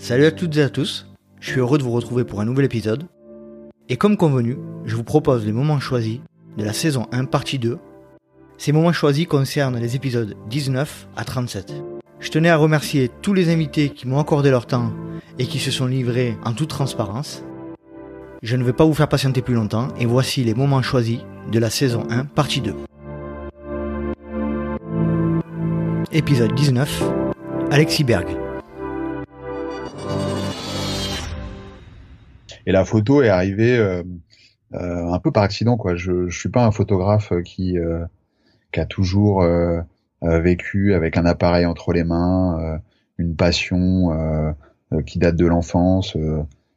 Salut 0.00 0.26
à 0.26 0.30
toutes 0.30 0.56
et 0.56 0.62
à 0.62 0.68
tous, 0.68 1.08
je 1.40 1.50
suis 1.50 1.58
heureux 1.58 1.76
de 1.76 1.82
vous 1.82 1.90
retrouver 1.90 2.22
pour 2.22 2.40
un 2.40 2.44
nouvel 2.44 2.64
épisode. 2.64 3.08
Et 3.88 3.96
comme 3.96 4.16
convenu, 4.16 4.56
je 4.84 4.94
vous 4.94 5.02
propose 5.02 5.44
les 5.44 5.50
moments 5.50 5.80
choisis 5.80 6.20
de 6.56 6.62
la 6.62 6.72
saison 6.72 7.08
1 7.10 7.24
partie 7.24 7.58
2. 7.58 7.78
Ces 8.58 8.70
moments 8.70 8.92
choisis 8.92 9.26
concernent 9.26 9.76
les 9.76 9.96
épisodes 9.96 10.36
19 10.48 11.08
à 11.16 11.24
37. 11.24 11.74
Je 12.20 12.30
tenais 12.30 12.48
à 12.48 12.56
remercier 12.56 13.10
tous 13.22 13.34
les 13.34 13.52
invités 13.52 13.90
qui 13.90 14.06
m'ont 14.06 14.20
accordé 14.20 14.50
leur 14.50 14.66
temps 14.66 14.92
et 15.40 15.46
qui 15.46 15.58
se 15.58 15.72
sont 15.72 15.86
livrés 15.86 16.36
en 16.44 16.52
toute 16.52 16.70
transparence. 16.70 17.42
Je 18.40 18.54
ne 18.54 18.62
vais 18.62 18.72
pas 18.72 18.84
vous 18.84 18.94
faire 18.94 19.08
patienter 19.08 19.42
plus 19.42 19.54
longtemps 19.54 19.88
et 19.98 20.06
voici 20.06 20.44
les 20.44 20.54
moments 20.54 20.80
choisis 20.80 21.18
de 21.50 21.58
la 21.58 21.70
saison 21.70 22.06
1 22.08 22.24
partie 22.26 22.60
2. 22.60 22.72
Épisode 26.12 26.54
19 26.54 27.02
Alexis 27.72 28.04
Berg. 28.04 28.47
Et 32.68 32.72
la 32.72 32.84
photo 32.84 33.22
est 33.22 33.30
arrivée 33.30 33.78
euh, 33.78 34.02
euh, 34.74 35.10
un 35.10 35.18
peu 35.20 35.32
par 35.32 35.42
accident, 35.42 35.78
quoi. 35.78 35.96
Je, 35.96 36.28
je 36.28 36.38
suis 36.38 36.50
pas 36.50 36.66
un 36.66 36.70
photographe 36.70 37.32
qui 37.42 37.78
euh, 37.78 38.04
qui 38.72 38.80
a 38.80 38.84
toujours 38.84 39.40
euh, 39.40 39.80
euh, 40.22 40.40
vécu 40.40 40.92
avec 40.92 41.16
un 41.16 41.24
appareil 41.24 41.64
entre 41.64 41.94
les 41.94 42.04
mains, 42.04 42.78
une 43.16 43.36
passion 43.36 44.54
qui 45.06 45.18
date 45.18 45.36
de 45.36 45.46
l'enfance. 45.46 46.14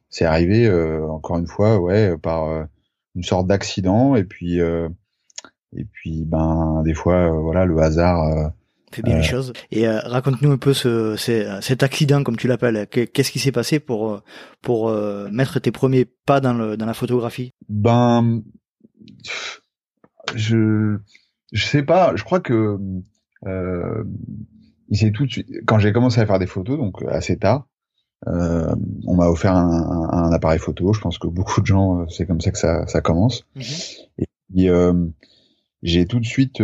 c'est 0.08 0.24
arrivé 0.24 0.70
encore 1.10 1.36
une 1.38 1.46
fois, 1.46 1.78
ouais, 1.78 2.16
par 2.16 2.66
une 3.14 3.22
sorte 3.22 3.46
d'accident 3.46 4.16
et 4.16 4.24
puis 4.24 4.60
et 4.60 5.84
puis 5.84 6.24
ben 6.24 6.82
des 6.84 6.94
fois 6.94 7.28
voilà 7.28 7.66
le 7.66 7.78
hasard 7.78 8.52
fait 8.94 9.02
bien 9.02 9.16
les 9.16 9.22
choses. 9.22 9.52
Et 9.70 9.86
euh, 9.86 9.98
raconte-nous 10.00 10.52
un 10.52 10.58
peu 10.58 10.74
ce, 10.74 11.16
cet 11.16 11.82
accident, 11.82 12.22
comme 12.22 12.36
tu 12.36 12.48
l'appelles. 12.48 12.86
Qu'est-ce 12.88 13.30
qui 13.30 13.38
s'est 13.38 13.52
passé 13.52 13.80
pour 13.80 14.10
euh, 14.10 14.20
pour 14.60 14.88
euh, 14.88 15.28
mettre 15.30 15.58
tes 15.60 15.72
premiers 15.72 16.04
pas 16.04 16.40
dans 16.40 16.54
le 16.54 16.76
dans 16.76 16.86
la 16.86 16.94
photographie? 16.94 17.52
Ben, 17.68 18.42
je 20.34 20.98
je 21.52 21.66
sais 21.66 21.82
pas. 21.82 22.14
Je 22.16 22.24
crois 22.24 22.40
que 22.40 22.78
euh, 23.46 24.04
il 24.88 24.98
s'est 24.98 25.10
tout 25.10 25.26
de 25.26 25.30
suite. 25.30 25.48
Quand 25.66 25.78
j'ai 25.78 25.92
commencé 25.92 26.20
à 26.20 26.26
faire 26.26 26.38
des 26.38 26.46
photos, 26.46 26.78
donc 26.78 27.02
assez 27.08 27.36
tard, 27.36 27.66
euh, 28.28 28.74
on 29.06 29.16
m'a 29.16 29.26
offert 29.26 29.56
un, 29.56 30.08
un, 30.12 30.24
un, 30.24 30.32
appareil 30.32 30.58
photo. 30.58 30.92
Je 30.92 31.00
pense 31.00 31.18
que 31.18 31.26
beaucoup 31.26 31.60
de 31.60 31.66
gens, 31.66 32.06
c'est 32.08 32.26
comme 32.26 32.40
ça 32.40 32.50
que 32.52 32.58
ça, 32.58 32.86
ça 32.86 33.00
commence. 33.00 33.44
Mm-hmm. 33.56 34.06
Et 34.18 34.26
puis 34.48 34.68
j'ai 35.82 36.06
tout 36.06 36.20
de 36.20 36.24
suite 36.24 36.60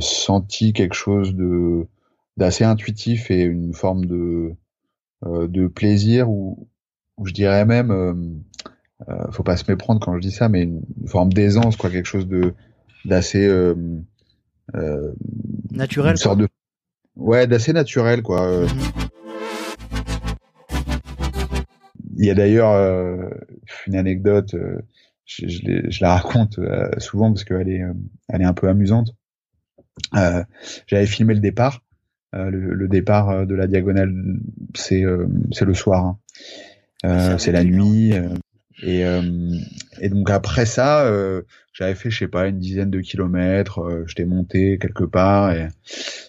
senti 0.00 0.72
quelque 0.72 0.94
chose 0.94 1.34
de 1.34 1.86
d'assez 2.36 2.64
intuitif 2.64 3.30
et 3.30 3.42
une 3.42 3.74
forme 3.74 4.06
de 4.06 4.54
euh, 5.24 5.48
de 5.48 5.68
plaisir 5.68 6.28
ou, 6.28 6.68
je 7.24 7.32
dirais 7.32 7.64
même 7.64 7.90
euh, 7.90 8.14
euh, 9.08 9.30
faut 9.30 9.44
pas 9.44 9.56
se 9.56 9.70
méprendre 9.70 10.00
quand 10.00 10.14
je 10.16 10.20
dis 10.20 10.32
ça 10.32 10.48
mais 10.48 10.62
une, 10.62 10.82
forme 11.06 11.32
d'aisance 11.32 11.76
quoi 11.76 11.90
quelque 11.90 12.06
chose 12.06 12.26
de 12.26 12.54
d'assez 13.04 13.46
euh, 13.46 13.74
naturel 15.70 16.12
une 16.12 16.16
sorte 16.16 16.40
de 16.40 16.48
ouais 17.16 17.46
d'assez 17.46 17.72
naturel 17.72 18.22
quoi 18.22 18.64
mhm. 18.64 18.68
il 22.16 22.26
y 22.26 22.30
a 22.30 22.34
d'ailleurs 22.34 23.30
une 23.86 23.94
anecdote 23.94 24.56
je, 25.24 25.46
je, 25.46 25.88
je, 25.88 26.02
la 26.02 26.16
raconte 26.16 26.58
souvent 26.98 27.32
parce 27.32 27.44
qu'elle 27.44 27.68
est 27.68 27.82
elle 28.28 28.42
est 28.42 28.46
un 28.46 28.54
peu 28.54 28.68
amusante. 28.68 29.14
euh, 29.14 29.23
j'avais 30.86 31.06
filmé 31.06 31.34
le 31.34 31.40
départ. 31.40 31.82
Euh, 32.34 32.50
le, 32.50 32.74
le, 32.74 32.88
départ 32.88 33.30
euh, 33.30 33.44
de 33.44 33.54
la 33.54 33.66
diagonale, 33.66 34.12
c'est 34.74 35.04
c'est 35.52 35.64
le 35.64 35.74
soir. 35.74 36.16
Hein. 37.04 37.38
c'est 37.38 37.52
la 37.52 37.64
nuit. 37.64 38.14
Et, 38.82 39.04
et, 40.00 40.08
donc 40.08 40.30
après 40.30 40.66
ça, 40.66 41.08
j'avais 41.72 41.94
fait, 41.94 42.10
je 42.10 42.18
sais 42.18 42.28
pas, 42.28 42.48
une 42.48 42.58
dizaine 42.58 42.90
de 42.90 43.00
kilomètres. 43.00 44.04
J'étais 44.06 44.24
monté 44.24 44.78
quelque 44.78 45.04
part 45.04 45.52
et 45.52 45.68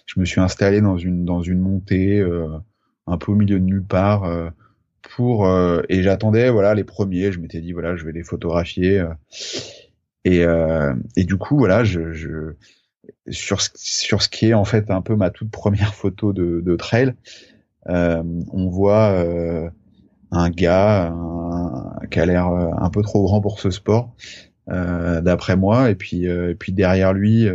je 0.06 0.20
me 0.20 0.24
suis 0.24 0.40
installé 0.40 0.80
dans 0.80 0.96
une 0.96 1.24
dans 1.24 1.42
une 1.42 1.58
montée 1.58 2.24
un 3.06 3.18
peu 3.18 3.32
au 3.32 3.34
milieu 3.34 3.58
de 3.58 3.64
nulle 3.64 3.84
part 3.84 4.30
pour 5.16 5.48
et 5.88 6.02
j'attendais 6.02 6.50
voilà 6.50 6.74
les 6.74 6.84
premiers. 6.84 7.32
Je 7.32 7.40
m'étais 7.40 7.60
dit 7.60 7.72
voilà, 7.72 7.96
je 7.96 8.04
vais 8.04 8.12
les 8.12 8.22
photographier. 8.22 9.04
et 10.24 10.44
et 11.16 11.24
du 11.24 11.36
coup 11.36 11.58
voilà, 11.58 11.82
je, 11.82 12.12
je 12.12 12.54
sur 13.28 13.60
ce, 13.60 13.70
sur 13.74 14.22
ce 14.22 14.28
qui 14.28 14.46
est 14.46 14.54
en 14.54 14.64
fait 14.64 14.90
un 14.90 15.02
peu 15.02 15.16
ma 15.16 15.30
toute 15.30 15.50
première 15.50 15.94
photo 15.96 16.32
de, 16.32 16.60
de 16.64 16.76
trail, 16.76 17.14
euh, 17.88 18.22
on 18.52 18.68
voit 18.68 19.10
euh, 19.10 19.68
un 20.30 20.50
gars 20.50 21.14
qui 22.10 22.20
a 22.20 22.26
l'air 22.26 22.48
euh, 22.48 22.70
un 22.78 22.90
peu 22.90 23.02
trop 23.02 23.24
grand 23.24 23.40
pour 23.40 23.60
ce 23.60 23.70
sport, 23.70 24.14
euh, 24.70 25.20
d'après 25.20 25.56
moi, 25.56 25.90
et 25.90 25.94
puis 25.94 26.26
euh, 26.26 26.50
et 26.50 26.54
puis 26.54 26.72
derrière 26.72 27.12
lui 27.12 27.48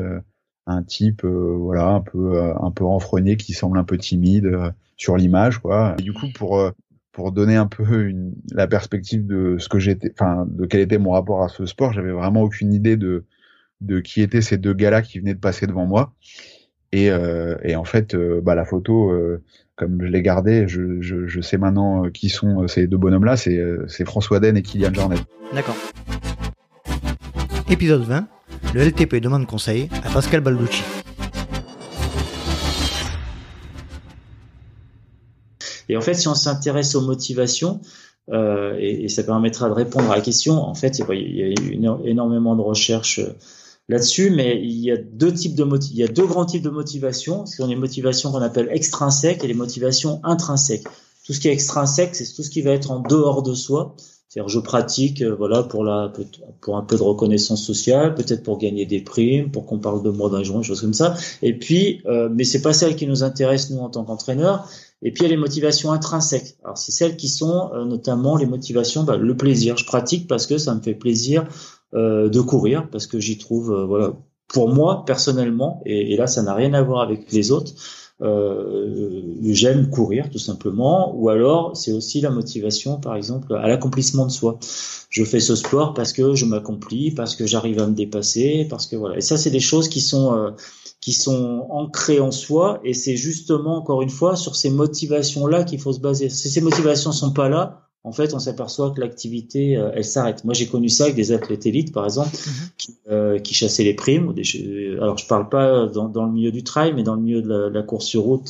un 0.67 0.83
type 0.83 1.25
voilà 1.25 1.87
un 1.89 2.01
peu 2.01 2.39
un 2.61 2.71
peu 2.71 2.85
renfrogné 2.85 3.35
qui 3.35 3.53
semble 3.53 3.77
un 3.77 3.83
peu 3.83 3.97
timide 3.97 4.73
sur 4.95 5.17
l'image 5.17 5.59
quoi. 5.59 5.95
Du 5.97 6.13
coup 6.13 6.27
pour 6.33 6.71
pour 7.11 7.31
donner 7.33 7.57
un 7.57 7.67
peu 7.67 8.07
une, 8.07 8.33
la 8.51 8.67
perspective 8.67 9.25
de 9.25 9.57
ce 9.59 9.67
que 9.67 9.79
j'étais, 9.79 10.13
enfin 10.13 10.45
de 10.47 10.65
quel 10.65 10.79
était 10.79 10.97
mon 10.97 11.11
rapport 11.11 11.43
à 11.43 11.49
ce 11.49 11.65
sport, 11.65 11.91
j'avais 11.91 12.11
vraiment 12.11 12.41
aucune 12.41 12.73
idée 12.73 12.95
de 12.95 13.25
de 13.81 13.99
qui 13.99 14.21
étaient 14.21 14.41
ces 14.41 14.57
deux 14.57 14.73
gars-là 14.73 15.01
qui 15.01 15.19
venaient 15.19 15.33
de 15.33 15.39
passer 15.39 15.67
devant 15.67 15.85
moi. 15.85 16.13
Et, 16.91 17.09
euh, 17.09 17.55
et 17.63 17.75
en 17.75 17.85
fait, 17.85 18.15
euh, 18.15 18.41
bah, 18.41 18.55
la 18.55 18.65
photo, 18.65 19.11
euh, 19.11 19.41
comme 19.75 20.01
je 20.01 20.07
l'ai 20.07 20.21
gardée, 20.21 20.67
je, 20.67 21.01
je, 21.01 21.25
je, 21.27 21.41
sais 21.41 21.57
maintenant 21.57 22.09
qui 22.09 22.29
sont 22.29 22.67
ces 22.67 22.87
deux 22.87 22.97
bonhommes-là. 22.97 23.37
C'est, 23.37 23.61
c'est 23.87 24.05
François 24.05 24.39
Den 24.39 24.57
et 24.57 24.61
Kylian 24.61 24.93
Jornet. 24.93 25.17
D'accord. 25.53 25.77
Épisode 27.69 28.03
20. 28.03 28.27
Le 28.73 28.81
LTP 28.81 29.15
demande 29.15 29.47
conseil 29.47 29.89
à 30.03 30.09
Pascal 30.09 30.41
Balducci. 30.41 30.83
Et 35.89 35.97
en 35.97 36.01
fait, 36.01 36.13
si 36.13 36.27
on 36.27 36.35
s'intéresse 36.35 36.95
aux 36.95 37.01
motivations, 37.01 37.81
euh, 38.31 38.75
et, 38.79 39.05
et, 39.05 39.09
ça 39.09 39.23
permettra 39.23 39.67
de 39.67 39.73
répondre 39.73 40.09
à 40.11 40.15
la 40.15 40.21
question, 40.21 40.53
en 40.53 40.73
fait, 40.73 40.99
il 40.99 41.01
y 41.01 41.43
a, 41.43 41.47
il 41.47 41.81
y 41.81 41.87
a 41.87 41.97
énormément 42.05 42.55
de 42.55 42.61
recherches 42.61 43.19
là-dessus, 43.91 44.31
mais 44.31 44.59
il 44.63 44.79
y 44.79 44.91
a 44.91 44.97
deux 44.97 45.33
types 45.33 45.55
de 45.55 45.67
il 45.91 45.97
y 45.97 46.03
a 46.03 46.07
deux 46.07 46.25
grands 46.25 46.45
types 46.45 46.63
de 46.63 46.69
motivation. 46.69 47.45
Ce 47.45 47.57
sont 47.57 47.67
les 47.67 47.75
motivations 47.75 48.31
qu'on 48.31 48.41
appelle 48.41 48.69
extrinsèques 48.71 49.43
et 49.43 49.47
les 49.47 49.53
motivations 49.53 50.21
intrinsèques. 50.23 50.85
Tout 51.25 51.33
ce 51.33 51.39
qui 51.39 51.49
est 51.49 51.53
extrinsèque, 51.53 52.15
c'est 52.15 52.33
tout 52.33 52.41
ce 52.41 52.49
qui 52.49 52.61
va 52.61 52.71
être 52.71 52.89
en 52.89 52.99
dehors 52.99 53.43
de 53.43 53.53
soi. 53.53 53.95
C'est-à-dire, 54.29 54.47
je 54.47 54.59
pratique, 54.59 55.21
euh, 55.21 55.35
voilà, 55.35 55.61
pour 55.61 55.83
la, 55.83 56.11
pour 56.61 56.77
un 56.77 56.83
peu 56.83 56.95
de 56.95 57.03
reconnaissance 57.03 57.65
sociale, 57.65 58.15
peut-être 58.15 58.43
pour 58.43 58.57
gagner 58.57 58.85
des 58.85 59.01
primes, 59.01 59.51
pour 59.51 59.65
qu'on 59.65 59.77
parle 59.77 60.01
de 60.03 60.09
moi 60.09 60.29
dans 60.29 60.37
les 60.37 60.45
journaux, 60.45 60.63
choses 60.63 60.79
comme 60.79 60.93
ça. 60.93 61.15
Et 61.41 61.57
puis, 61.59 62.01
euh, 62.05 62.29
mais 62.31 62.45
c'est 62.45 62.61
pas 62.61 62.71
celle 62.71 62.95
qui 62.95 63.07
nous 63.07 63.23
intéresse 63.23 63.69
nous 63.71 63.79
en 63.79 63.89
tant 63.89 64.05
qu'entraîneurs. 64.05 64.69
Et 65.03 65.11
puis 65.11 65.23
il 65.23 65.23
y 65.23 65.25
a 65.25 65.29
les 65.31 65.41
motivations 65.41 65.91
intrinsèques. 65.91 66.55
Alors 66.63 66.77
c'est 66.77 66.91
celles 66.91 67.17
qui 67.17 67.27
sont 67.27 67.71
euh, 67.73 67.83
notamment 67.83 68.37
les 68.37 68.45
motivations, 68.45 69.03
bah, 69.03 69.17
le 69.17 69.35
plaisir. 69.35 69.75
Je 69.75 69.85
pratique 69.85 70.27
parce 70.27 70.47
que 70.47 70.57
ça 70.57 70.73
me 70.75 70.81
fait 70.81 70.93
plaisir 70.93 71.45
de 71.93 72.41
courir 72.41 72.89
parce 72.89 73.07
que 73.07 73.19
j'y 73.19 73.37
trouve, 73.37 73.71
euh, 73.71 73.85
voilà, 73.85 74.13
pour 74.47 74.69
moi 74.69 75.03
personnellement, 75.05 75.81
et, 75.85 76.13
et 76.13 76.17
là 76.17 76.27
ça 76.27 76.41
n'a 76.43 76.53
rien 76.53 76.73
à 76.73 76.81
voir 76.81 77.01
avec 77.01 77.31
les 77.31 77.51
autres. 77.51 77.73
Euh, 78.21 79.23
j'aime 79.41 79.89
courir 79.89 80.29
tout 80.29 80.37
simplement, 80.37 81.15
ou 81.15 81.29
alors 81.29 81.75
c'est 81.75 81.91
aussi 81.91 82.21
la 82.21 82.29
motivation, 82.29 82.99
par 82.99 83.15
exemple, 83.15 83.55
à 83.55 83.67
l'accomplissement 83.67 84.27
de 84.27 84.31
soi. 84.31 84.59
Je 85.09 85.23
fais 85.23 85.39
ce 85.39 85.55
sport 85.55 85.95
parce 85.95 86.13
que 86.13 86.35
je 86.35 86.45
m'accomplis, 86.45 87.11
parce 87.11 87.35
que 87.35 87.47
j'arrive 87.47 87.79
à 87.79 87.87
me 87.87 87.93
dépasser, 87.93 88.67
parce 88.69 88.85
que 88.85 88.95
voilà. 88.95 89.17
Et 89.17 89.21
ça, 89.21 89.37
c'est 89.37 89.49
des 89.49 89.59
choses 89.59 89.89
qui 89.89 90.01
sont 90.01 90.35
euh, 90.35 90.51
qui 90.99 91.13
sont 91.13 91.65
ancrées 91.71 92.19
en 92.19 92.29
soi, 92.29 92.79
et 92.83 92.93
c'est 92.93 93.15
justement 93.15 93.77
encore 93.77 94.03
une 94.03 94.11
fois 94.11 94.35
sur 94.35 94.55
ces 94.55 94.69
motivations 94.69 95.47
là 95.47 95.63
qu'il 95.63 95.79
faut 95.79 95.93
se 95.93 95.99
baser. 95.99 96.29
Si 96.29 96.49
ces 96.49 96.61
motivations 96.61 97.11
sont 97.11 97.33
pas 97.33 97.49
là, 97.49 97.89
en 98.03 98.11
fait, 98.11 98.33
on 98.33 98.39
s'aperçoit 98.39 98.91
que 98.91 98.99
l'activité, 98.99 99.77
euh, 99.77 99.91
elle 99.93 100.03
s'arrête. 100.03 100.43
Moi, 100.43 100.53
j'ai 100.53 100.67
connu 100.67 100.89
ça 100.89 101.05
avec 101.05 101.15
des 101.15 101.31
athlètes 101.31 101.65
élites, 101.65 101.93
par 101.93 102.05
exemple, 102.05 102.35
mhm. 102.35 102.53
qui, 102.77 102.95
euh, 103.09 103.39
qui, 103.39 103.53
chassaient 103.53 103.83
les 103.83 103.93
primes. 103.93 104.33
alors, 104.99 105.17
je 105.17 105.27
parle 105.27 105.49
pas 105.49 105.87
dans, 105.87 106.09
dans, 106.09 106.25
le 106.25 106.31
milieu 106.31 106.51
du 106.51 106.63
trail, 106.63 106.93
mais 106.93 107.03
dans 107.03 107.15
le 107.15 107.21
milieu 107.21 107.41
de 107.41 107.49
la, 107.49 107.69
la 107.69 107.83
course 107.83 108.05
sur 108.05 108.23
route, 108.23 108.49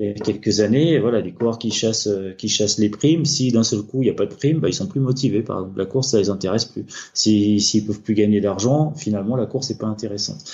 il 0.00 0.06
y 0.06 0.10
a 0.10 0.14
quelques 0.14 0.58
années, 0.58 0.98
voilà, 0.98 1.20
les 1.20 1.32
coureurs 1.32 1.58
qui 1.58 1.70
chassent, 1.70 2.08
euh, 2.08 2.32
qui 2.32 2.48
chassent 2.48 2.78
les 2.78 2.88
primes. 2.88 3.24
Si 3.24 3.52
d'un 3.52 3.62
seul 3.62 3.82
coup 3.82 3.98
il 4.02 4.06
n'y 4.06 4.10
a 4.10 4.14
pas 4.14 4.26
de 4.26 4.34
primes, 4.34 4.58
bah, 4.58 4.68
ils 4.68 4.74
sont 4.74 4.88
plus 4.88 5.00
motivés. 5.00 5.42
Par 5.42 5.60
exemple, 5.60 5.78
la 5.78 5.86
course, 5.86 6.08
ça 6.08 6.18
les 6.18 6.30
intéresse 6.30 6.64
plus. 6.64 6.84
S'ils 7.12 7.62
si, 7.62 7.84
peuvent 7.84 8.00
plus 8.00 8.14
gagner 8.14 8.40
d'argent, 8.40 8.92
finalement, 8.96 9.36
la 9.36 9.46
course 9.46 9.70
n'est 9.70 9.76
pas 9.76 9.86
intéressante. 9.86 10.44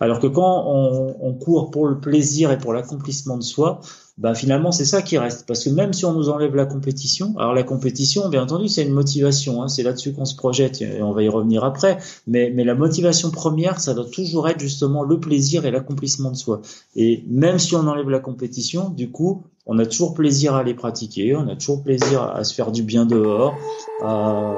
Alors 0.00 0.20
que 0.20 0.26
quand 0.26 0.64
on, 0.66 1.16
on 1.18 1.32
court 1.32 1.70
pour 1.70 1.86
le 1.86 1.98
plaisir 1.98 2.52
et 2.52 2.58
pour 2.58 2.74
l'accomplissement 2.74 3.38
de 3.38 3.42
soi, 3.42 3.80
bah 4.20 4.34
finalement 4.34 4.70
c'est 4.70 4.84
ça 4.84 5.00
qui 5.00 5.16
reste. 5.16 5.46
Parce 5.46 5.64
que 5.64 5.70
même 5.70 5.94
si 5.94 6.04
on 6.04 6.12
nous 6.12 6.28
enlève 6.28 6.54
la 6.54 6.66
compétition 6.66 7.34
alors 7.38 7.54
la 7.54 7.62
compétition 7.62 8.28
bien 8.28 8.42
entendu 8.42 8.68
c'est 8.68 8.82
une 8.82 8.92
motivation 8.92 9.62
hein, 9.62 9.68
c'est 9.68 9.82
là-dessus 9.82 10.12
qu'on 10.12 10.26
se 10.26 10.36
projette 10.36 10.82
et 10.82 11.02
on 11.02 11.12
va 11.12 11.22
y 11.22 11.28
revenir 11.28 11.64
après. 11.64 11.98
Mais 12.26 12.52
mais 12.54 12.64
la 12.64 12.74
motivation 12.74 13.30
première 13.30 13.80
ça 13.80 13.94
doit 13.94 14.04
toujours 14.04 14.48
être 14.48 14.60
justement 14.60 15.02
le 15.02 15.18
plaisir 15.18 15.64
et 15.64 15.70
l'accomplissement 15.70 16.30
de 16.30 16.36
soi. 16.36 16.60
Et 16.94 17.24
même 17.28 17.58
si 17.58 17.74
on 17.74 17.86
enlève 17.86 18.10
la 18.10 18.20
compétition 18.20 18.90
du 18.90 19.10
coup 19.10 19.42
on 19.66 19.78
a 19.78 19.86
toujours 19.86 20.12
plaisir 20.12 20.54
à 20.54 20.62
les 20.62 20.74
pratiquer 20.74 21.34
on 21.34 21.48
a 21.48 21.56
toujours 21.56 21.82
plaisir 21.82 22.22
à 22.22 22.44
se 22.44 22.54
faire 22.54 22.72
du 22.72 22.82
bien 22.82 23.06
dehors 23.06 23.54
à, 24.02 24.54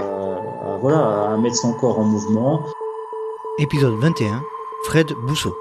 à 0.73 0.79
voilà 0.81 1.33
à 1.33 1.37
mettre 1.39 1.57
son 1.57 1.73
corps 1.75 2.01
en 2.01 2.05
mouvement. 2.05 2.61
Épisode 3.61 3.95
21 4.01 4.43
Fred 4.87 5.07
Bousseau 5.29 5.55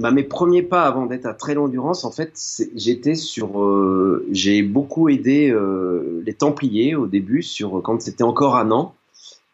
bah, 0.00 0.10
mes 0.10 0.22
premiers 0.24 0.62
pas 0.62 0.82
avant 0.82 1.06
d'être 1.06 1.26
à 1.26 1.34
très 1.34 1.56
endurance, 1.56 2.04
en 2.04 2.10
fait, 2.10 2.32
j'étais 2.74 3.14
sur, 3.14 3.62
euh, 3.62 4.26
j'ai 4.32 4.62
beaucoup 4.62 5.08
aidé 5.08 5.50
euh, 5.50 6.22
les 6.24 6.34
Templiers 6.34 6.94
au 6.94 7.06
début 7.06 7.42
sur 7.42 7.82
quand 7.82 8.00
c'était 8.00 8.24
encore 8.24 8.56
à 8.56 8.64
Nantes. 8.64 8.94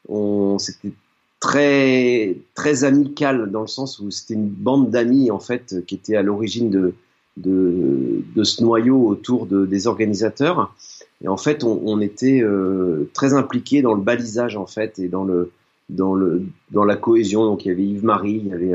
On, 0.09 0.59
c'était 0.59 0.93
très 1.41 2.37
très 2.55 2.85
amical 2.85 3.51
dans 3.51 3.61
le 3.61 3.67
sens 3.67 3.99
où 3.99 4.11
c'était 4.11 4.35
une 4.35 4.49
bande 4.49 4.91
d'amis 4.91 5.31
en 5.31 5.41
fait 5.41 5.85
qui 5.87 5.97
était 5.97 6.17
à 6.17 6.23
l'origine 6.23 6.71
de, 6.71 6.95
de, 7.37 8.23
de 8.35 8.45
ce 8.45 8.63
noyau 8.63 9.07
autour 9.07 9.47
de, 9.47 9.67
des 9.67 9.87
organisateurs. 9.87 10.75
Et 11.25 11.29
en 11.29 11.37
fait, 11.37 11.65
on, 11.65 11.83
on 11.85 12.01
était 12.01 12.41
euh, 12.41 13.11
très 13.15 13.35
impliqués 13.35 13.83
dans 13.83 13.95
le 13.95 14.01
balisage 14.01 14.57
en 14.57 14.67
fait 14.67 14.99
et 14.99 15.09
dans 15.09 15.25
le 15.25 15.51
dans 15.89 16.15
le 16.15 16.43
dans 16.71 16.85
la 16.85 16.97
cohésion. 16.97 17.45
Donc 17.45 17.65
il 17.65 17.69
y 17.69 17.71
avait 17.73 17.85
Yves 17.85 18.05
Marie, 18.05 18.43
il 18.45 18.49
y 18.49 18.53
avait 18.53 18.75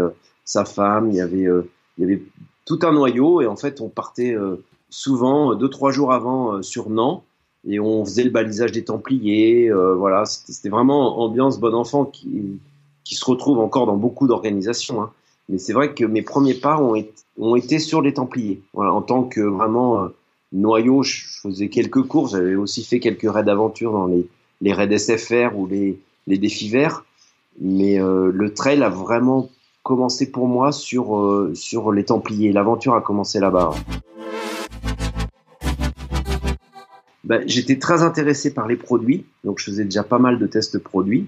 sa 0.51 0.65
femme, 0.65 1.09
il 1.11 1.15
y 1.15 1.21
avait, 1.21 1.45
euh, 1.45 1.69
il 1.97 2.01
y 2.01 2.03
avait 2.03 2.21
tout 2.65 2.79
un 2.83 2.91
noyau 2.91 3.39
et 3.39 3.47
en 3.47 3.55
fait 3.55 3.79
on 3.79 3.87
partait 3.87 4.35
euh, 4.35 4.57
souvent 4.89 5.55
deux 5.55 5.69
trois 5.69 5.91
jours 5.91 6.11
avant 6.11 6.55
euh, 6.55 6.61
sur 6.61 6.89
Nantes 6.89 7.23
et 7.65 7.79
on 7.79 8.03
faisait 8.03 8.25
le 8.25 8.31
balisage 8.31 8.73
des 8.73 8.83
Templiers. 8.83 9.71
voilà, 9.71 10.25
c'était 10.25 10.69
vraiment 10.69 11.21
ambiance 11.21 11.59
bon 11.59 11.75
enfant 11.75 12.05
qui, 12.05 12.59
qui 13.03 13.13
se 13.13 13.23
retrouve 13.23 13.59
encore 13.59 13.85
dans 13.85 13.97
beaucoup 13.97 14.25
d'organisations. 14.25 15.03
Hein. 15.03 15.11
Mais 15.47 15.59
c'est 15.59 15.71
vrai 15.71 15.93
que 15.93 16.03
mes 16.03 16.23
premiers 16.23 16.55
pas 16.55 16.81
ont, 16.81 16.95
été, 17.55 17.77
sur 17.77 18.01
les 18.01 18.15
Templiers. 18.15 18.61
En 18.73 19.03
tant 19.03 19.23
que 19.23 19.41
vraiment 19.41 20.07
noyau, 20.51 21.03
je 21.03 21.21
faisais 21.43 21.69
quelques 21.69 22.01
courses. 22.01 22.31
J'avais 22.31 22.55
aussi 22.55 22.83
fait 22.83 22.99
quelques 22.99 23.31
raids 23.31 23.43
d'aventure 23.43 23.91
dans 23.91 24.07
les, 24.07 24.27
les 24.61 24.73
raids 24.73 24.97
SFR 24.97 25.55
ou 25.55 25.67
les, 25.67 25.99
les 26.25 26.39
défis 26.39 26.69
verts. 26.69 27.05
Mais 27.59 27.99
le 27.99 28.53
trail 28.55 28.81
a 28.81 28.89
vraiment 28.89 29.51
commencé 29.83 30.31
pour 30.31 30.47
moi 30.47 30.71
sur, 30.71 31.17
euh, 31.17 31.51
sur 31.55 31.91
les 31.91 32.05
Templiers. 32.05 32.51
L'aventure 32.51 32.95
a 32.95 33.01
commencé 33.01 33.39
là-bas. 33.39 33.71
Ben, 37.23 37.43
j'étais 37.47 37.79
très 37.79 38.01
intéressé 38.01 38.53
par 38.53 38.67
les 38.67 38.75
produits, 38.75 39.25
donc 39.43 39.59
je 39.59 39.65
faisais 39.65 39.85
déjà 39.85 40.03
pas 40.03 40.19
mal 40.19 40.37
de 40.39 40.47
tests 40.47 40.79
produits. 40.79 41.27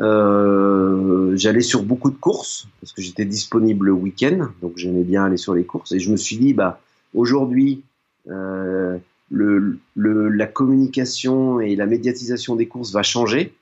Euh, 0.00 1.36
j'allais 1.36 1.60
sur 1.60 1.82
beaucoup 1.82 2.10
de 2.10 2.16
courses 2.16 2.68
parce 2.80 2.92
que 2.92 3.02
j'étais 3.02 3.24
disponible 3.24 3.86
le 3.86 3.92
week-end, 3.92 4.48
donc 4.62 4.74
j'aimais 4.76 5.02
bien 5.02 5.24
aller 5.24 5.36
sur 5.36 5.54
les 5.54 5.64
courses. 5.64 5.92
Et 5.92 5.98
je 5.98 6.10
me 6.10 6.16
suis 6.16 6.36
dit, 6.36 6.54
bah 6.54 6.80
aujourd'hui, 7.14 7.82
euh, 8.28 8.96
le, 9.30 9.78
le, 9.96 10.28
la 10.28 10.46
communication 10.46 11.60
et 11.60 11.74
la 11.76 11.86
médiatisation 11.86 12.56
des 12.56 12.66
courses 12.66 12.92
va 12.92 13.02
changer. 13.02 13.52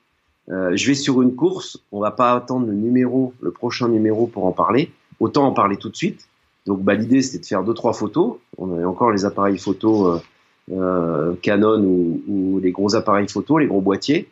Euh, 0.49 0.75
je 0.75 0.87
vais 0.87 0.95
sur 0.95 1.21
une 1.21 1.35
course, 1.35 1.79
on 1.91 1.99
va 1.99 2.11
pas 2.11 2.33
attendre 2.33 2.67
le 2.67 2.73
numéro, 2.73 3.33
le 3.41 3.51
prochain 3.51 3.89
numéro 3.89 4.27
pour 4.27 4.45
en 4.45 4.51
parler. 4.51 4.91
Autant 5.19 5.47
en 5.47 5.51
parler 5.51 5.77
tout 5.77 5.89
de 5.89 5.95
suite. 5.95 6.27
Donc 6.65 6.81
bah, 6.81 6.93
l'idée 6.93 7.21
c'était 7.21 7.39
de 7.39 7.45
faire 7.45 7.63
deux 7.63 7.73
trois 7.73 7.93
photos. 7.93 8.35
On 8.57 8.73
avait 8.73 8.85
encore 8.85 9.11
les 9.11 9.25
appareils 9.25 9.57
photo 9.57 10.07
euh, 10.07 10.19
euh, 10.71 11.33
Canon 11.41 11.81
ou, 11.81 12.21
ou, 12.27 12.59
les 12.59 12.71
gros 12.71 12.95
appareils 12.95 13.27
photo, 13.27 13.57
les 13.57 13.67
gros 13.67 13.81
boîtiers. 13.81 14.29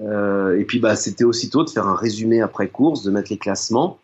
Euh, 0.00 0.58
et 0.58 0.64
puis 0.64 0.78
bah 0.78 0.96
c'était 0.96 1.24
aussitôt 1.24 1.64
de 1.64 1.70
faire 1.70 1.86
un 1.86 1.94
résumé 1.94 2.40
après 2.40 2.68
course, 2.68 3.02
de 3.02 3.10
mettre 3.10 3.30
les 3.30 3.38
classements 3.38 3.98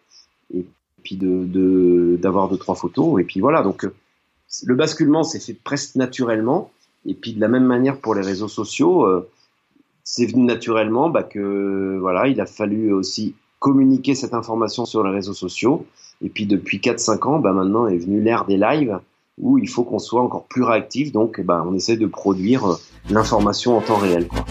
et 0.54 0.66
puis 1.02 1.16
de 1.16 2.16
d'avoir 2.16 2.48
deux 2.48 2.58
trois 2.58 2.74
photos. 2.74 3.20
Et 3.20 3.24
puis 3.24 3.40
voilà 3.40 3.62
donc 3.62 3.86
le 4.64 4.74
basculement 4.74 5.22
s'est 5.22 5.40
fait 5.40 5.54
presque 5.54 5.96
naturellement. 5.96 6.70
Et 7.04 7.14
puis 7.14 7.34
de 7.34 7.40
la 7.40 7.48
même 7.48 7.64
manière 7.64 7.98
pour 7.98 8.14
les 8.14 8.22
réseaux 8.22 8.48
sociaux. 8.48 9.06
Euh, 9.06 9.28
c'est 10.08 10.24
venu 10.24 10.44
naturellement 10.44 11.10
bah, 11.10 11.24
que 11.24 11.98
voilà, 12.00 12.28
il 12.28 12.40
a 12.40 12.46
fallu 12.46 12.92
aussi 12.92 13.34
communiquer 13.58 14.14
cette 14.14 14.34
information 14.34 14.86
sur 14.86 15.02
les 15.02 15.10
réseaux 15.10 15.34
sociaux. 15.34 15.84
Et 16.22 16.28
puis 16.28 16.46
depuis 16.46 16.78
4-5 16.78 17.28
ans, 17.28 17.38
bah, 17.40 17.52
maintenant 17.52 17.88
est 17.88 17.98
venu 17.98 18.22
l'ère 18.22 18.44
des 18.44 18.56
lives 18.56 19.00
où 19.36 19.58
il 19.58 19.68
faut 19.68 19.82
qu'on 19.82 19.98
soit 19.98 20.22
encore 20.22 20.46
plus 20.46 20.62
réactif. 20.62 21.10
Donc 21.10 21.40
bah, 21.40 21.66
on 21.68 21.74
essaie 21.74 21.96
de 21.96 22.06
produire 22.06 22.64
euh, 22.64 22.74
l'information 23.10 23.76
en 23.76 23.80
temps 23.80 23.96
réel. 23.96 24.28
Quoi. 24.28 24.44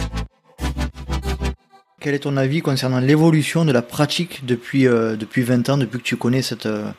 Quel 2.01 2.15
est 2.15 2.19
ton 2.19 2.35
avis 2.35 2.61
concernant 2.61 2.99
l'évolution 2.99 3.63
de 3.63 3.71
la 3.71 3.81
pratique 3.81 4.45
depuis, 4.45 4.85
euh, 4.87 5.15
depuis 5.15 5.41
20 5.41 5.69
ans, 5.69 5.77
depuis 5.77 5.99
que 5.99 6.03
tu 6.03 6.17
connais, 6.17 6.41
cette, 6.41 6.65
euh, 6.65 6.89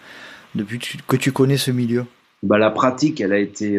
depuis 0.55 0.81
que 1.07 1.17
tu 1.17 1.31
connais 1.31 1.59
ce 1.59 1.71
milieu? 1.71 2.07
Bah, 2.43 2.57
La 2.57 2.71
pratique, 2.71 3.21
elle 3.21 3.35
a 3.35 3.39
été 3.39 3.79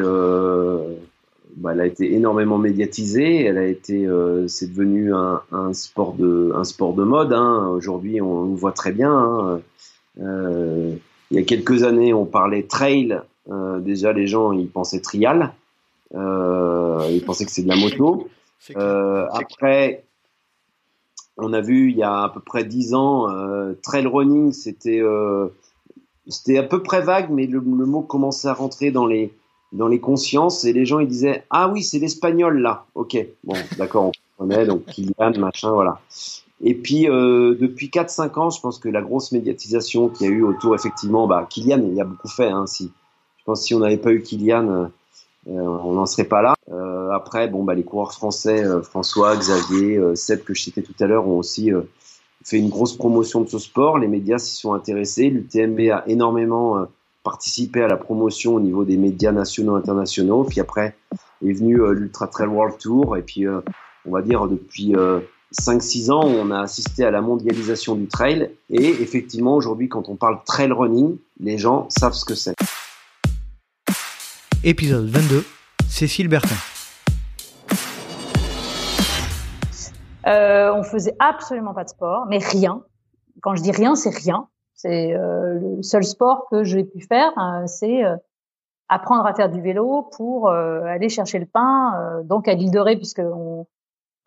bah, 1.57 1.71
elle 1.73 1.81
a 1.81 1.85
été 1.87 2.13
énormément 2.13 2.59
médiatisée. 2.59 3.43
Elle 3.43 3.57
a 3.57 3.65
été, 3.65 4.05
euh, 4.05 4.47
c'est 4.47 4.67
devenu 4.67 5.13
un, 5.13 5.41
un, 5.51 5.73
sport 5.73 6.13
de, 6.13 6.51
un 6.55 6.63
sport 6.63 6.93
de 6.93 7.03
mode. 7.03 7.33
Hein. 7.33 7.67
Aujourd'hui, 7.69 8.21
on, 8.21 8.43
le 8.43 8.55
voit 8.55 8.73
très 8.73 8.91
bien. 8.91 9.11
Hein. 9.11 9.61
Euh, 10.21 10.95
il 11.31 11.37
y 11.37 11.39
a 11.39 11.43
quelques 11.43 11.83
années, 11.83 12.13
on 12.13 12.25
parlait 12.25 12.63
trail. 12.63 13.19
Euh, 13.49 13.79
déjà, 13.79 14.13
les 14.13 14.27
gens, 14.27 14.51
ils 14.51 14.69
pensaient 14.69 15.01
trial. 15.01 15.53
Euh, 16.13 17.07
ils 17.09 17.23
pensaient 17.25 17.45
que 17.45 17.51
c'est 17.51 17.63
de 17.63 17.67
la 17.67 17.75
moto. 17.75 18.27
Euh, 18.75 19.25
après, 19.31 20.03
on 21.37 21.53
a 21.53 21.61
vu 21.61 21.89
il 21.89 21.97
y 21.97 22.03
a 22.03 22.23
à 22.23 22.29
peu 22.29 22.39
près 22.39 22.65
dix 22.65 22.93
ans, 22.93 23.31
euh, 23.31 23.73
trail 23.81 24.05
running, 24.05 24.51
c'était, 24.51 25.01
c'était 26.27 26.57
à 26.57 26.63
peu 26.63 26.83
près 26.83 27.01
vague, 27.01 27.29
mais 27.31 27.47
le, 27.47 27.59
le 27.59 27.85
mot 27.85 28.01
commençait 28.01 28.47
à 28.47 28.53
rentrer 28.53 28.91
dans 28.91 29.05
les 29.05 29.33
dans 29.73 29.87
les 29.87 29.99
consciences 29.99 30.63
et 30.65 30.73
les 30.73 30.85
gens 30.85 30.99
ils 30.99 31.07
disaient 31.07 31.43
ah 31.49 31.69
oui 31.69 31.83
c'est 31.83 31.99
l'espagnol 31.99 32.59
là 32.61 32.85
ok 32.95 33.17
bon 33.43 33.55
d'accord 33.77 34.11
on 34.39 34.43
connaît 34.43 34.65
donc 34.65 34.85
Kylian 34.85 35.33
machin 35.37 35.71
voilà. 35.71 35.99
Et 36.61 36.73
puis 36.73 37.09
euh, 37.09 37.55
depuis 37.59 37.87
4-5 37.87 38.39
ans 38.39 38.49
je 38.49 38.59
pense 38.61 38.79
que 38.79 38.89
la 38.89 39.01
grosse 39.01 39.31
médiatisation 39.31 40.09
qu'il 40.09 40.27
y 40.27 40.29
a 40.29 40.33
eu 40.33 40.43
autour 40.43 40.73
effectivement 40.75 41.27
bah 41.27 41.45
Kylian 41.49 41.81
il 41.83 41.95
y 41.95 42.01
a 42.01 42.05
beaucoup 42.05 42.29
fait 42.29 42.49
hein, 42.49 42.65
si. 42.65 42.91
Je 43.37 43.43
pense 43.43 43.61
que 43.61 43.67
si 43.67 43.75
on 43.75 43.79
n'avait 43.79 43.97
pas 43.97 44.11
eu 44.11 44.21
Kylian 44.21 44.67
euh, 44.69 44.87
on 45.49 45.93
n'en 45.93 46.05
serait 46.05 46.25
pas 46.25 46.41
là. 46.41 46.55
Euh, 46.69 47.11
après 47.11 47.47
bon 47.47 47.63
bah 47.63 47.73
les 47.73 47.83
coureurs 47.83 48.13
français 48.13 48.63
euh, 48.65 48.81
François 48.81 49.35
Xavier 49.37 49.97
euh, 49.97 50.15
Seb 50.15 50.43
que 50.43 50.53
je 50.53 50.61
citais 50.61 50.81
tout 50.81 50.95
à 50.99 51.05
l'heure 51.05 51.27
ont 51.27 51.37
aussi 51.37 51.71
fait 52.43 52.57
une 52.57 52.69
grosse 52.69 52.95
promotion 52.95 53.41
de 53.41 53.49
ce 53.49 53.59
sport. 53.59 53.97
Les 53.97 54.07
médias 54.07 54.39
s'y 54.39 54.55
sont 54.55 54.73
intéressés. 54.73 55.29
l'UTMB 55.29 55.79
a 55.91 56.03
énormément 56.07 56.87
participer 57.29 57.83
à 57.83 57.87
la 57.87 57.97
promotion 57.97 58.55
au 58.55 58.61
niveau 58.61 58.85
des 58.85 58.95
médias 58.95 59.33
nationaux 59.33 59.75
et 59.75 59.79
internationaux. 59.79 60.45
Puis 60.45 60.61
après 60.61 60.95
est 61.45 61.51
venu 61.51 61.81
euh, 61.81 61.91
l'Ultra 61.91 62.27
Trail 62.27 62.47
World 62.47 62.77
Tour. 62.77 63.17
Et 63.17 63.21
puis, 63.21 63.45
euh, 63.45 63.59
on 64.05 64.11
va 64.11 64.21
dire, 64.21 64.47
depuis 64.47 64.93
5-6 65.53 66.09
euh, 66.09 66.13
ans, 66.13 66.23
on 66.23 66.51
a 66.51 66.61
assisté 66.61 67.03
à 67.03 67.11
la 67.11 67.19
mondialisation 67.19 67.95
du 67.95 68.07
trail. 68.07 68.51
Et 68.69 68.87
effectivement, 68.87 69.55
aujourd'hui, 69.55 69.89
quand 69.89 70.07
on 70.07 70.15
parle 70.15 70.39
trail 70.45 70.71
running, 70.71 71.17
les 71.41 71.57
gens 71.57 71.87
savent 71.89 72.13
ce 72.13 72.23
que 72.23 72.33
c'est. 72.33 72.55
Épisode 74.63 75.09
22, 75.09 75.43
Cécile 75.89 76.29
Bertin. 76.29 76.55
Euh, 80.27 80.73
on 80.73 80.83
faisait 80.83 81.15
absolument 81.19 81.73
pas 81.73 81.83
de 81.83 81.89
sport, 81.89 82.25
mais 82.29 82.37
rien. 82.37 82.83
Quand 83.41 83.55
je 83.55 83.61
dis 83.61 83.71
rien, 83.71 83.95
c'est 83.95 84.15
rien. 84.15 84.47
C'est 84.77 85.13
euh, 85.15 85.59
le 85.59 85.83
seul 85.83 86.03
sport 86.03 86.47
que 86.49 86.63
j'ai 86.63 86.83
pu 86.83 87.01
faire, 87.01 87.31
hein, 87.35 87.65
c'est 87.65 88.05
euh, 88.05 88.15
apprendre 88.89 89.25
à 89.25 89.33
faire 89.33 89.49
du 89.49 89.59
vélo 89.59 90.07
pour 90.15 90.49
euh, 90.49 90.83
aller 90.83 91.09
chercher 91.09 91.39
le 91.39 91.47
pain, 91.47 92.21
donc 92.23 92.47
à 92.47 92.53
l'île 92.53 92.71
de 92.71 92.79
Ré, 92.79 92.95
puisque 92.95 93.21
on, 93.21 93.65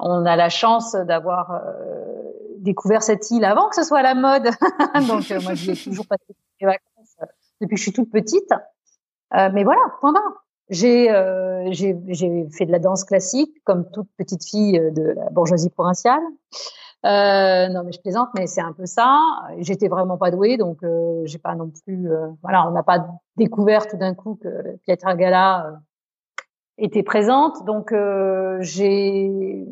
a 0.01 0.37
la 0.37 0.49
chance 0.49 0.95
d'avoir 0.95 1.63
découvert 2.59 3.03
cette 3.03 3.31
île 3.31 3.45
avant 3.45 3.69
que 3.69 3.77
ce 3.77 3.85
soit 3.85 4.03
la 4.03 4.15
mode. 4.15 4.45
donc 5.09 5.31
moi, 5.43 5.55
j'y 5.55 5.71
ai 5.71 5.77
toujours 5.77 6.07
passé 6.07 6.25
mes 6.61 6.67
vacances 6.67 7.17
depuis 7.61 7.75
que 7.75 7.79
je 7.79 7.83
suis 7.83 7.93
toute 7.93 8.11
petite. 8.11 8.51
mais 9.33 9.63
voilà, 9.63 9.81
point 10.01 10.13
barre. 10.13 10.45
J'ai 10.71 11.11
euh, 11.11 11.67
j'ai 11.73 12.47
fait 12.57 12.65
de 12.65 12.71
la 12.71 12.79
danse 12.79 13.03
classique 13.03 13.53
comme 13.65 13.91
toute 13.91 14.09
petite 14.17 14.45
fille 14.45 14.79
de 14.79 15.03
la 15.03 15.29
bourgeoisie 15.31 15.69
provinciale. 15.69 16.23
Euh, 17.07 17.69
non, 17.69 17.83
mais 17.85 17.93
je 17.93 18.01
plaisante, 18.01 18.29
mais 18.37 18.47
c'est 18.47 18.61
un 18.61 18.73
peu 18.73 18.85
ça. 18.85 19.19
J'étais 19.59 19.89
vraiment 19.89 20.19
pas 20.19 20.31
douée, 20.31 20.59
donc 20.59 20.83
euh, 20.83 21.23
j'ai 21.25 21.39
pas 21.39 21.55
non 21.55 21.71
plus. 21.71 22.11
Euh, 22.11 22.29
voilà, 22.43 22.69
on 22.69 22.73
n'a 22.73 22.83
pas 22.83 23.07
découvert 23.37 23.87
tout 23.87 23.97
d'un 23.97 24.15
coup 24.15 24.39
que 24.43 24.77
Pietra 24.85 25.15
Gala 25.17 25.67
euh, 25.67 25.77
était 26.77 27.03
présente, 27.03 27.65
donc 27.65 27.93
euh, 27.93 28.59
j'ai 28.61 29.67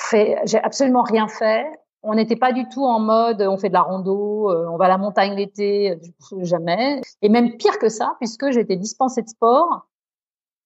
fait, 0.00 0.38
j'ai 0.46 0.58
absolument 0.58 1.02
rien 1.02 1.28
fait. 1.28 1.66
On 2.02 2.14
n'était 2.14 2.36
pas 2.36 2.52
du 2.52 2.66
tout 2.68 2.84
en 2.84 3.00
mode 3.00 3.42
on 3.42 3.56
fait 3.58 3.68
de 3.68 3.74
la 3.74 3.82
rando, 3.82 4.50
euh, 4.50 4.66
on 4.70 4.76
va 4.76 4.86
à 4.86 4.88
la 4.88 4.98
montagne 4.98 5.34
l'été, 5.34 5.98
jamais. 6.40 7.02
Et 7.20 7.28
même 7.28 7.56
pire 7.56 7.78
que 7.78 7.90
ça, 7.90 8.16
puisque 8.20 8.44
été 8.44 8.76
dispensée 8.76 9.22
de 9.22 9.28
sport 9.28 9.86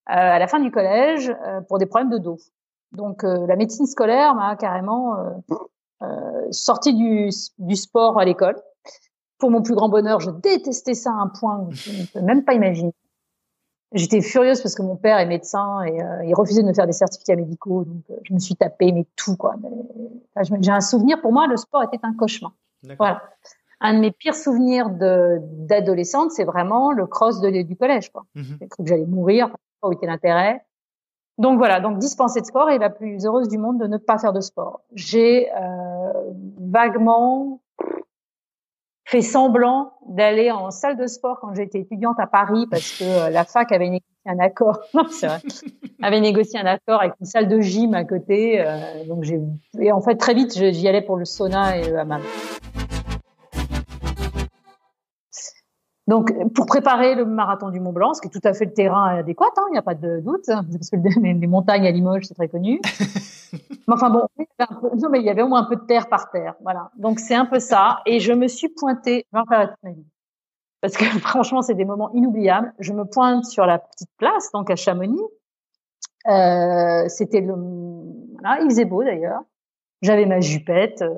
à 0.07 0.39
la 0.39 0.47
fin 0.47 0.59
du 0.59 0.71
collège 0.71 1.33
pour 1.69 1.79
des 1.79 1.85
problèmes 1.85 2.11
de 2.11 2.17
dos. 2.19 2.39
Donc 2.93 3.23
la 3.25 3.57
médecine 3.57 3.85
scolaire 3.85 4.35
m'a 4.35 4.57
carrément 4.57 5.17
sorti 6.51 6.95
du, 6.95 7.31
du 7.59 7.77
sport 7.77 8.19
à 8.19 8.25
l'école. 8.25 8.57
Pour 9.39 9.51
mon 9.51 9.63
plus 9.63 9.75
grand 9.75 9.89
bonheur, 9.89 10.21
je 10.21 10.31
détestais 10.31 10.95
ça 10.95 11.11
à 11.11 11.15
un 11.15 11.29
point 11.29 11.67
que 11.67 11.75
je 11.75 11.91
ne 11.93 12.07
peux 12.07 12.21
même 12.21 12.45
pas 12.45 12.55
imaginer. 12.55 12.93
J'étais 13.93 14.21
furieuse 14.21 14.61
parce 14.61 14.75
que 14.75 14.83
mon 14.83 14.97
père 14.97 15.19
est 15.19 15.27
médecin 15.27 15.83
et 15.83 16.03
euh, 16.03 16.25
il 16.25 16.35
refusait 16.35 16.63
de 16.63 16.69
me 16.69 16.75
faire 16.75 16.87
des 16.87 16.93
certificats 16.93 17.37
médicaux. 17.37 17.85
Donc, 17.85 18.03
euh, 18.11 18.17
je 18.25 18.35
me 18.35 18.39
suis 18.39 18.55
tapé 18.55 18.93
mais 18.93 19.07
tout 19.17 19.37
quoi. 19.37 19.55
J'ai 20.61 20.71
un 20.71 20.81
souvenir. 20.81 21.21
Pour 21.23 21.33
moi, 21.33 21.47
le 21.47 21.57
sport 21.57 21.83
était 21.85 21.99
un 22.03 22.13
cauchemar. 22.13 22.53
Voilà. 22.99 23.23
Un 23.81 23.95
de 23.95 24.01
mes 24.01 24.11
pires 24.11 24.35
souvenirs 24.35 24.91
d'adolescente, 24.91 26.33
c'est 26.33 26.45
vraiment 26.45 26.93
le 26.93 27.07
cross 27.07 27.41
de, 27.41 27.63
du 27.63 27.77
collège. 27.77 28.11
Quoi. 28.11 28.25
Mhm. 28.35 28.59
J'ai 28.61 28.69
cru 28.69 28.83
que 28.83 28.89
j'allais 28.89 29.07
mourir. 29.07 29.55
Pas 29.81 29.89
où 29.89 29.93
était 29.93 30.07
l'intérêt. 30.07 30.65
Donc 31.39 31.59
voilà. 31.59 31.81
Donc 31.81 31.99
dispensée 31.99 32.41
de 32.41 32.47
sport 32.47 32.71
et 32.71 32.79
la 32.79 32.91
plus 32.91 33.25
heureuse 33.25 33.49
du 33.49 33.59
monde 33.59 33.79
de 33.79 33.87
ne 33.87 33.97
pas 33.97 34.19
faire 34.19 34.33
de 34.33 34.41
sport. 34.41 34.81
J'ai 34.95 35.51
euh, 35.53 36.13
vaguement 36.61 37.61
fait 39.05 39.23
semblant 39.23 39.93
d'aller 40.07 40.51
en 40.51 40.71
salle 40.71 40.99
de 40.99 41.07
sport 41.07 41.39
quand 41.41 41.55
j'étais 41.55 41.79
étudiante 41.81 42.21
à 42.21 42.27
Paris 42.27 42.67
parce 42.71 42.99
que 42.99 43.05
euh, 43.05 43.31
la 43.31 43.45
fac 43.45 43.73
avait 43.73 43.89
négocié 43.89 44.05
un 44.27 44.39
accord. 44.39 44.81
Avait 46.03 46.21
négocié 46.21 46.61
un 46.61 46.67
accord 46.67 47.01
avec 47.01 47.15
une 47.19 47.27
salle 47.27 47.49
de 47.49 47.61
gym 47.61 47.95
à 47.95 48.05
côté. 48.05 48.61
Euh, 48.61 49.05
donc 49.07 49.25
j'ai 49.25 49.41
et 49.81 49.91
en 49.91 50.01
fait 50.01 50.17
très 50.17 50.35
vite 50.35 50.53
j'y 50.53 50.87
allais 50.87 51.03
pour 51.03 51.17
le 51.17 51.25
sauna 51.25 51.77
et 51.79 51.91
le 51.91 51.99
hammam. 51.99 52.23
Donc, 56.09 56.33
pour 56.55 56.65
préparer 56.65 57.15
le 57.15 57.27
marathon 57.27 57.69
du 57.69 57.81
Mont 57.81 57.93
Blanc, 57.93 58.15
ce 58.15 58.23
qui 58.23 58.29
est 58.29 58.31
tout 58.31 58.49
à 58.49 58.55
fait 58.55 58.65
le 58.65 58.73
terrain 58.73 59.19
adéquat, 59.19 59.51
hein, 59.59 59.65
il 59.69 59.73
n'y 59.73 59.79
a 59.79 59.83
pas 59.83 59.95
de 59.95 60.21
doute, 60.21 60.47
parce 60.47 60.89
que 60.91 60.97
les, 60.97 61.47
montagnes 61.47 61.87
à 61.87 61.91
Limoges, 61.91 62.25
c'est 62.25 62.35
très 62.35 62.49
connu. 62.49 62.81
mais 63.53 63.95
enfin 63.95 64.09
bon, 64.09 64.23
non, 64.97 65.11
mais 65.11 65.21
il 65.21 65.27
y 65.27 65.29
avait 65.29 65.43
au 65.43 65.49
moins 65.49 65.61
un 65.61 65.69
peu 65.69 65.77
de 65.77 65.85
terre 65.85 66.09
par 66.09 66.31
terre, 66.31 66.55
voilà. 66.63 66.91
Donc 66.97 67.21
c'est 67.21 67.35
un 67.35 67.45
peu 67.45 67.59
ça. 67.59 68.01
Et 68.07 68.21
je 68.21 68.33
me 68.33 68.49
suis 68.49 68.71
pointée, 68.71 69.27
je 69.31 69.39
vais 69.39 69.67
toute 69.67 69.83
ma 69.83 69.91
vie, 69.91 70.07
parce 70.81 70.97
que 70.97 71.05
franchement, 71.21 71.61
c'est 71.61 71.75
des 71.75 71.85
moments 71.85 72.11
inoubliables. 72.15 72.73
Je 72.79 72.95
me 72.95 73.05
pointe 73.05 73.45
sur 73.45 73.67
la 73.67 73.79
petite 73.79 74.11
place, 74.17 74.51
donc 74.53 74.71
à 74.71 74.77
Chamonix. 74.77 75.21
Euh, 76.27 77.05
C'était 77.09 77.43
le, 77.43 77.53
voilà, 78.33 78.63
il 78.63 78.71
faisait 78.71 78.87
beau 78.87 79.05
d'ailleurs. 79.05 79.43
J'avais 80.03 80.27
ma 80.27 80.41
jupette, 80.41 81.03
euh, 81.03 81.15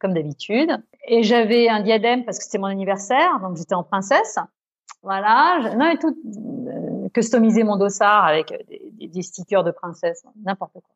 comme 0.00 0.14
d'habitude. 0.14 0.70
Et 1.06 1.22
j'avais 1.22 1.68
un 1.68 1.80
diadème 1.80 2.24
parce 2.24 2.38
que 2.38 2.44
c'était 2.44 2.58
mon 2.58 2.66
anniversaire, 2.66 3.40
donc 3.40 3.56
j'étais 3.56 3.74
en 3.74 3.84
princesse. 3.84 4.38
Voilà. 5.02 5.74
Non, 5.76 5.90
et 5.90 5.98
tout, 5.98 6.16
euh, 6.26 7.08
customiser 7.10 7.62
mon 7.62 7.76
dossard 7.76 8.24
avec 8.24 8.54
des, 8.68 9.08
des, 9.08 9.22
stickers 9.22 9.62
de 9.62 9.70
princesse, 9.70 10.24
n'importe 10.42 10.72
quoi. 10.72 10.94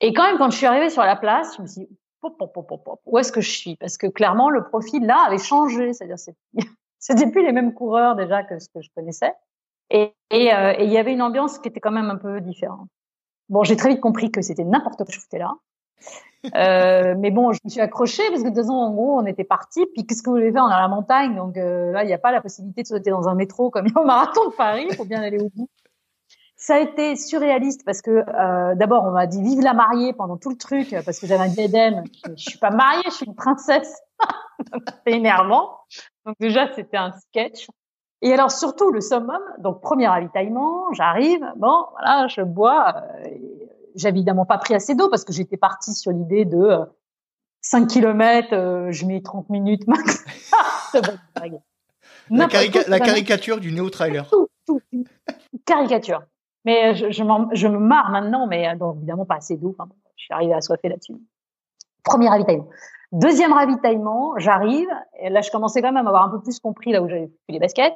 Et 0.00 0.12
quand 0.12 0.24
même, 0.24 0.36
quand 0.36 0.50
je 0.50 0.58
suis 0.58 0.66
arrivée 0.66 0.90
sur 0.90 1.02
la 1.02 1.16
place, 1.16 1.56
je 1.56 1.62
me 1.62 1.66
suis 1.66 1.80
dit, 1.82 1.98
pop, 2.20 2.36
pop, 2.38 2.52
pop, 2.52 2.84
pop, 2.84 3.00
où 3.06 3.18
est-ce 3.18 3.32
que 3.32 3.40
je 3.40 3.50
suis? 3.50 3.76
Parce 3.76 3.96
que 3.96 4.06
clairement, 4.06 4.50
le 4.50 4.64
profil 4.64 5.06
là 5.06 5.24
avait 5.26 5.38
changé. 5.38 5.92
C'est-à-dire, 5.94 6.16
c'était 6.98 7.30
plus 7.30 7.42
les 7.42 7.52
mêmes 7.52 7.72
coureurs 7.72 8.16
déjà 8.16 8.42
que 8.42 8.58
ce 8.58 8.68
que 8.68 8.82
je 8.82 8.90
connaissais. 8.94 9.32
Et, 9.90 10.14
et, 10.30 10.54
euh, 10.54 10.74
et 10.78 10.84
il 10.84 10.90
y 10.90 10.98
avait 10.98 11.12
une 11.12 11.22
ambiance 11.22 11.58
qui 11.58 11.68
était 11.68 11.80
quand 11.80 11.90
même 11.90 12.10
un 12.10 12.16
peu 12.16 12.40
différente. 12.40 12.88
Bon, 13.48 13.62
j'ai 13.62 13.76
très 13.76 13.90
vite 13.90 14.00
compris 14.00 14.30
que 14.30 14.42
c'était 14.42 14.64
n'importe 14.64 14.96
quoi 14.96 15.06
que 15.06 15.12
je 15.12 15.20
foutais 15.20 15.38
là. 15.38 15.54
Euh, 16.54 17.14
mais 17.18 17.30
bon, 17.30 17.52
je 17.52 17.60
me 17.64 17.70
suis 17.70 17.80
accrochée 17.80 18.22
parce 18.28 18.42
que 18.42 18.48
de 18.48 18.54
toute 18.54 18.62
façon, 18.62 18.74
en 18.74 18.92
gros, 18.92 19.18
on 19.18 19.26
était 19.26 19.44
parti. 19.44 19.86
Puis 19.94 20.06
qu'est-ce 20.06 20.22
que 20.22 20.30
vous 20.30 20.36
voulez 20.36 20.52
faire? 20.52 20.64
On 20.64 20.70
est 20.70 20.74
à 20.74 20.80
la 20.80 20.88
montagne, 20.88 21.34
donc 21.36 21.56
euh, 21.56 21.92
là, 21.92 22.04
il 22.04 22.06
n'y 22.06 22.12
a 22.12 22.18
pas 22.18 22.32
la 22.32 22.40
possibilité 22.40 22.82
de 22.82 22.88
sauter 22.88 23.10
dans 23.10 23.28
un 23.28 23.34
métro 23.34 23.70
comme 23.70 23.86
au 23.96 24.04
marathon 24.04 24.48
de 24.48 24.54
Paris. 24.54 24.86
Il 24.90 24.96
faut 24.96 25.04
bien 25.04 25.22
aller 25.22 25.38
au 25.38 25.48
bout. 25.54 25.68
Ça 26.56 26.76
a 26.76 26.78
été 26.78 27.16
surréaliste 27.16 27.84
parce 27.84 28.00
que 28.00 28.10
euh, 28.10 28.74
d'abord, 28.74 29.04
on 29.04 29.10
m'a 29.10 29.26
dit 29.26 29.42
vive 29.42 29.60
la 29.60 29.74
mariée 29.74 30.12
pendant 30.12 30.36
tout 30.36 30.50
le 30.50 30.56
truc 30.56 30.96
parce 31.04 31.18
que 31.18 31.26
j'avais 31.26 31.44
un 31.44 31.48
diadème. 31.48 32.04
Je, 32.36 32.42
suis 32.42 32.58
pas 32.58 32.70
mariée, 32.70 33.02
je 33.06 33.10
suis 33.10 33.26
une 33.26 33.34
princesse. 33.34 34.00
c'est 35.06 35.12
énervant. 35.12 35.78
Donc 36.24 36.36
déjà, 36.40 36.72
c'était 36.72 36.96
un 36.96 37.12
sketch. 37.12 37.66
Et 38.22 38.32
alors 38.32 38.50
surtout 38.50 38.90
le 38.90 39.02
summum, 39.02 39.42
donc 39.58 39.82
premier 39.82 40.08
ravitaillement, 40.08 40.90
j'arrive, 40.92 41.44
bon 41.56 41.84
voilà, 41.92 42.26
je 42.28 42.40
bois. 42.40 42.94
Euh, 43.26 43.28
j'ai 43.94 44.08
évidemment 44.08 44.46
pas 44.46 44.58
pris 44.58 44.74
assez 44.74 44.94
d'eau 44.94 45.08
parce 45.08 45.24
que 45.24 45.32
j'étais 45.32 45.56
partie 45.56 45.94
sur 45.94 46.10
l'idée 46.10 46.44
de 46.44 46.80
5 47.60 47.82
euh, 47.82 47.86
km, 47.86 48.48
euh, 48.52 48.92
je 48.92 49.06
mets 49.06 49.22
30 49.22 49.50
minutes 49.50 49.86
max. 49.86 50.24
la, 52.30 52.46
la, 52.88 53.00
caricature 53.00 53.60
du 53.60 53.72
néo-trailer. 53.72 54.28
Tout, 54.28 54.48
tout, 54.66 54.80
caricature. 55.64 56.22
Mais 56.64 56.94
je, 56.94 57.10
je, 57.10 57.22
je, 57.52 57.68
me 57.68 57.78
marre 57.78 58.10
maintenant, 58.10 58.46
mais 58.46 58.74
donc, 58.76 58.96
évidemment 58.96 59.26
pas 59.26 59.36
assez 59.36 59.56
d'eau. 59.56 59.74
Enfin, 59.78 59.90
je 60.16 60.24
suis 60.24 60.34
arrivée 60.34 60.54
à 60.54 60.60
soiffer 60.60 60.88
là-dessus. 60.88 61.14
Premier 62.02 62.28
ravitaillement. 62.28 62.68
Deuxième 63.12 63.52
ravitaillement, 63.52 64.34
j'arrive, 64.38 64.88
et 65.20 65.30
là 65.30 65.40
je 65.40 65.50
commençais 65.50 65.80
quand 65.80 65.92
même 65.92 66.06
à 66.06 66.08
avoir 66.08 66.24
un 66.24 66.30
peu 66.30 66.42
plus 66.42 66.58
compris 66.58 66.90
là 66.90 67.00
où 67.00 67.08
j'avais 67.08 67.28
fait 67.28 67.52
les 67.52 67.60
baskets. 67.60 67.94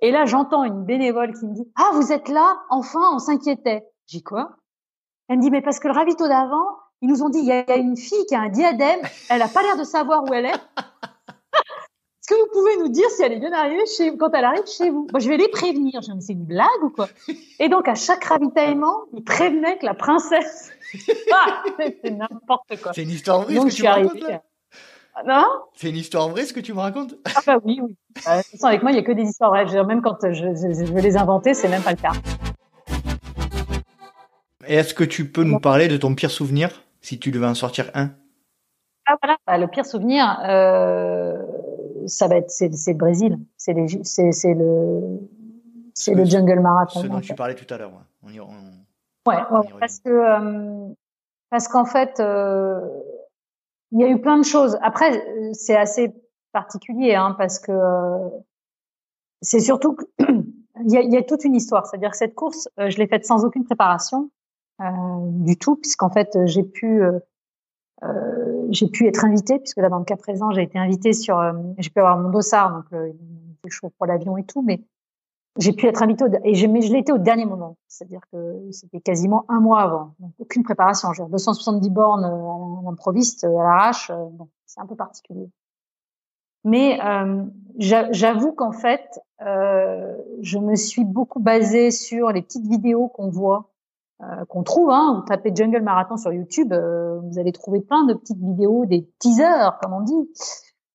Et 0.00 0.12
là 0.12 0.26
j'entends 0.26 0.64
une 0.64 0.84
bénévole 0.84 1.34
qui 1.34 1.46
me 1.46 1.54
dit 1.54 1.68
Ah, 1.76 1.90
vous 1.94 2.12
êtes 2.12 2.28
là 2.28 2.56
Enfin, 2.70 3.00
on 3.14 3.18
s'inquiétait. 3.18 3.84
J'ai 4.06 4.22
quoi? 4.22 4.56
Elle 5.28 5.38
me 5.38 5.42
dit, 5.42 5.50
mais 5.50 5.62
parce 5.62 5.78
que 5.78 5.88
le 5.88 5.94
ravito 5.94 6.28
d'avant, 6.28 6.66
ils 7.00 7.08
nous 7.08 7.22
ont 7.22 7.28
dit, 7.28 7.38
il 7.38 7.46
y 7.46 7.52
a 7.52 7.76
une 7.76 7.96
fille 7.96 8.24
qui 8.26 8.34
a 8.34 8.40
un 8.40 8.48
diadème, 8.48 9.00
elle 9.30 9.42
a 9.42 9.48
pas 9.48 9.62
l'air 9.62 9.76
de 9.76 9.84
savoir 9.84 10.24
où 10.24 10.34
elle 10.34 10.46
est. 10.46 10.54
Est-ce 12.24 12.34
que 12.34 12.40
vous 12.40 12.48
pouvez 12.52 12.76
nous 12.78 12.88
dire 12.88 13.08
si 13.10 13.22
elle 13.22 13.32
est 13.32 13.38
bien 13.38 13.52
arrivée 13.52 13.84
chez 13.84 14.08
vous, 14.08 14.16
quand 14.16 14.30
elle 14.32 14.46
arrive 14.46 14.64
chez 14.66 14.88
vous? 14.88 15.06
Moi, 15.12 15.20
je 15.20 15.28
vais 15.28 15.36
les 15.36 15.48
prévenir. 15.48 16.00
Je 16.00 16.10
me 16.10 16.20
c'est 16.20 16.32
une 16.32 16.46
blague 16.46 16.82
ou 16.82 16.88
quoi? 16.88 17.06
Et 17.58 17.68
donc, 17.68 17.86
à 17.86 17.94
chaque 17.94 18.24
ravitaillement, 18.24 19.04
ils 19.12 19.22
prévenaient 19.22 19.76
que 19.76 19.84
la 19.84 19.94
princesse... 19.94 20.70
Ah, 21.32 21.64
c'est 21.76 22.10
n'importe 22.12 22.80
quoi. 22.80 22.92
C'est 22.94 23.02
une 23.02 23.10
histoire 23.10 23.42
vraie, 23.42 23.56
ce 23.56 23.66
que 23.66 23.72
tu 23.72 23.82
me 23.82 23.88
racontes 23.88 24.20
là? 24.20 24.42
non? 25.26 25.44
C'est 25.74 25.90
une 25.90 25.96
histoire 25.96 26.28
vraie, 26.28 26.46
ce 26.46 26.52
que 26.52 26.60
tu 26.60 26.72
me 26.72 26.78
racontes? 26.78 27.16
Ah 27.34 27.40
bah 27.46 27.58
oui, 27.64 27.80
oui. 27.82 27.96
de 28.14 28.42
toute 28.42 28.50
façon, 28.52 28.66
avec 28.66 28.82
moi, 28.82 28.92
il 28.92 28.96
y 28.96 29.00
a 29.00 29.02
que 29.02 29.12
des 29.12 29.24
histoires 29.24 29.50
vraies. 29.50 29.84
Même 29.84 30.02
quand 30.02 30.18
je, 30.22 30.32
je, 30.32 30.84
je 30.86 30.92
veux 30.92 31.00
les 31.00 31.16
inventer, 31.16 31.52
c'est 31.52 31.68
même 31.68 31.82
pas 31.82 31.90
le 31.90 31.96
cas. 31.96 32.12
Est-ce 34.66 34.94
que 34.94 35.04
tu 35.04 35.30
peux 35.30 35.44
nous 35.44 35.60
parler 35.60 35.88
de 35.88 35.96
ton 35.96 36.14
pire 36.14 36.30
souvenir, 36.30 36.84
si 37.00 37.18
tu 37.18 37.30
devais 37.30 37.46
en 37.46 37.54
sortir 37.54 37.90
un? 37.94 38.10
Ah 39.06 39.16
voilà, 39.22 39.36
bah, 39.46 39.58
le 39.58 39.66
pire 39.68 39.84
souvenir, 39.84 40.38
euh, 40.48 41.36
ça 42.06 42.26
va 42.26 42.36
être 42.36 42.50
c'est 42.50 42.68
le 42.68 42.94
Brésil, 42.94 43.38
c'est 43.56 43.74
c'est 44.02 44.54
le 44.54 45.20
c'est 45.94 46.14
le 46.14 46.24
jungle 46.24 46.60
marathon. 46.60 47.02
Ce 47.02 47.06
dont 47.06 47.20
tu 47.20 47.34
parlais 47.34 47.54
tout 47.54 47.72
à 47.72 47.78
l'heure. 47.78 47.92
On 48.22 48.30
y, 48.30 48.40
ouais, 48.40 49.36
parce 49.78 50.00
que 50.00 50.08
euh, 50.10 50.92
parce 51.50 51.68
qu'en 51.68 51.84
fait, 51.84 52.18
euh, 52.20 52.80
il 53.92 54.00
y 54.00 54.04
a 54.04 54.08
eu 54.08 54.20
plein 54.20 54.38
de 54.38 54.44
choses. 54.44 54.76
Après, 54.82 55.24
c'est 55.52 55.76
assez 55.76 56.12
particulier, 56.52 57.14
hein, 57.14 57.34
parce 57.38 57.58
que 57.58 57.72
euh, 57.72 58.28
c'est 59.40 59.60
surtout 59.60 59.96
il 60.18 60.92
y, 60.92 60.96
a, 60.96 61.02
y 61.02 61.16
a, 61.16 61.22
toute 61.22 61.44
une 61.44 61.54
histoire. 61.54 61.86
C'est-à-dire 61.86 62.10
que 62.10 62.16
cette 62.16 62.34
course, 62.34 62.68
je 62.78 62.96
l'ai 62.98 63.06
faite 63.06 63.24
sans 63.24 63.44
aucune 63.44 63.64
préparation. 63.64 64.30
Euh, 64.80 64.84
du 65.22 65.56
tout, 65.56 65.76
puisqu'en 65.76 66.10
fait 66.10 66.36
j'ai 66.46 66.64
pu 66.64 67.00
euh, 67.02 67.20
euh, 68.02 68.66
j'ai 68.70 68.88
pu 68.88 69.06
être 69.06 69.24
invitée, 69.24 69.58
puisque 69.58 69.78
là 69.78 69.88
dans 69.88 70.00
le 70.00 70.04
cas 70.04 70.16
présent 70.16 70.50
j'ai 70.50 70.62
été 70.62 70.78
invitée 70.78 71.12
sur, 71.12 71.40
j'ai 71.78 71.90
pu 71.90 72.00
avoir 72.00 72.18
mon 72.18 72.30
dossard, 72.30 72.72
donc 72.72 73.02
c'est 73.62 73.70
chaud 73.70 73.92
pour 73.96 74.06
l'avion 74.06 74.36
et 74.36 74.44
tout, 74.44 74.62
mais 74.62 74.82
j'ai 75.58 75.72
pu 75.72 75.86
être 75.86 76.02
invitée 76.02 76.24
et 76.42 76.54
je, 76.54 76.66
mais 76.66 76.82
je 76.82 76.92
l'ai 76.92 76.98
été 76.98 77.12
au 77.12 77.18
dernier 77.18 77.46
moment, 77.46 77.76
c'est-à-dire 77.86 78.22
que 78.32 78.68
c'était 78.72 79.00
quasiment 79.00 79.44
un 79.48 79.60
mois 79.60 79.80
avant, 79.80 80.14
donc 80.18 80.32
aucune 80.40 80.64
préparation, 80.64 81.12
genre 81.12 81.28
270 81.28 81.90
bornes 81.90 82.24
à 82.24 82.30
l'improviste, 82.84 83.44
à 83.44 83.48
l'arrache, 83.48 84.10
bon, 84.10 84.48
c'est 84.66 84.80
un 84.80 84.86
peu 84.86 84.96
particulier. 84.96 85.48
Mais 86.64 86.98
euh, 87.04 87.44
j'avoue 87.78 88.52
qu'en 88.52 88.72
fait, 88.72 89.20
euh, 89.42 90.16
je 90.40 90.58
me 90.58 90.74
suis 90.74 91.04
beaucoup 91.04 91.38
basée 91.40 91.90
sur 91.90 92.30
les 92.30 92.40
petites 92.40 92.66
vidéos 92.66 93.08
qu'on 93.08 93.28
voit 93.28 93.73
euh, 94.30 94.44
qu'on 94.46 94.62
trouve. 94.62 94.90
Hein, 94.90 95.16
vous 95.16 95.26
tapez 95.26 95.54
Jungle 95.54 95.82
Marathon 95.82 96.16
sur 96.16 96.32
YouTube, 96.32 96.72
euh, 96.72 97.20
vous 97.20 97.38
allez 97.38 97.52
trouver 97.52 97.80
plein 97.80 98.04
de 98.04 98.14
petites 98.14 98.38
vidéos, 98.38 98.86
des 98.86 99.08
teasers, 99.18 99.78
comme 99.82 99.92
on 99.92 100.00
dit, 100.00 100.30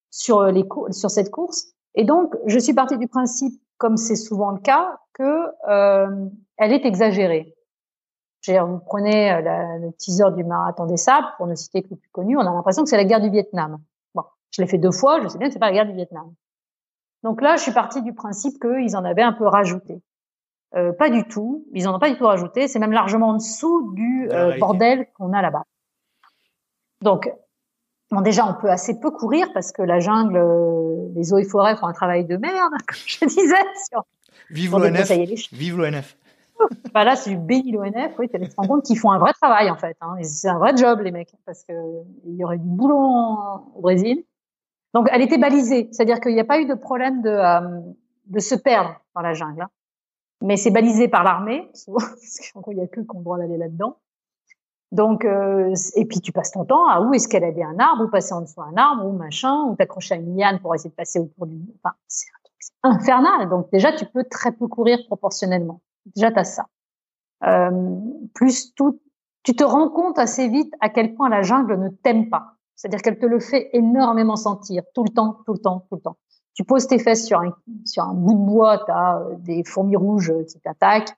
sur 0.09 0.43
les 0.45 0.67
sur 0.91 1.11
cette 1.11 1.29
course. 1.29 1.73
Et 1.95 2.05
donc, 2.05 2.35
je 2.45 2.57
suis 2.57 2.73
partie 2.73 2.97
du 2.97 3.07
principe, 3.07 3.53
comme 3.77 3.97
c'est 3.97 4.15
souvent 4.15 4.51
le 4.51 4.59
cas, 4.59 4.99
que 5.13 5.47
euh, 5.69 6.29
elle 6.57 6.73
est 6.73 6.85
exagérée. 6.85 7.55
Vous 8.47 8.79
prenez 8.79 9.41
le 9.41 9.91
teaser 9.97 10.31
du 10.35 10.43
marathon 10.43 10.85
des 10.85 10.97
sables, 10.97 11.27
pour 11.37 11.45
ne 11.45 11.55
citer 11.55 11.83
que 11.83 11.89
le 11.91 11.97
plus 11.97 12.09
connu, 12.09 12.37
on 12.37 12.41
a 12.41 12.45
l'impression 12.45 12.83
que 12.83 12.89
c'est 12.89 12.97
la 12.97 13.03
guerre 13.03 13.21
du 13.21 13.29
Vietnam. 13.29 13.79
Bon, 14.15 14.23
je 14.51 14.61
l'ai 14.61 14.67
fait 14.67 14.77
deux 14.77 14.91
fois, 14.91 15.21
je 15.21 15.27
sais 15.27 15.37
bien 15.37 15.47
que 15.47 15.53
c'est 15.53 15.59
pas 15.59 15.67
la 15.67 15.73
guerre 15.73 15.85
du 15.85 15.93
Vietnam. 15.93 16.33
Donc 17.23 17.41
là, 17.41 17.57
je 17.57 17.63
suis 17.63 17.73
partie 17.73 18.01
du 18.01 18.13
principe 18.13 18.59
qu'ils 18.59 18.95
en 18.95 19.03
avaient 19.03 19.21
un 19.21 19.33
peu 19.33 19.45
rajouté. 19.45 20.01
Euh, 20.75 20.93
pas 20.93 21.09
du 21.09 21.23
tout. 21.27 21.65
Ils 21.73 21.87
en 21.87 21.95
ont 21.95 21.99
pas 21.99 22.09
du 22.09 22.17
tout 22.17 22.25
rajouté. 22.25 22.67
C'est 22.67 22.79
même 22.79 22.91
largement 22.91 23.29
en 23.29 23.33
dessous 23.35 23.93
du 23.93 24.29
euh, 24.31 24.57
bordel 24.57 25.07
qu'on 25.17 25.33
a 25.33 25.41
là-bas. 25.41 25.63
Donc, 27.01 27.31
Bon, 28.11 28.21
déjà, 28.21 28.45
on 28.47 28.55
peut 28.59 28.71
assez 28.71 28.99
peu 28.99 29.11
courir 29.11 29.53
parce 29.53 29.71
que 29.71 29.83
la 29.83 29.99
jungle, 29.99 30.37
euh, 30.37 31.09
les 31.15 31.31
eaux 31.31 31.37
et 31.37 31.43
forêts 31.43 31.75
font 31.75 31.85
un 31.85 31.93
travail 31.93 32.25
de 32.25 32.37
merde, 32.37 32.71
comme 32.87 32.97
je 33.05 33.25
disais. 33.25 33.55
Sur, 33.87 34.03
Vive 34.49 34.71
l'ONF. 34.77 35.11
Vive 35.51 35.77
l'ONF. 35.77 36.17
Bah 36.93 37.05
là, 37.05 37.15
c'est 37.15 37.29
du 37.29 37.37
béni 37.37 37.71
l'ONF. 37.71 38.19
Oui, 38.19 38.27
tu 38.27 38.37
te 38.37 38.55
rends 38.57 38.67
compte 38.67 38.83
qu'ils 38.83 38.99
font 38.99 39.11
un 39.11 39.17
vrai 39.19 39.31
travail 39.31 39.69
en 39.69 39.77
fait. 39.77 39.95
Hein. 40.01 40.15
C'est 40.23 40.49
un 40.49 40.57
vrai 40.57 40.75
job, 40.75 40.99
les 40.99 41.11
mecs, 41.11 41.33
parce 41.45 41.63
que 41.63 41.71
il 42.25 42.35
y 42.35 42.43
aurait 42.43 42.57
du 42.57 42.67
boulot 42.67 42.97
au 43.75 43.81
Brésil. 43.81 44.25
Donc, 44.93 45.07
elle 45.11 45.21
était 45.21 45.37
balisée, 45.37 45.87
c'est-à-dire 45.93 46.19
qu'il 46.19 46.33
n'y 46.33 46.39
a 46.41 46.43
pas 46.45 46.59
eu 46.59 46.65
de 46.65 46.73
problème 46.73 47.21
de 47.21 47.29
euh, 47.29 47.79
de 48.25 48.39
se 48.39 48.55
perdre 48.55 48.99
dans 49.15 49.21
la 49.21 49.33
jungle. 49.33 49.61
hein. 49.61 49.69
Mais 50.41 50.55
c'est 50.57 50.71
balisé 50.71 51.07
par 51.07 51.23
l'armée, 51.23 51.69
souvent, 51.73 51.99
parce 51.99 52.51
qu'en 52.51 52.61
gros, 52.61 52.71
il 52.71 52.77
n'y 52.77 52.83
a 52.83 52.87
que 52.87 52.99
le 52.99 53.05
droit 53.05 53.37
d'aller 53.37 53.57
là-dedans. 53.57 53.97
Donc, 54.91 55.23
euh, 55.23 55.73
et 55.95 56.05
puis 56.05 56.19
tu 56.19 56.31
passes 56.31 56.51
ton 56.51 56.65
temps 56.65 56.87
à 56.87 57.01
où 57.01 57.13
escalader 57.13 57.61
un 57.61 57.77
arbre, 57.77 58.05
ou 58.05 58.07
passer 58.09 58.33
en 58.33 58.41
dessous 58.41 58.59
d'un 58.59 58.81
arbre, 58.81 59.05
ou 59.05 59.11
machin, 59.11 59.65
ou 59.65 59.75
t'accrocher 59.75 60.15
à 60.15 60.17
une 60.17 60.35
liane 60.35 60.59
pour 60.59 60.73
essayer 60.73 60.89
de 60.89 60.95
passer 60.95 61.19
autour 61.19 61.45
du. 61.45 61.57
Enfin, 61.83 61.95
c'est 62.07 62.27
un 62.27 62.39
truc 62.43 62.99
infernal. 63.01 63.49
Donc 63.49 63.69
déjà, 63.71 63.91
tu 63.93 64.05
peux 64.05 64.23
très 64.23 64.51
peu 64.51 64.67
courir 64.67 64.99
proportionnellement. 65.05 65.81
Déjà, 66.15 66.31
t'as 66.31 66.43
ça. 66.43 66.65
Euh, 67.43 67.99
plus 68.33 68.73
tout, 68.73 68.99
tu 69.43 69.55
te 69.55 69.63
rends 69.63 69.89
compte 69.89 70.17
assez 70.17 70.47
vite 70.47 70.73
à 70.81 70.89
quel 70.89 71.13
point 71.13 71.29
la 71.29 71.43
jungle 71.43 71.79
ne 71.79 71.89
t'aime 71.89 72.29
pas. 72.29 72.55
C'est-à-dire 72.75 73.01
qu'elle 73.01 73.19
te 73.19 73.25
le 73.25 73.39
fait 73.39 73.69
énormément 73.73 74.37
sentir, 74.37 74.83
tout 74.95 75.03
le 75.03 75.13
temps, 75.13 75.39
tout 75.45 75.53
le 75.53 75.59
temps, 75.59 75.85
tout 75.89 75.95
le 75.95 76.01
temps. 76.01 76.17
Tu 76.59 76.65
poses 76.65 76.87
tes 76.87 76.99
fesses 76.99 77.25
sur 77.25 77.39
un, 77.39 77.55
sur 77.85 78.03
un 78.03 78.13
bout 78.13 78.33
de 78.33 78.45
bois, 78.45 78.83
tu 78.85 78.91
as 78.91 79.23
des 79.37 79.63
fourmis 79.63 79.95
rouges 79.95 80.33
qui 80.45 80.59
t'attaquent, 80.59 81.15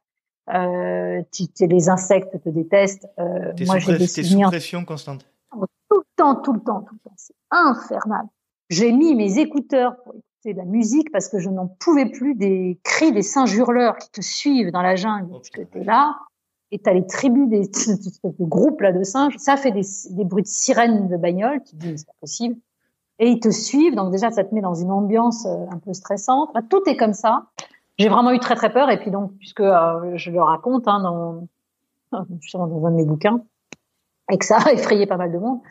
euh, 0.54 1.24
les 1.62 1.90
insectes 1.90 2.40
te 2.44 2.50
détestent. 2.50 3.08
Euh, 3.18 3.52
moi, 3.66 3.80
j'ai 3.80 3.94
des 3.94 3.98
t'es 4.08 4.22
sous 4.22 4.24
souvenirs 4.24 4.50
pression 4.50 4.86
constante. 4.86 5.26
tout 5.52 5.98
le 5.98 6.04
temps, 6.16 6.36
tout 6.36 6.54
le 6.54 6.60
temps, 6.60 6.82
tout 6.82 6.94
le 6.94 7.00
temps. 7.00 7.16
C'est 7.16 7.34
infernal. 7.50 8.28
J'ai 8.70 8.92
mis 8.92 9.16
mes 9.16 9.40
écouteurs 9.40 9.96
pour 10.04 10.14
écouter 10.14 10.54
de 10.54 10.58
la 10.60 10.66
musique 10.66 11.12
parce 11.12 11.28
que 11.28 11.40
je 11.40 11.50
n'en 11.50 11.66
pouvais 11.66 12.06
plus 12.06 12.36
des 12.36 12.80
cris 12.84 13.12
des 13.12 13.24
singes 13.24 13.56
hurleurs 13.56 13.98
qui 13.98 14.12
te 14.12 14.22
suivent 14.22 14.70
dans 14.70 14.84
la 14.84 14.96
jungle. 14.96 15.26
Oh, 15.32 15.38
parce 15.38 15.50
que 15.50 15.62
putain. 15.62 15.80
t'es 15.80 15.86
là 15.86 16.20
et 16.70 16.78
t'as 16.78 16.94
les 16.94 17.08
tribus 17.08 17.50
des 17.50 17.62
de 18.24 18.46
groupes 18.46 18.82
là 18.82 18.92
de 18.92 19.02
singes. 19.02 19.38
Ça 19.40 19.58
fait 19.58 19.72
des, 19.72 19.88
des 20.12 20.24
bruits 20.24 20.44
de 20.44 20.48
sirènes 20.48 21.08
de 21.08 21.18
bagnole. 21.18 21.64
Tu 21.64 21.72
te 21.72 21.78
dis, 21.78 21.88
mais 21.88 21.98
c'est 21.98 22.06
pas 22.06 22.14
possible. 22.22 22.58
Et 23.22 23.30
ils 23.30 23.40
te 23.40 23.50
suivent. 23.50 23.96
Donc 23.96 24.12
déjà, 24.12 24.30
ça 24.32 24.44
te 24.44 24.54
met 24.54 24.60
dans 24.60 24.74
une 24.74 24.92
ambiance 24.92 25.46
euh, 25.46 25.66
un 25.72 25.78
peu 25.78 25.94
stressante. 25.94 26.50
Enfin, 26.50 26.62
tout 26.70 26.82
est 26.88 26.98
comme 26.98 27.14
ça. 27.14 27.46
J'ai 27.98 28.10
vraiment 28.10 28.32
eu 28.32 28.40
très 28.40 28.56
très 28.56 28.74
peur. 28.74 28.90
Et 28.90 29.00
puis 29.00 29.12
donc, 29.12 29.32
puisque 29.38 29.62
euh, 29.62 30.18
je 30.18 30.32
le 30.32 30.42
raconte 30.42 30.88
hein, 30.88 31.00
dans, 32.12 32.28
justement 32.42 32.68
dans 32.68 32.86
un 32.86 32.92
de 32.92 32.98
mes 32.98 33.06
bouquins, 33.06 33.42
et 34.30 34.38
que 34.38 34.46
ça 34.46 34.58
a 34.58 34.72
effrayé 34.74 35.06
pas 35.06 35.18
mal 35.18 35.32
de 35.32 35.38
monde. 35.38 35.62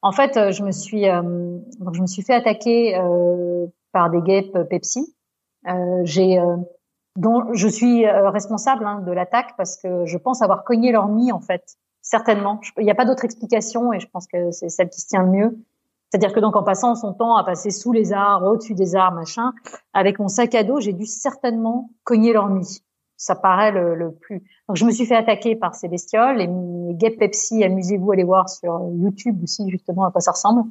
En 0.00 0.12
fait, 0.12 0.36
euh, 0.36 0.52
je 0.52 0.62
me 0.62 0.70
suis, 0.70 1.08
euh, 1.08 1.58
donc 1.80 1.94
je 1.94 2.00
me 2.00 2.06
suis 2.06 2.22
fait 2.22 2.34
attaquer 2.34 2.96
euh, 2.96 3.66
par 3.92 4.10
des 4.10 4.20
guêpes 4.20 4.56
Pepsi. 4.70 5.12
Euh, 5.66 6.00
j'ai, 6.04 6.38
euh, 6.38 6.56
dont 7.16 7.52
je 7.52 7.68
suis 7.68 8.06
euh, 8.06 8.30
responsable 8.30 8.86
hein, 8.86 9.00
de 9.00 9.12
l'attaque 9.12 9.54
parce 9.56 9.76
que 9.76 10.06
je 10.06 10.16
pense 10.16 10.40
avoir 10.40 10.64
cogné 10.64 10.92
leur 10.92 11.08
nid 11.08 11.32
en 11.32 11.40
fait, 11.40 11.76
certainement. 12.00 12.60
Il 12.78 12.84
n'y 12.84 12.90
a 12.90 12.94
pas 12.94 13.04
d'autre 13.04 13.24
explication 13.24 13.92
et 13.92 14.00
je 14.00 14.08
pense 14.08 14.26
que 14.28 14.50
c'est 14.52 14.68
celle 14.68 14.88
qui 14.88 15.00
se 15.00 15.08
tient 15.08 15.22
le 15.22 15.30
mieux. 15.30 15.58
C'est-à-dire 16.10 16.32
que 16.32 16.40
donc 16.40 16.56
en 16.56 16.62
passant 16.62 16.94
son 16.94 17.12
temps 17.12 17.36
à 17.36 17.44
passer 17.44 17.70
sous 17.70 17.92
les 17.92 18.12
arbres, 18.12 18.46
au-dessus 18.46 18.74
des 18.74 18.94
arbres, 18.94 19.18
machin, 19.18 19.52
avec 19.92 20.18
mon 20.18 20.28
sac 20.28 20.54
à 20.54 20.64
dos, 20.64 20.80
j'ai 20.80 20.92
dû 20.92 21.04
certainement 21.04 21.90
cogner 22.04 22.32
leur 22.32 22.48
nid. 22.48 22.82
Ça 23.16 23.34
paraît 23.34 23.72
le, 23.72 23.94
le 23.94 24.14
plus. 24.14 24.42
Donc 24.68 24.76
je 24.76 24.84
me 24.84 24.90
suis 24.90 25.04
fait 25.04 25.16
attaquer 25.16 25.56
par 25.56 25.74
ces 25.74 25.88
bestioles 25.88 26.40
et 26.40 26.46
mes 26.46 26.94
guêpes 26.94 27.18
Pepsi, 27.18 27.62
amusez-vous, 27.64 28.12
allez 28.12 28.24
voir 28.24 28.48
sur 28.48 28.90
YouTube 28.94 29.42
aussi 29.42 29.68
justement 29.70 30.04
à 30.04 30.10
quoi 30.10 30.20
ça 30.20 30.30
ressemble. 30.30 30.70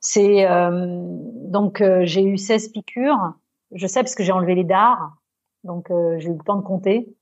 C'est 0.00 0.48
euh, 0.48 1.04
donc 1.48 1.80
euh, 1.80 2.00
j'ai 2.04 2.22
eu 2.22 2.38
16 2.38 2.70
piqûres. 2.70 3.34
Je 3.72 3.86
sais 3.86 4.00
parce 4.00 4.14
que 4.14 4.24
j'ai 4.24 4.32
enlevé 4.32 4.54
les 4.54 4.64
dards, 4.64 5.16
donc 5.62 5.90
euh, 5.90 6.18
j'ai 6.18 6.30
eu 6.30 6.32
le 6.32 6.44
temps 6.44 6.56
de 6.56 6.62
compter. 6.62 7.14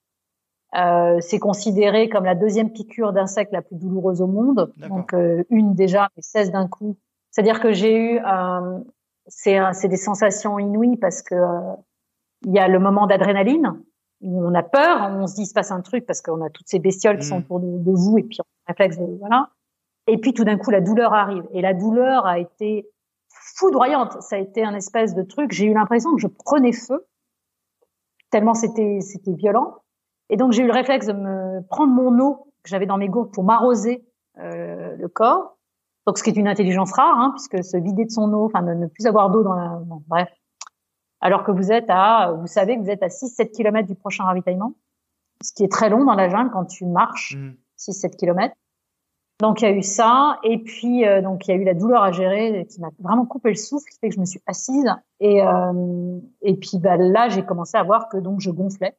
Euh, 0.75 1.18
c'est 1.20 1.38
considéré 1.38 2.08
comme 2.08 2.25
la 2.25 2.35
deuxième 2.35 2.70
piqûre 2.70 3.12
d'insecte 3.12 3.52
la 3.52 3.62
plus 3.62 3.76
douloureuse 3.76 4.20
au 4.20 4.26
monde. 4.26 4.73
Donc 4.76 5.14
euh, 5.14 5.44
une 5.50 5.75
déjà, 5.75 6.11
mais 6.16 6.23
16 6.23 6.52
d'un 6.52 6.68
coup. 6.68 6.97
C'est-à-dire 7.30 7.61
que 7.61 7.73
j'ai 7.73 7.97
eu, 7.97 8.18
euh, 8.18 8.78
c'est 9.26 9.88
des 9.88 9.97
sensations 9.97 10.58
inouïes 10.58 10.97
parce 10.97 11.23
que 11.23 11.35
euh, 11.35 11.75
il 12.47 12.52
y 12.52 12.58
a 12.58 12.69
le 12.69 12.78
moment 12.78 13.06
d'adrénaline 13.06 13.80
où 14.21 14.45
on 14.45 14.54
a 14.54 14.62
peur, 14.62 15.10
on 15.12 15.26
se 15.26 15.34
dit 15.34 15.43
il 15.43 15.47
se 15.47 15.54
passe 15.54 15.71
un 15.71 15.80
truc 15.80 16.06
parce 16.06 16.23
qu'on 16.23 16.45
a 16.45 16.50
toutes 16.50 16.69
ces 16.69 16.78
bestioles 16.78 17.19
qui 17.19 17.26
Mm. 17.26 17.28
sont 17.28 17.38
autour 17.38 17.60
de, 17.60 17.78
de 17.78 17.93
vous 17.93 18.19
et 18.19 18.23
puis 18.23 18.38
on 18.41 18.45
réflexe 18.67 18.99
de, 18.99 19.04
voilà. 19.19 19.50
Et 20.06 20.19
puis 20.19 20.32
tout 20.32 20.45
d'un 20.45 20.56
coup 20.56 20.71
la 20.71 20.80
douleur 20.80 21.12
arrive 21.12 21.45
et 21.52 21.60
la 21.60 21.75
douleur 21.75 22.26
a 22.26 22.38
été 22.38 22.88
foudroyante. 23.56 24.21
Ça 24.23 24.36
a 24.36 24.38
été 24.38 24.64
un 24.64 24.75
espèce 24.75 25.14
de 25.14 25.23
truc. 25.23 25.52
J'ai 25.52 25.67
eu 25.67 25.75
l'impression 25.75 26.14
que 26.14 26.21
je 26.21 26.28
prenais 26.28 26.73
feu 26.73 27.06
tellement 28.30 28.54
c'était 28.54 29.00
c'était 29.00 29.32
violent. 29.32 29.76
Et 30.30 30.36
donc 30.36 30.52
j'ai 30.52 30.62
eu 30.62 30.67
le 30.67 30.73
réflexe 30.73 31.06
de 31.06 31.12
me 31.12 31.60
prendre 31.69 31.93
mon 31.93 32.19
eau 32.21 32.52
que 32.62 32.71
j'avais 32.71 32.86
dans 32.86 32.99
mes 32.99 33.08
gourdes 33.08 33.32
pour 33.32 33.45
m'arroser 33.45 34.04
euh, 34.38 34.97
le 34.97 35.08
corps. 35.08 35.57
Donc 36.08 36.16
ce 36.16 36.23
qui 36.23 36.30
est 36.30 36.36
une 36.36 36.49
intelligence 36.49 36.90
rare, 36.92 37.18
hein, 37.18 37.34
puisque 37.34 37.62
se 37.62 37.76
vider 37.76 38.06
de 38.06 38.10
son 38.10 38.32
eau, 38.32 38.47
enfin 38.47 38.62
ne, 38.62 38.73
ne 38.73 38.86
plus 38.86 39.04
avoir 39.04 39.28
d'eau 39.28 39.42
dans 39.42 39.52
la, 39.52 39.78
bon, 39.84 40.02
bref. 40.08 40.30
Alors 41.21 41.44
que 41.44 41.52
vous 41.52 41.71
êtes 41.71 41.84
à, 41.90 42.32
vous 42.32 42.47
savez 42.47 42.78
que 42.78 42.80
vous 42.80 42.88
êtes 42.88 43.02
à 43.02 43.08
6-7 43.08 43.50
km 43.50 43.86
du 43.86 43.94
prochain 43.94 44.25
ravitaillement, 44.25 44.73
ce 45.42 45.52
qui 45.52 45.64
est 45.64 45.71
très 45.71 45.90
long 45.90 46.06
dans 46.06 46.14
la 46.14 46.30
jungle 46.30 46.50
quand 46.50 46.64
tu 46.64 46.86
marches 46.86 47.36
Mm. 47.36 47.50
6-7 47.78 48.16
km. 48.16 48.54
Donc 49.42 49.60
il 49.60 49.64
y 49.66 49.68
a 49.68 49.71
eu 49.71 49.82
ça, 49.82 50.38
et 50.44 50.56
puis 50.62 51.06
euh, 51.06 51.21
donc 51.21 51.47
il 51.47 51.50
y 51.50 51.54
a 51.54 51.58
eu 51.58 51.64
la 51.64 51.75
douleur 51.75 52.02
à 52.02 52.10
gérer 52.10 52.66
qui 52.71 52.80
m'a 52.80 52.88
vraiment 53.00 53.26
coupé 53.26 53.50
le 53.50 53.56
souffle, 53.56 53.84
qui 53.90 53.99
fait 53.99 54.08
que 54.08 54.14
je 54.14 54.21
me 54.21 54.25
suis 54.25 54.40
assise, 54.47 54.90
et 55.21 55.42
euh, 55.42 56.21
et 56.40 56.56
puis 56.56 56.78
bah, 56.78 56.97
là 56.97 57.28
j'ai 57.28 57.44
commencé 57.44 57.76
à 57.76 57.82
voir 57.82 58.08
que 58.08 58.16
donc 58.16 58.40
je 58.40 58.50
gonflais, 58.50 58.97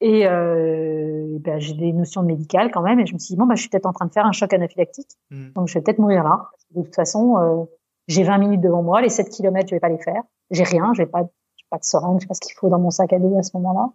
et, 0.00 0.26
euh, 0.26 1.38
ben, 1.40 1.58
j'ai 1.58 1.74
des 1.74 1.92
notions 1.92 2.22
de 2.22 2.26
médical 2.26 2.70
quand 2.70 2.82
même, 2.82 3.00
et 3.00 3.06
je 3.06 3.14
me 3.14 3.18
suis 3.18 3.34
dit 3.34 3.36
bon 3.36 3.46
bah 3.46 3.54
je 3.54 3.60
suis 3.60 3.70
peut-être 3.70 3.86
en 3.86 3.92
train 3.92 4.06
de 4.06 4.12
faire 4.12 4.26
un 4.26 4.32
choc 4.32 4.52
anaphylactique, 4.52 5.10
Mm. 5.30 5.52
donc 5.54 5.68
je 5.68 5.74
vais 5.74 5.80
peut-être 5.80 5.98
mourir 5.98 6.22
là. 6.24 6.50
De 6.74 6.82
toute 6.82 6.94
façon 6.94 7.38
euh, 7.38 7.64
j'ai 8.08 8.22
20 8.22 8.38
minutes 8.38 8.60
devant 8.60 8.82
moi, 8.82 9.00
les 9.00 9.08
7 9.08 9.28
km 9.28 9.68
je 9.68 9.74
vais 9.74 9.80
pas 9.80 9.88
les 9.88 9.98
faire, 9.98 10.22
j'ai 10.50 10.64
rien, 10.64 10.92
j'ai 10.94 11.06
pas 11.06 11.22
pas 11.70 11.78
de 11.78 11.84
seringue, 11.84 12.18
je 12.18 12.22
sais 12.22 12.28
pas 12.28 12.34
ce 12.34 12.40
qu'il 12.40 12.54
faut 12.54 12.68
dans 12.68 12.78
mon 12.78 12.90
sac 12.90 13.12
à 13.12 13.18
dos 13.18 13.36
à 13.38 13.42
ce 13.42 13.50
moment-là. 13.56 13.90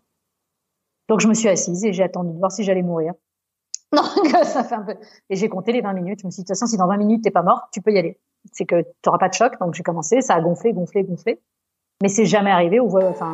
Donc 1.07 1.21
je 1.21 1.27
me 1.27 1.33
suis 1.33 1.47
assise 1.47 1.85
et 1.85 1.93
j'ai 1.93 2.03
attendu 2.03 2.33
de 2.33 2.37
voir 2.37 2.51
si 2.51 2.63
j'allais 2.63 2.81
mourir. 2.83 3.13
Donc 3.93 4.27
ça 4.43 4.63
fait 4.65 4.75
un 4.75 4.81
peu. 4.83 4.95
Et 5.29 5.35
j'ai 5.35 5.47
compté 5.49 5.71
les 5.71 5.81
20 5.81 5.93
minutes. 5.93 6.19
Je 6.21 6.25
me 6.25 6.31
suis 6.31 6.41
dit 6.41 6.43
de 6.43 6.47
toute 6.47 6.57
façon 6.59 6.65
si 6.65 6.77
dans 6.77 6.87
20 6.87 6.97
minutes 6.97 7.23
t'es 7.23 7.31
pas 7.31 7.43
morte, 7.43 7.65
tu 7.71 7.81
peux 7.81 7.91
y 7.91 7.97
aller. 7.97 8.19
C'est 8.51 8.65
que 8.65 8.81
tu 8.81 8.87
n'auras 9.05 9.19
pas 9.19 9.29
de 9.29 9.33
choc. 9.33 9.53
Donc 9.59 9.73
j'ai 9.73 9.83
commencé, 9.83 10.21
ça 10.21 10.35
a 10.35 10.41
gonflé, 10.41 10.73
gonflé, 10.73 11.03
gonflé. 11.03 11.41
Mais 12.01 12.09
c'est 12.09 12.25
jamais 12.25 12.51
arrivé 12.51 12.79
au 12.79 12.87
enfin 12.97 13.33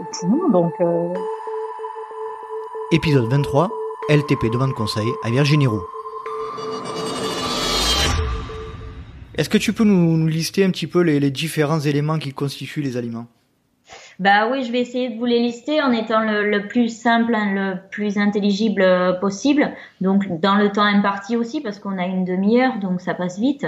au 0.00 0.04
poumon. 0.12 0.48
Donc 0.50 0.72
euh, 0.80 1.12
Épisode 2.94 3.30
23, 3.30 3.70
LTP 4.10 4.52
demande 4.52 4.74
conseil 4.74 5.08
à 5.24 5.30
Virginie 5.30 5.66
Roux. 5.66 5.82
Est-ce 9.34 9.48
que 9.48 9.56
tu 9.56 9.72
peux 9.72 9.84
nous, 9.84 10.26
lister 10.26 10.62
un 10.62 10.70
petit 10.70 10.86
peu 10.86 11.00
les 11.00 11.30
différents 11.30 11.80
éléments 11.80 12.18
qui 12.18 12.34
constituent 12.34 12.82
les 12.82 12.98
aliments? 12.98 13.28
Bah 14.18 14.48
oui, 14.50 14.64
je 14.64 14.72
vais 14.72 14.80
essayer 14.80 15.08
de 15.10 15.18
vous 15.18 15.24
les 15.24 15.38
lister 15.40 15.80
en 15.82 15.92
étant 15.92 16.20
le, 16.20 16.48
le 16.50 16.68
plus 16.68 16.88
simple, 16.88 17.34
hein, 17.34 17.52
le 17.54 17.74
plus 17.90 18.18
intelligible 18.18 18.82
euh, 18.82 19.12
possible. 19.12 19.70
Donc 20.00 20.40
dans 20.40 20.54
le 20.56 20.70
temps 20.70 20.82
imparti 20.84 21.36
aussi, 21.36 21.60
parce 21.60 21.78
qu'on 21.78 21.98
a 21.98 22.06
une 22.06 22.24
demi-heure, 22.24 22.78
donc 22.78 23.00
ça 23.00 23.14
passe 23.14 23.38
vite. 23.38 23.66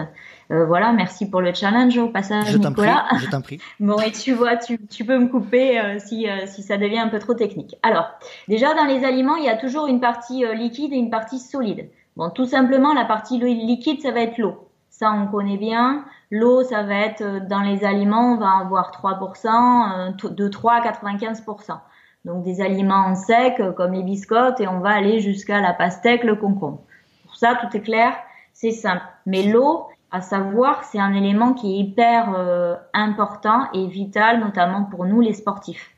Euh, 0.50 0.66
voilà, 0.66 0.92
merci 0.92 1.28
pour 1.30 1.40
le 1.40 1.54
challenge 1.54 1.96
au 1.96 2.08
passage, 2.08 2.46
Je 2.48 2.58
t'en 2.58 2.72
prie, 2.72 2.82
Nicolas. 2.82 3.06
je 3.18 3.26
t'en 3.26 3.40
prie. 3.40 3.58
Bon, 3.80 3.98
et 4.00 4.12
tu 4.12 4.32
vois, 4.32 4.56
tu, 4.56 4.78
tu 4.88 5.04
peux 5.04 5.18
me 5.18 5.28
couper 5.28 5.80
euh, 5.80 5.98
si, 5.98 6.28
euh, 6.28 6.46
si 6.46 6.62
ça 6.62 6.76
devient 6.76 6.98
un 6.98 7.08
peu 7.08 7.18
trop 7.18 7.34
technique. 7.34 7.76
Alors, 7.82 8.10
déjà, 8.48 8.74
dans 8.74 8.84
les 8.84 9.04
aliments, 9.04 9.36
il 9.36 9.44
y 9.44 9.48
a 9.48 9.56
toujours 9.56 9.86
une 9.86 10.00
partie 10.00 10.44
liquide 10.54 10.92
et 10.92 10.96
une 10.96 11.10
partie 11.10 11.38
solide. 11.38 11.88
Bon, 12.16 12.30
tout 12.30 12.46
simplement, 12.46 12.92
la 12.94 13.04
partie 13.06 13.38
li- 13.38 13.66
liquide, 13.66 14.00
ça 14.02 14.12
va 14.12 14.20
être 14.20 14.38
l'eau. 14.38 14.68
Ça, 14.90 15.10
on 15.12 15.26
connaît 15.26 15.56
bien. 15.56 16.04
L'eau, 16.36 16.64
ça 16.64 16.82
va 16.82 16.96
être, 16.96 17.22
euh, 17.22 17.38
dans 17.38 17.60
les 17.60 17.84
aliments, 17.84 18.32
on 18.32 18.36
va 18.38 18.58
avoir 18.60 18.90
3%, 18.90 20.08
euh, 20.08 20.30
de 20.30 20.48
3 20.48 20.72
à 20.72 20.80
95%. 20.80 21.80
Donc, 22.24 22.42
des 22.42 22.60
aliments 22.60 23.06
en 23.06 23.14
sec, 23.14 23.60
euh, 23.60 23.70
comme 23.70 23.92
les 23.92 24.02
biscottes, 24.02 24.60
et 24.60 24.66
on 24.66 24.80
va 24.80 24.90
aller 24.90 25.20
jusqu'à 25.20 25.60
la 25.60 25.72
pastèque, 25.72 26.24
le 26.24 26.34
concombre. 26.34 26.80
Pour 27.24 27.36
ça, 27.36 27.54
tout 27.54 27.76
est 27.76 27.82
clair, 27.82 28.16
c'est 28.52 28.72
simple. 28.72 29.04
Mais 29.26 29.44
l'eau, 29.44 29.86
à 30.10 30.22
savoir, 30.22 30.82
c'est 30.82 30.98
un 30.98 31.14
élément 31.14 31.52
qui 31.52 31.72
est 31.72 31.78
hyper 31.78 32.34
euh, 32.36 32.74
important 32.94 33.68
et 33.72 33.86
vital, 33.86 34.40
notamment 34.40 34.84
pour 34.84 35.04
nous 35.06 35.20
les 35.20 35.34
sportifs. 35.34 35.94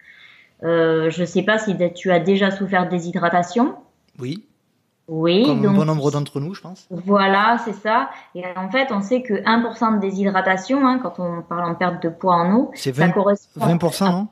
Euh, 0.65 1.09
je 1.09 1.23
ne 1.23 1.27
sais 1.27 1.45
pas 1.45 1.59
si 1.59 1.75
tu 1.95 2.13
as 2.13 2.21
déjà 2.21 2.51
souffert 2.51 2.85
de 2.85 2.91
déshydratation. 2.91 3.75
Oui, 4.19 4.46
Oui, 5.09 5.45
comme 5.47 5.63
donc 5.63 5.77
bon 5.77 5.85
nombre 5.85 6.11
d'entre 6.11 6.41
nous, 6.41 6.55
je 6.55 6.61
pense. 6.61 6.89
voilà, 6.91 7.59
c'est 7.65 7.75
ça. 7.75 8.11
Et 8.35 8.43
en 8.57 8.69
fait, 8.71 8.89
on 8.91 9.01
sait 9.01 9.23
que 9.23 9.35
1% 9.35 9.97
de 9.97 10.01
déshydratation, 10.01 10.85
hein, 10.87 10.99
quand 11.01 11.21
on 11.21 11.43
parle 11.43 11.71
en 11.71 11.75
perte 11.77 12.03
de 12.03 12.09
poids 12.09 12.35
en 12.35 12.53
eau, 12.55 12.71
C'est 12.75 12.93
ça 12.95 13.07
20, 13.07 13.13
correspond 13.13 13.61
20%, 13.67 14.11
non 14.11 14.29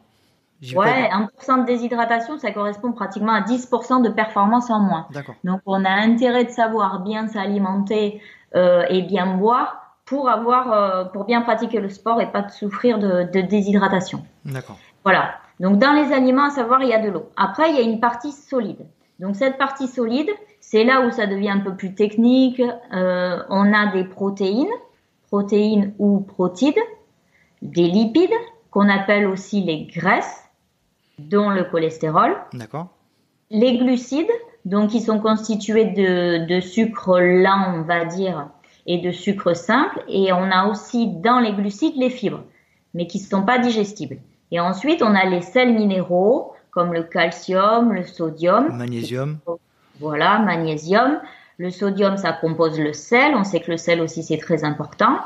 Ouais, 0.74 1.10
1% 1.46 1.60
de 1.60 1.66
déshydratation, 1.66 2.38
ça 2.38 2.50
correspond 2.50 2.92
pratiquement 2.92 3.32
à 3.34 3.42
10% 3.42 4.02
de 4.02 4.08
performance 4.08 4.70
en 4.70 4.80
moins. 4.80 5.06
D'accord. 5.12 5.34
Donc, 5.44 5.60
on 5.66 5.84
a 5.84 5.90
intérêt 5.90 6.44
de 6.44 6.50
savoir 6.50 7.00
bien 7.00 7.28
s'alimenter 7.28 8.20
euh, 8.56 8.84
et 8.88 9.02
bien 9.02 9.36
boire 9.36 9.96
pour 10.06 10.28
avoir, 10.28 10.72
euh, 10.72 11.04
pour 11.04 11.24
bien 11.24 11.42
pratiquer 11.42 11.80
le 11.80 11.90
sport 11.90 12.20
et 12.20 12.30
pas 12.32 12.42
de 12.42 12.50
souffrir 12.50 12.98
de, 12.98 13.24
de 13.30 13.40
déshydratation. 13.42 14.24
D'accord. 14.44 14.78
Voilà. 15.04 15.34
Donc, 15.60 15.78
dans 15.78 15.92
les 15.92 16.12
aliments, 16.12 16.46
à 16.46 16.50
savoir, 16.50 16.82
il 16.82 16.88
y 16.88 16.94
a 16.94 16.98
de 16.98 17.10
l'eau. 17.10 17.28
Après, 17.36 17.70
il 17.70 17.76
y 17.76 17.78
a 17.78 17.82
une 17.82 18.00
partie 18.00 18.32
solide. 18.32 18.86
Donc, 19.20 19.36
cette 19.36 19.58
partie 19.58 19.86
solide, 19.86 20.30
c'est 20.66 20.82
là 20.82 21.06
où 21.06 21.10
ça 21.10 21.26
devient 21.26 21.50
un 21.50 21.60
peu 21.60 21.74
plus 21.76 21.94
technique. 21.94 22.60
Euh, 22.92 23.38
on 23.50 23.72
a 23.72 23.92
des 23.92 24.02
protéines, 24.02 24.74
protéines 25.28 25.94
ou 25.98 26.20
protides, 26.20 26.80
des 27.60 27.86
lipides, 27.86 28.34
qu'on 28.70 28.88
appelle 28.88 29.26
aussi 29.26 29.60
les 29.60 29.84
graisses, 29.84 30.42
dont 31.18 31.50
le 31.50 31.64
cholestérol, 31.64 32.34
D'accord. 32.54 32.88
les 33.50 33.76
glucides, 33.76 34.32
donc 34.64 34.90
qui 34.90 35.00
sont 35.00 35.20
constitués 35.20 35.84
de, 35.84 36.46
de 36.46 36.60
sucre 36.60 37.20
lent, 37.20 37.74
on 37.76 37.82
va 37.82 38.06
dire, 38.06 38.48
et 38.86 38.98
de 38.98 39.12
sucre 39.12 39.54
simple. 39.54 40.02
Et 40.08 40.32
on 40.32 40.50
a 40.50 40.66
aussi 40.66 41.06
dans 41.06 41.40
les 41.40 41.52
glucides 41.52 41.96
les 41.96 42.10
fibres, 42.10 42.42
mais 42.94 43.06
qui 43.06 43.20
ne 43.20 43.26
sont 43.26 43.42
pas 43.42 43.58
digestibles. 43.58 44.16
Et 44.50 44.60
ensuite, 44.60 45.02
on 45.02 45.14
a 45.14 45.24
les 45.26 45.42
sels 45.42 45.74
minéraux, 45.74 46.54
comme 46.70 46.94
le 46.94 47.02
calcium, 47.02 47.92
le 47.92 48.04
sodium. 48.04 48.74
Magnésium. 48.76 49.38
Voilà, 50.00 50.38
magnésium. 50.38 51.20
Le 51.58 51.70
sodium, 51.70 52.16
ça 52.16 52.32
compose 52.32 52.78
le 52.80 52.92
sel. 52.92 53.34
On 53.36 53.44
sait 53.44 53.60
que 53.60 53.70
le 53.70 53.76
sel 53.76 54.00
aussi, 54.00 54.22
c'est 54.22 54.38
très 54.38 54.64
important. 54.64 55.18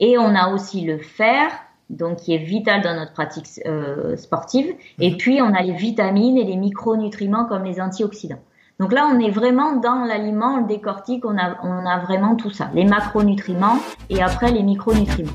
Et 0.00 0.16
on 0.18 0.34
a 0.34 0.48
aussi 0.52 0.80
le 0.82 0.98
fer, 0.98 1.50
donc 1.90 2.16
qui 2.18 2.34
est 2.34 2.38
vital 2.38 2.80
dans 2.82 2.94
notre 2.94 3.12
pratique 3.12 3.46
euh, 3.66 4.16
sportive. 4.16 4.74
Et 5.00 5.10
Mhm. 5.10 5.16
puis, 5.18 5.42
on 5.42 5.52
a 5.54 5.62
les 5.62 5.72
vitamines 5.72 6.36
et 6.38 6.44
les 6.44 6.56
micronutriments 6.56 7.44
comme 7.44 7.64
les 7.64 7.80
antioxydants. 7.80 8.40
Donc 8.80 8.92
là, 8.92 9.08
on 9.10 9.18
est 9.20 9.30
vraiment 9.30 9.72
dans 9.76 10.04
l'aliment, 10.04 10.54
on 10.54 10.60
le 10.62 10.66
décortique, 10.66 11.24
on 11.24 11.36
a, 11.38 11.56
on 11.62 11.86
a 11.86 11.98
vraiment 12.00 12.36
tout 12.36 12.50
ça. 12.50 12.68
Les 12.74 12.84
macronutriments 12.84 13.78
et 14.10 14.22
après 14.22 14.50
les 14.50 14.62
micronutriments. 14.62 15.32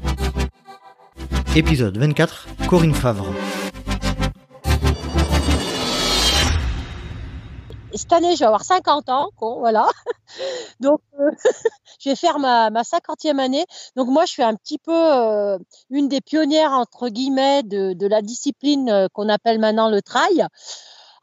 Épisode 1.55 1.97
24. 1.97 2.47
Corinne 2.69 2.93
Favre. 2.93 3.25
Cette 7.93 8.13
année, 8.13 8.35
je 8.35 8.39
vais 8.39 8.45
avoir 8.45 8.63
50 8.63 9.09
ans, 9.09 9.29
con, 9.35 9.59
voilà. 9.59 9.87
Donc, 10.79 11.01
euh, 11.19 11.31
je 11.99 12.09
vais 12.09 12.15
faire 12.15 12.39
ma, 12.39 12.69
ma 12.69 12.83
50e 12.83 13.39
année. 13.39 13.65
Donc, 13.95 14.07
moi, 14.07 14.25
je 14.25 14.31
suis 14.31 14.43
un 14.43 14.55
petit 14.55 14.77
peu 14.77 14.93
euh, 14.93 15.57
une 15.89 16.07
des 16.07 16.21
pionnières, 16.21 16.71
entre 16.71 17.09
guillemets, 17.09 17.63
de, 17.63 17.93
de 17.93 18.07
la 18.07 18.21
discipline 18.21 18.89
euh, 18.89 19.07
qu'on 19.13 19.29
appelle 19.29 19.59
maintenant 19.59 19.89
le 19.89 20.01
trail. 20.01 20.47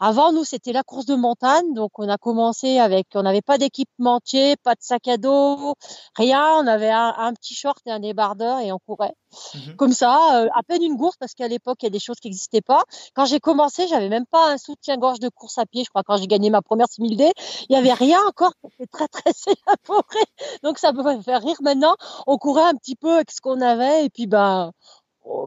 Avant, 0.00 0.32
nous, 0.32 0.44
c'était 0.44 0.72
la 0.72 0.82
course 0.82 1.06
de 1.06 1.14
montagne. 1.14 1.74
Donc, 1.74 1.98
on 1.98 2.08
a 2.08 2.18
commencé 2.18 2.78
avec, 2.78 3.08
on 3.14 3.22
n'avait 3.22 3.42
pas 3.42 3.58
d'équipementier, 3.58 4.56
pas 4.56 4.74
de 4.74 4.80
sac 4.80 5.08
à 5.08 5.16
dos, 5.16 5.74
rien. 6.16 6.44
On 6.61 6.66
avait 6.66 6.90
un, 6.90 7.14
un 7.18 7.32
petit 7.34 7.54
short 7.54 7.78
et 7.87 7.90
un 7.90 8.00
débardeur 8.00 8.61
et 8.61 8.72
on 8.72 8.78
courait. 8.78 9.14
Mhm. 9.54 9.76
Comme 9.76 9.92
ça, 9.92 10.42
euh, 10.42 10.48
à 10.54 10.62
peine 10.62 10.82
une 10.82 10.96
gourde 10.96 11.14
parce 11.18 11.34
qu'à 11.34 11.48
l'époque, 11.48 11.78
il 11.82 11.87
y 11.87 11.88
a 11.88 11.90
des 11.90 11.98
choses 11.98 12.18
qui 12.20 12.28
n'existaient 12.28 12.61
pas. 12.61 12.84
Quand 13.14 13.26
j'ai 13.26 13.40
commencé, 13.40 13.87
j'avais 13.88 14.08
même 14.08 14.26
pas 14.26 14.52
un 14.52 14.58
soutien-gorge 14.58 15.20
de 15.20 15.28
course 15.28 15.58
à 15.58 15.66
pied. 15.66 15.84
Je 15.84 15.90
crois 15.90 16.02
quand 16.02 16.16
j'ai 16.16 16.26
gagné 16.26 16.50
ma 16.50 16.62
première 16.62 16.87
6000D, 16.87 17.30
il 17.68 17.72
y 17.72 17.76
avait 17.76 17.92
rien 17.92 18.18
encore. 18.26 18.52
C'était 18.70 18.87
très, 18.87 19.08
très 19.08 19.30
élaboré. 19.46 20.24
Donc, 20.62 20.78
ça 20.78 20.92
peut 20.92 21.20
faire 21.22 21.42
rire 21.42 21.56
maintenant. 21.62 21.96
On 22.26 22.38
courait 22.38 22.62
un 22.62 22.74
petit 22.74 22.96
peu 22.96 23.14
avec 23.14 23.30
ce 23.30 23.40
qu'on 23.40 23.61
avait 23.61 24.04
et 24.04 24.11
puis, 24.11 24.26
ben, 24.26 24.72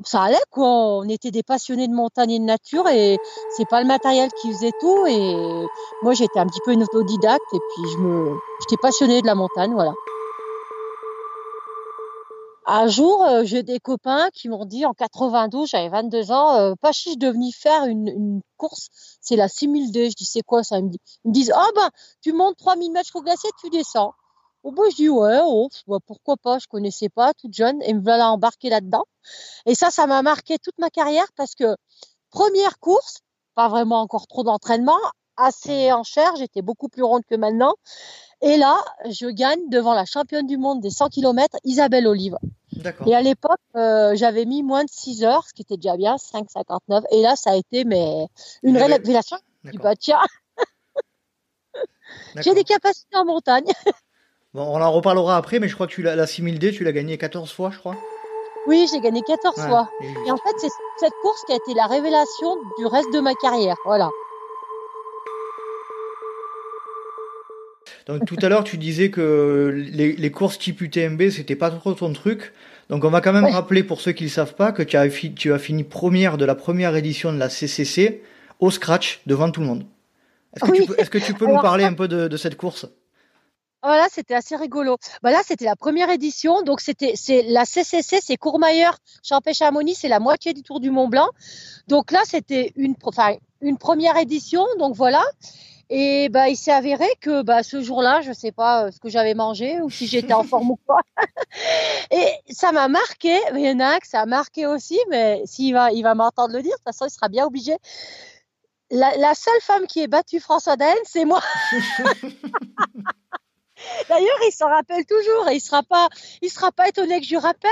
ça 0.06 0.24
allait 0.24 0.38
quoi. 0.50 0.67
On 0.67 1.10
était 1.10 1.32
des 1.32 1.44
passionnés 1.44 1.88
de 1.88 1.94
montagne 1.94 2.32
et 2.32 2.39
de 2.39 2.44
nature 2.44 2.88
et 2.88 3.17
c'est 3.56 3.67
pas 3.67 3.82
le 3.82 3.88
matériel 3.88 4.30
qui 4.41 4.52
faisait 4.52 4.72
tout. 4.80 5.06
Et 5.08 5.36
moi, 6.04 6.13
j'étais 6.13 6.39
un 6.39 6.48
petit 6.48 6.62
peu 6.65 6.72
une 6.72 6.84
autodidacte 6.84 7.54
et 7.54 7.60
puis 7.60 7.91
je 7.91 7.98
me, 7.98 8.36
j'étais 8.62 8.80
passionnée 8.82 9.22
de 9.22 9.28
la 9.28 9.36
montagne, 9.36 9.74
voilà. 9.74 9.94
Un 12.67 12.88
jour, 12.88 13.26
euh, 13.26 13.41
j'ai 13.44 13.63
des 13.63 13.80
copains 13.80 14.30
qui 14.34 14.48
m'ont 14.48 14.65
dit 14.65 14.86
en 14.86 14.94
92, 14.94 15.67
j'avais 15.67 15.89
22 15.89 16.32
ans, 16.32 16.56
euh, 16.56 16.74
pas 16.80 16.91
chiche 16.91 17.17
de 17.17 17.28
venir 17.28 17.54
faire 17.54 17.86
une, 17.86 18.08
une 18.08 18.41
course, 18.58 18.89
c'est 19.20 19.36
la 19.36 19.48
6000D. 19.48 20.12
Je 20.12 20.15
dis 20.15 20.26
c'est 20.26 20.41
quoi 20.41 20.63
ça? 20.63 20.78
Ils 20.78 20.86
me, 20.86 21.32
disent, 21.32 21.52
ah 21.56 21.67
ben 21.76 21.89
tu 22.22 22.34
montes 22.34 22.58
3000 22.58 22.91
mètres 22.91 23.10
au 23.15 23.22
glacier, 23.22 23.50
tu 23.60 23.70
descends. 23.72 24.13
Au 24.63 24.71
bout, 24.71 24.89
je 24.91 24.95
dis 24.95 25.10
ouais, 25.10 25.39
oh, 25.43 25.69
bah, 25.88 25.97
pourquoi 26.06 26.38
pas, 26.38 26.60
je 26.60 26.67
connaissais 26.67 27.10
pas, 27.10 27.34
toute 27.34 27.54
jeune, 27.54 27.82
et 27.84 27.93
me 27.93 28.02
voilà 28.02 28.32
embarquer 28.32 28.69
là-dedans. 28.69 29.06
Et 29.65 29.76
ça, 29.76 29.89
ça 29.89 30.06
m'a 30.08 30.21
marqué 30.21 30.58
toute 30.60 30.78
ma 30.78 30.89
carrière 30.89 31.28
parce 31.36 31.56
que 31.56 31.76
première 32.30 32.80
course, 32.80 33.19
pas 33.56 33.69
vraiment 33.69 34.02
encore 34.02 34.28
trop 34.28 34.43
d'entraînement, 34.43 35.00
assez 35.38 35.91
en 35.91 36.04
chair, 36.04 36.36
j'étais 36.38 36.62
beaucoup 36.62 36.89
plus 36.89 37.04
ronde 37.04 37.24
que 37.28 37.36
maintenant. 37.36 37.76
Et 38.41 38.58
là, 38.58 38.84
je 39.10 39.28
gagne 39.28 39.69
devant 39.69 39.93
la 39.93 40.06
championne 40.06 40.47
du 40.47 40.58
monde 40.58 40.82
des 40.82 40.89
100 40.89 41.10
km, 41.10 41.58
Isabelle 41.63 42.08
Olive. 42.08 42.38
Et 43.06 43.15
à 43.15 43.21
l'époque, 43.21 43.60
euh, 43.76 44.15
j'avais 44.15 44.45
mis 44.45 44.63
moins 44.63 44.84
de 44.84 44.89
6 44.89 45.24
heures, 45.24 45.47
ce 45.47 45.54
qui 45.54 45.62
était 45.62 45.78
déjà 45.78 45.97
bien, 45.97 46.15
5,59. 46.15 47.04
Et 47.12 47.21
là, 47.21 47.36
ça 47.36 47.52
a 47.52 47.56
été 47.56 47.84
mais 47.84 48.28
une 48.63 48.78
révélation. 48.78 49.38
Je 49.63 49.71
dis, 49.71 49.78
bah, 49.78 49.95
tiens, 49.95 50.21
j'ai 52.38 52.56
des 52.56 52.63
capacités 52.63 53.15
en 53.15 53.26
montagne. 53.26 53.65
Bon, 54.54 54.64
on 54.64 54.82
en 54.82 54.92
reparlera 54.92 55.38
après, 55.38 55.60
mais 55.60 55.68
je 55.70 55.76
crois 55.76 55.88
que 55.88 55.94
tu 55.94 56.02
l'as, 56.02 56.16
la 56.16 56.26
6000D, 56.26 56.74
tu 56.74 56.84
l'as 56.84 56.92
gagné 56.92 57.18
14 57.18 57.52
fois, 57.54 57.72
je 57.72 57.80
crois. 57.80 57.96
Oui, 58.68 58.86
j'ai 58.92 59.00
gagné 59.00 59.22
14 59.26 59.56
Ouais, 59.58 59.64
fois. 59.68 59.90
et 60.28 60.32
en 60.32 60.36
fait, 60.38 60.54
c'est 60.58 60.68
cette 61.00 61.14
course 61.22 61.42
qui 61.46 61.54
a 61.54 61.56
été 61.56 61.74
la 61.74 61.86
révélation 61.88 62.58
du 62.78 62.86
reste 62.86 63.12
de 63.14 63.20
ma 63.22 63.34
carrière. 63.36 63.76
Voilà. 63.86 64.10
Donc 68.08 68.26
tout 68.26 68.36
à 68.42 68.50
l'heure, 68.50 68.64
tu 68.64 68.78
disais 68.78 69.10
que 69.10 69.72
les, 69.74 70.14
les 70.14 70.32
courses 70.32 70.60
type 70.60 70.82
UTMB, 70.82 71.30
c'était 71.30 71.56
pas 71.56 71.72
trop 71.72 71.94
ton 71.94 72.12
truc. 72.14 72.52
Donc 72.90 73.04
on 73.06 73.10
va 73.10 73.22
quand 73.22 73.32
même 73.34 73.46
Ouais. 73.46 73.52
rappeler 73.52 73.84
pour 73.84 74.02
ceux 74.02 74.12
qui 74.12 74.24
ne 74.24 74.30
le 74.30 74.34
savent 74.34 74.56
pas 74.56 74.72
que 74.72 74.84
tu 74.84 74.98
as, 74.98 75.10
fi- 75.10 75.34
tu 75.34 75.54
as 75.54 75.60
fini 75.60 75.84
première 75.84 76.38
de 76.38 76.46
la 76.46 76.56
première 76.56 76.96
édition 76.96 77.32
de 77.32 77.38
la 77.40 77.50
CCC 77.50 78.22
au 78.60 78.70
scratch 78.70 79.22
devant 79.28 79.50
tout 79.50 79.62
le 79.62 79.68
monde. 79.68 79.86
Est-ce 80.56 80.66
que, 80.66 80.72
Oui. 80.72 80.80
tu 80.82 80.86
peux, 80.88 81.00
est-ce 81.00 81.10
que 81.10 81.18
tu 81.20 81.34
peux 81.34 81.46
nous 81.46 81.62
parler 81.62 81.84
un 81.86 81.94
peu 81.94 82.08
de, 82.08 82.28
de 82.28 82.38
cette 82.38 82.58
course? 82.58 82.86
Voilà, 83.84 84.08
c'était 84.12 84.36
assez 84.36 84.56
rigolo. 84.56 84.98
Bah 85.24 85.32
là, 85.32 85.41
c'était 85.44 85.65
la 85.65 85.76
première 85.76 86.10
édition. 86.12 86.62
Donc, 86.62 86.82
c'était, 86.82 87.13
c'est 87.15 87.41
la 87.44 87.65
CCC, 87.65 88.20
c'est 88.22 88.38
Courmayeur, 88.38 88.98
Champé-Chamonix, 89.24 89.96
c'est 89.96 90.08
la 90.08 90.20
moitié 90.20 90.54
du 90.54 90.62
Tour 90.62 90.80
du 90.80 90.91
Mont 90.91 91.08
Blanc. 91.08 91.30
Donc 91.88 92.12
là, 92.12 92.22
c'était 92.26 92.74
une, 92.76 92.96
enfin, 93.04 93.36
une 93.62 93.78
première 93.78 94.17
édition. 94.17 94.65
Donc 94.78 94.96
voilà. 94.96 95.24
Et 95.89 96.30
bah, 96.30 96.48
il 96.48 96.56
s'est 96.56 96.72
avéré 96.72 97.08
que 97.20 97.41
bah, 97.41 97.63
ce 97.63 97.82
jour-là, 97.82 98.22
je 98.22 98.32
sais 98.32 98.54
pas 98.54 98.86
euh, 98.86 98.91
ce 98.91 99.00
que 99.00 99.10
j'avais 99.10 99.34
mangé 99.34 99.82
ou 99.82 99.89
si 99.89 100.08
j'étais 100.08 100.34
en 100.34 100.44
forme 100.44 100.72
ou 100.72 100.80
pas. 100.88 101.02
Et 102.12 102.54
ça 102.54 102.72
m'a 102.72 102.88
marqué. 102.88 103.38
Il 103.56 103.60
y 103.60 103.70
en 103.70 103.80
a 103.80 103.96
un 103.96 104.00
que 104.00 104.08
ça 104.08 104.22
a 104.22 104.26
marqué 104.26 104.67
aussi, 104.67 104.98
mais 105.10 105.41
s'il 105.46 105.74
va, 105.74 105.91
il 105.91 106.04
va 106.04 106.15
m'entendre 106.15 106.54
le 106.54 106.62
dire, 106.62 106.72
de 106.72 106.78
toute 106.78 106.84
façon, 106.84 107.08
il 107.08 107.12
sera 107.12 107.28
bien 107.28 107.46
obligé. 107.46 107.76
La, 108.89 109.17
la 109.17 109.34
seule 109.34 109.62
femme 109.62 109.88
qui 109.88 110.02
ait 110.02 110.08
battu 110.08 110.39
François 110.39 110.78
Daen, 110.78 110.96
c'est 111.04 111.26
moi. 111.26 111.41
D'ailleurs, 114.10 114.38
il 114.48 114.52
s'en 114.52 114.67
rappelle 114.67 115.06
toujours 115.06 115.50
et 115.50 115.56
il 115.56 115.62
sera 115.62 115.84
pas, 115.84 116.10
il 116.41 116.50
sera 116.50 116.72
pas 116.72 116.88
étonné 116.88 117.20
que 117.20 117.26
je 117.26 117.32
lui 117.32 117.38
rappelle 117.38 117.72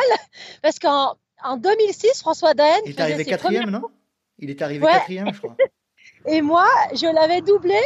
parce 0.61 0.79
qu'en 0.79 1.15
en 1.43 1.57
2006, 1.57 2.19
François 2.19 2.53
Daen 2.53 2.65
Il 2.85 2.91
est 2.91 3.01
arrivé 3.01 3.25
quatrième, 3.25 3.69
non? 3.69 3.83
Il 4.39 4.49
est 4.49 4.61
arrivé 4.61 4.85
Ouais. 4.85 4.93
quatrième, 4.93 5.33
je 5.33 5.39
crois. 5.39 5.55
et 6.25 6.41
moi, 6.41 6.67
je 6.93 7.05
l'avais 7.13 7.41
doublé. 7.41 7.79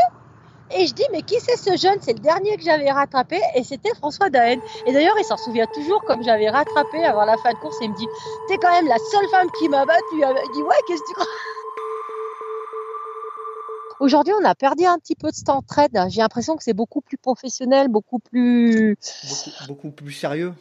Et 0.75 0.87
je 0.87 0.93
dis, 0.93 1.03
mais 1.11 1.21
qui 1.21 1.39
c'est 1.39 1.57
ce 1.57 1.77
jeune? 1.77 1.99
C'est 2.01 2.13
le 2.13 2.19
dernier 2.19 2.57
que 2.57 2.63
j'avais 2.63 2.89
rattrapé 2.89 3.39
et 3.55 3.63
c'était 3.63 3.93
François 3.95 4.29
Daen. 4.29 4.59
Et 4.87 4.93
d'ailleurs, 4.93 5.15
il 5.19 5.25
s'en 5.25 5.37
souvient 5.37 5.67
toujours 5.67 6.03
comme 6.03 6.23
j'avais 6.23 6.49
rattrapé 6.49 7.03
avant 7.03 7.25
la 7.25 7.37
fin 7.37 7.51
de 7.51 7.57
course. 7.57 7.79
Et 7.81 7.85
il 7.85 7.91
me 7.91 7.95
dit, 7.95 8.07
t'es 8.47 8.57
quand 8.57 8.71
même 8.71 8.87
la 8.87 8.97
seule 8.97 9.27
femme 9.29 9.51
qui 9.51 9.69
m'a 9.69 9.85
battu. 9.85 10.03
Il 10.13 10.19
me 10.19 10.53
dit, 10.53 10.63
ouais, 10.63 10.75
qu'est-ce 10.87 11.01
que 11.01 11.07
tu 11.07 11.13
crois? 11.13 11.25
Aujourd'hui, 14.03 14.33
on 14.37 14.43
a 14.43 14.53
perdu 14.53 14.83
un 14.83 14.97
petit 14.97 15.15
peu 15.15 15.29
de 15.29 15.33
cette 15.33 15.47
entraide. 15.47 15.97
J'ai 16.09 16.19
l'impression 16.19 16.57
que 16.57 16.63
c'est 16.65 16.73
beaucoup 16.73 16.99
plus 16.99 17.17
professionnel, 17.17 17.87
beaucoup 17.87 18.19
plus, 18.19 18.97
Beaucoup, 19.29 19.65
beaucoup 19.67 19.91
plus 19.91 20.11
sérieux. 20.11 20.53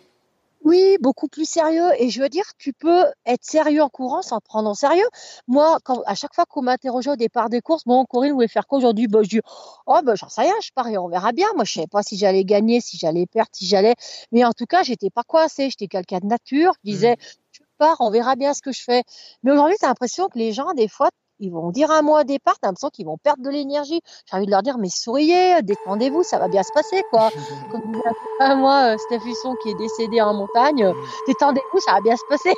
Oui, 0.62 0.96
beaucoup 1.00 1.26
plus 1.26 1.44
sérieux. 1.44 1.88
Et 1.98 2.08
je 2.08 2.22
veux 2.22 2.28
dire, 2.28 2.44
tu 2.56 2.72
peux 2.72 3.04
être 3.26 3.44
sérieux 3.44 3.82
en 3.82 3.88
courant 3.88 4.22
sans 4.22 4.38
te 4.38 4.44
prendre 4.44 4.70
en 4.70 4.74
sérieux. 4.74 5.08
Moi, 5.48 5.78
quand, 5.82 6.02
à 6.06 6.14
chaque 6.14 6.36
fois 6.36 6.44
qu'on 6.46 6.62
m'interrogeait 6.62 7.10
au 7.10 7.16
départ 7.16 7.50
des 7.50 7.60
courses, 7.60 7.82
bon, 7.84 8.04
Corinne, 8.04 8.30
vous 8.30 8.36
voulez 8.36 8.46
faire 8.46 8.68
quoi 8.68 8.78
aujourd'hui? 8.78 9.08
Bah, 9.08 9.24
je 9.24 9.28
dis, 9.28 9.40
oh, 9.86 9.98
bah, 10.04 10.14
j'en 10.14 10.28
sais 10.28 10.42
rien, 10.42 10.54
je 10.62 10.70
parie, 10.72 10.96
on 10.96 11.08
verra 11.08 11.32
bien. 11.32 11.48
Moi, 11.56 11.64
je 11.64 11.72
savais 11.72 11.88
pas 11.88 12.04
si 12.04 12.16
j'allais 12.16 12.44
gagner, 12.44 12.80
si 12.80 12.96
j'allais 12.96 13.26
perdre, 13.26 13.50
si 13.52 13.66
j'allais. 13.66 13.96
Mais 14.30 14.44
en 14.44 14.52
tout 14.52 14.66
cas, 14.66 14.84
j'étais 14.84 15.10
pas 15.10 15.24
coincée. 15.24 15.68
J'étais 15.68 15.88
quelqu'un 15.88 16.20
de 16.20 16.26
nature. 16.26 16.74
Je 16.84 16.92
disais, 16.92 17.16
je 17.50 17.58
pars, 17.76 17.96
on 17.98 18.10
verra 18.10 18.36
bien 18.36 18.54
ce 18.54 18.62
que 18.62 18.70
je 18.70 18.84
fais. 18.84 19.02
Mais 19.42 19.50
aujourd'hui, 19.50 19.74
t'as 19.80 19.88
l'impression 19.88 20.28
que 20.28 20.38
les 20.38 20.52
gens, 20.52 20.74
des 20.74 20.86
fois, 20.86 21.08
ils 21.42 21.50
vont 21.50 21.70
dire 21.70 21.90
un 21.90 22.02
mot 22.02 22.18
au 22.18 22.22
départ, 22.22 22.54
t'as 22.60 22.68
l'impression 22.68 22.90
qu'ils 22.90 23.06
vont 23.06 23.18
perdre 23.18 23.42
de 23.42 23.50
l'énergie. 23.50 24.00
J'ai 24.30 24.36
envie 24.36 24.46
de 24.46 24.50
leur 24.50 24.62
dire, 24.62 24.78
mais 24.78 24.88
souriez, 24.88 25.60
détendez-vous, 25.62 26.22
ça 26.22 26.38
va 26.38 26.46
bien 26.46 26.62
se 26.62 26.72
passer, 26.72 27.02
quoi. 27.10 27.30
Comme 27.72 28.00
à 28.38 28.54
moi, 28.54 28.94
euh, 28.94 28.98
Steph 28.98 29.26
Husson, 29.26 29.54
qui 29.62 29.70
est 29.70 29.74
décédé 29.74 30.20
en 30.20 30.34
montagne, 30.34 30.84
euh, 30.84 30.92
détendez-vous, 31.26 31.80
ça 31.80 31.94
va 31.94 32.00
bien 32.00 32.16
se 32.16 32.22
passer. 32.28 32.54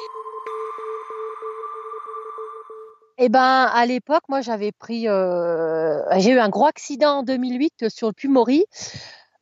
Eh 3.17 3.29
ben, 3.31 3.71
à 3.73 3.87
l'époque, 3.87 4.25
moi, 4.29 4.43
j'avais 4.43 4.73
pris, 4.73 5.09
euh, 5.09 6.03
j'ai 6.19 6.33
eu 6.33 6.39
un 6.39 6.51
gros 6.51 6.67
accident 6.67 7.19
en 7.19 7.23
2008 7.23 7.89
sur 7.89 8.09
le 8.09 8.13
Pumori. 8.13 8.67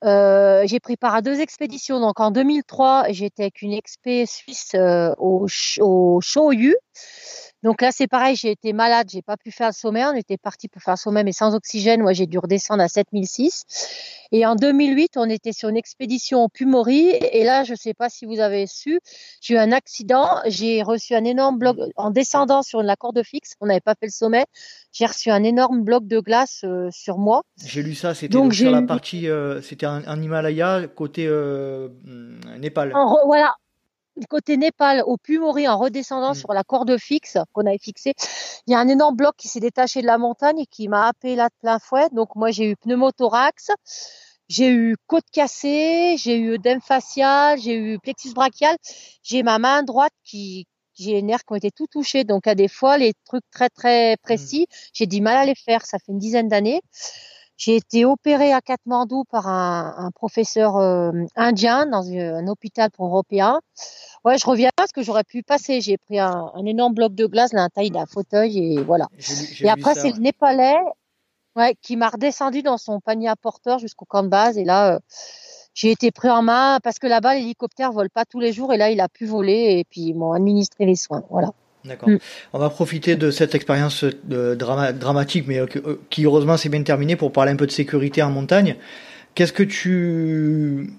Euh, 0.05 0.63
j'ai 0.67 0.81
pris 0.81 0.97
part 0.97 1.15
à 1.15 1.23
deux 1.23 1.41
expéditions. 1.41 2.01
Donc, 2.01 2.21
en 2.21 2.31
2003, 2.31 3.07
j'étais 3.11 3.45
avec 3.45 3.63
une 3.63 3.73
expé 3.73 4.27
suisse 4.27 4.73
euh, 4.75 5.15
au, 5.19 5.47
au 5.81 6.21
Shoyu. 6.21 6.77
Donc 7.63 7.81
là, 7.81 7.91
c'est 7.93 8.09
pareil, 8.09 8.35
j'ai 8.35 8.51
été 8.51 8.73
malade, 8.73 9.09
j'ai 9.11 9.23
pas 9.23 9.37
pu 9.37 9.53
faire 9.53 9.69
le 9.69 9.73
sommet. 9.73 10.05
On 10.05 10.15
était 10.15 10.37
parti 10.37 10.69
pour 10.69 10.83
faire 10.83 10.95
le 10.95 10.99
sommet, 10.99 11.23
mais 11.23 11.33
sans 11.33 11.55
oxygène. 11.55 12.03
Moi, 12.03 12.13
j'ai 12.13 12.27
dû 12.27 12.39
redescendre 12.39 12.83
à 12.83 12.89
7006. 12.89 13.65
Et 14.33 14.45
en 14.47 14.57
2008, 14.57 15.13
on 15.17 15.31
était 15.31 15.53
sur 15.53 15.69
une 15.69 15.77
expédition 15.77 16.43
au 16.43 16.49
Pumori. 16.49 17.11
Et 17.11 17.45
là, 17.45 17.63
je 17.63 17.75
sais 17.75 17.95
pas 17.95 18.09
si 18.09 18.27
vous 18.27 18.41
avez 18.41 18.67
su, 18.67 18.99
j'ai 19.41 19.55
eu 19.55 19.59
un 19.59 19.71
accident. 19.71 20.41
J'ai 20.47 20.83
reçu 20.83 21.15
un 21.15 21.25
énorme 21.25 21.59
bloc 21.59 21.77
en 21.97 22.11
descendant 22.11 22.63
sur 22.63 22.83
la 22.83 22.97
corde 22.97 23.23
fixe. 23.23 23.55
On 23.61 23.67
n'avait 23.67 23.81
pas 23.81 23.95
fait 23.95 24.07
le 24.07 24.13
sommet. 24.13 24.47
J'ai 24.91 25.07
reçu 25.07 25.31
un 25.31 25.45
énorme 25.45 25.85
bloc 25.85 26.07
de 26.07 26.19
glace 26.19 26.63
euh, 26.65 26.89
sur 26.91 27.19
moi. 27.19 27.43
J'ai 27.65 27.83
lu 27.83 27.95
ça. 27.95 28.15
C'était 28.15 28.51
sur 28.51 28.71
la 28.71 28.83
partie, 28.83 29.29
euh, 29.29 29.63
c'était 29.63 29.87
un, 29.87 30.21
Himalaya 30.21 30.89
côté 30.89 31.27
euh, 31.29 31.89
Népal. 32.59 32.93
voilà, 33.27 33.55
côté 34.29 34.57
Népal 34.57 35.03
au 35.07 35.17
Pumori 35.17 35.69
en 35.69 35.79
redescendant 35.79 36.33
mm. 36.33 36.35
sur 36.35 36.53
la 36.53 36.65
corde 36.65 36.97
fixe 36.99 37.39
qu'on 37.53 37.67
avait 37.67 37.79
fixée, 37.79 38.15
il 38.67 38.73
y 38.73 38.75
a 38.75 38.79
un 38.79 38.89
énorme 38.89 39.17
bloc 39.17 39.35
qui 39.37 39.49
s'est 39.49 39.61
détaché 39.61 40.03
de 40.03 40.07
la 40.07 40.19
montagne 40.19 40.61
et 40.61 40.67
qui 40.67 40.89
m'a 40.89 41.09
happé 41.09 41.37
là 41.37 41.49
de 41.49 41.55
plein 41.61 41.79
fouet. 41.79 42.09
Donc 42.13 42.35
moi 42.37 42.51
j'ai 42.51 42.71
eu 42.71 42.77
pneumothorax, 42.77 43.71
j'ai 44.49 44.69
eu 44.69 44.97
côte 45.07 45.25
cassée, 45.33 46.17
j'ai 46.19 46.37
eu 46.37 46.55
œdème 46.55 46.81
facial, 46.81 47.59
j'ai 47.59 47.77
eu 47.77 47.99
plexus 47.99 48.33
brachial, 48.33 48.77
j'ai 49.23 49.43
ma 49.43 49.59
main 49.59 49.83
droite 49.83 50.13
qui 50.25 50.67
j'ai 50.95 51.13
les 51.13 51.23
nerfs 51.23 51.45
qui 51.45 51.53
ont 51.53 51.57
été 51.57 51.71
tout 51.71 51.87
touchés. 51.87 52.25
Donc 52.25 52.47
à 52.47 52.55
des 52.55 52.69
fois 52.69 52.99
les 52.99 53.15
trucs 53.25 53.49
très 53.51 53.71
très 53.71 54.17
précis, 54.23 54.67
mm. 54.69 54.75
j'ai 54.93 55.07
du 55.07 55.21
mal 55.21 55.37
à 55.37 55.45
les 55.45 55.55
faire. 55.55 55.87
Ça 55.87 55.99
fait 55.99 56.13
une 56.13 56.19
dizaine 56.19 56.49
d'années. 56.49 56.83
J'ai 57.65 57.77
été 57.77 58.05
opérée 58.05 58.53
à 58.53 58.61
Katmandou 58.61 59.23
par 59.31 59.47
un, 59.47 59.95
un 59.97 60.11
professeur 60.11 60.79
euh, 60.79 61.13
indien 61.37 61.87
dans 61.87 62.11
un, 62.11 62.49
hôpital 62.49 62.91
pour 62.91 63.07
européens. 63.07 63.61
Ouais, 64.25 64.37
je 64.37 64.45
reviens 64.45 64.71
parce 64.75 64.91
que 64.91 65.01
j'aurais 65.01 65.23
pu 65.23 65.45
passer. 65.45 65.81
J'ai 65.81 65.97
pris 65.97 66.19
un, 66.19 66.51
un, 66.55 66.67
énorme 66.67 66.93
bloc 66.93 67.15
de 67.15 67.25
glace, 67.25 67.53
la 67.53 67.69
taille 67.69 67.93
d'un 67.93 68.07
fauteuil 68.07 68.59
et 68.59 68.83
voilà. 68.83 69.07
et 69.61 69.71
après, 69.71 69.95
c'est 69.95 70.11
le 70.11 70.19
Népalais 70.19 70.75
ouais, 71.55 71.77
qui 71.81 71.95
m'a 71.95 72.09
redescendu 72.09 72.63
dans 72.65 72.79
son 72.79 72.99
panier 72.99 73.29
à 73.29 73.37
porteur 73.37 73.79
jusqu'au 73.79 74.07
camp 74.07 74.25
de 74.25 74.29
base. 74.29 74.59
Et 74.59 74.65
là, 74.65 74.95
euh, 74.95 74.99
j'ai 75.73 75.93
été 75.93 76.11
pris 76.11 76.31
en 76.31 76.43
main 76.43 76.81
parce 76.83 76.99
que 76.99 77.07
là-bas, 77.07 77.37
l'hélicoptère 77.37 77.93
vole 77.93 78.11
pas 78.11 78.25
tous 78.25 78.41
les 78.41 78.53
jours. 78.53 78.73
Et 78.73 78.77
là, 78.77 78.91
il 78.91 79.01
a 79.01 79.09
pu 79.09 79.25
voler 79.25 79.79
et 79.79 79.85
puis 79.85 80.01
ils 80.01 80.15
m'ont 80.15 80.33
administré 80.33 80.85
les 80.85 80.97
soins. 80.97 81.23
Voilà. 81.31 81.53
D'accord. 81.85 82.09
Mm. 82.09 82.19
On 82.53 82.59
va 82.59 82.71
profiter 82.71 83.17
de 83.17 83.31
cette 83.31 83.55
expérience 83.55 84.05
euh, 84.31 84.55
dramatique, 84.55 85.45
mais 85.47 85.59
euh, 85.59 85.67
euh, 85.77 86.01
qui 86.11 86.25
heureusement 86.25 86.57
s'est 86.57 86.69
bien 86.69 86.83
terminée, 86.83 87.17
pour 87.17 87.33
parler 87.33 87.53
un 87.53 87.57
peu 87.57 87.67
de 87.67 87.73
sécurité 87.73 88.23
en 88.23 88.31
montagne. 88.31 88.77
Qu'est-ce 89.35 89.53
que 89.53 89.63
tu 89.63 90.93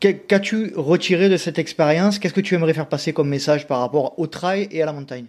qu'as-tu 0.00 0.72
retiré 0.76 1.28
de 1.28 1.36
cette 1.36 1.58
expérience? 1.58 2.18
Qu'est-ce 2.18 2.32
que 2.32 2.40
tu 2.40 2.54
aimerais 2.54 2.72
faire 2.72 2.88
passer 2.88 3.12
comme 3.12 3.28
message 3.28 3.66
par 3.66 3.80
rapport 3.80 4.18
au 4.18 4.26
trail 4.26 4.68
et 4.70 4.82
à 4.82 4.86
la 4.86 4.92
montagne? 4.92 5.26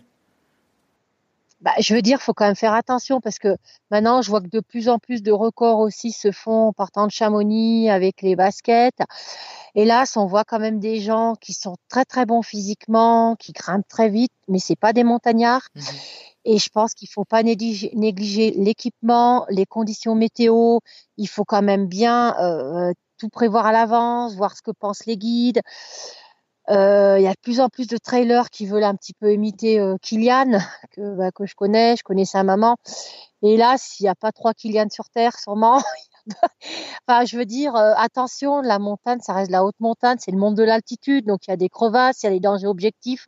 Bah, 1.61 1.71
je 1.79 1.93
veux 1.93 2.01
dire, 2.01 2.19
faut 2.21 2.33
quand 2.33 2.45
même 2.45 2.55
faire 2.55 2.73
attention 2.73 3.21
parce 3.21 3.37
que 3.37 3.55
maintenant, 3.91 4.21
je 4.23 4.29
vois 4.29 4.41
que 4.41 4.47
de 4.47 4.59
plus 4.59 4.89
en 4.89 4.97
plus 4.97 5.21
de 5.21 5.31
records 5.31 5.79
aussi 5.79 6.11
se 6.11 6.31
font 6.31 6.69
en 6.69 6.73
partant 6.73 7.05
de 7.05 7.11
Chamonix 7.11 7.89
avec 7.89 8.23
les 8.23 8.35
baskets. 8.35 8.99
Hélas, 9.75 10.17
on 10.17 10.25
voit 10.25 10.43
quand 10.43 10.59
même 10.59 10.79
des 10.79 10.99
gens 10.99 11.35
qui 11.39 11.53
sont 11.53 11.75
très 11.87 12.03
très 12.03 12.25
bons 12.25 12.41
physiquement, 12.41 13.35
qui 13.35 13.51
grimpent 13.51 13.87
très 13.87 14.09
vite, 14.09 14.33
mais 14.47 14.57
c'est 14.57 14.75
pas 14.75 14.91
des 14.91 15.03
montagnards. 15.03 15.67
Mmh 15.75 15.81
Et 16.45 16.57
je 16.57 16.69
pense 16.69 16.95
qu'il 16.95 17.07
faut 17.07 17.25
pas 17.25 17.43
négliger, 17.43 17.91
l'équipement, 18.57 19.45
les 19.49 19.67
conditions 19.67 20.15
météo. 20.15 20.79
Il 21.17 21.27
faut 21.27 21.45
quand 21.45 21.61
même 21.61 21.85
bien 21.85 22.35
euh, 22.39 22.91
tout 23.19 23.29
prévoir 23.29 23.67
à 23.67 23.71
l'avance, 23.71 24.35
voir 24.35 24.57
ce 24.57 24.63
que 24.63 24.71
pensent 24.71 25.05
les 25.05 25.17
guides. 25.17 25.61
Euh, 26.71 27.17
il 27.19 27.23
y 27.23 27.27
a 27.27 27.33
de 27.33 27.39
plus 27.41 27.59
en 27.59 27.69
plus 27.69 27.87
de 27.87 27.97
trailers 27.97 28.49
qui 28.49 28.65
veulent 28.65 28.83
un 28.83 28.95
petit 28.95 29.13
peu 29.13 29.33
imiter 29.33 29.79
euh, 29.79 29.97
Kylian, 30.01 30.59
que, 30.91 31.15
bah, 31.15 31.31
que 31.31 31.45
je 31.45 31.53
connais, 31.55 31.97
je 31.97 32.03
connais 32.03 32.25
sa 32.25 32.43
maman. 32.43 32.77
Et 33.41 33.57
là, 33.57 33.75
s'il 33.77 34.05
n'y 34.05 34.09
a 34.09 34.15
pas 34.15 34.31
trois 34.31 34.53
Kylian 34.53 34.87
sur 34.89 35.09
Terre, 35.09 35.37
sûrement, 35.37 35.81
enfin, 37.07 37.25
je 37.25 37.37
veux 37.37 37.45
dire, 37.45 37.75
euh, 37.75 37.93
attention, 37.97 38.61
la 38.61 38.79
montagne, 38.79 39.19
ça 39.21 39.33
reste 39.33 39.51
la 39.51 39.65
haute 39.65 39.79
montagne, 39.79 40.17
c'est 40.19 40.31
le 40.31 40.37
monde 40.37 40.55
de 40.55 40.63
l'altitude, 40.63 41.25
donc 41.25 41.47
il 41.47 41.51
y 41.51 41.53
a 41.53 41.57
des 41.57 41.69
crevasses, 41.69 42.23
il 42.23 42.27
y 42.27 42.29
a 42.29 42.31
des 42.31 42.39
dangers 42.39 42.67
objectifs, 42.67 43.27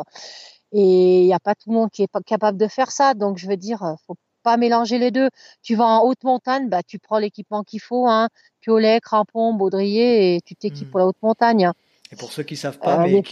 et 0.71 1.21
il 1.21 1.25
n'y 1.25 1.33
a 1.33 1.39
pas 1.39 1.55
tout 1.55 1.69
le 1.69 1.75
monde 1.75 1.89
qui 1.91 2.03
est 2.03 2.23
capable 2.25 2.57
de 2.57 2.67
faire 2.67 2.91
ça. 2.91 3.13
Donc, 3.13 3.37
je 3.37 3.47
veux 3.47 3.57
dire, 3.57 3.83
euh, 3.83 3.93
faut 4.07 4.15
pas 4.43 4.57
mélanger 4.57 4.99
les 4.99 5.11
deux. 5.11 5.29
Tu 5.61 5.75
vas 5.75 5.85
en 5.85 6.05
haute 6.05 6.23
montagne, 6.23 6.69
bah, 6.69 6.83
tu 6.83 6.99
prends 6.99 7.17
l'équipement 7.19 7.63
qu'il 7.63 7.81
faut, 7.81 8.07
hein, 8.07 8.29
piolet, 8.61 8.99
crampons, 9.01 9.53
baudrier, 9.53 10.35
et 10.35 10.41
tu 10.41 10.55
t'équipes 10.55 10.87
mmh. 10.87 10.91
pour 10.91 10.99
la 10.99 11.07
haute 11.07 11.21
montagne. 11.21 11.71
Et 12.13 12.15
pour 12.15 12.31
ceux 12.31 12.43
qui 12.43 12.55
savent 12.55 12.77
pas, 12.77 12.99
euh, 12.99 13.07
mais 13.07 13.23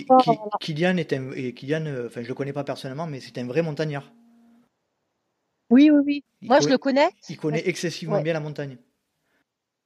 Kylian 0.60 0.98
est 0.98 1.13
un, 1.13 1.32
et 1.36 1.54
Kylian, 1.54 1.86
enfin, 2.08 2.24
je 2.24 2.28
le 2.28 2.34
connais 2.34 2.52
pas 2.52 2.63
personnellement, 2.63 3.06
mais 3.06 3.20
c'est 3.20 3.38
un 3.38 3.46
vrai 3.46 3.62
montagnard. 3.62 4.12
Oui, 5.70 5.91
oui, 5.91 6.02
oui. 6.04 6.24
Moi, 6.41 6.60
je 6.62 6.67
le 6.67 6.80
connais. 6.80 7.10
Il 7.30 7.38
connaît 7.38 7.62
excessivement 7.67 8.22
bien 8.22 8.34
la 8.34 8.39
montagne. 8.39 8.78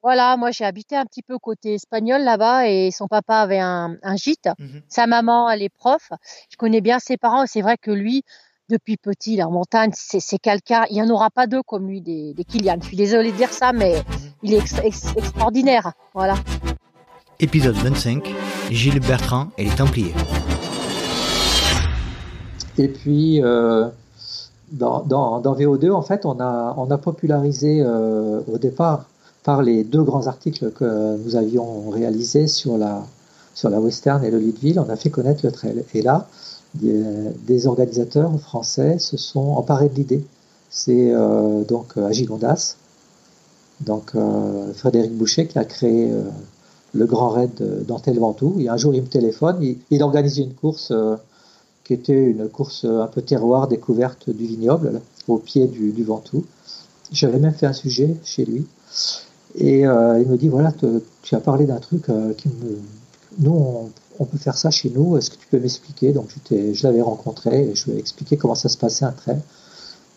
Voilà, 0.02 0.38
moi 0.38 0.52
j'ai 0.52 0.64
habité 0.64 0.96
un 0.96 1.06
petit 1.06 1.24
peu 1.24 1.40
côté 1.40 1.74
espagnol 1.74 2.22
là-bas 2.22 2.70
et 2.70 2.92
son 2.92 3.08
papa 3.08 3.38
avait 3.38 3.60
un, 3.60 3.98
gîte. 4.16 4.48
Mmh 4.60 4.78
Sa 4.88 5.08
maman, 5.08 5.50
elle 5.50 5.64
est 5.64 5.70
prof. 5.70 6.12
Je 6.52 6.58
connais 6.58 6.80
bien 6.80 7.00
ses 7.00 7.18
parents 7.18 7.44
et 7.44 7.48
c'est 7.48 7.64
vrai 7.64 7.76
que 7.76 7.90
lui, 7.90 8.24
depuis 8.70 8.98
petit, 8.98 9.36
la 9.36 9.48
montagne, 9.48 9.90
c'est 9.94 10.38
quelqu'un, 10.38 10.86
il 10.92 10.94
n'y 10.94 11.02
en 11.02 11.10
aura 11.10 11.32
pas 11.32 11.48
deux 11.48 11.64
comme 11.64 11.88
lui, 11.88 12.02
des, 12.02 12.36
des 12.36 12.44
Kylian. 12.46 12.78
Je 12.82 12.88
suis 12.90 12.98
désolée 12.98 13.32
de 13.32 13.38
dire 13.38 13.52
ça, 13.52 13.74
mais 13.74 14.00
mmh 14.00 14.04
il 14.44 14.54
est 14.54 14.86
extraordinaire. 14.86 15.92
Voilà. 16.14 16.36
Épisode 17.40 17.76
25, 17.76 18.32
Gilles 18.72 19.00
Bertrand 19.00 19.48
et 19.58 19.66
les 19.66 19.76
Templiers. 19.76 20.14
Et 22.78 22.88
puis, 22.88 23.42
euh, 23.44 23.88
dans, 24.72 25.02
dans, 25.04 25.40
dans, 25.40 25.56
VO2, 25.56 25.92
en 25.92 26.02
fait, 26.02 26.26
on 26.26 26.40
a, 26.40 26.74
on 26.78 26.90
a 26.90 26.98
popularisé 26.98 27.82
euh, 27.82 28.42
au 28.52 28.58
départ 28.58 29.06
par 29.44 29.62
les 29.62 29.84
deux 29.84 30.02
grands 30.02 30.28
articles 30.28 30.72
que 30.72 31.18
nous 31.18 31.36
avions 31.36 31.90
réalisés 31.90 32.48
sur 32.48 32.78
la, 32.78 33.04
sur 33.54 33.70
la 33.70 33.80
Western 33.80 34.24
et 34.24 34.32
le 34.32 34.40
Leadville, 34.40 34.80
on 34.80 34.90
a 34.90 34.96
fait 34.96 35.12
connaître 35.12 35.46
le 35.46 35.52
trail. 35.52 35.86
Et 35.94 36.02
là, 36.02 36.28
des, 36.74 37.68
organisateurs 37.68 38.38
français 38.40 38.98
se 38.98 39.16
sont 39.16 39.54
emparés 39.54 39.90
de 39.90 39.96
l'idée. 39.96 40.26
C'est 40.72 41.14
euh, 41.14 41.64
donc 41.64 41.96
Agigondas, 41.98 42.76
donc 43.82 44.14
Frédéric 44.74 45.16
Boucher 45.16 45.48
qui 45.48 45.60
a 45.60 45.66
créé 45.66 46.12
le 46.96 47.06
grand 47.06 47.30
raid 47.30 47.86
d'Antel 47.86 48.18
Ventoux. 48.20 48.56
Et 48.60 48.70
un 48.70 48.78
jour, 48.78 48.94
il 48.96 49.02
me 49.02 49.08
téléphone, 49.08 49.58
il, 49.62 49.78
il 49.92 50.02
organise 50.02 50.38
une 50.38 50.54
course 50.54 50.92
qui 51.84 51.94
était 51.94 52.14
une 52.14 52.50
course 52.50 52.86
un 52.86 53.08
peu 53.08 53.22
terroir 53.22 53.68
découverte 53.68 54.30
du 54.30 54.46
vignoble 54.46 55.02
au 55.28 55.38
pied 55.38 55.68
du, 55.68 55.92
du 55.92 56.04
Ventoux. 56.04 56.46
J'avais 57.12 57.40
même 57.40 57.54
fait 57.54 57.68
un 57.68 57.74
sujet 57.74 58.16
chez 58.24 58.46
lui. 58.46 58.66
Et 59.56 59.88
euh, 59.88 60.20
il 60.22 60.28
me 60.28 60.38
dit 60.38 60.50
voilà, 60.50 60.74
tu 61.22 61.36
as 61.36 61.40
parlé 61.40 61.66
d'un 61.66 61.80
truc 61.80 62.10
euh, 62.10 62.34
qui 62.34 62.50
me. 62.50 62.80
Nous, 63.40 63.90
on, 64.20 64.26
peut 64.26 64.38
faire 64.38 64.58
ça 64.58 64.72
chez 64.72 64.90
nous. 64.90 65.18
Est-ce 65.18 65.30
que 65.30 65.36
tu 65.36 65.48
peux 65.48 65.60
m'expliquer? 65.60 66.14
Donc, 66.14 66.30
je 66.50 66.84
l'avais 66.84 67.02
rencontré 67.02 67.70
et 67.70 67.76
je 67.76 67.86
lui 67.86 67.98
ai 67.98 68.00
expliqué 68.00 68.38
comment 68.38 68.56
ça 68.56 68.70
se 68.70 68.78
passait 68.78 69.06
un 69.06 69.12
trait. 69.12 69.40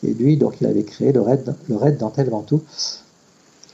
Et 0.04 0.14
lui, 0.14 0.36
donc, 0.36 0.60
il 0.60 0.66
avait 0.66 0.84
créé 0.84 1.12
le 1.12 1.20
raid, 1.20 1.54
le 1.68 1.76
raid 1.76 1.96
Dantel 1.98 2.30
Ventoux. 2.30 2.62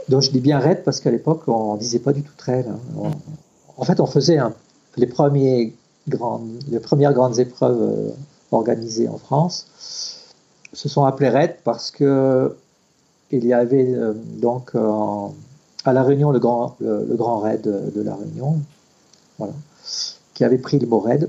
Donc, 0.08 0.22
je 0.22 0.30
dis 0.30 0.40
bien 0.40 0.58
raid 0.58 0.82
parce 0.84 1.00
qu'à 1.00 1.10
l'époque, 1.10 1.42
on 1.46 1.76
disait 1.76 1.98
pas 1.98 2.12
du 2.12 2.22
tout 2.22 2.32
trail. 2.36 2.66
Hein. 2.68 3.10
en 3.76 3.84
fait, 3.84 4.00
on 4.00 4.06
faisait 4.06 4.38
grandes, 6.08 6.48
les 6.68 6.80
premières 6.80 7.14
grandes 7.14 7.38
épreuves 7.38 7.80
euh, 7.80 8.10
organisées 8.52 9.08
en 9.08 9.18
France 9.18 9.66
se 10.72 10.88
sont 10.88 11.04
appelées 11.04 11.30
raid 11.30 11.56
parce 11.64 11.90
que 11.90 12.54
il 13.30 13.46
y 13.46 13.52
avait 13.52 13.96
donc 14.40 14.74
à 15.84 15.92
La 15.92 16.02
Réunion, 16.02 16.30
le 16.30 16.38
grand, 16.38 16.76
le, 16.80 17.14
raid 17.40 17.62
de, 17.62 18.02
La 18.02 18.14
Réunion, 18.14 18.60
voilà, 19.38 19.52
qui 20.34 20.44
avait 20.44 20.58
pris 20.58 20.78
le 20.78 20.86
mot 20.86 21.00
raid, 21.00 21.28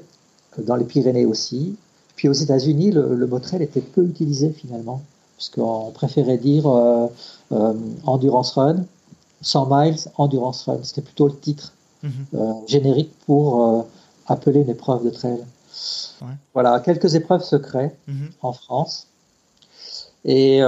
dans 0.57 0.75
les 0.75 0.85
Pyrénées 0.85 1.25
aussi. 1.25 1.75
Puis 2.15 2.29
aux 2.29 2.33
États-Unis, 2.33 2.91
le, 2.91 3.27
mot 3.27 3.39
trail 3.39 3.63
était 3.63 3.81
peu 3.81 4.03
utilisé 4.03 4.51
finalement, 4.51 5.01
puisqu'on 5.37 5.91
préférait 5.91 6.37
dire 6.37 6.67
euh, 6.67 7.07
euh, 7.51 7.73
endurance 8.05 8.53
run, 8.53 8.85
100 9.41 9.67
miles, 9.69 9.97
endurance 10.17 10.63
run. 10.63 10.79
C'était 10.83 11.01
plutôt 11.01 11.27
le 11.27 11.35
titre 11.35 11.73
mhm. 12.03 12.11
euh, 12.35 12.53
générique 12.67 13.11
pour 13.25 13.85
appeler 14.27 14.61
une 14.61 14.69
épreuve 14.69 15.05
de 15.05 15.09
trail. 15.09 15.43
Voilà, 16.53 16.79
quelques 16.79 17.15
épreuves 17.15 17.43
secrètes 17.43 17.97
mhm. 18.07 18.29
en 18.41 18.53
France. 18.53 19.07
Et 20.23 20.61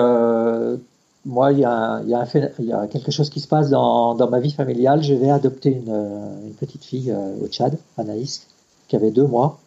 moi, 1.25 1.51
il 1.51 1.59
y, 1.59 1.65
a, 1.65 2.01
il, 2.03 2.09
y 2.09 2.13
a 2.13 2.25
il 2.59 2.65
y, 2.65 2.73
a, 2.73 2.87
quelque 2.87 3.11
chose 3.11 3.29
qui 3.29 3.41
se 3.41 3.47
passe 3.47 3.69
dans, 3.69 4.15
dans, 4.15 4.29
ma 4.29 4.39
vie 4.39 4.51
familiale. 4.51 5.03
Je 5.03 5.13
vais 5.13 5.29
adopter 5.29 5.71
une, 5.71 5.93
une 6.45 6.53
petite 6.53 6.85
fille 6.85 7.13
au 7.41 7.47
Tchad, 7.47 7.77
Anaïs, 7.97 8.47
qui 8.87 8.95
avait 8.95 9.11
deux 9.11 9.25
mois. 9.25 9.59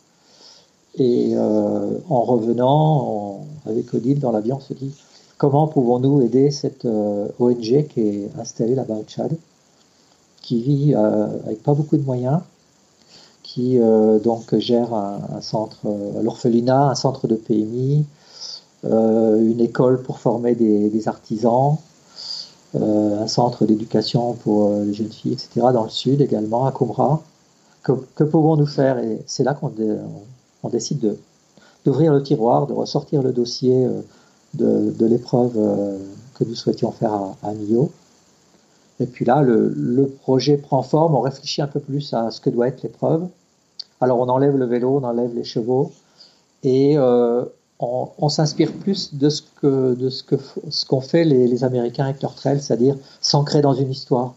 Et 1.01 1.33
euh, 1.35 1.97
en 2.11 2.23
revenant, 2.25 3.47
avec 3.65 3.95
Odile 3.95 4.21
dans 4.21 4.33
l'avion, 4.33 4.59
on 4.59 4.61
se 4.61 4.75
dit 4.75 4.93
comment 5.39 5.67
pouvons-nous 5.67 6.21
aider 6.21 6.51
cette 6.51 6.85
ONG 6.85 7.87
qui 7.89 8.01
est 8.01 8.31
installée 8.39 8.75
là-bas 8.75 8.97
au 8.97 9.05
Tchad, 9.05 9.35
qui 10.43 10.61
vit 10.61 10.95
avec 10.95 11.63
pas 11.63 11.73
beaucoup 11.73 11.97
de 11.97 12.03
moyens, 12.03 12.41
qui 13.43 13.79
donc 14.23 14.55
gère 14.59 14.93
un, 14.93 15.41
centre, 15.41 15.79
l'orphelinat, 16.23 16.91
un 16.91 16.95
centre 16.95 17.27
de 17.27 17.37
PMI, 17.37 18.05
une 18.85 19.61
école 19.61 20.03
pour 20.03 20.19
former 20.19 20.55
des, 20.55 21.09
artisans, 21.09 21.79
un 22.75 23.27
centre 23.27 23.65
d'éducation 23.65 24.35
pour 24.35 24.75
les 24.85 24.93
jeunes 24.93 25.13
filles, 25.13 25.33
etc. 25.33 25.69
dans 25.73 25.85
le 25.85 25.91
sud 25.91 26.21
également, 26.21 26.67
à 26.67 26.73
Coumra. 26.73 27.23
Que, 27.83 27.93
que 28.15 28.25
pouvons-nous 28.25 28.67
faire? 28.67 28.99
Et 28.99 29.23
c'est 29.27 29.45
là 29.45 29.55
qu'on 29.55 29.73
on 30.63 30.69
décide 30.69 31.17
d'ouvrir 31.85 32.13
le 32.13 32.23
tiroir, 32.23 32.67
de 32.67 32.73
ressortir 32.73 33.23
le 33.23 33.33
dossier 33.33 33.87
euh, 33.87 34.01
de, 34.55 35.07
l'épreuve 35.07 35.53
euh, 35.57 35.99
que 36.35 36.45
nous 36.45 36.55
souhaitions 36.55 36.93
faire 36.93 37.13
à, 37.13 37.37
à. 37.43 37.53
Et 39.01 39.07
puis 39.07 39.25
là, 39.25 39.41
le, 39.43 40.13
projet 40.23 40.57
prend 40.59 40.83
forme, 40.83 41.15
on 41.15 41.21
réfléchit 41.21 41.63
un 41.63 41.67
peu 41.67 41.81
plus 41.81 42.13
à 42.13 42.31
ce 42.31 42.41
que 42.41 42.51
doit 42.51 42.69
être 42.69 42.83
l'épreuve. 42.83 43.27
Alors 44.01 44.19
on 44.19 44.29
enlève 44.29 44.57
le 44.57 44.67
vélo, 44.67 45.01
on 45.03 45.05
enlève 45.05 45.35
les 45.35 45.45
chevaux, 45.45 45.93
et 46.63 46.99
euh, 46.99 47.45
on, 47.79 48.29
s'inspire 48.29 48.73
plus 48.73 49.15
de 49.15 49.31
ce 49.31 49.43
que 49.61 49.95
de 49.95 50.11
ce 50.11 50.23
que 50.23 50.37
ce 50.69 50.85
qu'ont 50.85 51.01
fait 51.01 51.25
les, 51.25 51.65
Américains 51.65 52.05
avec 52.05 52.21
leur 52.21 52.35
trail, 52.35 52.61
c'est-à-dire 52.61 52.97
s'ancrer 53.23 53.63
dans 53.63 53.73
une 53.75 53.91
histoire, 53.91 54.35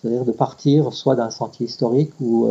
c'est-à-dire 0.00 0.24
de 0.24 0.32
partir 0.32 0.92
soit 0.92 1.14
d'un 1.14 1.30
sentier 1.30 1.66
historique 1.66 2.12
ou 2.20 2.48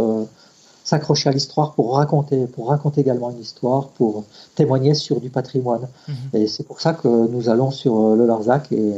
s'accrocher 0.87 1.27
à 1.27 1.33
l'histoire 1.33 1.73
pour 1.73 1.95
raconter, 1.95 2.47
pour 2.47 2.69
raconter 2.69 3.01
également 3.01 3.29
une 3.29 3.41
histoire, 3.41 3.89
pour 3.89 4.23
témoigner 4.55 4.93
sur 4.93 5.19
du 5.19 5.29
patrimoine. 5.29 5.85
Mhm. 6.07 6.15
Et 6.33 6.47
c'est 6.47 6.63
pour 6.63 6.79
ça 6.79 6.93
que 6.93 7.09
nous 7.09 7.49
allons 7.49 7.71
sur 7.71 7.93
euh, 7.99 8.15
le 8.15 8.25
Larzac 8.25 8.71
et, 8.71 8.97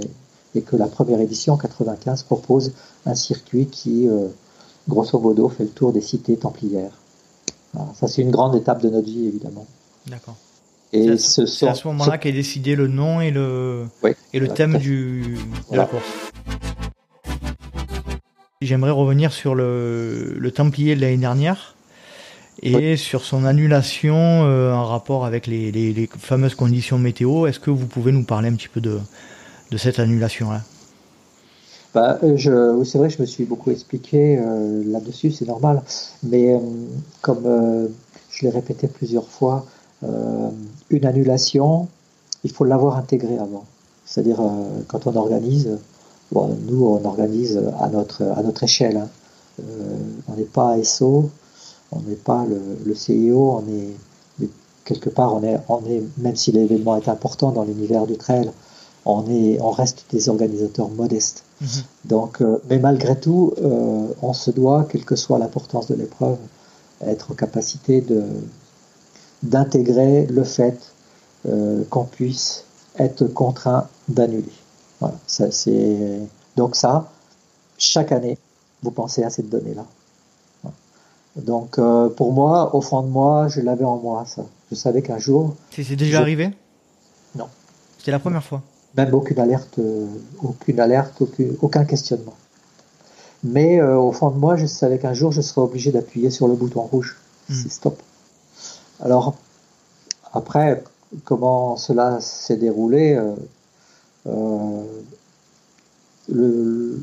et, 0.53 0.61
que 0.61 0.75
la 0.75 0.85
première 0.85 1.19
édition, 1.19 1.57
95, 1.57 2.21
propose 2.23 2.73
un 3.07 3.15
circuit 3.15 3.65
qui, 3.65 4.07
euh, 4.07 4.27
grosso 4.87 5.17
modo, 5.17 5.49
fait 5.49 5.63
le 5.63 5.71
tour 5.71 5.91
des 5.91 6.01
cités 6.01 6.37
templières. 6.37 6.91
Ça, 7.95 8.07
c'est 8.07 8.21
une 8.21 8.31
grande 8.31 8.55
étape 8.55 8.83
de 8.83 8.89
notre 8.89 9.07
vie, 9.07 9.25
évidemment. 9.25 9.65
D'accord. 10.05 10.35
Et 10.93 11.17
c'est 11.17 11.67
à, 11.67 11.73
ce, 11.73 11.87
moment-là 11.87 12.19
qu'est 12.19 12.31
décidé 12.31 12.75
le 12.75 12.87
nom 12.87 13.19
et 13.19 13.31
le, 13.31 13.87
et 14.33 14.39
le 14.39 14.47
thème 14.47 14.77
du, 14.77 15.39
de 15.71 15.75
la 15.75 15.85
course. 15.85 16.03
J'aimerais 18.61 18.91
revenir 18.91 19.31
sur 19.33 19.55
le, 19.55 20.35
le 20.37 20.51
Templier 20.51 20.95
de 20.95 21.01
l'année 21.01 21.17
dernière 21.17 21.75
et 22.61 22.97
sur 22.97 23.23
son 23.23 23.45
annulation 23.45 24.15
euh, 24.15 24.73
en 24.73 24.85
rapport 24.85 25.25
avec 25.25 25.47
les, 25.47 25.71
les, 25.71 26.09
fameuses 26.17 26.55
conditions 26.55 26.97
météo. 26.97 27.47
Est-ce 27.47 27.59
que 27.59 27.69
vous 27.69 27.85
pouvez 27.85 28.11
nous 28.11 28.23
parler 28.23 28.49
un 28.49 28.53
petit 28.53 28.67
peu 28.67 28.81
de, 28.81 28.99
de 29.71 29.77
cette 29.77 29.99
annulation-là? 29.99 30.61
Bah, 31.93 32.19
euh, 32.23 32.37
je, 32.37 32.71
oui, 32.73 32.85
c'est 32.85 32.97
vrai, 32.97 33.09
je 33.09 33.21
me 33.21 33.25
suis 33.25 33.45
beaucoup 33.45 33.71
expliqué 33.71 34.37
euh, 34.37 34.83
là-dessus, 34.85 35.31
c'est 35.31 35.47
normal. 35.47 35.81
Mais 36.23 36.59
comme 37.21 37.89
je 38.29 38.43
l'ai 38.43 38.49
répété 38.49 38.87
plusieurs 38.87 39.27
fois, 39.27 39.65
une 40.01 41.05
annulation, 41.05 41.87
il 42.43 42.51
faut 42.51 42.63
l'avoir 42.63 42.97
intégrée 42.97 43.37
avant. 43.37 43.65
C'est-à-dire, 44.05 44.41
quand 44.87 45.07
on 45.07 45.15
organise, 45.15 45.77
bon, 46.31 46.57
nous, 46.67 46.85
on 46.85 47.03
organise 47.05 47.61
à 47.79 47.89
notre, 47.89 48.23
à 48.23 48.41
notre 48.43 48.63
échelle. 48.63 48.97
Hein. 48.97 49.09
on 50.29 50.35
n'est 50.35 50.43
pas 50.43 50.71
à 50.71 50.83
SO, 50.83 51.29
on 51.91 52.01
n'est 52.01 52.15
pas 52.15 52.45
le, 52.45 52.59
le, 52.85 52.95
CIO, 52.95 53.61
on 53.61 53.67
est 53.67 53.95
quelque 54.85 55.09
part, 55.09 55.35
on 55.35 55.43
est, 55.43 55.59
on 55.69 55.85
est 55.85 56.03
même 56.17 56.35
si 56.35 56.51
l'événement 56.51 56.97
est 56.97 57.07
important 57.09 57.51
dans 57.51 57.63
l'univers 57.63 58.07
du 58.07 58.17
trail, 58.17 58.51
on 59.05 59.25
est, 59.29 59.59
on 59.61 59.71
reste 59.71 60.05
des 60.11 60.29
organisateurs 60.29 60.89
modestes. 60.89 61.43
Mhm. 61.61 61.67
Donc, 62.05 62.41
euh, 62.41 62.57
mais 62.69 62.79
malgré 62.79 63.19
tout, 63.19 63.53
euh, 63.61 64.07
on 64.21 64.33
se 64.33 64.51
doit, 64.51 64.87
quelle 64.89 65.05
que 65.05 65.15
soit 65.15 65.37
l'importance 65.39 65.87
de 65.87 65.95
l'épreuve, 65.95 66.37
être 67.01 67.31
en 67.31 67.35
capacité 67.35 68.01
de 68.01 68.23
d'intégrer 69.41 70.25
le 70.25 70.43
fait 70.43 70.77
euh, 71.45 71.83
qu'on 71.89 72.03
puisse 72.03 72.65
être 72.97 73.25
contraint 73.27 73.87
d'annuler. 74.09 74.51
Voilà, 74.99 75.15
ça, 75.27 75.49
c'est 75.49 76.19
donc 76.57 76.75
ça. 76.75 77.09
Chaque 77.77 78.11
année, 78.11 78.37
vous 78.83 78.91
pensez 78.91 79.23
à 79.23 79.29
cette 79.29 79.49
donnée-là. 79.49 79.85
Donc 81.35 81.77
euh, 81.77 82.09
pour 82.09 82.33
moi, 82.33 82.75
au 82.75 82.81
fond 82.81 83.01
de 83.01 83.07
moi, 83.07 83.47
je 83.47 83.61
l'avais 83.61 83.85
en 83.85 83.97
moi 83.97 84.25
ça. 84.25 84.43
Je 84.69 84.75
savais 84.75 85.01
qu'un 85.01 85.17
jour. 85.17 85.55
C'est 85.71 85.95
déjà 85.95 86.19
arrivé? 86.19 86.51
Non. 87.35 87.47
C'était 87.97 88.11
la 88.11 88.19
première 88.19 88.43
fois? 88.43 88.61
Même 88.97 89.13
aucune 89.13 89.39
alerte, 89.39 89.79
euh, 89.79 90.07
aucune 90.41 90.79
alerte, 90.79 91.21
aucun, 91.61 91.85
questionnement. 91.85 92.35
Mais 93.43 93.79
euh, 93.79 93.97
au 93.97 94.11
fond 94.11 94.31
de 94.31 94.37
moi, 94.37 94.55
je 94.57 94.65
savais 94.65 94.97
qu'un 94.99 95.13
jour, 95.13 95.31
je 95.31 95.41
serais 95.41 95.61
obligé 95.61 95.91
d'appuyer 95.91 96.29
sur 96.29 96.47
le 96.47 96.55
bouton 96.55 96.81
rouge. 96.81 97.17
Hmm. 97.49 97.53
C'est 97.53 97.71
stop. 97.71 98.01
Alors 98.99 99.35
après, 100.33 100.83
comment 101.23 101.77
cela 101.77 102.19
s'est 102.19 102.57
déroulé 102.57 103.19
le, 106.27 107.01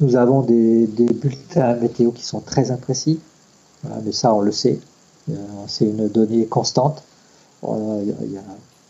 Nous 0.00 0.16
avons 0.16 0.42
des, 0.42 0.86
des 0.86 1.12
bulletins 1.12 1.74
météo 1.74 2.10
qui 2.12 2.24
sont 2.24 2.40
très 2.40 2.70
imprécis 2.70 3.20
mais 4.04 4.12
ça, 4.12 4.34
on 4.34 4.40
le 4.40 4.52
sait. 4.52 4.78
Euh, 5.30 5.34
c'est 5.66 5.86
une 5.86 6.08
donnée 6.08 6.46
constante. 6.46 7.02
Euh, 7.64 8.04
il 8.22 8.40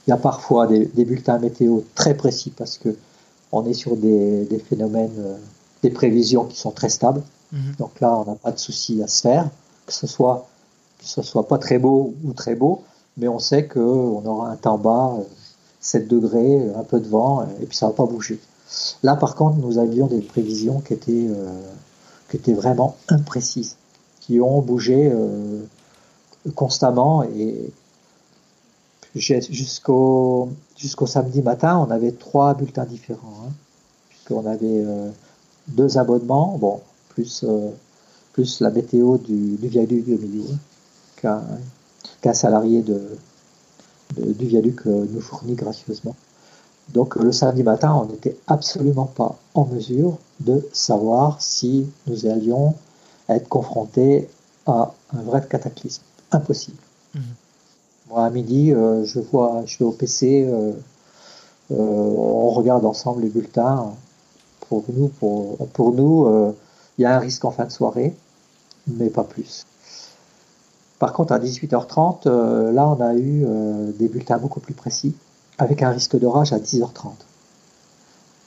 y, 0.08 0.12
a, 0.12 0.16
parfois 0.16 0.66
des, 0.66 1.04
bulletins 1.04 1.38
météo 1.38 1.80
très 1.94 2.14
précis 2.14 2.50
parce 2.50 2.76
que 2.76 2.96
on 3.52 3.64
est 3.66 3.74
sur 3.74 3.96
des, 3.96 4.64
phénomènes, 4.68 5.14
euh, 5.18 5.36
des 5.82 5.90
prévisions 5.90 6.44
qui 6.44 6.58
sont 6.58 6.72
très 6.72 6.88
stables. 6.88 7.22
Mhm. 7.52 7.74
Donc 7.78 8.00
là, 8.00 8.16
on 8.18 8.24
n'a 8.24 8.34
pas 8.34 8.50
de 8.50 8.58
souci 8.58 9.00
à 9.02 9.06
se 9.06 9.20
faire, 9.20 9.48
que 9.86 9.92
ce 9.92 10.06
soit 10.06 10.48
que 10.98 11.06
ce 11.06 11.22
soit 11.22 11.46
pas 11.46 11.58
très 11.58 11.78
beau 11.78 12.14
ou 12.24 12.32
très 12.32 12.54
beau, 12.54 12.82
mais 13.16 13.28
on 13.28 13.38
sait 13.38 13.68
qu'on 13.68 14.24
aura 14.24 14.50
un 14.50 14.56
temps 14.56 14.78
bas, 14.78 15.16
7 15.80 16.08
degrés, 16.08 16.72
un 16.74 16.82
peu 16.82 16.98
de 16.98 17.08
vent, 17.08 17.46
et 17.60 17.66
puis 17.66 17.76
ça 17.76 17.86
va 17.86 17.92
pas 17.92 18.06
bouger. 18.06 18.40
Là, 19.02 19.14
par 19.14 19.34
contre, 19.34 19.58
nous 19.58 19.78
avions 19.78 20.06
des 20.06 20.20
prévisions 20.20 20.80
qui 20.80 20.94
étaient, 20.94 21.28
qui 22.30 22.36
étaient 22.36 22.54
vraiment 22.54 22.96
imprécises 23.08 23.76
qui 24.24 24.40
ont 24.40 24.60
bougé 24.62 25.10
euh, 25.12 25.62
constamment. 26.54 27.24
Et 27.24 27.70
jusqu'au 29.14 30.48
jusqu'au 30.76 31.06
samedi 31.06 31.42
matin, 31.42 31.78
on 31.78 31.90
avait 31.90 32.12
trois 32.12 32.54
bulletins 32.54 32.86
différents, 32.86 33.44
hein, 33.46 33.52
puisqu'on 34.08 34.46
avait 34.46 34.82
euh, 34.84 35.10
deux 35.68 35.98
abonnements, 35.98 36.56
bon, 36.58 36.80
plus 37.10 37.44
euh, 37.46 37.70
plus 38.32 38.60
la 38.60 38.70
météo 38.70 39.18
du, 39.18 39.56
du 39.56 39.68
viaduc 39.68 40.06
de 40.06 40.16
Millau, 40.16 40.46
qu'un 41.16 42.34
salarié 42.34 42.82
de, 42.82 43.00
du 44.16 44.46
viaduc 44.46 44.86
nous 44.86 45.20
fournit 45.20 45.54
gracieusement. 45.54 46.16
Donc 46.92 47.14
le 47.16 47.30
samedi 47.30 47.62
matin, 47.62 47.94
on 47.94 48.06
n'était 48.06 48.36
absolument 48.46 49.06
pas 49.06 49.38
en 49.54 49.66
mesure 49.66 50.18
de 50.40 50.66
savoir 50.72 51.40
si 51.40 51.86
nous 52.08 52.26
allions 52.26 52.74
être 53.28 53.48
confronté 53.48 54.28
à 54.66 54.92
un 55.12 55.22
vrai 55.22 55.46
cataclysme. 55.48 56.02
Impossible. 56.32 56.78
Mhm. 57.14 57.22
Moi, 58.10 58.24
à 58.24 58.30
midi, 58.30 58.72
euh, 58.72 59.04
je 59.04 59.20
vois, 59.20 59.62
je 59.66 59.78
vais 59.78 59.84
au 59.84 59.92
PC, 59.92 60.46
euh, 60.46 60.72
euh, 61.70 61.74
on 61.74 62.50
regarde 62.50 62.84
ensemble 62.84 63.22
les 63.22 63.28
bulletins. 63.28 63.92
Pour 64.68 64.84
nous, 64.88 65.08
pour, 65.08 65.68
pour 65.68 65.92
nous, 65.92 66.54
il 66.96 67.02
y 67.02 67.04
a 67.04 67.14
un 67.14 67.18
risque 67.18 67.44
en 67.44 67.50
fin 67.50 67.66
de 67.66 67.70
soirée, 67.70 68.14
mais 68.86 69.10
pas 69.10 69.24
plus. 69.24 69.66
Par 70.98 71.12
contre, 71.12 71.34
à 71.34 71.38
18h30, 71.38 72.26
là, 72.72 72.88
on 72.88 72.98
a 73.00 73.14
eu 73.14 73.44
des 73.98 74.08
bulletins 74.08 74.38
beaucoup 74.38 74.60
plus 74.60 74.72
précis, 74.72 75.14
avec 75.58 75.82
un 75.82 75.90
risque 75.90 76.18
d'orage 76.18 76.54
à 76.54 76.58
10h30. 76.58 77.12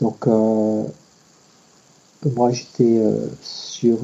Donc, 0.01 0.27
moi, 2.25 2.51
j'étais 2.51 3.01
sur 3.41 3.97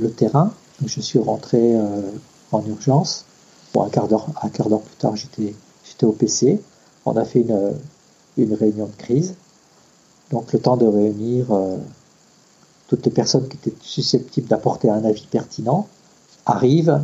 le 0.00 0.10
terrain, 0.10 0.52
je 0.84 1.00
suis 1.00 1.18
rentré 1.18 1.76
euh, 1.76 2.02
en 2.52 2.64
urgence. 2.66 3.24
Bon, 3.72 3.82
un 3.82 3.88
quart 3.88 4.08
d'heure, 4.08 4.26
un 4.42 4.48
quart 4.48 4.68
d'heure 4.68 4.82
plus 4.82 4.96
tard, 4.96 5.16
j'étais, 5.16 5.54
j'étais 5.84 6.04
au 6.04 6.12
PC. 6.12 6.60
On 7.04 7.16
a 7.16 7.24
fait 7.24 7.40
une, 7.40 7.72
une 8.36 8.54
réunion 8.54 8.86
de 8.86 8.96
crise. 8.96 9.34
Donc, 10.30 10.52
le 10.52 10.58
temps 10.58 10.76
de 10.76 10.86
réunir 10.86 11.46
euh, 11.52 11.76
toutes 12.88 13.04
les 13.06 13.12
personnes 13.12 13.48
qui 13.48 13.56
étaient 13.56 13.76
susceptibles 13.80 14.48
d'apporter 14.48 14.90
un 14.90 15.04
avis 15.04 15.26
pertinent 15.30 15.86
arrive. 16.44 17.00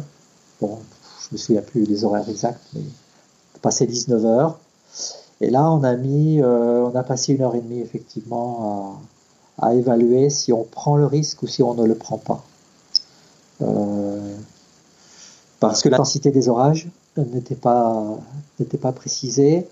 Bon, 0.60 0.78
je 1.20 1.28
me 1.32 1.38
souviens 1.38 1.62
plus 1.62 1.86
des 1.86 2.04
horaires 2.04 2.28
exacts, 2.28 2.60
mais 2.74 2.82
passé 3.62 3.86
19 3.86 4.24
heures. 4.26 4.58
Et 5.40 5.50
là, 5.50 5.70
on 5.70 5.82
a 5.82 5.96
mis, 5.96 6.40
euh, 6.40 6.84
on 6.84 6.94
a 6.94 7.02
passé 7.02 7.32
une 7.32 7.42
heure 7.42 7.54
et 7.54 7.60
demie 7.60 7.80
effectivement 7.80 9.00
à, 9.59 9.74
évaluer 9.74 10.30
si 10.30 10.53
on 10.53 10.64
prend 10.64 10.96
le 10.96 11.07
risque 11.07 11.42
ou 11.42 11.46
si 11.46 11.62
on 11.62 11.74
ne 11.74 11.84
le 11.84 11.94
prend 11.94 12.18
pas. 12.18 12.44
Euh, 13.61 14.36
parce 15.61 15.82
que 15.82 15.88
l'intensité 15.88 16.30
des 16.30 16.48
orages 16.48 16.88
n'était 17.16 17.55
pas, 17.55 18.05
n'était 18.59 18.78
pas 18.78 18.92
précisée. 18.92 19.68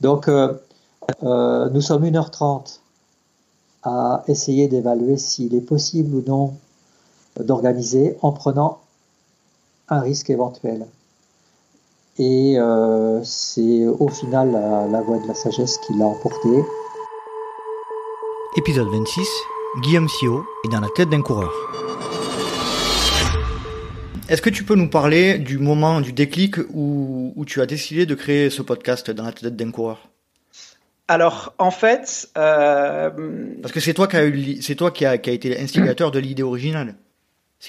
Donc, 0.00 0.28
nous 0.28 1.80
sommes 1.80 2.04
1h30 2.04 2.80
à 3.82 4.24
essayer 4.28 4.68
d'évaluer 4.68 5.16
s'il 5.16 5.54
est 5.54 5.60
possible 5.60 6.14
ou 6.14 6.22
non 6.26 6.54
d'organiser 7.40 8.16
en 8.22 8.32
prenant 8.32 8.78
un 9.88 10.00
risque 10.00 10.30
éventuel. 10.30 10.86
Et 12.18 12.58
euh, 12.58 13.22
c'est 13.22 13.86
au 13.86 14.08
final 14.08 14.50
la, 14.90 15.00
voie 15.02 15.18
de 15.18 15.28
la 15.28 15.34
sagesse 15.34 15.78
qui 15.78 15.94
l'a 15.94 16.06
emporté. 16.06 16.48
Épisode 18.58 18.88
26, 18.88 19.24
Guillaume 19.82 20.08
Sio 20.08 20.44
est 20.64 20.68
dans 20.68 20.80
la 20.80 20.88
tête 20.88 21.08
d'un 21.08 21.22
coureur. 21.22 21.52
Est-ce 24.28 24.42
que 24.42 24.50
tu 24.50 24.64
peux 24.64 24.74
nous 24.74 24.90
parler 24.90 25.38
du 25.38 25.58
moment, 25.58 26.00
du 26.00 26.12
déclic 26.12 26.56
où, 26.74 27.32
où 27.36 27.44
tu 27.44 27.60
as 27.60 27.66
décidé 27.66 28.04
de 28.04 28.16
créer 28.16 28.50
ce 28.50 28.62
podcast 28.62 29.12
dans 29.12 29.22
la 29.22 29.30
tête 29.30 29.54
d'un 29.54 29.70
coureur? 29.70 30.08
Alors, 31.06 31.54
en 31.58 31.70
fait, 31.70 32.30
euh... 32.36 33.10
parce 33.62 33.72
que 33.72 33.78
c'est 33.78 33.94
toi 33.94 34.08
qui 34.08 34.16
a 34.16 34.26
eu, 34.26 34.60
c'est 34.60 34.74
toi 34.74 34.90
qui 34.90 35.06
a, 35.06 35.18
qui 35.18 35.30
a 35.30 35.34
été 35.34 35.50
l'instigateur 35.50 36.10
de 36.10 36.18
l'idée 36.18 36.42
originale. 36.42 36.96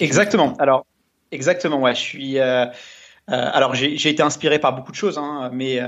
Exactement. 0.00 0.54
Alors, 0.58 0.86
exactement. 1.30 1.80
Ouais, 1.80 1.94
je 1.94 2.00
suis. 2.00 2.38
Euh, 2.40 2.64
euh, 2.64 2.70
alors 3.28 3.76
j'ai 3.76 4.08
été 4.08 4.24
inspiré 4.24 4.58
par 4.58 4.74
beaucoup 4.74 4.90
de 4.90 4.96
choses, 4.96 5.18
hein, 5.18 5.52
mais, 5.52 5.78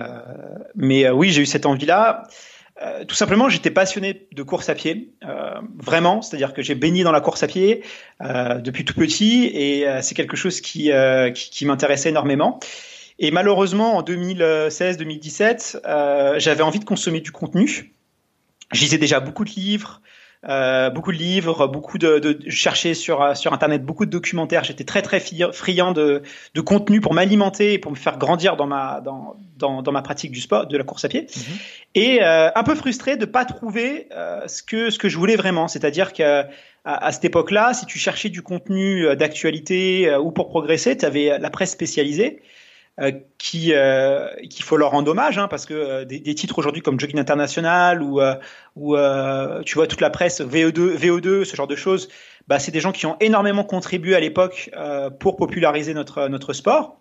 mais 0.77 1.11
oui, 1.11 1.31
j'ai 1.31 1.43
eu 1.43 1.47
cette 1.47 1.67
envie-là. 1.67 2.23
Tout 3.07 3.15
simplement, 3.15 3.49
j'étais 3.49 3.71
passionné 3.71 4.27
de 4.33 4.43
course 4.43 4.69
à 4.69 4.75
pied, 4.75 5.13
vraiment. 5.77 6.23
C'est-à-dire 6.23 6.53
que 6.53 6.63
j'ai 6.63 6.75
baigné 6.75 7.05
dans 7.05 7.13
la 7.13 7.21
course 7.21 7.43
à 7.43 7.47
pied 7.47 7.83
depuis 8.21 8.85
tout 8.85 8.95
petit, 8.95 9.51
et 9.55 9.87
c'est 10.01 10.15
quelque 10.15 10.37
chose 10.37 10.61
qui, 10.61 10.91
qui, 11.35 11.51
qui 11.51 11.67
m'intéressait 11.67 12.09
énormément. 12.09 12.59
Et 13.19 13.31
malheureusement, 13.31 13.97
en 13.97 14.03
2016-2017, 14.03 16.39
j'avais 16.39 16.63
envie 16.63 16.81
de 16.81 16.85
consommer 16.85 17.21
du 17.21 17.31
contenu. 17.31 17.93
Je 18.73 18.81
lisais 18.81 18.99
déjà 18.99 19.21
beaucoup 19.21 19.45
de 19.45 19.51
livres, 19.51 20.01
euh, 20.49 20.91
beaucoup 20.91 21.13
de 21.13 21.19
livres, 21.19 21.69
beaucoup 21.69 21.99
de, 21.99 22.19
de 22.19 22.51
chercher 22.51 22.95
sur 22.95 23.23
euh, 23.23 23.35
sur 23.35 23.53
internet 23.53 23.85
beaucoup 23.85 24.07
de 24.07 24.11
documentaires. 24.11 24.65
J'étais 24.65 24.83
très 24.83 25.01
très 25.01 25.21
friand 25.21 25.93
de, 25.93 26.23
de 26.55 26.61
contenu 26.61 27.01
pour 27.01 27.15
m'alimenter 27.15 27.75
et 27.75 27.79
pour 27.79 27.93
me 27.93 27.97
faire 27.97 28.19
grandir 28.19 28.57
dans 28.57 28.67
ma 28.67 29.01
dans, 29.01 29.37
dans, 29.57 29.83
dans 29.83 29.93
ma 29.93 30.03
pratique 30.03 30.33
du 30.33 30.41
sport, 30.41 30.67
de 30.67 30.77
la 30.77 30.83
course 30.83 31.05
à 31.05 31.09
pied. 31.09 31.29
Mhm. 31.37 31.59
Et 31.95 32.25
euh, 32.25 32.51
un 32.55 32.63
peu 32.65 32.75
frustré 32.75 33.17
de 33.17 33.25
pas 33.25 33.45
trouver 33.45 34.09
euh, 34.11 34.49
ce 34.49 34.65
que 34.65 34.91
ce 34.91 34.99
que 34.99 35.09
je 35.09 35.17
voulais 35.17 35.37
vraiment. 35.37 35.69
C'est-à-dire 35.69 36.13
que 36.13 36.43
à, 36.85 37.13
cette 37.13 37.25
époque-là, 37.25 37.73
si 37.75 37.87
tu 37.87 38.01
cherchais 38.01 38.29
du 38.29 38.43
contenu 38.43 39.15
d'actualité 39.15 40.17
ou 40.17 40.33
pour 40.33 40.49
progresser, 40.49 40.97
tu 40.97 41.05
avais 41.05 41.39
la 41.39 41.51
presse 41.51 41.71
spécialisée. 41.71 42.43
Euh, 43.01 43.11
qui 43.39 43.73
euh, 43.73 44.29
qu'il 44.51 44.67
faut 44.67 44.77
leur 44.77 44.91
rendre 44.91 45.11
hommage 45.11 45.39
hein, 45.39 45.49
parce 45.49 45.65
que 45.65 45.73
euh, 45.73 46.05
des, 46.05 46.21
des, 46.21 46.35
titres 46.35 46.59
aujourd'hui 46.59 46.83
comme 46.83 47.01
Jogging 47.01 47.19
International 47.19 48.03
ou 48.03 48.21
ou 48.77 48.97
tu 49.65 49.75
vois 49.77 49.87
toute 49.87 50.03
la 50.03 50.11
presse 50.11 50.43
VO2 50.43 50.99
VO2 50.99 51.45
ce 51.47 51.57
genre 51.57 51.67
de 51.67 51.75
choses 51.75 52.11
bah 52.49 52.59
c'est 52.59 52.71
des 52.71 52.81
gens 52.81 52.93
qui 52.93 53.07
ont 53.07 53.17
énormément 53.21 53.65
contribué 53.65 54.15
à 54.15 54.21
l'époque 54.21 54.71
pour 55.21 55.37
populariser 55.37 55.95
notre 55.95 56.29
notre 56.29 56.53
sport 56.53 57.01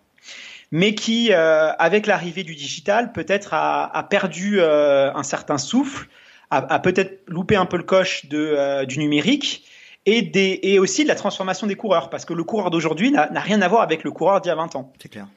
mais 0.70 0.94
qui 0.94 1.30
avec 1.34 2.06
l'arrivée 2.06 2.42
du 2.42 2.54
digital 2.54 3.12
peut-être 3.12 3.52
a, 3.52 3.84
a 3.94 4.02
perdu 4.02 4.62
un 4.62 5.22
certain 5.22 5.58
souffle 5.58 6.08
a, 6.50 6.74
a 6.74 6.78
peut-être 6.78 7.20
loupé 7.26 7.54
un 7.54 7.66
peu 7.66 7.76
le 7.76 7.82
coche 7.82 8.24
de 8.30 8.86
du 8.86 8.98
numérique 8.98 9.66
et, 10.06 10.22
des, 10.22 10.58
et 10.62 10.78
aussi 10.78 11.02
de 11.02 11.08
la 11.08 11.14
transformation 11.14 11.66
des 11.66 11.76
coureurs, 11.76 12.10
parce 12.10 12.24
que 12.24 12.32
le 12.32 12.42
coureur 12.42 12.70
d'aujourd'hui 12.70 13.12
n'a 13.12 13.28
rien 13.40 13.62
à 13.62 13.68
voir 13.68 13.82
avec 13.82 14.02
le 14.02 14.10
coureur 14.10 14.40
d'il 14.40 14.48
y 14.48 14.52
a 14.52 14.56
20 14.56 14.74
ans. 14.74 14.92
C'est 15.00 15.08
clair. 15.08 15.28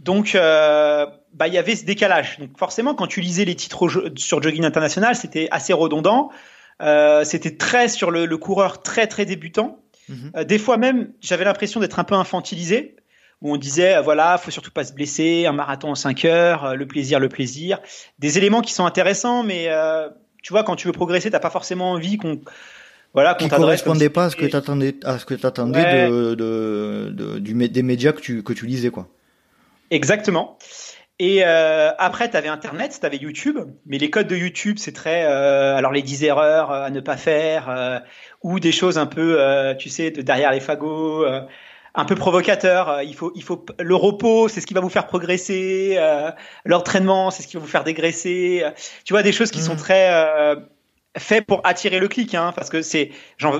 Donc, 0.00 0.34
euh, 0.34 1.06
bah, 1.32 1.48
il 1.48 1.54
y 1.54 1.58
avait 1.58 1.76
ce 1.76 1.84
décalage. 1.84 2.38
Donc, 2.38 2.58
forcément, 2.58 2.94
quand 2.94 3.06
tu 3.06 3.20
lisais 3.20 3.44
les 3.44 3.54
titres 3.54 3.88
sur 4.16 4.42
Jogging 4.42 4.64
International, 4.64 5.14
c'était 5.14 5.48
assez 5.50 5.72
redondant. 5.72 6.30
Euh, 6.82 7.24
c'était 7.24 7.56
très 7.56 7.88
sur 7.88 8.10
le, 8.10 8.26
le, 8.26 8.36
coureur 8.36 8.82
très 8.82 9.06
très 9.06 9.24
débutant. 9.24 9.78
Mhm. 10.08 10.32
Euh, 10.36 10.44
des 10.44 10.58
fois 10.58 10.76
même, 10.76 11.12
j'avais 11.20 11.44
l'impression 11.44 11.80
d'être 11.80 11.98
un 11.98 12.04
peu 12.04 12.14
infantilisé, 12.14 12.96
où 13.42 13.52
on 13.52 13.56
disait 13.56 14.00
voilà, 14.02 14.38
faut 14.38 14.50
surtout 14.50 14.70
pas 14.70 14.84
se 14.84 14.92
blesser, 14.92 15.46
un 15.46 15.52
marathon 15.52 15.90
en 15.90 15.94
5 15.94 16.24
heures, 16.24 16.64
euh, 16.64 16.74
le 16.74 16.86
plaisir, 16.86 17.20
le 17.20 17.28
plaisir. 17.28 17.80
Des 18.18 18.38
éléments 18.38 18.62
qui 18.62 18.72
sont 18.72 18.86
intéressants, 18.86 19.42
mais 19.42 19.66
euh, 19.68 20.08
tu 20.42 20.52
vois, 20.52 20.64
quand 20.64 20.76
tu 20.76 20.86
veux 20.86 20.92
progresser, 20.92 21.30
t'as 21.30 21.40
pas 21.40 21.50
forcément 21.50 21.92
envie 21.92 22.16
qu'on 22.16 22.40
voilà, 23.12 23.34
qu'on 23.34 23.48
correspondait 23.48 24.08
pas 24.08 24.24
à 24.24 24.30
ce 24.30 24.34
que 24.36 24.46
t'attendais, 24.46 24.96
à 25.04 25.20
ce 25.20 25.24
que 25.24 25.34
t'attendais 25.34 26.08
de, 26.08 26.34
de, 26.34 27.12
de, 27.12 27.38
du, 27.38 27.68
des 27.68 27.82
médias 27.84 28.10
que 28.10 28.20
tu 28.20 28.42
que 28.42 28.52
tu 28.52 28.66
lisais 28.66 28.90
quoi. 28.90 29.08
Exactement. 29.94 30.58
Et 31.20 31.44
euh, 31.44 31.92
après, 31.98 32.28
tu 32.28 32.36
avais 32.36 32.48
Internet, 32.48 32.96
tu 32.98 33.06
avais 33.06 33.16
YouTube, 33.16 33.58
mais 33.86 33.98
les 33.98 34.10
codes 34.10 34.26
de 34.26 34.34
YouTube, 34.34 34.78
c'est 34.80 34.92
très... 34.92 35.24
Euh, 35.24 35.76
alors 35.76 35.92
les 35.92 36.02
10 36.02 36.24
erreurs 36.24 36.72
à 36.72 36.90
ne 36.90 36.98
pas 36.98 37.16
faire, 37.16 37.68
euh, 37.68 38.00
ou 38.42 38.58
des 38.58 38.72
choses 38.72 38.98
un 38.98 39.06
peu, 39.06 39.40
euh, 39.40 39.74
tu 39.74 39.88
sais, 39.88 40.10
de 40.10 40.22
derrière 40.22 40.50
les 40.50 40.58
fagots, 40.58 41.24
euh, 41.24 41.42
un 41.94 42.04
peu 42.04 42.16
provocateur. 42.16 43.02
il 43.02 43.14
faut, 43.14 43.30
il 43.36 43.44
faut 43.44 43.64
le 43.78 43.94
repos, 43.94 44.48
c'est 44.48 44.60
ce 44.60 44.66
qui 44.66 44.74
va 44.74 44.80
vous 44.80 44.88
faire 44.88 45.06
progresser. 45.06 45.96
L'entraînement, 46.64 47.30
c'est 47.30 47.44
ce 47.44 47.46
qui 47.46 47.54
va 47.54 47.60
vous 47.60 47.68
faire 47.68 47.84
dégraisser. 47.84 48.64
tu 49.04 49.12
vois, 49.12 49.22
des 49.22 49.30
choses 49.30 49.52
qui 49.52 49.62
sont 49.62 49.74
mmh. 49.74 49.76
très 49.76 50.56
faits 51.16 51.46
pour 51.46 51.60
attirer 51.64 52.00
le 52.00 52.08
clic, 52.08 52.34
hein, 52.34 52.52
parce 52.56 52.68
que 52.68 52.82
c'est, 52.82 53.12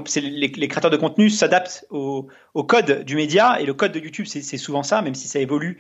c'est 0.07 0.21
les, 0.21 0.49
les, 0.49 0.69
créateurs 0.69 0.91
de 0.91 0.97
contenu 0.97 1.31
s'adaptent 1.31 1.87
au, 1.91 2.27
au, 2.55 2.65
code 2.65 3.05
du 3.05 3.15
média 3.15 3.61
et 3.61 3.67
le 3.67 3.75
code 3.75 3.93
de 3.93 4.01
YouTube, 4.01 4.27
c'est 4.27 4.59
souvent 4.59 4.83
ça, 4.83 5.03
même 5.03 5.15
si 5.15 5.29
ça 5.29 5.39
évolue 5.39 5.79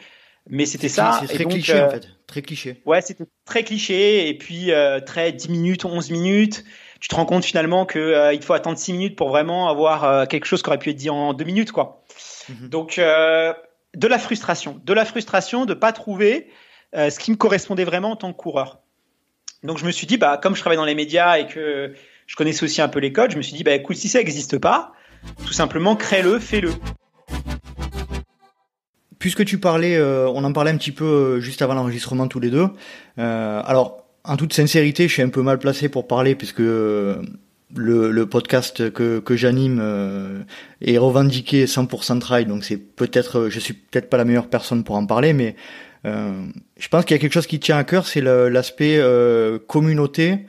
mais 0.48 0.66
c'était 0.66 0.88
ça. 0.88 1.20
C'est 1.20 1.34
très 1.34 1.44
cliché 1.44 1.72
en 1.74 1.86
euh, 1.86 1.90
fait, 1.90 2.08
très 2.26 2.42
cliché. 2.42 2.82
Ouais, 2.84 3.00
c'était 3.00 3.24
très 3.44 3.64
cliché 3.64 4.28
et 4.28 4.36
puis 4.36 4.72
euh, 4.72 5.00
très 5.00 5.32
10 5.32 5.48
minutes, 5.48 5.84
11 5.84 6.10
minutes. 6.10 6.64
Tu 7.00 7.08
te 7.08 7.14
rends 7.14 7.26
compte 7.26 7.44
finalement 7.44 7.86
que 7.86 7.98
euh, 7.98 8.32
il 8.32 8.42
faut 8.42 8.52
attendre 8.52 8.78
6 8.78 8.92
minutes 8.92 9.16
pour 9.16 9.28
vraiment 9.28 9.68
avoir 9.68 10.28
quelque 10.28 10.46
chose 10.46 10.62
qui 10.62 10.68
aurait 10.68 10.78
pu 10.78 10.90
être 10.90 10.96
dit 10.96 11.10
en 11.10 11.32
2 11.32 11.44
minutes 11.44 11.72
quoi. 11.72 12.04
Mhm. 12.48 12.68
Donc 12.68 12.96
de 12.96 14.08
la 14.08 14.18
frustration, 14.18 14.80
de 14.84 14.92
la 14.92 15.04
frustration 15.04 15.66
de 15.66 15.74
pas 15.74 15.92
trouver 15.92 16.48
ce 16.94 17.18
qui 17.18 17.30
me 17.30 17.36
correspondait 17.36 17.84
vraiment 17.84 18.12
en 18.12 18.16
tant 18.16 18.32
que 18.32 18.36
coureur. 18.36 18.80
Donc 19.62 19.78
je 19.78 19.86
me 19.86 19.90
suis 19.90 20.06
dit 20.06 20.18
bah 20.18 20.38
comme 20.42 20.54
je 20.54 20.60
travaille 20.60 20.76
dans 20.76 20.84
les 20.84 20.94
médias 20.94 21.38
et 21.38 21.46
que 21.46 21.94
je 22.26 22.36
connaissais 22.36 22.64
aussi 22.64 22.82
un 22.82 22.88
peu 22.88 22.98
les 23.00 23.12
codes, 23.12 23.30
je 23.30 23.36
me 23.38 23.42
suis 23.42 23.54
dit 23.54 23.64
bah 23.64 23.74
écoute 23.74 23.96
si 23.96 24.08
ça 24.08 24.18
n'existe 24.18 24.58
pas, 24.58 24.92
tout 25.46 25.54
simplement 25.54 25.96
crée-le, 25.96 26.38
fais-le. 26.38 26.72
Puisque 29.24 29.46
tu 29.46 29.56
parlais, 29.56 29.96
euh, 29.96 30.28
on 30.28 30.44
en 30.44 30.52
parlait 30.52 30.70
un 30.70 30.76
petit 30.76 30.92
peu 30.92 31.06
euh, 31.06 31.40
juste 31.40 31.62
avant 31.62 31.72
l'enregistrement 31.72 32.28
tous 32.28 32.40
les 32.40 32.50
deux. 32.50 32.68
Euh, 33.18 33.62
alors, 33.64 34.04
en 34.22 34.36
toute 34.36 34.52
sincérité, 34.52 35.08
je 35.08 35.14
suis 35.14 35.22
un 35.22 35.30
peu 35.30 35.40
mal 35.40 35.58
placé 35.58 35.88
pour 35.88 36.06
parler 36.06 36.34
puisque 36.34 36.58
le, 36.58 37.22
le 37.72 38.26
podcast 38.26 38.90
que, 38.92 39.22
j'anime 39.30 40.44
est 40.82 40.98
revendiqué 40.98 41.64
100% 41.64 42.18
trail, 42.18 42.44
donc 42.44 42.64
c'est 42.64 42.76
peut-être, 42.76 43.48
je 43.48 43.58
suis 43.60 43.72
peut-être 43.72 44.10
pas 44.10 44.18
la 44.18 44.26
meilleure 44.26 44.48
personne 44.48 44.84
pour 44.84 44.96
en 44.96 45.06
parler, 45.06 45.32
mais 45.32 45.56
je 46.04 46.88
pense 46.90 47.06
qu'il 47.06 47.14
y 47.14 47.18
a 47.18 47.20
quelque 47.20 47.32
chose 47.32 47.46
qui 47.46 47.60
tient 47.60 47.78
à 47.78 47.84
cœur, 47.84 48.06
c'est 48.06 48.20
l'aspect 48.20 49.02
communauté 49.66 50.40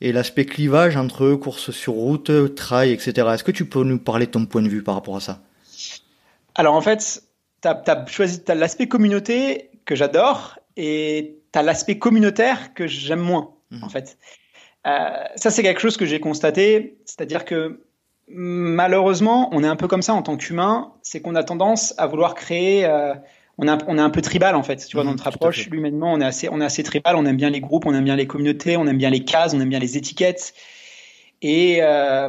et 0.00 0.12
l'aspect 0.12 0.44
clivage 0.44 0.96
entre 0.96 1.34
courses 1.34 1.72
sur 1.72 1.94
route, 1.94 2.54
trail, 2.54 2.92
etc. 2.92 3.26
Est-ce 3.34 3.44
que 3.44 3.50
tu 3.50 3.64
peux 3.64 3.82
nous 3.82 3.98
parler 3.98 4.26
de 4.26 4.30
ton 4.30 4.46
point 4.46 4.62
de 4.62 4.68
vue 4.68 4.84
par 4.84 4.94
rapport 4.94 5.16
à 5.16 5.20
ça? 5.20 5.40
Alors 6.54 6.74
en 6.74 6.80
fait, 6.80 7.22
tu 7.62 7.68
as, 7.68 8.06
choisi 8.06 8.42
l'aspect 8.48 8.88
communauté 8.88 9.70
que 9.84 9.94
j'adore 9.94 10.58
et 10.76 11.38
tu 11.52 11.58
as 11.58 11.62
l'aspect 11.62 11.98
communautaire 11.98 12.74
que 12.74 12.86
j'aime 12.86 13.20
moins, 13.20 13.54
mhm. 13.70 13.84
en 13.84 13.88
fait. 13.88 14.18
Euh, 14.86 15.08
ça, 15.36 15.50
c'est 15.50 15.62
quelque 15.62 15.80
chose 15.80 15.96
que 15.96 16.06
j'ai 16.06 16.20
constaté, 16.20 16.98
c'est-à-dire 17.04 17.44
que 17.44 17.80
malheureusement, 18.28 19.48
on 19.52 19.62
est 19.64 19.68
un 19.68 19.76
peu 19.76 19.88
comme 19.88 20.02
ça 20.02 20.14
en 20.14 20.22
tant 20.22 20.36
qu'humain, 20.36 20.92
c'est 21.02 21.20
qu'on 21.20 21.34
a 21.34 21.44
tendance 21.44 21.94
à 21.98 22.06
vouloir 22.06 22.34
créer. 22.34 22.86
Euh, 22.86 23.14
on, 23.58 23.68
a, 23.68 23.76
on 23.88 23.98
est 23.98 24.02
un 24.02 24.10
peu 24.10 24.22
tribal 24.22 24.54
en 24.54 24.62
fait, 24.62 24.76
tu 24.76 24.96
vois, 24.96 25.02
dans 25.02 25.10
mhm, 25.10 25.16
notre 25.16 25.28
approche. 25.28 25.66
Humainement, 25.66 26.12
on 26.12 26.20
est 26.20 26.24
assez, 26.24 26.48
on 26.48 26.60
est 26.60 26.64
assez 26.64 26.82
tribal. 26.82 27.16
On 27.16 27.26
aime 27.26 27.36
bien 27.36 27.50
les 27.50 27.60
groupes, 27.60 27.84
on 27.86 27.94
aime 27.94 28.04
bien 28.04 28.16
les 28.16 28.26
communautés, 28.26 28.76
on 28.76 28.86
aime 28.86 28.98
bien 28.98 29.10
les 29.10 29.24
cases, 29.24 29.52
on 29.52 29.60
aime 29.60 29.68
bien 29.68 29.80
les 29.80 29.98
étiquettes. 29.98 30.54
Et 31.42 31.78
euh, 31.82 32.28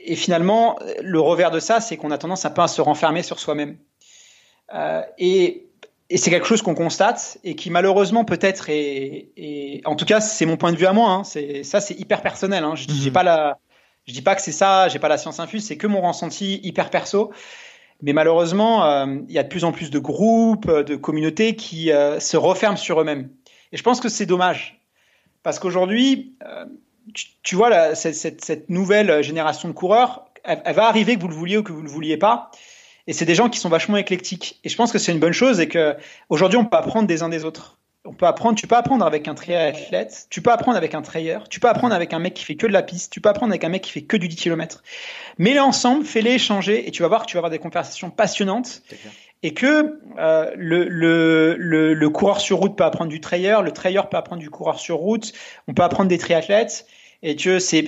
et 0.00 0.16
finalement, 0.16 0.78
le 1.02 1.20
revers 1.20 1.50
de 1.50 1.60
ça, 1.60 1.80
c'est 1.80 1.96
qu'on 1.96 2.10
a 2.10 2.18
tendance 2.18 2.44
un 2.44 2.50
peu 2.50 2.62
à 2.62 2.68
se 2.68 2.80
renfermer 2.80 3.22
sur 3.22 3.38
soi-même. 3.38 3.76
Euh, 4.74 5.02
et, 5.18 5.66
et 6.10 6.16
c'est 6.16 6.30
quelque 6.30 6.46
chose 6.46 6.62
qu'on 6.62 6.74
constate 6.74 7.38
et 7.44 7.54
qui 7.54 7.70
malheureusement 7.70 8.24
peut-être 8.24 8.68
est, 8.68 9.30
est, 9.36 9.86
en 9.86 9.96
tout 9.96 10.04
cas 10.04 10.20
c'est 10.20 10.46
mon 10.46 10.56
point 10.56 10.72
de 10.72 10.76
vue 10.76 10.86
à 10.86 10.92
moi. 10.92 11.10
Hein, 11.10 11.24
c'est 11.24 11.62
ça 11.62 11.80
c'est 11.80 11.98
hyper 11.98 12.22
personnel. 12.22 12.64
Hein, 12.64 12.74
je, 12.74 12.86
j'ai 12.88 13.08
mhm. 13.08 13.12
pas 13.12 13.22
la, 13.22 13.58
je 14.06 14.12
dis 14.12 14.22
pas 14.22 14.34
que 14.34 14.42
c'est 14.42 14.52
ça, 14.52 14.88
j'ai 14.88 14.98
pas 14.98 15.08
la 15.08 15.18
science 15.18 15.38
infuse, 15.38 15.66
c'est 15.66 15.76
que 15.76 15.86
mon 15.86 16.00
ressenti 16.00 16.60
hyper 16.62 16.90
perso. 16.90 17.30
Mais 18.00 18.12
malheureusement, 18.12 18.84
euh, 18.84 19.06
il 19.28 19.34
y 19.34 19.38
a 19.38 19.42
de 19.42 19.48
plus 19.48 19.64
en 19.64 19.72
plus 19.72 19.90
de 19.90 19.98
groupes, 19.98 20.70
de 20.70 20.96
communautés 20.96 21.56
qui 21.56 21.90
euh, 21.90 22.20
se 22.20 22.36
referment 22.36 22.76
sur 22.76 23.00
eux-mêmes. 23.00 23.28
Et 23.72 23.76
je 23.76 23.82
pense 23.82 24.00
que 24.00 24.08
c'est 24.08 24.24
dommage 24.24 24.80
parce 25.42 25.58
qu'aujourd'hui, 25.58 26.36
euh, 26.46 26.64
tu, 27.12 27.26
tu, 27.42 27.56
vois, 27.56 27.70
la, 27.70 27.94
cette, 27.94 28.14
cette, 28.14 28.44
cette, 28.44 28.70
nouvelle 28.70 29.22
génération 29.22 29.68
de 29.68 29.74
coureurs, 29.74 30.26
elle, 30.44 30.62
elle, 30.64 30.76
va 30.76 30.86
arriver 30.86 31.16
que 31.16 31.20
vous 31.20 31.28
le 31.28 31.34
vouliez 31.34 31.58
ou 31.58 31.62
que 31.62 31.72
vous 31.72 31.82
le 31.82 31.90
vouliez 31.90 32.16
pas. 32.16 32.50
Et 33.08 33.14
c'est 33.14 33.24
des 33.24 33.34
gens 33.34 33.48
qui 33.48 33.58
sont 33.58 33.70
vachement 33.70 33.96
éclectiques. 33.96 34.60
Et 34.62 34.68
je 34.68 34.76
pense 34.76 34.92
que 34.92 34.98
c'est 34.98 35.10
une 35.10 35.18
bonne 35.18 35.32
chose 35.32 35.58
et 35.58 35.66
que 35.66 35.96
aujourd'hui 36.28 36.58
on 36.58 36.66
peut 36.66 36.76
apprendre 36.76 37.08
des 37.08 37.22
uns 37.22 37.30
des 37.30 37.44
autres. 37.44 37.78
on 38.04 38.12
peut 38.12 38.26
apprendre, 38.26 38.56
tu 38.56 38.66
peux 38.66 38.76
apprendre 38.76 39.04
avec 39.04 39.26
un 39.28 39.34
triathlète, 39.34 40.26
tu 40.30 40.42
peux 40.42 40.52
apprendre 40.52 40.76
avec 40.76 40.94
un 40.94 41.02
trailer, 41.02 41.48
tu 41.48 41.58
peux 41.58 41.68
apprendre 41.68 41.94
avec 41.94 42.12
un 42.12 42.18
mec 42.18 42.34
qui 42.34 42.44
fait 42.44 42.54
que 42.54 42.66
de 42.66 42.72
la 42.72 42.82
piste, 42.82 43.10
tu 43.10 43.20
peux 43.20 43.30
apprendre 43.30 43.50
avec 43.50 43.64
un 43.64 43.70
mec 43.70 43.82
qui 43.82 43.92
fait 43.92 44.02
que 44.02 44.16
du 44.16 44.28
10 44.28 44.36
km. 44.36 44.82
Mets-les 45.38 45.58
ensemble, 45.58 46.04
fais-les 46.04 46.32
échanger 46.32 46.86
et 46.86 46.90
tu 46.90 47.02
vas 47.02 47.08
voir 47.08 47.22
que 47.22 47.26
tu 47.26 47.34
vas 47.36 47.40
avoir 47.40 47.50
des 47.50 47.58
conversations 47.58 48.10
passionnantes 48.10 48.82
et 49.42 49.54
que 49.54 49.98
euh, 50.18 50.52
le, 50.56 50.84
le, 50.84 51.56
le, 51.56 51.94
le, 51.94 52.10
coureur 52.10 52.40
sur 52.40 52.58
route 52.58 52.76
peut 52.76 52.84
apprendre 52.84 53.10
du 53.10 53.20
trailer, 53.20 53.62
le 53.62 53.72
trailer 53.72 54.08
peut 54.10 54.16
apprendre 54.18 54.42
du 54.42 54.50
coureur 54.50 54.78
sur 54.78 54.96
route, 54.96 55.32
on 55.66 55.74
peut 55.74 55.82
apprendre 55.82 56.08
des 56.08 56.18
triathlètes 56.18 56.86
et 57.22 57.36
que 57.36 57.58
c'est, 57.58 57.86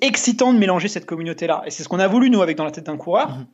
excitant 0.00 0.52
de 0.52 0.58
mélanger 0.58 0.88
cette 0.88 1.06
communauté-là. 1.06 1.62
Et 1.66 1.70
c'est 1.70 1.82
ce 1.82 1.88
qu'on 1.88 2.00
a 2.00 2.08
voulu, 2.08 2.30
nous, 2.30 2.42
avec 2.42 2.56
Dans 2.56 2.64
la 2.64 2.70
tête 2.70 2.86
d'un 2.86 2.96
coureur. 2.96 3.36
Mhm. 3.36 3.46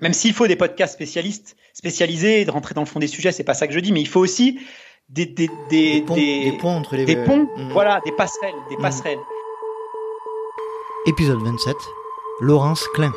Même 0.00 0.12
s'il 0.12 0.32
faut 0.32 0.46
des 0.46 0.56
podcasts 0.56 0.94
spécialistes, 0.94 1.56
spécialisés, 1.74 2.44
de 2.44 2.50
rentrer 2.50 2.74
dans 2.74 2.82
le 2.82 2.86
fond 2.86 3.00
des 3.00 3.06
sujets, 3.06 3.32
c'est 3.32 3.44
pas 3.44 3.54
ça 3.54 3.66
que 3.66 3.74
je 3.74 3.80
dis, 3.80 3.92
mais 3.92 4.00
il 4.00 4.08
faut 4.08 4.20
aussi 4.20 4.60
des, 5.08 5.26
des, 5.26 5.48
des, 5.68 6.00
des, 6.00 6.52
ponts, 6.60 6.76
entre 6.76 6.96
les 6.96 7.04
des 7.04 7.16
ponts, 7.16 7.48
mhm. 7.56 7.72
voilà, 7.72 8.00
des 8.04 8.12
passerelles, 8.12 8.54
des 8.70 8.76
mhm. 8.76 8.82
passerelles. 8.82 9.18
Épisode 11.06 11.40
27, 11.42 11.76
Laurence 12.40 12.86
Klein. 12.94 13.12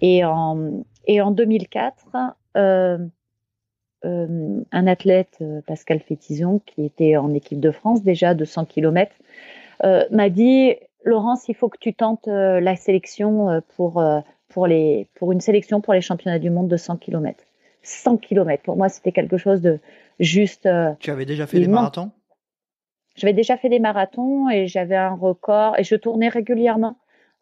Et 0.00 0.24
en, 0.24 0.84
et 1.06 1.20
en 1.20 1.30
2004, 1.30 2.06
euh, 2.56 2.98
euh, 4.04 4.62
un 4.72 4.86
athlète, 4.86 5.36
euh, 5.42 5.60
Pascal 5.66 6.00
Fétizon, 6.00 6.60
qui 6.64 6.84
était 6.84 7.16
en 7.16 7.34
équipe 7.34 7.60
de 7.60 7.70
France 7.70 8.02
déjà 8.02 8.34
de 8.34 8.44
100 8.44 8.64
km, 8.64 9.12
euh, 9.84 10.04
m'a 10.10 10.30
dit 10.30 10.74
Laurence, 11.04 11.48
il 11.48 11.54
faut 11.54 11.68
que 11.68 11.78
tu 11.78 11.94
tentes 11.94 12.28
euh, 12.28 12.60
la 12.60 12.76
sélection 12.76 13.62
pour, 13.76 14.02
pour, 14.48 14.66
les, 14.66 15.08
pour 15.14 15.32
une 15.32 15.40
sélection 15.40 15.80
pour 15.80 15.94
les 15.94 16.00
championnats 16.00 16.38
du 16.38 16.50
monde 16.50 16.68
de 16.68 16.76
100 16.76 16.98
km. 16.98 17.44
100 17.82 18.18
km, 18.18 18.62
pour 18.62 18.76
moi, 18.76 18.88
c'était 18.88 19.12
quelque 19.12 19.38
chose 19.38 19.62
de 19.62 19.78
juste. 20.18 20.68
tu 20.98 21.10
avais 21.10 21.24
déjà 21.24 21.46
fait 21.46 21.60
des 21.60 21.68
marathons? 21.68 22.10
J'avais 23.16 23.32
déjà 23.32 23.56
fait 23.56 23.68
des 23.68 23.80
marathons 23.80 24.48
et 24.50 24.66
j'avais 24.66 24.96
un 24.96 25.14
record 25.14 25.78
et 25.78 25.84
je 25.84 25.94
tournais 25.94 26.28
régulièrement 26.28 26.96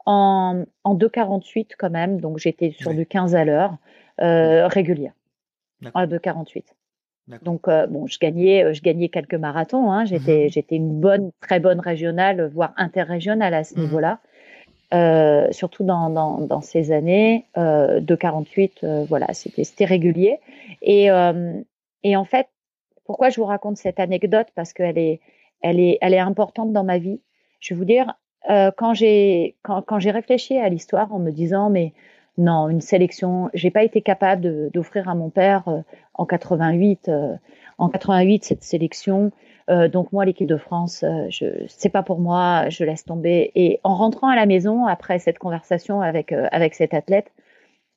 en, 0.06 0.64
en 0.84 0.94
2,48 0.94 1.72
quand 1.78 1.90
même, 1.90 2.20
donc 2.20 2.38
j'étais 2.38 2.70
sur 2.70 2.94
du 2.94 3.04
15 3.04 3.34
à 3.34 3.44
l'heure 3.44 3.76
euh, 4.20 4.66
régulière, 4.66 5.12
en 5.94 6.06
2,48. 6.06 6.64
Donc 7.44 7.68
euh, 7.68 7.86
bon, 7.86 8.06
je 8.06 8.18
gagnais, 8.18 8.64
euh, 8.64 8.72
je 8.72 8.82
gagnais 8.82 9.08
quelques 9.08 9.34
marathons. 9.34 9.90
Hein. 9.90 10.04
J'étais, 10.04 10.46
mmh 10.46 10.50
j'étais 10.50 10.76
une 10.76 11.00
bonne, 11.00 11.30
très 11.40 11.60
bonne 11.60 11.80
régionale, 11.80 12.50
voire 12.52 12.72
interrégionale 12.76 13.54
à 13.54 13.64
ce 13.64 13.74
mmh 13.74 13.80
niveau-là. 13.82 14.20
Euh, 14.94 15.48
surtout 15.50 15.84
dans, 15.84 16.08
dans, 16.08 16.40
dans, 16.40 16.62
ces 16.62 16.92
années 16.92 17.44
euh, 17.58 18.00
de 18.00 18.14
48, 18.14 18.84
euh, 18.84 19.04
voilà, 19.06 19.26
c'était, 19.34 19.64
c'était 19.64 19.84
régulier. 19.84 20.38
Et, 20.80 21.08
et 22.04 22.16
en 22.16 22.24
fait, 22.24 22.48
pourquoi 23.04 23.28
je 23.28 23.40
vous 23.40 23.46
raconte 23.46 23.76
cette 23.76 24.00
anecdote? 24.00 24.46
Parce 24.54 24.72
qu'elle 24.72 24.96
est, 24.96 25.20
elle 25.60 25.78
est, 25.80 25.98
elle 26.00 26.14
est 26.14 26.18
importante 26.18 26.72
dans 26.72 26.84
ma 26.84 26.98
vie. 26.98 27.20
Je 27.60 27.74
vais 27.74 27.78
vous 27.78 27.84
dire, 27.84 28.14
euh, 28.50 28.70
quand 28.76 28.94
j'ai 28.94 29.56
quand, 29.62 29.82
quand 29.82 29.98
j'ai 29.98 30.10
réfléchi 30.10 30.56
à 30.56 30.68
l'histoire 30.68 31.12
en 31.12 31.18
me 31.18 31.32
disant 31.32 31.70
mais 31.70 31.92
non 32.38 32.68
une 32.68 32.80
sélection 32.80 33.50
j'ai 33.54 33.70
pas 33.70 33.82
été 33.82 34.00
capable 34.00 34.70
d'offrir 34.70 35.08
à 35.08 35.14
mon 35.14 35.30
père 35.30 35.68
euh, 35.68 35.80
en 36.14 36.26
88 36.26 37.08
euh, 37.08 37.34
en 37.78 37.88
88 37.88 38.44
cette 38.44 38.64
sélection. 38.64 39.32
Donc 39.92 40.12
moi 40.12 40.24
l'équipe 40.24 40.48
de 40.48 40.56
France 40.56 41.04
je 41.28 41.44
c'est 41.68 41.90
pas 41.90 42.02
pour 42.02 42.20
moi 42.20 42.70
je 42.70 42.84
laisse 42.84 43.04
tomber. 43.04 43.52
Et 43.54 43.80
en 43.84 43.94
rentrant 43.94 44.28
à 44.28 44.34
la 44.34 44.46
maison 44.46 44.86
après 44.86 45.18
cette 45.18 45.38
conversation 45.38 46.00
avec 46.00 46.32
avec 46.32 46.74
cet 46.74 46.94
athlète 46.94 47.30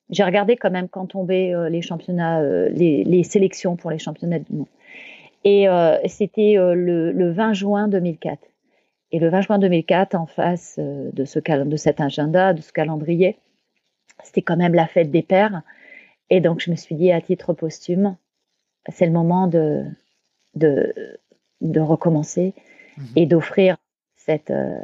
j'ai 0.10 0.26
regardé 0.26 0.58
quand 0.58 0.70
même 0.70 0.90
quand 0.90 1.06
tombaient 1.06 1.54
les 1.70 1.82
championnats 1.82 2.44
les, 2.70 3.06
les 3.06 3.24
sélections 3.24 3.78
pour 3.78 3.90
les 3.90 4.00
championnats 4.00 4.40
du 4.40 4.54
monde. 4.54 4.68
Et 5.46 5.68
c'était 6.08 6.56
le, 6.58 7.14
le 7.14 7.32
20 7.32 7.54
juin 7.54 7.88
2004 7.88 8.42
et 9.12 9.20
le 9.20 9.30
20 9.30 9.42
juin 9.42 9.60
2004, 9.60 10.16
en 10.16 10.26
face 10.26 10.78
euh, 10.80 11.10
de, 11.14 11.26
ce 11.26 11.40
de 11.40 11.76
cet 11.76 12.00
agenda, 12.00 12.54
de 12.54 12.62
ce 12.62 12.72
calendrier, 12.72 13.38
c'était 14.24 14.42
quand 14.42 14.58
même 14.58 14.74
la 14.74 14.88
fête 14.88 15.12
des 15.12 15.22
pères. 15.22 15.62
Et 16.30 16.40
donc, 16.40 16.60
je 16.60 16.72
me 16.72 16.76
suis 16.76 16.96
dit, 16.96 17.12
à 17.12 17.22
titre 17.22 17.54
posthume, 17.54 18.16
c'est 18.90 19.06
le 19.06 19.12
moment 19.12 19.48
de, 19.48 19.86
de, 20.56 20.94
de 21.62 21.80
recommencer 21.80 22.54
mhm. 22.98 23.06
et 23.16 23.26
d'offrir 23.26 23.78
cette, 24.16 24.52
euh, 24.52 24.80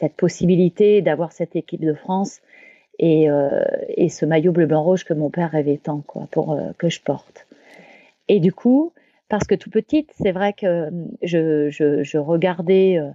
cette 0.00 0.14
possibilité 0.14 1.02
d'avoir 1.02 1.32
cette 1.32 1.56
équipe 1.56 1.84
de 1.84 1.94
France 1.94 2.40
et, 2.98 3.30
euh, 3.30 3.62
et 3.88 4.08
ce 4.08 4.24
maillot 4.24 4.52
bleu-blanc-rouge 4.52 5.04
que 5.04 5.14
mon 5.14 5.30
père 5.30 5.50
rêvait 5.50 5.78
tant 5.78 6.00
quoi, 6.00 6.28
pour 6.30 6.58
que 6.78 6.88
je 6.88 7.00
porte. 7.00 7.46
Et 8.28 8.40
du 8.40 8.52
coup, 8.52 8.92
parce 9.28 9.46
que 9.46 9.54
tout 9.54 9.70
petite, 9.70 10.10
c'est 10.20 10.32
vrai 10.32 10.52
que 10.52 10.66
euh, 10.66 10.90
je, 11.22 11.70
je, 11.70 12.02
je 12.02 12.18
regardais 12.18 12.98
euh, 12.98 13.10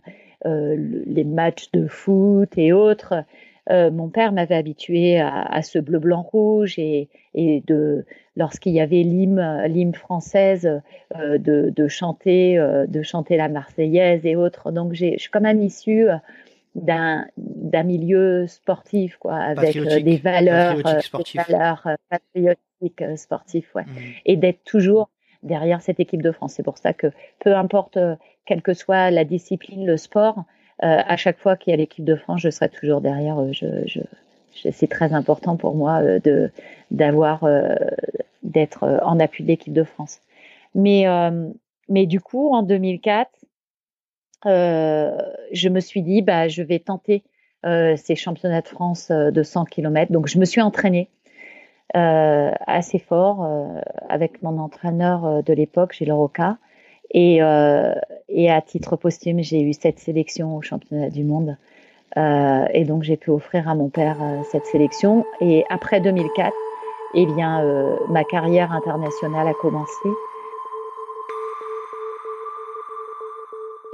euh 0.45 0.75
les 1.05 1.23
matchs 1.23 1.71
de 1.71 1.87
foot 1.87 2.49
et 2.57 2.73
autres. 2.73 3.23
Euh, 3.69 3.91
mon 3.91 4.09
père 4.09 4.31
m'avait 4.31 4.55
habitué 4.55 5.19
à, 5.19 5.41
à, 5.41 5.61
ce 5.61 5.77
bleu 5.77 5.99
blanc 5.99 6.23
rouge 6.23 6.79
et, 6.79 7.09
et 7.35 7.61
de 7.67 8.05
lorsqu'il 8.35 8.73
y 8.73 8.79
avait 8.79 9.03
l'hymne 9.03 9.65
l'hymne 9.67 9.93
française 9.93 10.81
euh, 11.15 11.37
de, 11.37 11.71
de, 11.75 11.87
chanter 11.87 12.57
de 12.87 13.01
chanter 13.03 13.37
la 13.37 13.49
Marseillaise 13.49 14.25
et 14.25 14.35
autres. 14.35 14.71
Donc 14.71 14.93
je 14.93 15.17
suis 15.17 15.29
quand 15.29 15.41
même 15.41 15.61
issue 15.61 16.07
d'un 16.73 17.27
d'un 17.37 17.83
milieu 17.83 18.47
sportif 18.47 19.17
quoi 19.17 19.35
avec 19.35 19.73
des 20.03 20.17
valeurs 20.17 20.77
des 20.77 21.39
valeurs 21.47 21.87
patriotiques 22.09 23.03
sportifs 23.17 23.75
ouais. 23.75 23.83
Mmh. 23.83 23.97
et 24.25 24.37
d'être 24.37 24.63
toujours 24.63 25.09
derrière 25.43 25.81
cette 25.81 25.99
équipe 25.99 26.21
de 26.21 26.31
France. 26.31 26.53
C'est 26.53 26.63
pour 26.63 26.77
ça 26.77 26.93
que 26.93 27.07
peu 27.39 27.55
importe 27.55 27.97
euh, 27.97 28.15
quelle 28.45 28.61
que 28.61 28.73
soit 28.73 29.11
la 29.11 29.23
discipline, 29.23 29.85
le 29.85 29.97
sport, 29.97 30.39
euh, 30.39 30.41
à 30.79 31.15
chaque 31.17 31.39
fois 31.39 31.55
qu'il 31.55 31.71
y 31.71 31.73
a 31.73 31.77
l'équipe 31.77 32.05
de 32.05 32.15
France, 32.15 32.41
je 32.41 32.49
serai 32.49 32.69
toujours 32.69 33.01
derrière. 33.01 33.37
Je, 33.53 33.99
c'est 34.71 34.89
très 34.89 35.13
important 35.13 35.55
pour 35.55 35.75
moi 35.75 36.01
euh, 36.01 36.49
d'avoir 36.89 37.47
d'être 38.43 38.99
en 39.03 39.19
appui 39.19 39.43
de 39.43 39.49
l'équipe 39.49 39.73
de 39.73 39.83
France. 39.83 40.19
Mais 40.75 41.05
du 41.87 42.19
coup, 42.19 42.53
en 42.53 42.63
2004, 42.63 43.29
je 44.45 45.69
me 45.69 45.79
suis 45.79 46.01
dit, 46.01 46.21
bah, 46.21 46.47
je 46.47 46.63
vais 46.63 46.79
tenter 46.79 47.23
ces 47.63 48.15
championnats 48.15 48.61
de 48.61 48.67
France 48.67 49.11
de 49.11 49.43
100 49.43 49.65
km. 49.65 50.11
Donc, 50.11 50.27
je 50.27 50.39
me 50.39 50.45
suis 50.45 50.61
entraînée 50.61 51.09
euh, 51.97 52.51
assez 52.67 52.99
fort 52.99 53.43
euh, 53.43 53.81
avec 54.07 54.41
mon 54.43 54.59
entraîneur 54.59 55.25
euh, 55.25 55.41
de 55.41 55.51
l'époque, 55.51 55.93
Gilles 55.93 56.13
Roca. 56.13 56.57
Et, 57.13 57.39
et 58.29 58.49
à 58.49 58.61
titre 58.61 58.95
posthume, 58.95 59.41
j'ai 59.41 59.61
eu 59.61 59.73
cette 59.73 59.99
sélection 59.99 60.55
au 60.55 60.61
championnat 60.61 61.09
du 61.09 61.25
monde. 61.25 61.57
et 62.15 62.85
donc 62.85 63.03
j'ai 63.03 63.17
pu 63.17 63.31
offrir 63.31 63.67
à 63.67 63.75
mon 63.75 63.89
père 63.89 64.17
cette 64.51 64.65
sélection. 64.65 65.25
Et 65.41 65.65
après 65.69 65.99
2004, 65.99 66.53
eh 67.15 67.25
bien, 67.25 67.97
ma 68.07 68.23
carrière 68.23 68.71
internationale 68.71 69.47
a 69.47 69.53
commencé. 69.53 70.09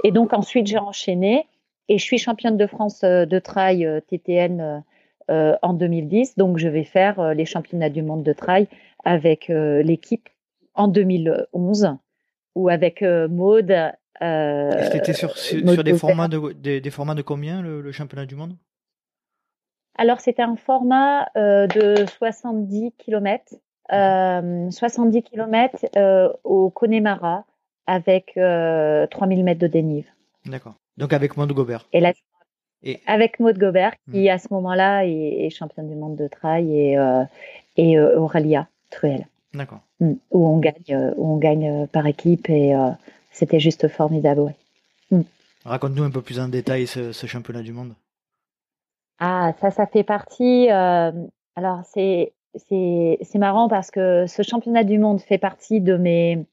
Et 0.04 0.12
donc 0.12 0.32
ensuite, 0.32 0.68
j'ai 0.68 0.78
enchaîné 0.78 1.46
et 1.88 1.98
je 1.98 2.04
suis 2.04 2.18
championne 2.18 2.56
de 2.56 2.66
France 2.68 3.00
de 3.00 3.38
trail 3.40 4.00
TTN 4.08 4.84
euh, 5.30 5.56
en 5.60 5.74
2010. 5.74 6.38
Donc, 6.38 6.56
je 6.56 6.68
vais 6.68 6.84
faire 6.84 7.20
euh, 7.20 7.34
les 7.34 7.44
championnats 7.44 7.90
du 7.90 8.00
monde 8.00 8.22
de 8.22 8.32
trail 8.32 8.66
avec 9.04 9.50
euh, 9.50 9.82
l'équipe 9.82 10.26
en 10.74 10.88
2011 10.88 11.96
ou 12.58 12.68
avec 12.68 13.02
Maude. 13.02 13.74
C'était 14.20 15.12
sur, 15.12 15.36
sur, 15.36 15.84
des, 15.84 15.94
formats 15.94 16.28
de, 16.28 16.52
des, 16.52 16.90
formats 16.90 17.14
de 17.14 17.22
combien 17.22 17.62
le, 17.62 17.92
championnat 17.92 18.26
du 18.26 18.34
monde? 18.34 18.56
Alors, 19.96 20.20
c'était 20.20 20.42
un 20.42 20.56
format 20.56 21.28
de 21.36 22.04
70 22.18 22.92
km. 22.98 23.54
70 23.90 25.22
km 25.22 25.86
au 26.44 26.70
Connemara 26.70 27.44
avec 27.86 28.32
3000 28.34 29.44
mètres 29.44 29.60
de 29.60 29.66
dénive. 29.66 30.10
D'accord. 30.46 30.74
Donc 30.96 31.12
avec 31.12 31.36
Maude 31.36 31.52
Gobert. 31.52 31.86
Et 31.92 32.00
là, 32.00 32.12
avec 33.06 33.40
Maud 33.40 33.58
Gobert, 33.58 33.94
qui 34.10 34.28
hmm. 34.28 34.30
à 34.30 34.38
ce 34.38 34.48
moment-là 34.50 35.06
est, 35.06 35.50
championne 35.50 35.88
du 35.88 35.94
monde 35.94 36.16
de 36.16 36.28
trail, 36.28 36.74
et, 36.74 36.98
euh, 36.98 37.24
et 37.76 37.98
euh, 37.98 38.18
Aurélia 38.18 38.68
Truel. 38.90 39.26
D'accord. 39.54 39.80
Hmm. 40.00 40.14
Où 40.30 40.48
on 40.48 40.58
gagne, 40.58 40.74
euh, 40.90 41.14
où 41.16 41.34
on 41.34 41.36
gagne 41.38 41.86
par 41.88 42.06
équipe, 42.06 42.50
et 42.50 42.74
c'était 43.30 43.60
juste 43.60 43.88
formidable. 43.88 44.40
Ouais. 44.40 44.56
Hmm. 45.10 45.22
Raconte-nous 45.64 46.04
un 46.04 46.10
peu 46.10 46.22
plus 46.22 46.40
en 46.40 46.48
détail 46.48 46.86
ce, 46.86 47.12
championnat 47.26 47.62
du 47.62 47.72
monde. 47.72 47.94
Ah, 49.18 49.52
ça, 49.60 49.70
ça 49.70 49.86
fait 49.86 50.04
partie. 50.04 50.68
alors, 50.68 51.82
c'est 51.84 52.32
c'est 52.54 53.38
marrant 53.38 53.68
parce 53.68 53.90
que 53.90 54.26
ce 54.26 54.42
championnat 54.42 54.84
du 54.84 54.98
monde 54.98 55.20
fait 55.20 55.38
partie 55.38 55.80
de 55.80 55.96
mes 55.96 56.46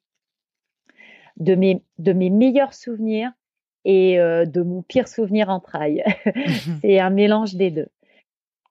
de 1.37 1.55
mes 1.55 1.83
de 1.97 2.13
mes 2.13 2.29
meilleurs 2.29 2.73
souvenirs 2.73 3.31
et 3.85 4.19
euh, 4.19 4.45
de 4.45 4.61
mon 4.61 4.81
pire 4.81 5.07
souvenir 5.07 5.49
en 5.49 5.59
trail. 5.59 6.03
c'est 6.81 6.99
un 6.99 7.09
mélange 7.09 7.55
des 7.55 7.71
deux. 7.71 7.87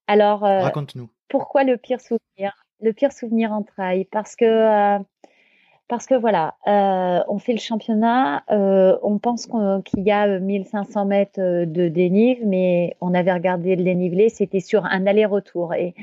Alors, 0.06 0.44
euh, 0.44 0.60
raconte-nous. 0.60 1.08
Pourquoi 1.28 1.64
le 1.64 1.76
pire 1.76 2.00
souvenir? 2.00 2.63
Le 2.80 2.92
pire 2.92 3.12
souvenir 3.12 3.52
en 3.52 3.62
trail 3.62 4.04
parce 4.04 4.36
que 4.36 4.44
euh, 4.44 4.98
parce 5.86 6.06
que 6.06 6.14
voilà, 6.14 6.54
euh, 6.66 7.22
on 7.28 7.38
fait 7.38 7.52
le 7.52 7.58
championnat, 7.58 8.42
euh, 8.50 8.96
on 9.02 9.18
pense 9.18 9.46
qu'il 9.84 10.02
y 10.02 10.10
a 10.10 10.38
1500 10.38 11.04
mètres 11.04 11.40
de 11.40 11.88
dénive, 11.88 12.38
mais 12.46 12.96
on 13.02 13.12
avait 13.12 13.32
regardé 13.32 13.76
le 13.76 13.84
dénivelé, 13.84 14.30
c'était 14.30 14.60
sur 14.60 14.86
un 14.86 15.06
aller-retour 15.06 15.74
et, 15.74 15.94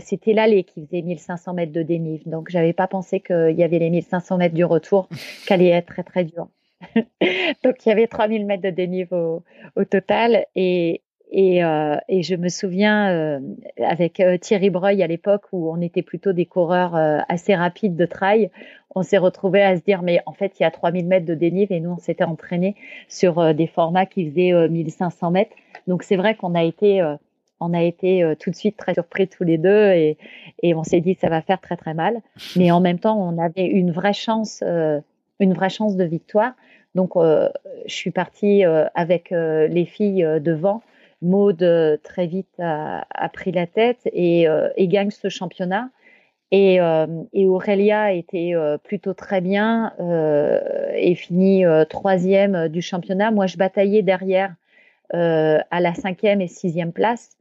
c'était 0.00 0.34
l'allée 0.34 0.64
qui 0.64 0.84
faisait 0.84 1.02
1500 1.02 1.54
mètres 1.54 1.72
de 1.72 1.82
dénive. 1.82 2.28
Donc, 2.28 2.50
j'avais 2.50 2.72
pas 2.72 2.88
pensé 2.88 3.20
qu'il 3.20 3.54
y 3.56 3.62
avait 3.62 3.78
les 3.78 3.90
1500 3.90 4.36
mètres 4.36 4.54
du 4.54 4.64
retour, 4.64 5.08
qu'allait 5.46 5.68
être 5.68 5.86
très 5.86 6.02
très 6.02 6.24
dur. 6.24 6.48
Donc, 7.64 7.86
il 7.86 7.88
y 7.88 7.92
avait 7.92 8.08
3000 8.08 8.46
mètres 8.46 8.62
de 8.62 8.70
dénive 8.70 9.12
au, 9.12 9.44
au 9.76 9.84
total 9.84 10.46
et, 10.56 11.02
et, 11.30 11.62
euh, 11.62 11.96
et, 12.08 12.22
je 12.22 12.34
me 12.34 12.48
souviens 12.48 13.10
euh, 13.10 13.40
avec 13.84 14.18
euh, 14.20 14.38
Thierry 14.38 14.70
Breuil 14.70 15.02
à 15.02 15.06
l'époque 15.06 15.42
où 15.52 15.70
on 15.70 15.80
était 15.80 16.02
plutôt 16.02 16.32
des 16.32 16.46
coureurs 16.46 16.94
assez 17.28 17.54
rapides 17.54 17.96
de 17.96 18.06
trail, 18.06 18.50
on 18.94 19.02
s'est 19.02 19.18
retrouvé 19.18 19.62
à 19.62 19.76
se 19.76 19.82
dire 19.82 20.02
mais 20.02 20.20
en 20.24 20.32
fait 20.32 20.58
il 20.58 20.62
y 20.62 20.66
a 20.66 20.70
3000 20.70 21.06
mètres 21.06 21.26
de 21.26 21.34
dénive 21.34 21.70
et 21.70 21.80
nous 21.80 21.90
on 21.90 21.98
s'était 21.98 22.24
entraîné 22.24 22.76
sur 23.08 23.54
des 23.54 23.66
formats 23.66 24.06
qui 24.06 24.28
faisaient 24.28 24.68
1500 24.68 25.30
mètres. 25.30 25.54
Donc 25.86 26.02
c'est 26.02 26.16
vrai 26.16 26.34
qu'on 26.34 26.54
a 26.54 26.62
été 26.62 27.02
on 27.60 27.74
a 27.74 27.82
été 27.82 28.34
tout 28.40 28.50
de 28.50 28.56
suite 28.56 28.76
très 28.76 28.94
surpris 28.94 29.28
tous 29.28 29.44
les 29.44 29.58
deux 29.58 29.92
et, 29.92 30.16
et 30.62 30.74
on 30.74 30.84
s'est 30.84 31.00
dit 31.00 31.14
ça 31.14 31.28
va 31.28 31.42
faire 31.42 31.60
très 31.60 31.76
très 31.76 31.92
mal. 31.92 32.22
Mais 32.56 32.70
en 32.70 32.80
même 32.80 32.98
temps 32.98 33.20
on 33.20 33.38
avait 33.38 33.66
une 33.66 33.90
vraie 33.90 34.14
chance 34.14 34.62
une 34.62 35.52
vraie 35.52 35.70
chance 35.70 35.96
de 35.96 36.04
victoire. 36.04 36.52
Donc 36.94 37.12
je 37.16 37.94
suis 37.94 38.10
partie 38.10 38.64
avec 38.94 39.30
les 39.30 39.84
filles 39.84 40.26
devant 40.40 40.80
Maud 41.22 41.62
euh, 41.62 41.96
très 42.02 42.26
vite 42.26 42.60
a, 42.60 43.04
pris 43.32 43.52
la 43.52 43.66
tête 43.66 44.06
euh, 44.06 44.70
et, 44.76 44.88
gagne 44.88 45.10
ce 45.10 45.28
championnat. 45.28 45.90
Et, 46.50 46.80
euh, 46.80 47.06
et 47.32 47.46
Aurélia 47.46 48.12
était 48.12 48.54
plutôt 48.82 49.12
très 49.12 49.42
bien 49.42 49.92
et 50.94 51.14
finit 51.14 51.64
troisième 51.90 52.68
du 52.68 52.80
championnat. 52.80 53.30
Moi, 53.30 53.46
je 53.46 53.58
bataillais 53.58 54.02
derrière 54.02 54.54
à 55.12 55.80
la 55.80 55.94
cinquième 55.94 56.40
et 56.40 56.48
sixième 56.48 56.92
place. 56.92 57.36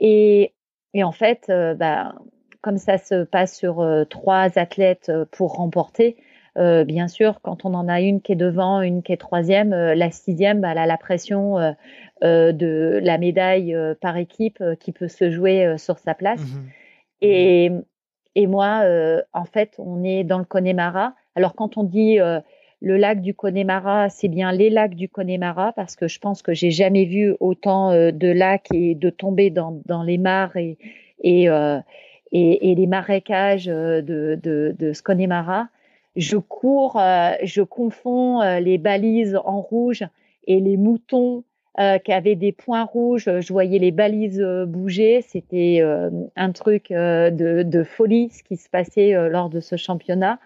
Et, 0.00 0.52
en 1.00 1.12
fait, 1.12 1.52
bah, 1.76 2.16
comme 2.62 2.78
ça 2.78 2.98
se 2.98 3.22
passe 3.22 3.56
sur 3.56 3.86
trois 4.10 4.58
athlètes 4.58 5.12
pour 5.30 5.54
remporter, 5.54 6.16
euh, 6.58 6.84
bien 6.84 7.08
sûr, 7.08 7.40
quand 7.40 7.64
on 7.64 7.72
en 7.74 7.88
a 7.88 8.00
une 8.00 8.20
qui 8.20 8.32
est 8.32 8.36
devant, 8.36 8.82
une 8.82 9.02
qui 9.02 9.12
est 9.12 9.16
troisième, 9.16 9.72
euh, 9.72 9.94
la 9.94 10.10
sixième, 10.10 10.60
bah, 10.60 10.72
elle 10.72 10.78
a 10.78 10.86
la 10.86 10.98
pression 10.98 11.58
euh, 11.58 12.52
de 12.52 13.00
la 13.02 13.18
médaille 13.18 13.76
par 14.00 14.16
équipe 14.16 14.62
qui 14.80 14.92
peut 14.92 15.08
se 15.08 15.30
jouer 15.30 15.76
sur 15.78 15.98
sa 15.98 16.14
place. 16.14 16.40
Mmh 16.40 16.68
et, 17.24 17.70
et, 18.34 18.48
moi, 18.48 18.82
en 19.32 19.44
fait, 19.44 19.74
on 19.78 20.02
est 20.02 20.24
dans 20.24 20.38
le 20.38 20.44
Connemara. 20.44 21.14
Alors, 21.36 21.54
quand 21.54 21.76
on 21.76 21.84
dit 21.84 22.18
le 22.18 22.96
lac 22.96 23.20
du 23.20 23.32
Connemara, 23.32 24.08
c'est 24.08 24.26
bien 24.26 24.50
les 24.50 24.70
lacs 24.70 24.96
du 24.96 25.08
Connemara 25.08 25.72
parce 25.72 25.94
que 25.94 26.08
je 26.08 26.18
pense 26.18 26.42
que 26.42 26.52
j'ai 26.52 26.72
jamais 26.72 27.04
vu 27.04 27.36
autant 27.38 27.92
de 27.92 28.32
lacs 28.32 28.66
et 28.74 28.96
de 28.96 29.08
tomber 29.08 29.50
dans, 29.50 29.80
dans 29.86 30.02
les 30.02 30.18
mares 30.18 30.56
et, 30.56 30.78
et, 31.20 31.46
et, 32.32 32.74
les 32.74 32.86
marécages 32.88 33.66
de, 33.66 34.02
de, 34.42 34.74
de 34.76 34.92
ce 34.92 35.00
Connemara 35.00 35.68
je 36.16 36.36
cours, 36.36 36.98
euh, 36.98 37.32
je 37.42 37.62
confonds 37.62 38.40
euh, 38.42 38.60
les 38.60 38.78
balises 38.78 39.38
en 39.44 39.60
rouge 39.60 40.04
et 40.46 40.60
les 40.60 40.76
moutons 40.76 41.44
euh, 41.78 41.98
qui 41.98 42.12
avaient 42.12 42.34
des 42.34 42.52
points 42.52 42.84
rouges. 42.84 43.30
Je 43.40 43.52
voyais 43.52 43.78
les 43.78 43.92
balises 43.92 44.44
bouger. 44.66 45.22
C'était 45.22 45.82
un 46.36 46.52
truc 46.52 46.90
de, 46.90 47.62
de, 47.62 47.82
folie 47.84 48.28
ce 48.30 48.42
qui 48.42 48.56
se 48.56 48.68
passait 48.68 49.12
lors 49.30 49.48
de 49.48 49.60
ce 49.60 49.76
championnat. 49.76 50.38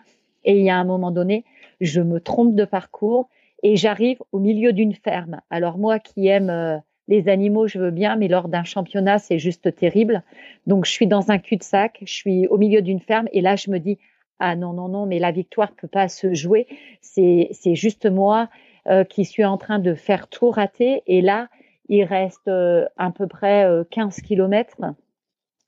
Et 0.45 0.59
il 0.59 0.65
y 0.65 0.71
a 0.71 0.77
un 0.77 0.85
moment 0.85 1.11
donné, 1.11 1.45
je 1.81 2.01
me 2.01 2.21
trompe 2.21 2.55
de 2.55 2.65
parcours 2.65 3.29
et 3.65 3.75
j'arrive 3.75 4.19
au 4.31 4.39
milieu 4.39 4.73
d'une 4.73 4.95
ferme. 4.95 5.41
Alors 5.51 5.79
moi 5.79 5.99
qui 5.99 6.29
aime 6.29 6.81
les 7.09 7.29
animaux, 7.29 7.67
je 7.67 7.79
veux 7.79 7.91
bien, 7.91 8.15
mais 8.15 8.29
lors 8.29 8.49
d'un 8.49 8.63
championnat, 8.63 9.19
c'est 9.19 9.41
juste 9.41 9.75
terrible. 9.75 10.23
Donc 10.69 10.85
je 10.85 10.93
suis 10.93 11.09
dans 11.09 11.33
un 11.33 11.39
cul-de-sac, 11.39 11.99
je 12.05 12.13
suis 12.13 12.47
au 12.47 12.59
milieu 12.59 12.83
d'une 12.83 13.01
ferme 13.01 13.27
et 13.33 13.41
là 13.41 13.57
je 13.57 13.71
me 13.71 13.79
dis 13.79 13.99
ah 14.39 14.57
non, 14.57 14.73
non, 14.73 14.89
non, 14.89 15.07
mais 15.07 15.19
la 15.19 15.33
victoire 15.33 15.73
peut 15.73 15.89
pas 15.89 16.09
se 16.09 16.35
jouer. 16.35 16.67
C'est, 17.01 17.49
c'est 17.53 17.75
juste 17.75 18.07
moi 18.07 18.49
euh, 18.89 19.05
qui 19.05 19.25
suis 19.25 19.45
en 19.45 19.57
train 19.57 19.79
de 19.79 19.95
faire 19.95 20.29
tout 20.29 20.51
rater. 20.51 21.03
Et 21.07 21.23
là, 21.23 21.49
il 21.89 22.05
reste 22.05 22.49
euh, 22.49 22.87
à 22.97 23.11
peu 23.11 23.27
près 23.27 23.67
15 23.91 24.19
euh, 24.19 24.23
kilomètres 24.23 24.77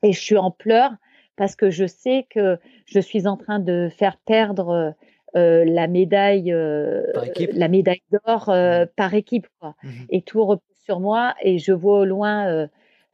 et 0.02 0.12
je 0.12 0.20
suis 0.20 0.36
en 0.36 0.50
pleurs 0.50 0.92
parce 1.36 1.56
que 1.56 1.70
je 1.70 1.86
sais 1.86 2.26
que 2.30 2.58
je 2.84 3.00
suis 3.00 3.26
en 3.26 3.36
train 3.36 3.58
de 3.58 3.88
faire 3.96 4.18
perdre 4.18 4.94
la 5.34 5.86
médaille, 5.86 6.52
la 6.52 7.68
médaille 7.68 8.02
d'or 8.10 8.48
mmh. 8.48 8.86
par 8.96 9.14
équipe, 9.14 9.46
quoi. 9.60 9.76
Mmh 9.84 9.88
et 10.10 10.22
tout 10.22 10.44
repose 10.44 10.78
sur 10.84 10.98
moi 11.00 11.34
et 11.42 11.58
je 11.58 11.72
vois 11.72 12.00
au 12.00 12.04
loin 12.04 12.68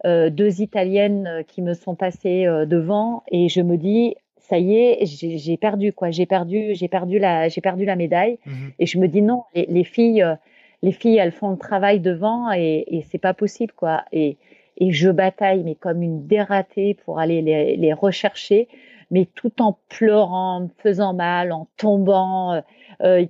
deux 0.04 0.62
Italiennes 0.62 1.44
qui 1.48 1.60
me 1.60 1.74
sont 1.74 1.96
passées 1.96 2.44
devant 2.66 3.24
et 3.30 3.48
je 3.48 3.60
me 3.60 3.76
dis 3.76 4.14
ça 4.48 4.58
y 4.58 4.76
est, 4.76 5.06
j'ai 5.06 5.56
perdu 5.56 5.92
quoi, 5.92 6.10
j'ai 6.10 6.26
perdu, 6.26 6.74
j'ai 6.74 6.88
perdu 6.88 7.18
la, 7.18 7.48
j'ai 7.48 7.62
perdu 7.62 7.86
la 7.86 7.96
médaille. 7.96 8.38
Mhm. 8.44 8.72
Et 8.78 8.86
je 8.86 8.98
me 8.98 9.08
dis 9.08 9.22
non, 9.22 9.44
les, 9.54 9.84
filles, 9.84 10.22
euh, 10.22 10.34
les 10.82 10.92
filles, 10.92 11.16
elles 11.16 11.32
font 11.32 11.50
le 11.50 11.56
travail 11.56 12.00
devant 12.00 12.52
et, 12.52 12.84
et 12.88 13.02
c'est 13.02 13.18
pas 13.18 13.32
possible 13.32 13.72
quoi. 13.74 14.04
Et, 14.12 14.36
et 14.76 14.92
je 14.92 15.08
bataille 15.08 15.62
mais 15.64 15.74
comme 15.74 16.02
une 16.02 16.26
dératée 16.26 16.94
pour 17.04 17.18
aller 17.20 17.40
les, 17.40 17.76
les 17.76 17.92
rechercher, 17.94 18.68
mais 19.10 19.26
tout 19.34 19.62
en 19.62 19.78
pleurant, 19.88 20.56
en 20.56 20.60
me 20.62 20.68
faisant 20.78 21.14
mal, 21.14 21.50
en 21.52 21.66
tombant. 21.78 22.52
Euh, 22.52 22.60
euh 23.02 23.26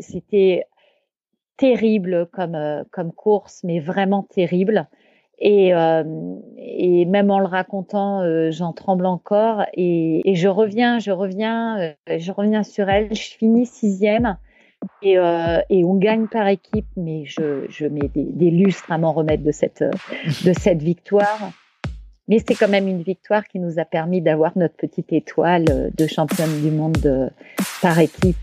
C'était 0.00 0.66
terrible 1.56 2.26
comme 2.32 2.84
comme 2.90 3.12
course, 3.12 3.62
mais 3.62 3.78
vraiment 3.78 4.24
terrible. 4.24 4.88
Et, 5.38 5.74
euh, 5.74 6.02
et 6.56 7.04
même 7.04 7.30
en 7.30 7.38
le 7.38 7.46
racontant, 7.46 8.22
euh, 8.22 8.50
j'en 8.50 8.72
tremble 8.72 9.06
encore. 9.06 9.64
Et, 9.74 10.22
je 10.34 10.48
reviens, 10.48 10.98
je 10.98 11.10
reviens, 11.10 11.78
euh, 11.78 12.18
je 12.18 12.32
reviens 12.32 12.62
sur 12.62 12.88
elle. 12.88 13.14
Je 13.14 13.36
finis 13.36 13.66
sixième 13.66 14.38
et, 15.02 15.18
on 15.18 15.94
gagne 15.96 16.26
par 16.26 16.48
équipe. 16.48 16.86
Mais 16.96 17.24
je, 17.26 17.86
mets 17.86 18.10
des, 18.14 18.50
lustres 18.50 18.90
à 18.90 18.98
m'en 18.98 19.12
remettre 19.12 19.42
de 19.42 19.52
cette 19.52 20.82
victoire. 20.82 21.52
Mais 22.28 22.38
c'est 22.46 22.54
quand 22.56 22.68
même 22.68 22.88
une 22.88 23.02
victoire 23.02 23.46
qui 23.46 23.60
nous 23.60 23.78
a 23.78 23.84
permis 23.84 24.20
d'avoir 24.20 24.58
notre 24.58 24.74
petite 24.74 25.12
étoile 25.12 25.92
de 25.96 26.06
championne 26.08 26.60
du 26.60 26.72
monde 26.72 27.30
par 27.80 27.98
équipe. 28.00 28.36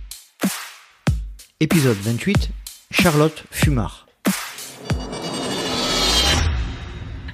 Épisode 1.60 1.98
28, 1.98 2.50
Charlotte 2.92 3.44
Fumard. 3.52 4.03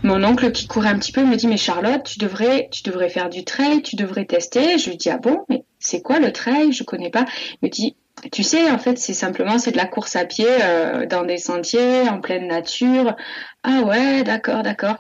Mon 0.04 0.24
oncle 0.24 0.52
qui 0.52 0.68
courait 0.68 0.90
un 0.90 0.98
petit 0.98 1.12
peu 1.12 1.24
me 1.24 1.36
dit 1.36 1.48
mais 1.48 1.58
Charlotte, 1.58 2.04
tu 2.04 2.20
devrais, 2.20 2.70
tu 2.72 2.84
devrais 2.84 3.10
faire 3.10 3.30
du 3.30 3.44
trail, 3.44 3.82
tu 3.82 3.96
devrais 3.96 4.26
tester. 4.26 4.78
Je 4.78 4.90
lui 4.90 4.98
dis 4.98 5.10
ah 5.10 5.18
bon, 5.18 5.46
mais 5.50 5.64
c'est 5.80 6.02
quoi 6.02 6.20
le 6.20 6.32
trail? 6.32 6.72
Je 6.72 6.84
connais 6.84 7.10
pas. 7.10 7.26
Il 7.62 7.68
me 7.68 7.70
dit 7.70 7.96
tu 8.32 8.44
sais, 8.44 8.70
en 8.70 8.78
fait, 8.78 8.98
c'est 8.98 9.14
simplement 9.14 9.60
c'est 9.60 9.72
de 9.72 9.78
la 9.78 9.86
course 9.86 10.16
à 10.16 10.26
pied 10.26 10.46
euh, 10.62 11.06
dans 11.06 11.24
des 11.24 11.38
sentiers 11.38 12.10
en 12.10 12.20
pleine 12.20 12.48
nature. 12.48 13.16
Ah 13.64 13.82
ouais, 13.82 14.24
d'accord, 14.24 14.64
d'accord. 14.64 14.98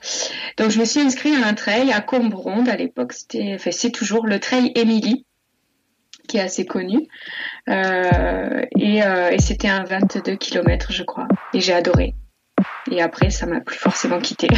Donc 0.57 0.69
je 0.69 0.79
me 0.79 0.85
suis 0.85 1.01
inscrite 1.01 1.35
à 1.43 1.47
un 1.47 1.53
trail 1.53 1.91
à 1.91 2.01
Combronde 2.01 2.69
à 2.69 2.75
l'époque. 2.75 3.13
C'était, 3.13 3.53
enfin, 3.55 3.71
c'est 3.71 3.91
toujours 3.91 4.25
le 4.25 4.39
trail 4.39 4.71
Émilie 4.75 5.25
qui 6.27 6.37
est 6.37 6.41
assez 6.41 6.65
connu. 6.65 7.07
Euh, 7.67 8.61
et, 8.77 9.03
euh, 9.03 9.31
et 9.31 9.39
c'était 9.39 9.67
un 9.67 9.83
22 9.83 10.35
km, 10.35 10.91
je 10.91 11.03
crois. 11.03 11.27
Et 11.53 11.59
j'ai 11.59 11.73
adoré. 11.73 12.13
Et 12.91 13.01
après, 13.01 13.29
ça 13.29 13.45
m'a 13.45 13.61
plus 13.61 13.77
forcément 13.77 14.19
quitté. 14.19 14.47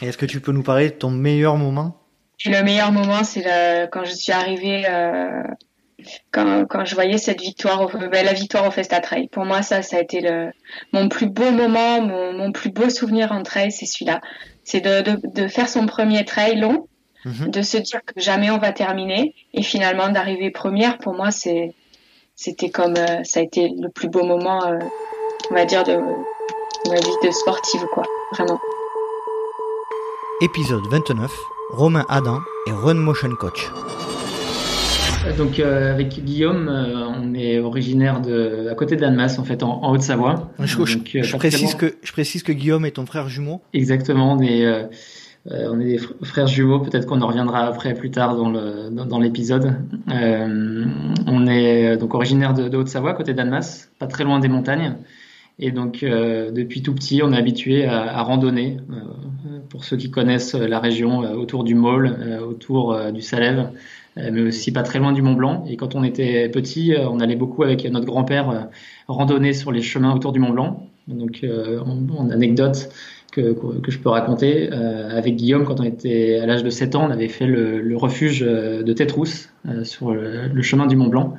Est-ce 0.00 0.18
que 0.18 0.26
tu 0.26 0.40
peux 0.40 0.52
nous 0.52 0.64
parler 0.64 0.90
de 0.90 0.94
ton 0.94 1.10
meilleur 1.10 1.56
moment? 1.56 1.98
Le 2.44 2.62
meilleur 2.62 2.90
moment, 2.90 3.22
c'est 3.22 3.44
quand 3.92 4.04
je 4.04 4.10
suis 4.10 4.32
arrivée, 4.32 4.84
euh, 4.88 5.44
quand, 6.32 6.66
quand, 6.66 6.84
je 6.84 6.94
voyais 6.96 7.18
cette 7.18 7.40
victoire, 7.40 7.86
ben, 8.10 8.24
la 8.24 8.32
victoire 8.32 8.66
au 8.66 8.72
Festa 8.72 8.98
Trail. 9.00 9.28
Pour 9.28 9.44
moi, 9.44 9.62
ça, 9.62 9.82
ça 9.82 9.98
a 9.98 10.00
été 10.00 10.20
le, 10.20 10.50
mon 10.92 11.08
plus 11.08 11.26
beau 11.26 11.52
moment, 11.52 12.00
mon, 12.00 12.32
mon 12.32 12.50
plus 12.50 12.70
beau 12.70 12.90
souvenir 12.90 13.30
en 13.30 13.44
trail, 13.44 13.70
c'est 13.70 13.86
celui-là. 13.86 14.20
C'est 14.64 14.80
de, 14.80 15.02
de, 15.02 15.20
de, 15.24 15.46
faire 15.46 15.68
son 15.68 15.86
premier 15.86 16.24
trail 16.24 16.58
long, 16.58 16.88
mhm. 17.24 17.50
de 17.50 17.62
se 17.62 17.76
dire 17.76 18.00
que 18.04 18.20
jamais 18.20 18.50
on 18.50 18.58
va 18.58 18.72
terminer, 18.72 19.34
et 19.54 19.62
finalement 19.62 20.08
d'arriver 20.08 20.50
première. 20.50 20.98
Pour 20.98 21.14
moi, 21.14 21.30
c'est 21.30 21.74
c'était 22.42 22.70
comme 22.70 22.96
euh, 22.96 23.22
ça 23.22 23.38
a 23.38 23.42
été 23.44 23.68
le 23.68 23.88
plus 23.88 24.08
beau 24.08 24.24
moment, 24.24 24.64
euh, 24.66 24.78
on 25.50 25.54
va 25.54 25.64
dire, 25.64 25.84
de 25.84 25.92
ma 26.88 26.96
vie 26.96 27.16
de 27.22 27.30
sportive, 27.30 27.86
quoi, 27.92 28.02
vraiment. 28.32 28.58
Épisode 30.40 30.82
29, 30.90 31.30
Romain 31.70 32.04
Adam 32.08 32.40
et 32.66 32.72
Run 32.72 32.94
Motion 32.94 33.30
Coach. 33.36 33.70
Donc 35.38 35.60
euh, 35.60 35.92
avec 35.92 36.08
Guillaume, 36.08 36.68
on 36.68 37.32
est 37.34 37.60
originaire 37.60 38.20
de 38.20 38.66
à 38.68 38.74
côté 38.74 38.96
d'Annemasse 38.96 39.38
en 39.38 39.44
fait 39.44 39.62
en, 39.62 39.92
Haute-Savoie. 39.92 40.50
Je, 40.58 41.36
précise 41.36 41.76
que 41.76 41.94
je 42.02 42.12
précise 42.12 42.42
que 42.42 42.50
Guillaume 42.50 42.84
est 42.86 42.92
ton 42.92 43.06
frère 43.06 43.28
jumeau. 43.28 43.60
Exactement, 43.72 44.32
on 44.32 44.42
est 44.42 44.66
on 45.50 45.80
est 45.80 45.84
des 45.84 45.98
frères 46.22 46.46
jumeaux. 46.46 46.80
Peut-être 46.80 47.06
qu'on 47.06 47.20
en 47.20 47.26
reviendra 47.26 47.66
après, 47.66 47.94
plus 47.94 48.10
tard 48.10 48.36
dans 48.36 48.50
le 48.50 48.90
dans, 48.90 49.18
l'épisode. 49.18 49.76
on 50.08 51.46
est 51.46 51.96
donc 51.96 52.14
originaire 52.14 52.54
de, 52.54 52.76
Haute-Savoie, 52.76 53.14
côté 53.14 53.34
d'Annemasse, 53.34 53.90
pas 53.98 54.06
très 54.06 54.24
loin 54.24 54.38
des 54.38 54.48
montagnes. 54.48 54.96
Et 55.58 55.70
donc, 55.70 56.00
depuis 56.00 56.82
tout 56.82 56.94
petit, 56.94 57.22
on 57.22 57.32
est 57.32 57.36
habitué 57.36 57.86
à, 57.86 58.22
randonner. 58.22 58.78
pour 59.68 59.84
ceux 59.84 59.96
qui 59.96 60.10
connaissent 60.10 60.54
la 60.54 60.78
région, 60.78 61.18
autour 61.18 61.64
du 61.64 61.74
Maule, 61.74 62.16
autour 62.46 63.12
du 63.12 63.20
Salève, 63.20 63.70
mais 64.16 64.42
aussi 64.42 64.72
pas 64.72 64.82
très 64.82 64.98
loin 64.98 65.12
du 65.12 65.22
Mont 65.22 65.34
Blanc. 65.34 65.64
Et 65.68 65.76
quand 65.76 65.94
on 65.94 66.04
était 66.04 66.48
petit, 66.48 66.94
on 66.98 67.20
allait 67.20 67.36
beaucoup 67.36 67.64
avec 67.64 67.84
notre 67.84 68.06
grand-père 68.06 68.68
randonner 69.08 69.52
sur 69.52 69.72
les 69.72 69.82
chemins 69.82 70.14
autour 70.14 70.32
du 70.32 70.40
Mont 70.40 70.50
Blanc. 70.50 70.88
Donc, 71.08 71.44
en, 71.44 72.30
anecdote, 72.30 72.88
que, 73.32 73.54
que, 73.80 73.90
je 73.90 73.98
peux 73.98 74.10
raconter. 74.10 74.68
Euh, 74.72 75.10
avec 75.10 75.34
Guillaume, 75.36 75.64
quand 75.64 75.80
on 75.80 75.84
était 75.84 76.38
à 76.38 76.46
l'âge 76.46 76.62
de 76.62 76.70
7 76.70 76.94
ans, 76.94 77.06
on 77.08 77.10
avait 77.10 77.28
fait 77.28 77.46
le, 77.46 77.80
le 77.80 77.96
refuge 77.96 78.40
de 78.40 78.92
Tétrousse 78.92 79.48
euh, 79.66 79.82
sur 79.82 80.12
le, 80.12 80.62
chemin 80.62 80.86
du 80.86 80.94
Mont 80.94 81.08
Blanc. 81.08 81.34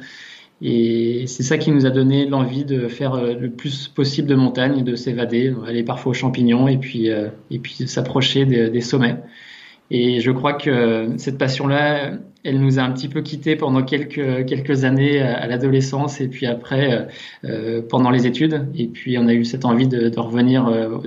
Et 0.62 1.26
c'est 1.28 1.44
ça 1.44 1.58
qui 1.58 1.72
nous 1.72 1.86
a 1.86 1.90
donné 1.90 2.26
l'envie 2.26 2.66
de 2.66 2.88
faire 2.88 3.14
euh, 3.14 3.34
le 3.34 3.50
plus 3.50 3.88
possible 3.88 4.28
de 4.28 4.36
montagne, 4.36 4.84
de 4.84 4.96
s'évader, 4.96 5.54
aller 5.68 5.84
parfois 5.84 6.12
aux 6.12 6.16
champignons 6.16 6.68
et 6.68 6.78
puis, 6.78 7.08
et 7.08 7.60
puis 7.60 7.88
s'approcher 7.88 8.46
des, 8.46 8.70
des, 8.70 8.82
sommets. 8.82 9.18
Et 9.96 10.22
je 10.22 10.32
crois 10.32 10.54
que 10.54 11.08
cette 11.18 11.38
passion-là, 11.38 12.14
elle 12.44 12.60
nous 12.60 12.80
a 12.80 12.82
un 12.82 12.92
petit 12.92 13.08
peu 13.08 13.22
quittés 13.22 13.56
pendant 13.56 13.84
quelques, 13.84 14.44
quelques 14.48 14.86
années 14.86 15.22
à, 15.22 15.46
l'adolescence 15.46 16.20
et 16.20 16.28
puis 16.28 16.48
après 16.48 17.08
euh, 17.46 17.84
pendant 17.88 18.10
les 18.10 18.26
études. 18.26 18.70
Et 18.74 18.88
puis 18.88 19.20
on 19.20 19.28
a 19.28 19.34
eu 19.34 19.46
cette 19.46 19.66
envie 19.66 19.88
de, 19.88 20.12
revenir 20.20 20.68
euh, 20.68 20.98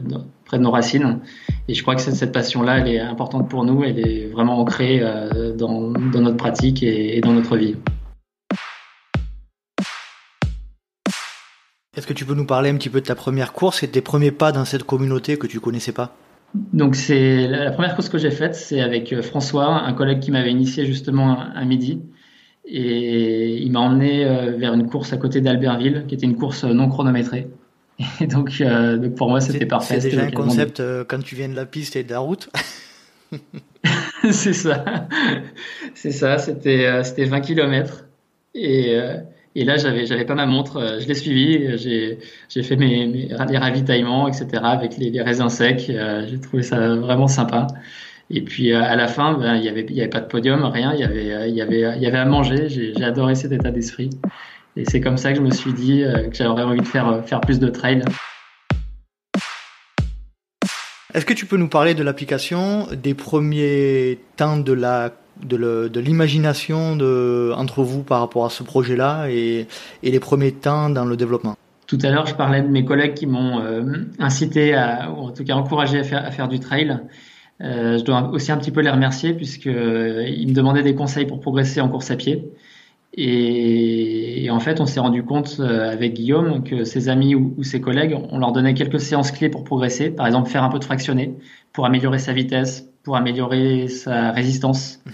près 0.45 0.59
de 0.59 0.63
nos 0.63 0.71
racines. 0.71 1.19
Et 1.67 1.75
je 1.75 1.83
crois 1.83 1.97
que 1.97 2.01
cette, 2.01 2.15
cette 2.15 2.31
passion-là, 2.31 2.79
elle 2.79 2.87
est 2.87 3.01
importante 3.01 3.51
pour 3.51 3.65
nous, 3.65 3.83
elle 3.83 3.99
est 3.99 4.27
vraiment 4.27 4.61
ancrée 4.61 5.01
euh, 5.03 5.53
dans, 5.53 5.91
dans, 5.91 6.21
notre 6.21 6.37
pratique 6.37 6.85
et, 6.85 7.17
et 7.17 7.21
dans 7.21 7.33
notre 7.33 7.57
vie. 7.57 7.75
Est-ce 11.97 12.07
que 12.07 12.13
tu 12.13 12.25
peux 12.25 12.35
nous 12.35 12.47
parler 12.47 12.71
un 12.71 12.77
petit 12.77 12.91
peu 12.91 13.01
de 13.01 13.07
ta 13.07 13.17
première 13.17 13.53
course 13.53 13.83
et 13.83 13.89
de 13.89 13.93
tes 13.93 14.01
premiers 14.01 14.31
pas 14.31 14.53
dans 14.53 14.65
cette 14.65 14.85
communauté 14.85 15.39
que 15.39 15.49
tu 15.49 15.59
connaissais 15.59 15.91
pas? 15.91 16.15
Donc 16.55 16.97
c'est 16.97 17.47
la 17.49 17.71
première 17.71 17.95
course 17.95 18.09
que 18.09 18.19
j'ai 18.19 18.31
faite, 18.31 18.55
c'est 18.55 18.81
avec 18.81 19.13
euh, 19.13 19.23
François, 19.23 19.83
un 19.83 19.93
collègue 19.93 20.21
qui 20.21 20.31
m'avait 20.31 20.51
initié 20.51 20.87
justement 20.87 21.39
à 21.39 21.65
midi. 21.65 22.03
Et 22.65 23.59
il 23.59 23.71
m'a 23.71 23.81
emmené 23.81 24.25
euh, 24.25 24.57
vers 24.57 24.75
une 24.75 24.89
course 24.89 25.13
à 25.13 25.17
côté 25.17 25.41
d'Albertville, 25.41 26.05
qui 26.09 26.15
était 26.15 26.27
une 26.27 26.37
course 26.37 26.65
non 26.65 26.89
chronométrée. 26.89 27.49
Et 28.21 28.27
donc, 28.27 28.61
euh, 28.61 28.97
donc 28.97 29.15
pour 29.15 29.29
moi, 29.29 29.41
c'était 29.41 29.67
parfait. 29.67 30.01
C'est 30.01 30.11
déjà 30.11 30.25
un 30.25 30.31
concept 30.31 30.83
quand 31.09 31.23
tu 31.23 31.35
viens 31.35 31.49
de 31.49 31.57
la 31.57 31.67
piste 31.67 31.97
et 31.97 32.05
de 32.05 32.11
la 32.11 32.19
route. 32.19 32.51
c'est 34.31 34.53
ça. 34.53 34.85
C'est 35.95 36.11
ça. 36.11 36.39
C'était 36.39 37.03
c'était 37.05 37.25
20 37.25 37.41
km. 37.41 38.05
Et 38.55 38.99
et 39.59 39.65
là, 39.65 39.79
j'avais, 39.79 40.05
j'avais 40.05 40.27
pas 40.27 40.35
ma 40.35 40.45
montre, 40.45 40.77
euh, 40.77 41.01
je 41.01 41.09
l'ai 41.09 41.15
suivi, 41.15 41.79
j'ai, 41.79 42.19
j'ai 42.51 42.63
fait 42.63 42.77
mes, 42.77 43.31
ravitaillements, 43.33 44.29
etc. 44.29 44.49
avec 44.63 44.99
les, 44.99 45.23
raisins 45.23 45.49
secs. 45.49 45.89
Euh, 45.89 46.27
j'ai 46.29 46.39
trouvé 46.39 46.63
ça 46.63 46.95
vraiment 46.97 47.27
sympa. 47.27 47.67
Et 48.29 48.43
puis 48.43 48.75
euh, 48.75 48.83
à 48.83 48.97
la 48.97 49.09
fin, 49.09 49.33
ben, 49.33 49.55
il 49.55 49.65
y 49.65 49.71
avait, 49.71 50.09
pas 50.09 50.21
de 50.21 50.27
podium, 50.27 50.63
rien. 50.67 50.93
Il 50.93 51.01
y 51.01 51.63
avait, 51.63 52.17
à 52.19 52.25
manger. 52.27 52.69
J'ai, 52.69 52.93
j'ai 52.95 53.05
adoré 53.05 53.35
cet 53.35 53.51
état 53.51 53.71
d'esprit. 53.71 54.11
Et 54.77 54.85
c'est 54.85 55.01
comme 55.01 55.17
ça 55.17 55.33
que 55.33 55.39
je 55.39 55.43
me 55.43 55.51
suis 55.51 55.73
dit 55.73 56.05
que 56.31 56.37
j'aurais 56.37 56.65
envie 56.65 56.81
de 56.81 56.87
faire, 56.87 57.25
faire 57.25 57.41
plus 57.41 57.59
de 57.59 57.69
trail. 57.69 58.03
Est-ce 61.15 61.25
que 61.25 61.33
tu 61.33 61.47
peux 61.47 61.57
nous 61.57 61.71
parler 61.71 61.95
de 61.95 62.03
l'application, 62.03 62.89
des 62.93 63.15
premiers 63.15 64.19
temps 64.37 64.59
de 64.59 64.75
la 64.75 65.13
de 65.45 66.01
l'imagination 66.01 66.99
entre 67.57 67.83
vous 67.83 68.03
par 68.03 68.21
rapport 68.21 68.45
à 68.45 68.51
ce 68.51 68.63
projet-là 68.63 69.29
et, 69.31 69.67
les 70.03 70.21
premiers 70.21 70.53
temps 70.53 70.91
dans 70.91 71.05
le 71.05 71.17
développement 71.17 71.57
Tout 71.87 71.99
à 72.03 72.11
l'heure, 72.11 72.27
je 72.27 72.35
parlais 72.35 72.63
de 72.63 72.69
mes 72.69 72.85
collègues 72.85 73.15
qui 73.15 73.27
m'ont 73.27 73.61
euh, 73.61 73.83
incité, 74.19 74.75
ou 74.75 75.27
en 75.27 75.31
tout 75.31 75.45
cas 75.45 75.55
encouragé 75.55 76.01
à 76.01 76.31
faire, 76.31 76.49
du 76.49 76.61
trail. 76.61 76.99
Euh, 77.63 77.99
je 77.99 78.05
dois 78.05 78.31
aussi 78.33 78.53
un 78.53 78.59
petit 78.59 78.71
peu 78.71 78.83
les 78.83 78.91
remercier 78.91 79.33
puisqu'ils 79.33 79.75
euh, 79.75 80.47
me 80.47 80.53
demandaient 80.53 80.83
des 80.83 80.95
conseils 80.95 81.25
pour 81.25 81.41
progresser 81.41 81.81
en 81.81 81.89
course 81.89 82.11
à 82.11 82.17
pied. 82.17 82.51
Et, 83.19 84.49
en 84.51 84.61
fait, 84.61 84.79
on 84.79 84.85
s'est 84.85 85.01
rendu 85.01 85.23
compte 85.23 85.59
avec 85.61 86.13
Guillaume 86.13 86.63
que 86.65 86.85
ses 86.85 87.09
amis 87.09 87.35
ou, 87.35 87.55
ou, 87.57 87.63
ses 87.63 87.81
collègues, 87.81 88.15
on 88.31 88.39
leur 88.39 88.53
donnait 88.53 88.75
quelques 88.75 89.01
séances 89.01 89.31
clés 89.31 89.49
pour 89.49 89.65
progresser. 89.65 90.11
Par 90.11 90.27
exemple, 90.27 90.51
faire 90.51 90.63
un 90.63 90.69
peu 90.69 90.79
de 90.79 90.85
fractionné 90.85 91.35
pour 91.73 91.87
améliorer 91.87 92.19
sa 92.19 92.35
vitesse, 92.35 92.91
pour 93.07 93.17
améliorer 93.17 93.87
sa 93.87 94.33
résistance. 94.33 95.01
Mhm. 95.07 95.13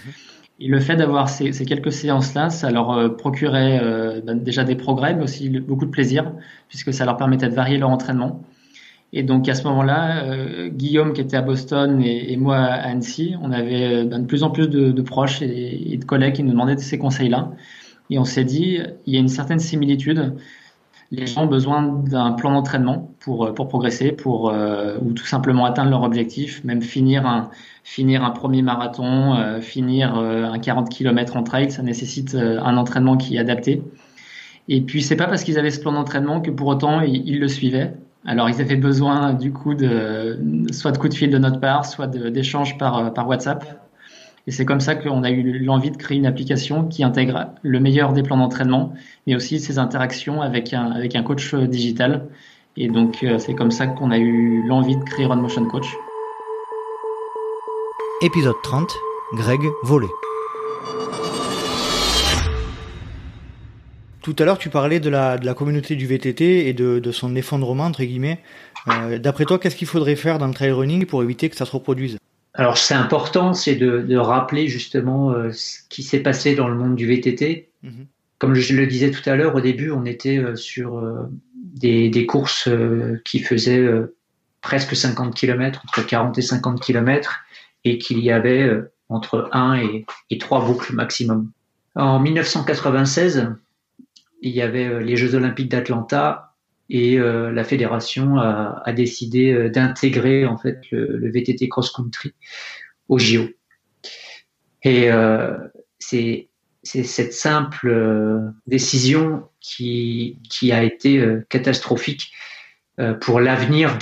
Et 0.61 0.67
le 0.67 0.79
fait 0.79 0.95
d'avoir 0.95 1.29
ces, 1.29 1.53
ces, 1.53 1.63
quelques 1.63 1.91
séances-là, 1.91 2.49
ça 2.49 2.71
leur 2.71 2.89
euh, 2.89 3.09
procurait 3.09 3.79
euh, 3.83 4.19
ben, 4.25 4.41
déjà 4.41 4.63
des 4.63 4.73
progrès, 4.75 5.13
mais 5.13 5.23
aussi 5.23 5.47
beaucoup 5.47 5.85
de 5.85 5.91
plaisir, 5.91 6.31
puisque 6.69 6.91
ça 6.91 7.05
leur 7.05 7.17
permettait 7.17 7.49
de 7.49 7.53
varier 7.53 7.77
leur 7.77 7.91
entraînement. 7.91 8.41
Et 9.13 9.21
donc 9.21 9.47
à 9.47 9.53
ce 9.53 9.63
moment-là, 9.65 10.23
euh, 10.23 10.69
Guillaume 10.69 11.13
qui 11.13 11.21
était 11.21 11.37
à 11.37 11.43
Boston 11.43 12.01
et, 12.01 12.33
et, 12.33 12.37
moi 12.37 12.57
à 12.57 12.89
Annecy, 12.89 13.35
on 13.39 13.51
avait 13.51 14.05
ben, 14.05 14.23
de 14.23 14.25
plus 14.25 14.41
en 14.41 14.49
plus 14.49 14.67
de, 14.67 14.91
de 14.91 15.01
proches 15.03 15.43
et, 15.43 15.93
et, 15.93 15.97
de 15.97 16.05
collègues 16.05 16.33
qui 16.33 16.43
nous 16.43 16.51
demandaient 16.51 16.77
ces 16.77 16.97
conseils-là. 16.97 17.51
Et 18.09 18.17
on 18.17 18.25
s'est 18.25 18.43
dit, 18.43 18.79
il 19.05 19.13
y 19.13 19.17
a 19.17 19.19
une 19.19 19.27
certaine 19.27 19.59
similitude 19.59 20.33
les 21.11 21.27
gens 21.27 21.43
ont 21.43 21.47
besoin 21.47 21.83
d'un 21.83 22.31
plan 22.31 22.51
d'entraînement 22.51 23.11
pour, 23.19 23.45
euh, 23.45 23.53
pour 23.53 23.67
progresser, 23.67 24.11
pour, 24.11 24.49
euh, 24.49 24.97
ou 25.01 25.13
tout 25.13 25.25
simplement 25.25 25.65
atteindre 25.65 25.91
leur 25.91 26.03
objectif, 26.03 26.63
même 26.63 26.81
finir 26.81 27.25
un, 27.25 27.49
finir 27.83 28.23
un 28.23 28.31
premier 28.31 28.61
marathon, 28.61 29.35
euh, 29.35 29.61
finir 29.61 30.17
euh, 30.17 30.45
un 30.45 30.59
40 30.59 30.89
km 30.89 31.35
en 31.35 31.43
trail, 31.43 31.71
ça 31.71 31.83
nécessite 31.83 32.33
euh, 32.35 32.59
un 32.61 32.77
entraînement 32.77 33.17
qui 33.17 33.35
est 33.35 33.39
adapté. 33.39 33.81
Et 34.69 34.81
puis 34.81 35.01
c'est 35.01 35.17
pas 35.17 35.27
parce 35.27 35.43
qu'ils 35.43 35.59
avaient 35.59 35.71
ce 35.71 35.81
plan 35.81 35.91
d'entraînement 35.91 36.39
que 36.39 36.49
pour 36.49 36.67
autant 36.67 37.01
ils, 37.01 37.39
le 37.39 37.47
suivaient. 37.49 37.93
Alors 38.25 38.49
ils 38.49 38.61
avaient 38.61 38.77
besoin 38.77 39.33
du 39.33 39.51
coup 39.51 39.75
de 39.75 40.39
soit 40.71 40.93
de 40.93 40.97
coups 40.97 41.13
de 41.13 41.17
fil 41.17 41.29
de 41.29 41.37
notre 41.37 41.59
part, 41.59 41.85
soit 41.85 42.07
d'échanges 42.07 42.77
par, 42.77 43.13
par 43.13 43.27
WhatsApp 43.27 43.82
et 44.45 44.51
c'est 44.51 44.65
comme 44.65 44.81
ça 44.81 44.95
qu'on 44.95 45.23
a 45.23 45.29
eu 45.29 45.59
l'envie 45.59 45.89
de 45.89 45.95
créer 45.95 46.17
une 46.17 46.25
application 46.25 46.85
qui 46.85 47.03
intègre 47.03 47.47
le 47.61 47.79
meilleur 47.79 48.11
des 48.11 48.23
plans 48.23 48.35
d'entraînement, 48.35 48.93
mais 49.25 49.35
aussi 49.35 49.59
ses 49.59 49.79
interactions 49.79 50.41
avec 50.41 50.73
un, 50.73 50.91
avec 50.91 51.15
un 51.15 51.23
coach 51.23 51.53
euh, 51.53 51.65
digital. 51.65 52.27
Et 52.75 52.89
donc, 52.89 53.23
euh, 53.23 53.39
c'est 53.39 53.53
comme 53.53 53.71
ça 53.71 53.87
qu'on 53.87 54.11
a 54.11 54.17
eu 54.17 54.61
l'envie 54.67 54.97
de 54.97 55.03
créer 55.03 55.25
Run 55.25 55.37
Motion 55.37 55.65
Coach. 55.65 55.95
Épisode 58.21 58.55
30, 58.63 58.91
Greg 59.33 59.61
Volé. 59.83 60.07
Tout 64.21 64.35
à 64.39 64.45
l'heure, 64.45 64.57
tu 64.57 64.69
parlais 64.69 64.99
de 64.99 65.09
la, 65.09 65.37
communauté 65.55 65.95
du 65.95 66.05
VTT 66.05 66.67
et 66.67 66.73
de, 66.73 66.99
de 66.99 67.11
son 67.11 67.35
effondrement, 67.35 67.85
entre 67.85 68.03
guillemets. 68.03 68.39
Euh, 68.89 69.19
D'après 69.19 69.45
toi, 69.45 69.57
qu'est-ce 69.57 69.75
qu'il 69.75 69.87
faudrait 69.87 70.15
faire 70.17 70.37
dans 70.37 70.47
le 70.47 70.53
trail 70.53 70.71
running 70.71 71.05
pour 71.05 71.23
éviter 71.23 71.49
que 71.49 71.55
ça 71.55 71.65
se 71.65 71.71
reproduise? 71.71 72.17
Alors 72.53 72.77
c'est 72.77 72.93
important, 72.93 73.53
c'est 73.53 73.75
de, 73.75 74.01
de, 74.01 74.17
rappeler 74.17 74.67
justement 74.67 75.31
euh, 75.31 75.51
ce 75.51 75.79
qui 75.89 76.03
s'est 76.03 76.19
passé 76.19 76.53
dans 76.55 76.67
le 76.67 76.75
monde 76.75 76.95
du 76.95 77.07
VTT. 77.07 77.69
-hmm. 77.83 78.05
Comme 78.37 78.53
je 78.53 78.75
le 78.75 78.85
disais 78.85 79.09
tout 79.09 79.27
à 79.27 79.35
l'heure, 79.35 79.55
au 79.55 79.61
début, 79.61 79.89
on 79.89 80.05
était 80.05 80.37
euh, 80.37 80.55
sur 80.55 80.97
euh, 80.97 81.29
des, 81.55 82.09
des, 82.09 82.25
courses 82.25 82.69
qui 83.25 83.39
faisaient 83.39 83.87
presque 84.61 84.95
50 84.95 85.33
km, 85.33 85.81
entre 85.87 86.05
40 86.05 86.37
et 86.37 86.41
50 86.41 86.79
km, 86.79 87.39
et 87.83 87.97
qu'il 87.97 88.19
y 88.19 88.31
avait 88.31 88.69
entre 89.09 89.49
1 89.51 89.75
et, 89.77 90.05
et 90.29 90.37
3 90.37 90.65
boucles 90.65 90.93
maximum. 90.93 91.51
En 91.95 92.19
1996, 92.19 93.49
il 94.41 94.51
y 94.51 94.61
avait 94.61 95.03
les 95.03 95.15
Jeux 95.15 95.33
olympiques 95.33 95.69
d'Atlanta 95.69 96.52
et 96.93 97.17
euh, 97.17 97.51
la 97.51 97.63
fédération 97.63 98.37
a, 98.37 98.81
a 98.85 98.93
décidé 98.93 99.51
euh, 99.51 99.67
d'intégrer 99.67 100.45
en 100.45 100.57
fait 100.57 100.79
le, 100.91 101.17
le, 101.17 101.31
VTT 101.31 101.67
cross 101.67 101.91
country 101.91 102.35
au 103.09 103.17
JO. 103.17 103.49
Et 104.83 105.11
euh, 105.11 105.57
c'est 105.97 106.49
cette 106.83 107.33
simple 107.33 107.89
euh, 107.89 108.47
décision 108.67 109.49
qui, 109.59 110.39
qui 110.49 110.71
a 110.71 110.83
été 110.83 111.25
catastrophique 111.49 112.31
pour 113.21 113.39
l'avenir 113.39 113.97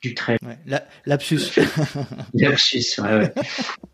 du 0.00 0.14
trail. 0.14 0.38
Ouais, 0.44 0.58
la, 0.66 0.84
lapsus. 1.06 1.60
lapsus. 2.34 2.98
Ouais, 2.98 3.18
ouais. 3.18 3.34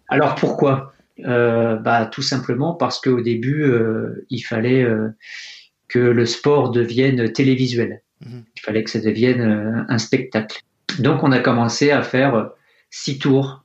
Alors 0.09 0.36
pourquoi? 0.36 0.94
Bah, 1.18 2.09
Tout 2.11 2.22
simplement 2.22 2.74
parce 2.74 3.01
qu'au 3.01 3.20
début, 3.20 3.70
il 4.30 4.40
fallait 4.40 4.86
que 5.88 5.99
le 5.99 6.24
sport 6.24 6.70
devienne 6.70 7.30
télévisuel. 7.32 8.03
Mmh. 8.25 8.41
Il 8.57 8.61
fallait 8.61 8.85
que 8.85 8.91
ça 8.91 9.01
devienne 9.01 9.41
euh, 9.41 9.85
un 9.89 9.99
spectacle. 9.99 10.62
Donc 10.99 11.23
on 11.23 11.33
a 11.33 11.39
commencé 11.39 11.91
à 11.91 12.03
faire 12.03 12.35
euh, 12.35 12.47
six 12.91 13.19
tours, 13.19 13.64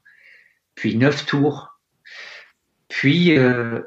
puis 0.76 0.96
neuf 0.96 1.26
tours, 1.26 1.80
puis 2.88 3.38
euh, 3.38 3.82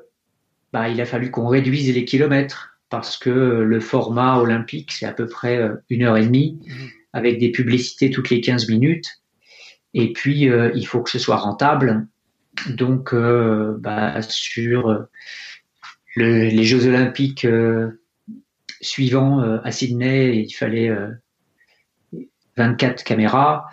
bah, 0.73 0.89
il 0.89 1.01
a 1.01 1.07
fallu 1.07 1.31
qu'on 1.31 1.47
réduise 1.47 1.95
les 1.95 2.05
kilomètres 2.05 2.79
parce 2.89 3.17
que 3.17 3.31
le 3.31 3.81
format 3.81 4.39
olympique 4.39 4.93
c'est 4.93 5.07
à 5.07 5.13
peu 5.13 5.27
près 5.27 5.61
une 5.91 6.05
heure 6.05 6.17
et 6.17 6.25
demie 6.25 6.61
mmh. 6.65 6.73
avec 7.13 7.39
des 7.39 7.51
publicités 7.51 8.11
toutes 8.11 8.31
les 8.31 8.41
15 8.41 8.69
minutes. 8.69 9.23
Et 9.95 10.13
puis, 10.13 10.51
il 10.75 10.87
faut 10.87 11.01
que 11.01 11.09
ce 11.09 11.19
soit 11.19 11.37
rentable. 11.37 12.07
Donc, 12.69 13.15
bah, 13.15 14.21
sur 14.21 15.07
les 16.17 16.65
Jeux 16.65 16.87
Olympiques 16.87 17.47
suivants 18.81 19.41
à 19.63 19.71
Sydney, 19.73 20.37
il 20.37 20.53
fallait 20.53 20.91
24 22.57 23.05
caméras. 23.05 23.67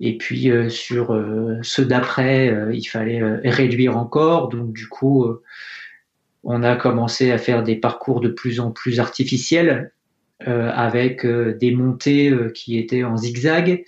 Et 0.00 0.18
puis 0.18 0.50
euh, 0.50 0.68
sur 0.68 1.14
euh, 1.14 1.58
ceux 1.62 1.86
d'après, 1.86 2.50
euh, 2.50 2.74
il 2.74 2.84
fallait 2.84 3.22
réduire 3.44 3.96
encore. 3.96 4.48
Donc 4.48 4.72
du 4.72 4.88
coup, 4.88 5.26
on 6.42 6.62
a 6.62 6.76
commencé 6.76 7.32
à 7.32 7.38
faire 7.38 7.62
des 7.62 7.76
parcours 7.76 8.20
de 8.20 8.28
plus 8.28 8.60
en 8.60 8.70
plus 8.70 9.00
artificiels, 9.00 9.92
avec 10.38 11.26
des 11.26 11.70
montées 11.70 12.30
qui 12.54 12.76
étaient 12.76 13.04
en 13.04 13.16
zigzag, 13.16 13.84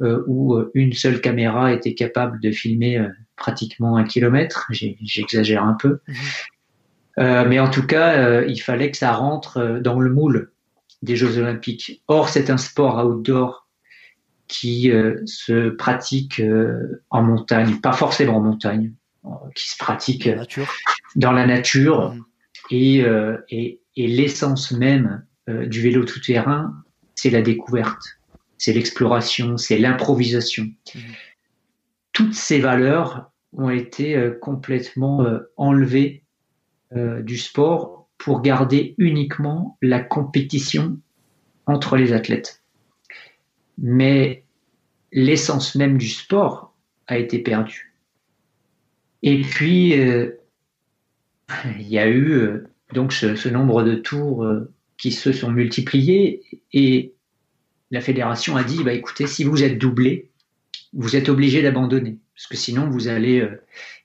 où 0.00 0.56
une 0.72 0.94
seule 0.94 1.20
caméra 1.20 1.74
était 1.74 1.92
capable 1.92 2.40
de 2.40 2.50
filmer 2.50 3.06
pratiquement 3.36 3.98
un 3.98 4.04
kilomètre. 4.04 4.66
J'exagère 4.70 5.62
un 5.62 5.74
peu. 5.74 6.00
Mhm. 7.20 7.48
mais 7.48 7.60
en 7.60 7.70
tout 7.70 7.86
cas, 7.86 8.42
il 8.42 8.58
fallait 8.58 8.90
que 8.90 8.96
ça 8.96 9.12
rentre 9.12 9.78
dans 9.82 10.00
le 10.00 10.10
moule 10.10 10.52
des 11.02 11.16
Jeux 11.16 11.38
Olympiques. 11.38 12.02
Or, 12.08 12.28
c'est 12.28 12.50
un 12.50 12.56
sport 12.56 13.04
outdoor 13.04 13.68
qui 14.50 14.90
euh, 14.90 15.16
se 15.26 15.70
pratique 15.70 16.40
euh, 16.40 17.02
en 17.08 17.22
montagne, 17.22 17.80
pas 17.80 17.92
forcément 17.92 18.38
en 18.38 18.40
montagne, 18.40 18.92
euh, 19.24 19.28
qui 19.54 19.70
se 19.70 19.76
pratique 19.78 20.28
dans 21.14 21.32
la 21.32 21.46
nature. 21.46 22.12
Mmh. 22.12 22.24
Et, 22.72 23.04
et, 23.48 23.80
et 23.96 24.06
l'essence 24.06 24.70
même 24.70 25.24
du 25.48 25.80
vélo 25.80 26.04
tout-terrain, 26.04 26.72
c'est 27.16 27.30
la 27.30 27.42
découverte, 27.42 28.20
c'est 28.58 28.72
l'exploration, 28.72 29.56
c'est 29.56 29.76
l'improvisation. 29.76 30.66
Mmh. 30.94 30.98
Toutes 32.12 32.34
ces 32.34 32.60
valeurs 32.60 33.32
ont 33.52 33.70
été 33.70 34.30
complètement 34.40 35.26
enlevées 35.56 36.19
du 36.92 37.38
sport 37.38 38.08
pour 38.18 38.42
garder 38.42 38.94
uniquement 38.98 39.78
la 39.80 40.00
compétition 40.00 40.98
entre 41.66 41.96
les 41.96 42.12
athlètes 42.12 42.60
mais 43.80 44.44
l'essence 45.12 45.74
même 45.74 45.98
du 45.98 46.08
sport 46.08 46.74
a 47.06 47.18
été 47.18 47.38
perdue. 47.38 47.94
Et 49.22 49.40
puis, 49.40 49.98
euh, 49.98 50.38
il 51.78 51.88
y 51.88 51.98
a 51.98 52.06
eu 52.06 52.32
euh, 52.32 52.68
donc 52.92 53.12
ce, 53.12 53.48
nombre 53.48 53.82
de 53.82 53.94
tours 53.94 54.44
euh, 54.44 54.72
qui 54.98 55.12
se 55.12 55.32
sont 55.32 55.50
multipliés 55.50 56.42
et 56.72 57.14
la 57.90 58.00
fédération 58.00 58.56
a 58.56 58.62
dit, 58.62 58.84
bah, 58.84 58.92
écoutez, 58.92 59.26
si 59.26 59.44
vous 59.44 59.64
êtes 59.64 59.78
doublé, 59.78 60.30
vous 60.92 61.16
êtes 61.16 61.28
obligé 61.28 61.62
d'abandonner, 61.62 62.18
parce 62.34 62.46
que 62.46 62.56
sinon 62.56 62.88
vous 62.88 63.08
allez 63.08 63.48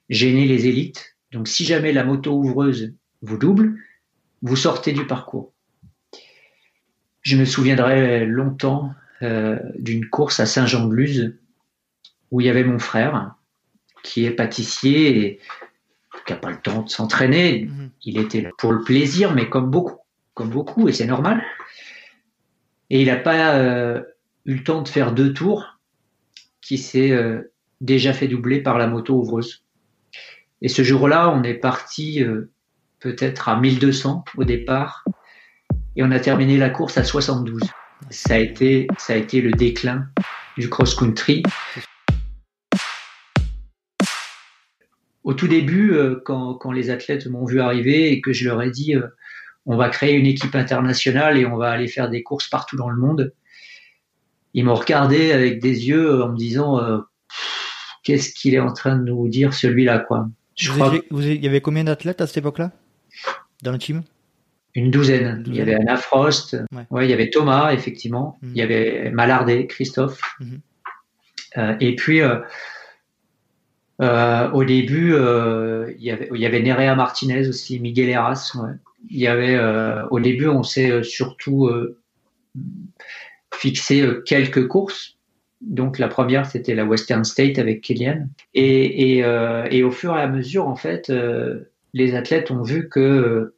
gêner 0.08 0.46
les 0.46 0.66
élites. 0.66 1.15
Donc 1.36 1.48
si 1.48 1.66
jamais 1.66 1.92
la 1.92 2.02
moto 2.02 2.32
ouvreuse 2.32 2.94
vous 3.20 3.36
double, 3.36 3.76
vous 4.40 4.56
sortez 4.56 4.92
du 4.92 5.06
parcours. 5.06 5.52
Je 7.20 7.36
me 7.36 7.44
souviendrai 7.44 8.24
longtemps 8.24 8.94
euh, 9.20 9.58
d'une 9.78 10.08
course 10.08 10.40
à 10.40 10.46
Saint-Jean-de-Luz 10.46 11.36
où 12.30 12.40
il 12.40 12.46
y 12.46 12.48
avait 12.48 12.64
mon 12.64 12.78
frère 12.78 13.34
qui 14.02 14.24
est 14.24 14.30
pâtissier 14.30 15.18
et 15.18 15.40
qui 16.24 16.32
n'a 16.32 16.38
pas 16.38 16.50
le 16.50 16.56
temps 16.56 16.82
de 16.82 16.88
s'entraîner. 16.88 17.66
Mhm. 17.66 17.90
Il 18.04 18.18
était 18.18 18.40
là 18.40 18.48
pour 18.56 18.72
le 18.72 18.82
plaisir, 18.82 19.34
mais 19.34 19.50
comme 19.50 19.70
beaucoup, 19.70 20.00
comme 20.32 20.48
beaucoup, 20.48 20.88
et 20.88 20.92
c'est 20.92 21.06
normal. 21.06 21.44
Et 22.88 23.02
il 23.02 23.08
n'a 23.08 23.16
pas 23.16 23.56
euh, 23.56 24.02
eu 24.46 24.54
le 24.54 24.64
temps 24.64 24.80
de 24.80 24.88
faire 24.88 25.12
deux 25.12 25.34
tours, 25.34 25.78
qui 26.62 26.78
s'est 26.78 27.10
euh, 27.10 27.52
déjà 27.82 28.14
fait 28.14 28.26
doubler 28.26 28.62
par 28.62 28.78
la 28.78 28.86
moto 28.86 29.16
ouvreuse. 29.16 29.65
Et 30.62 30.68
ce 30.68 30.82
jour-là, 30.82 31.30
on 31.30 31.42
est 31.42 31.54
parti 31.54 32.24
peut-être 33.00 33.48
à 33.48 33.60
1200 33.60 34.24
au 34.36 34.44
départ, 34.44 35.04
et 35.96 36.02
on 36.02 36.10
a 36.10 36.18
terminé 36.18 36.56
la 36.56 36.70
course 36.70 36.98
à 36.98 37.04
72 37.04 37.60
ça 38.10 38.34
a 38.34 38.38
été, 38.38 38.86
ça 38.98 39.14
a 39.14 39.16
été 39.16 39.40
le 39.40 39.52
déclin 39.52 40.08
du 40.56 40.68
cross-country. 40.68 41.42
Au 45.24 45.34
tout 45.34 45.48
début, 45.48 45.92
euh, 45.92 46.20
quand, 46.24 46.54
quand 46.54 46.72
les 46.72 46.90
athlètes 46.90 47.26
m'ont 47.26 47.44
vu 47.44 47.60
arriver 47.60 48.12
et 48.12 48.20
que 48.20 48.32
je 48.32 48.48
leur 48.48 48.62
ai 48.62 48.70
dit 48.70 48.94
euh, 48.94 49.08
on 49.64 49.76
va 49.76 49.88
créer 49.88 50.14
une 50.14 50.26
équipe 50.26 50.54
internationale 50.54 51.36
et 51.36 51.46
on 51.46 51.56
va 51.56 51.70
aller 51.70 51.88
faire 51.88 52.08
des 52.08 52.22
courses 52.22 52.48
partout 52.48 52.76
dans 52.76 52.88
le 52.88 52.96
monde, 52.96 53.34
ils 54.54 54.64
m'ont 54.64 54.76
regardé 54.76 55.32
avec 55.32 55.60
des 55.60 55.88
yeux 55.88 56.22
en 56.22 56.28
me 56.28 56.36
disant 56.36 56.78
euh, 56.78 56.98
qu'est-ce 58.04 58.32
qu'il 58.32 58.54
est 58.54 58.60
en 58.60 58.72
train 58.72 58.96
de 58.96 59.02
nous 59.02 59.28
dire 59.28 59.52
celui-là 59.52 59.98
quoi. 59.98 60.28
Je 60.56 60.72
vous, 60.72 60.80
crois... 60.80 60.94
vous 61.10 61.22
il 61.22 61.44
y 61.44 61.48
avait 61.48 61.60
combien 61.60 61.84
d'athlètes 61.84 62.20
à 62.20 62.26
cette 62.26 62.38
époque-là? 62.38 62.72
Dans 63.62 63.72
le 63.72 63.78
team? 63.78 64.02
Une 64.74 64.90
douzaine. 64.90 65.42
Il 65.46 65.54
y 65.54 65.60
avait 65.60 65.74
Anna 65.74 65.96
Frost, 65.96 66.56
ouais. 66.90 67.06
il 67.06 67.10
y 67.10 67.14
avait 67.14 67.30
Thomas, 67.30 67.72
effectivement, 67.72 68.38
mhm. 68.42 68.50
il 68.54 68.58
y 68.58 68.62
avait 68.62 69.10
Malardé, 69.10 69.66
Christophe. 69.66 70.20
Mhm. 70.40 70.60
Euh, 71.56 71.76
et 71.80 71.96
puis, 71.96 72.20
euh, 72.20 72.40
euh, 74.02 74.50
au 74.50 74.64
début, 74.64 75.14
il, 75.14 76.04
y 76.04 76.10
avait, 76.10 76.28
il 76.34 76.40
y 76.40 76.46
avait 76.46 76.60
Nerea 76.60 76.94
Martinez 76.94 77.48
aussi, 77.48 77.80
Miguel 77.80 78.10
Eras. 78.10 78.54
Il 79.08 79.18
y 79.18 79.26
avait, 79.26 79.58
au 80.10 80.20
début, 80.20 80.48
on 80.48 80.62
s'est 80.62 81.02
surtout 81.02 81.70
fixé 83.54 84.06
quelques 84.26 84.68
courses. 84.68 85.15
Donc 85.60 85.98
la 85.98 86.08
première, 86.08 86.46
c'était 86.46 86.74
la 86.74 86.84
Western 86.84 87.24
State 87.24 87.58
avec 87.58 87.80
Killian. 87.80 88.28
Et, 88.54 89.18
et, 89.18 89.24
et, 89.70 89.82
au 89.82 89.90
fur 89.90 90.16
et 90.16 90.20
à 90.20 90.28
mesure, 90.28 90.68
en 90.68 90.76
fait, 90.76 91.10
les 91.94 92.14
athlètes 92.14 92.50
ont 92.50 92.62
vu 92.62 92.88
que 92.88 93.54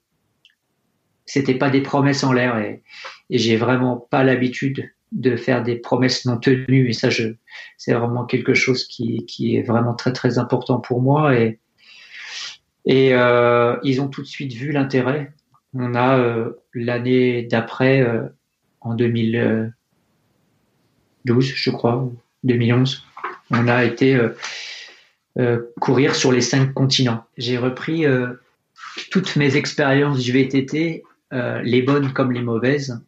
c'était 1.27 1.55
pas 1.55 1.71
des 1.71 1.83
promesses 1.83 2.25
en 2.25 2.33
l'air. 2.33 2.59
Et, 2.59 2.83
j'ai 3.31 3.57
vraiment 3.57 3.97
pas 3.97 4.25
l'habitude 4.25 4.91
de 5.13 5.37
faire 5.37 5.63
des 5.63 5.77
promesses 5.77 6.25
non 6.25 6.39
tenues. 6.39 6.89
Et 6.89 6.93
ça 6.93 7.11
je 7.11 7.35
c'est 7.77 7.93
vraiment 7.93 8.25
quelque 8.25 8.55
chose 8.55 8.87
qui, 8.87 9.27
qui 9.27 9.57
est 9.57 9.63
vraiment 9.63 9.95
très 9.95 10.13
très 10.13 10.39
important 10.39 10.81
pour 10.81 11.03
moi. 11.03 11.37
Et 11.37 11.61
et 12.87 13.11
euh, 13.13 13.77
ils 13.83 14.01
ont 14.01 14.09
tout 14.09 14.23
de 14.23 14.27
suite 14.27 14.55
vu 14.55 14.73
l'intérêt. 14.73 15.33
On 15.75 15.95
a 15.95 16.19
euh, 16.19 16.53
l'année 16.73 17.43
d'après 17.43 18.01
euh, 18.01 18.23
en 18.81 18.95
2012 21.29 21.53
je 21.55 21.71
crois 21.71 22.11
2011 22.45 23.05
on 23.51 23.69
a 23.69 23.85
été 23.85 24.19
courir 25.81 26.15
sur 26.15 26.33
les 26.33 26.41
cinq 26.41 26.73
continents 26.75 27.25
j'ai 27.37 27.59
repris 27.59 28.05
toutes 29.11 29.37
mes 29.37 29.57
expériences 29.57 30.19
du 30.19 30.33
VTT 30.33 31.05
euh, 31.35 31.61
les 31.63 31.83
bonnes 31.83 32.13
comme 32.13 32.33
les 32.33 32.43
mauvaises, 32.43 33.05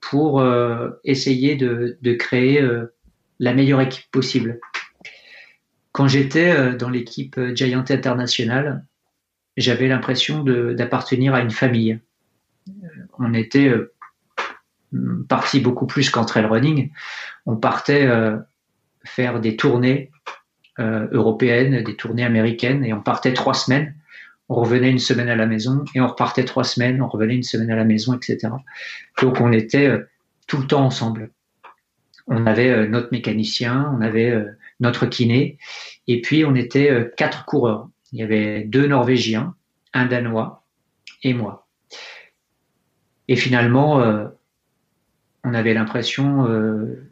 pour 0.00 0.40
euh, 0.40 0.90
essayer 1.04 1.54
de, 1.54 1.96
créer 2.14 2.60
euh, 2.60 2.92
la 3.38 3.54
meilleure 3.54 3.80
équipe 3.80 4.10
possible. 4.10 4.58
Quand 5.92 6.08
j'étais 6.08 6.74
dans 6.74 6.88
l'équipe 6.88 7.38
Giant 7.54 7.84
International, 7.88 8.84
j'avais 9.56 9.88
l'impression 9.88 10.44
d'appartenir 10.44 11.34
à 11.34 11.40
une 11.40 11.50
famille. 11.50 11.98
On 13.18 13.34
était 13.34 13.72
parti 15.28 15.60
beaucoup 15.60 15.86
plus 15.86 16.10
qu'en 16.10 16.24
trail 16.24 16.46
running. 16.46 16.90
On 17.46 17.56
partait 17.56 18.08
faire 19.04 19.40
des 19.40 19.56
tournées 19.56 20.10
européennes, 20.78 21.82
des 21.84 21.96
tournées 21.96 22.24
américaines, 22.24 22.84
et 22.84 22.92
on 22.92 23.00
partait 23.00 23.32
trois 23.32 23.54
semaines 23.54 23.94
on 24.50 24.56
revenait 24.56 24.90
une 24.90 24.98
semaine 24.98 25.28
à 25.28 25.36
la 25.36 25.46
maison 25.46 25.84
et 25.94 26.00
on 26.00 26.08
repartait 26.08 26.44
trois 26.44 26.64
semaines, 26.64 27.00
on 27.00 27.06
revenait 27.06 27.36
une 27.36 27.44
semaine 27.44 27.70
à 27.70 27.76
la 27.76 27.84
maison, 27.84 28.14
etc. 28.14 28.48
Donc 29.22 29.40
on 29.40 29.52
était 29.52 29.86
euh, 29.86 30.10
tout 30.48 30.58
le 30.58 30.66
temps 30.66 30.84
ensemble. 30.84 31.30
On 32.26 32.46
avait 32.46 32.68
euh, 32.68 32.88
notre 32.88 33.10
mécanicien, 33.12 33.94
on 33.96 34.02
avait 34.02 34.28
euh, 34.28 34.50
notre 34.80 35.06
kiné, 35.06 35.56
et 36.08 36.20
puis 36.20 36.44
on 36.44 36.56
était 36.56 37.12
quatre 37.16 37.44
coureurs. 37.44 37.88
Il 38.12 38.18
y 38.18 38.22
avait 38.24 38.64
deux 38.64 38.88
Norvégiens, 38.88 39.54
un 39.94 40.06
Danois 40.06 40.64
et 41.22 41.32
moi. 41.32 41.68
Et 43.28 43.36
finalement, 43.36 44.02
on 45.44 45.54
avait 45.54 45.74
l'impression 45.74 46.46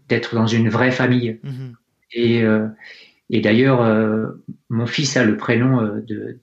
d'être 0.08 0.34
dans 0.34 0.46
une 0.46 0.68
vraie 0.68 0.90
famille. 0.90 1.40
Mm-hmm. 1.44 1.74
Et, 2.12 2.44
et 3.30 3.40
d'ailleurs, 3.40 4.34
mon 4.68 4.86
fils 4.86 5.16
a 5.16 5.24
le 5.24 5.36
prénom 5.36 5.82
de, 6.06 6.38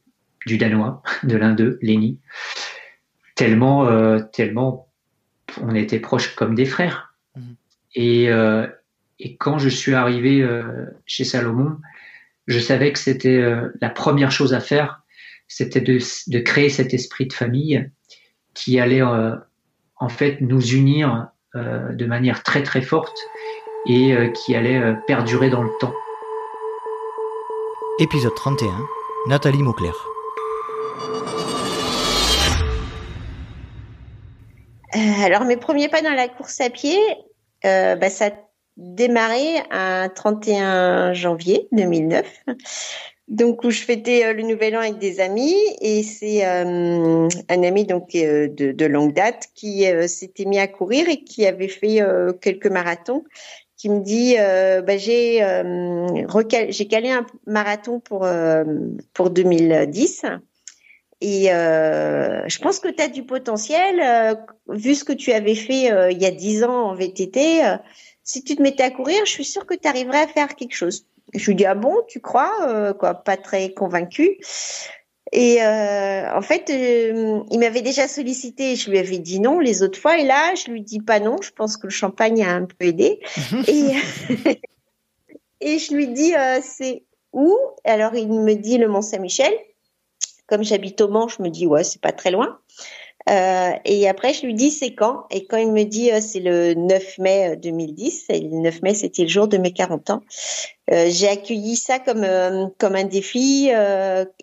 du 0.46 0.58
danois, 0.58 1.02
de 1.24 1.36
l'un 1.36 1.54
d'eux, 1.54 1.80
Lenny. 1.82 2.20
Tellement, 3.36 3.88
euh, 3.88 4.20
tellement, 4.20 4.90
on 5.62 5.76
était 5.76 6.00
proches 6.00 6.36
comme 6.36 6.56
des 6.56 6.66
frères. 6.66 7.14
Mhm. 7.36 7.56
Et, 7.96 8.30
euh, 8.30 8.68
et 9.20 9.36
quand 9.36 9.58
je 9.58 9.70
suis 9.70 9.94
arrivé 9.94 10.42
euh, 10.42 10.86
chez 11.06 11.24
Salomon, 11.24 11.78
je 12.48 12.60
savais 12.60 12.94
que 12.94 13.00
c'était 13.00 13.44
la 13.82 13.90
première 13.90 14.32
chose 14.32 14.54
à 14.54 14.60
faire, 14.60 15.02
c'était 15.48 15.82
de, 15.82 15.98
de, 16.28 16.40
créer 16.40 16.70
cet 16.70 16.94
esprit 16.94 17.26
de 17.26 17.34
famille 17.34 17.90
qui 18.54 18.80
allait 18.80 19.02
en 19.02 20.10
fait 20.10 20.42
nous 20.42 20.62
unir 20.62 21.30
de 21.56 22.06
manière 22.06 22.44
très 22.44 22.64
très 22.64 22.82
forte 22.82 23.18
et 23.88 24.16
qui 24.34 24.56
allait 24.56 24.82
perdurer 25.08 25.50
dans 25.50 25.64
le 25.64 25.72
temps. 25.80 25.94
Épisode 27.98 28.36
31, 28.36 28.68
Nathalie 29.28 29.64
Mauclair. 29.64 29.96
Euh, 34.96 35.26
alors 35.26 35.44
mes 35.46 35.58
premiers 35.58 35.90
pas 35.90 36.02
dans 36.02 36.14
la 36.14 36.28
course 36.28 36.60
à 36.62 36.70
pied, 36.70 37.00
euh, 37.66 37.96
bah, 37.96 38.10
ça 38.10 38.28
a 38.28 38.32
démarré 38.78 39.62
un 39.72 40.10
31 40.10 41.14
janvier 41.14 41.68
2009. 41.72 42.26
Donc 43.28 43.64
où 43.64 43.72
je 43.72 43.82
fêtais 43.82 44.24
euh, 44.24 44.34
le 44.34 44.44
nouvel 44.44 44.78
an 44.78 44.82
avec 44.82 45.00
des 45.00 45.20
amis 45.20 45.56
et 45.82 46.04
c'est 46.04 46.46
euh, 46.46 47.28
un 47.50 47.64
ami 47.64 47.86
donc 47.86 48.14
euh, 48.14 48.48
de, 48.48 48.72
de, 48.72 48.86
longue 48.86 49.14
date 49.14 49.48
qui 49.56 49.86
s'était 50.08 50.46
mis 50.46 50.60
à 50.60 50.68
courir 50.68 51.10
et 51.10 51.24
qui 51.24 51.48
avait 51.48 51.68
fait 51.68 52.02
quelques 52.40 52.68
marathons 52.68 53.24
qui 53.78 53.90
me 53.90 54.02
dit 54.02 54.36
bah, 54.38 54.98
j'ai 54.98 55.44
j'ai 56.70 56.88
calé 56.88 57.10
un 57.10 57.26
marathon 57.48 58.00
pour 58.00 58.28
pour 59.14 59.30
2010 59.32 60.26
et 61.22 61.46
je 61.48 62.60
pense 62.60 62.80
que 62.80 62.90
tu 62.90 63.02
as 63.02 63.08
du 63.08 63.24
potentiel 63.24 64.38
vu 64.70 64.94
ce 64.94 65.04
que 65.04 65.14
tu 65.14 65.32
avais 65.32 65.56
fait 65.56 66.12
il 66.12 66.22
y 66.22 66.26
a 66.26 66.32
10 66.32 66.64
ans 66.64 66.92
en 66.92 66.96
VTT 66.96 67.64
si 68.24 68.44
tu 68.44 68.56
te 68.56 68.62
mettais 68.62 68.84
à 68.84 68.92
courir 68.92 69.26
je 69.26 69.32
suis 69.32 69.46
sûre 69.46 69.66
que 69.66 69.74
tu 69.74 69.88
arriverais 69.88 70.22
à 70.22 70.28
faire 70.28 70.56
quelque 70.56 70.76
chose 70.76 71.08
je 71.34 71.46
lui 71.48 71.56
dis 71.56 71.66
ah 71.66 71.76
bon, 71.76 72.02
tu 72.08 72.20
crois 72.20 72.54
euh, 72.68 72.94
quoi, 72.94 73.14
pas 73.14 73.38
très 73.38 73.74
convaincu. 73.74 74.38
Et 75.32 75.62
euh, 75.64 76.32
en 76.34 76.42
fait, 76.42 76.70
euh, 76.70 77.42
il 77.52 77.60
m'avait 77.60 77.82
déjà 77.82 78.08
sollicité, 78.08 78.76
je 78.76 78.90
lui 78.90 79.00
avais 79.00 79.18
dit 79.18 79.40
non 79.40 79.60
les 79.60 79.84
autres 79.84 80.00
fois, 80.00 80.18
et 80.18 80.24
là, 80.24 80.54
je 80.56 80.72
lui 80.72 80.82
dis 80.82 81.02
pas 81.02 81.20
non. 81.20 81.38
Je 81.42 81.52
pense 81.52 81.78
que 81.78 81.88
le 81.88 81.92
champagne 81.92 82.44
a 82.44 82.52
un 82.52 82.66
peu 82.66 82.86
aidé. 82.86 83.20
et, 83.68 83.92
et 85.62 85.80
je 85.80 85.94
lui 85.94 86.08
dis 86.08 86.34
c'est 86.62 87.04
où? 87.34 87.58
Alors 87.84 88.16
il 88.16 88.32
me 88.32 88.54
dit 88.54 88.78
le 88.78 88.88
Mont 88.88 89.02
Saint-Michel. 89.02 89.54
Comme 90.48 90.64
j'habite 90.64 91.02
au 91.02 91.08
Mans, 91.08 91.28
je 91.28 91.42
me 91.42 91.50
dis 91.50 91.66
ouais, 91.66 91.84
c'est 91.84 92.02
pas 92.02 92.12
très 92.12 92.30
loin. 92.30 92.60
Euh, 93.30 93.72
et 93.86 94.08
après, 94.08 94.34
je 94.34 94.46
lui 94.46 94.54
dis 94.54 94.70
c'est 94.70 94.94
quand? 94.94 95.26
Et 95.32 95.46
quand 95.46 95.58
il 95.58 95.72
me 95.72 95.84
dit 95.84 96.12
euh, 96.12 96.22
c'est 96.22 96.40
le 96.40 96.76
9 96.76 97.18
mai 97.18 97.58
2010, 97.58 98.26
euh, 98.30 98.34
et 98.36 98.40
le 98.42 98.58
9 98.58 98.82
mai 98.84 98.94
c'était 98.94 99.24
le 99.24 99.30
jour 99.30 99.48
de 99.48 99.58
mes 99.58 99.74
40 99.74 100.12
ans, 100.12 100.22
euh, 100.92 101.08
j'ai 101.10 101.28
accueilli 101.28 101.76
ça 101.76 101.98
comme 101.98 102.26
comme 102.78 102.96
un 102.96 103.04
défi, 103.04 103.70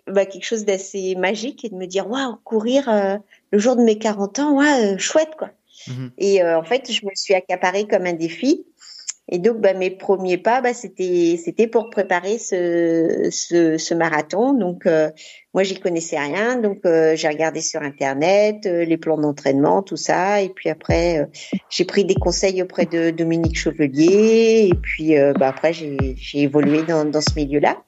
bah, 0.07 0.25
quelque 0.25 0.43
chose 0.43 0.65
d'assez 0.65 1.15
magique 1.15 1.63
et 1.63 1.69
de 1.69 1.75
me 1.75 1.85
dire 1.85 2.09
waouh 2.09 2.35
courir 2.43 2.89
le 3.51 3.59
jour 3.59 3.77
de 3.77 3.83
mes 3.83 3.97
40 3.97 4.39
ans, 4.39 4.57
ouais 4.57 4.97
chouette 4.97 5.35
quoi. 5.37 5.49
Mhm. 5.87 6.11
Et 6.17 6.43
en 6.43 6.63
fait, 6.63 6.91
je 6.91 7.05
me 7.05 7.11
suis 7.15 7.33
accaparée 7.33 7.87
comme 7.87 8.05
un 8.05 8.13
défi. 8.13 8.65
Et 9.29 9.39
donc, 9.39 9.61
bah, 9.61 9.73
mes 9.73 9.89
premiers 9.89 10.37
pas, 10.37 10.59
bah, 10.59 10.73
c'était 10.73 11.39
c'était 11.43 11.67
pour 11.67 11.89
préparer 11.89 12.37
ce, 12.37 13.29
ce, 13.31 13.77
ce 13.77 13.93
marathon. 13.93 14.53
Donc, 14.53 14.85
euh, 14.85 15.09
moi, 15.53 15.63
j'y 15.63 15.79
connaissais 15.79 16.19
rien, 16.19 16.57
donc 16.57 16.79
euh, 16.85 17.15
j'ai 17.15 17.29
regardé 17.29 17.61
sur 17.61 17.81
internet 17.81 18.65
euh, 18.65 18.83
les 18.83 18.97
plans 18.97 19.17
d'entraînement, 19.17 19.81
tout 19.81 19.95
ça. 19.95 20.41
Et 20.41 20.49
puis 20.49 20.69
après, 20.69 21.29
j'ai 21.69 21.85
pris 21.85 22.03
des 22.03 22.15
conseils 22.15 22.61
auprès 22.61 22.85
de 22.85 23.11
Dominique 23.11 23.57
Chevelier. 23.57 24.69
Et 24.69 24.75
puis, 24.75 25.15
bah, 25.39 25.47
après, 25.47 25.71
j'ai 25.71 26.15
évolué 26.33 26.83
dans, 26.83 27.05
dans 27.05 27.21
ce 27.21 27.33
milieu-là. 27.35 27.81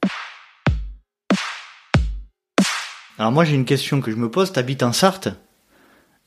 Alors 3.18 3.32
moi, 3.32 3.44
j'ai 3.44 3.56
une 3.56 3.66
question 3.66 4.02
que 4.02 4.12
je 4.12 4.16
me 4.16 4.30
pose. 4.30 4.54
T'habites 4.54 4.84
en 4.84 4.94
Sarthe 4.94 5.30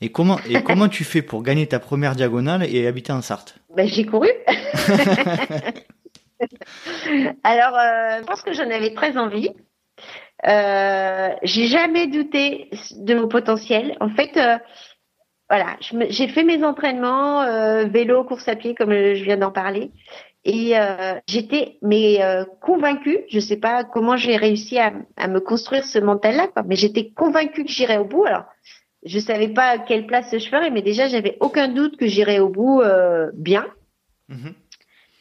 et 0.01 0.11
comment, 0.11 0.39
et 0.47 0.61
comment 0.63 0.87
tu 0.87 1.03
fais 1.03 1.21
pour 1.21 1.43
gagner 1.43 1.67
ta 1.67 1.79
première 1.79 2.15
diagonale 2.15 2.63
et 2.63 2.87
habiter 2.87 3.11
en 3.11 3.21
Sarthe? 3.21 3.55
Ben, 3.75 3.87
J'ai 3.87 4.05
couru. 4.05 4.27
Alors, 7.43 7.75
euh, 7.75 8.19
je 8.19 8.25
pense 8.25 8.41
que 8.41 8.53
j'en 8.53 8.69
avais 8.69 8.93
très 8.93 9.17
envie. 9.17 9.49
Euh, 10.47 11.29
j'ai 11.43 11.65
jamais 11.65 12.07
douté 12.07 12.69
de 12.97 13.15
mon 13.15 13.27
potentiel. 13.27 13.97
En 13.99 14.09
fait, 14.09 14.37
euh, 14.37 14.57
voilà, 15.49 15.77
j'ai 16.09 16.27
fait 16.27 16.43
mes 16.43 16.63
entraînements 16.63 17.41
euh, 17.41 17.85
vélo, 17.85 18.23
course 18.23 18.47
à 18.47 18.55
pied, 18.55 18.75
comme 18.75 18.91
je 18.91 19.23
viens 19.23 19.37
d'en 19.37 19.51
parler, 19.51 19.91
et 20.45 20.73
j'étais 21.27 21.77
mais 21.81 22.19
convaincue. 22.61 23.19
Je 23.29 23.39
sais 23.39 23.57
pas 23.57 23.83
comment 23.83 24.15
j'ai 24.15 24.37
réussi 24.37 24.79
à, 24.79 24.93
à, 25.17 25.27
me 25.27 25.39
construire 25.39 25.83
ce 25.83 25.99
mental-là, 25.99 26.47
mais 26.65 26.75
j'étais 26.75 27.09
convaincue 27.09 27.65
que 27.65 27.71
j'irais 27.71 27.97
au 27.97 28.05
bout. 28.05 28.25
Alors, 28.25 28.45
je 29.03 29.19
savais 29.19 29.49
pas 29.49 29.79
quelle 29.79 30.05
place 30.05 30.29
je 30.31 30.49
ferais, 30.49 30.69
mais 30.69 30.81
déjà 30.81 31.07
j'avais 31.07 31.37
aucun 31.41 31.67
doute 31.67 31.97
que 31.97 32.07
j'irais 32.07 32.39
au 32.39 32.49
bout 32.49 32.81
bien. 33.33 33.65
Mhm. 34.29 34.53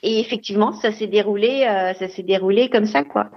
Et 0.05 0.21
effectivement, 0.21 0.73
ça 0.73 0.93
s'est 0.93 1.09
déroulé, 1.09 1.67
euh, 1.69 1.93
ça 1.95 2.09
s'est 2.09 2.23
déroulé 2.23 2.69
comme 2.71 2.87
ça, 2.87 3.03
quoi. 3.03 3.31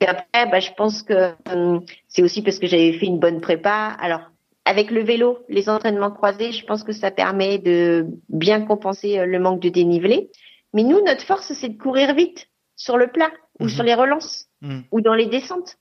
Et 0.00 0.06
après, 0.06 0.46
bah, 0.48 0.60
je 0.60 0.70
pense 0.76 1.02
que 1.02 1.32
euh, 1.48 1.80
c'est 2.06 2.22
aussi 2.22 2.40
parce 2.42 2.60
que 2.60 2.68
j'avais 2.68 2.92
fait 2.92 3.06
une 3.06 3.18
bonne 3.18 3.40
prépa. 3.40 3.96
Alors, 4.00 4.30
avec 4.64 4.92
le 4.92 5.02
vélo, 5.02 5.38
les 5.48 5.68
entraînements 5.68 6.12
croisés, 6.12 6.52
je 6.52 6.64
pense 6.64 6.84
que 6.84 6.92
ça 6.92 7.10
permet 7.10 7.58
de 7.58 8.06
bien 8.28 8.60
compenser 8.62 9.26
le 9.26 9.38
manque 9.40 9.60
de 9.60 9.70
dénivelé. 9.70 10.30
Mais 10.72 10.84
nous, 10.84 11.02
notre 11.04 11.22
force, 11.22 11.52
c'est 11.52 11.70
de 11.70 11.78
courir 11.78 12.14
vite 12.14 12.48
sur 12.76 12.96
le 12.96 13.08
plat 13.08 13.30
ou 13.58 13.64
mhm. 13.64 13.70
sur 13.70 13.82
les 13.82 13.94
relances 13.94 14.46
mhm. 14.62 14.84
ou 14.92 15.00
dans 15.00 15.14
les 15.14 15.26
descentes 15.26 15.76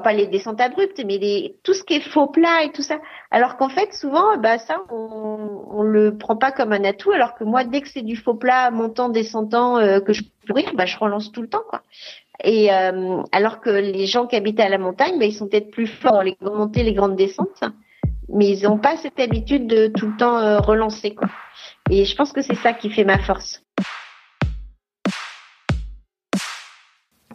pas 0.00 0.12
les 0.12 0.26
descentes 0.26 0.60
abruptes, 0.60 1.02
mais 1.04 1.54
tout 1.62 1.74
ce 1.74 1.82
qui 1.84 1.94
est 1.94 2.00
faux 2.00 2.26
plat 2.26 2.64
et 2.64 2.72
tout 2.72 2.82
ça. 2.82 2.98
Alors 3.30 3.56
qu'en 3.56 3.68
fait, 3.68 3.92
souvent, 3.92 4.36
bah 4.38 4.58
ça, 4.58 4.76
on, 4.90 5.64
on 5.70 5.82
le 5.82 6.16
prend 6.16 6.36
pas 6.36 6.52
comme 6.52 6.72
un 6.72 6.84
atout. 6.84 7.12
Alors 7.12 7.34
que 7.34 7.44
moi, 7.44 7.64
dès 7.64 7.80
que 7.80 7.88
c'est 7.88 8.02
du 8.02 8.16
faux 8.16 8.34
plat 8.34 8.70
montant, 8.70 9.08
descendant 9.08 9.78
euh, 9.78 10.00
que 10.00 10.12
je 10.12 10.22
peux 10.46 10.54
bah 10.74 10.86
je 10.86 10.98
relance 10.98 11.32
tout 11.32 11.42
le 11.42 11.48
temps. 11.48 11.64
Et 12.44 12.72
euh, 12.72 13.22
alors 13.32 13.60
que 13.60 13.70
les 13.70 14.06
gens 14.06 14.26
qui 14.26 14.36
habitent 14.36 14.60
à 14.60 14.68
la 14.68 14.78
montagne, 14.78 15.18
bah, 15.18 15.26
ils 15.26 15.34
sont 15.34 15.48
peut-être 15.48 15.70
plus 15.70 15.86
forts 15.86 16.22
les 16.22 16.36
grandes 16.40 16.56
montées, 16.56 16.82
les 16.82 16.94
grandes 16.94 17.16
descentes, 17.16 17.62
mais 18.28 18.48
ils 18.48 18.64
n'ont 18.64 18.78
pas 18.78 18.96
cette 18.96 19.20
habitude 19.20 19.66
de 19.66 19.86
tout 19.86 20.06
le 20.06 20.16
temps 20.16 20.38
euh, 20.38 20.58
relancer. 20.58 21.16
Et 21.90 22.04
je 22.04 22.16
pense 22.16 22.32
que 22.32 22.42
c'est 22.42 22.56
ça 22.56 22.72
qui 22.72 22.90
fait 22.90 23.04
ma 23.04 23.18
force. 23.18 23.62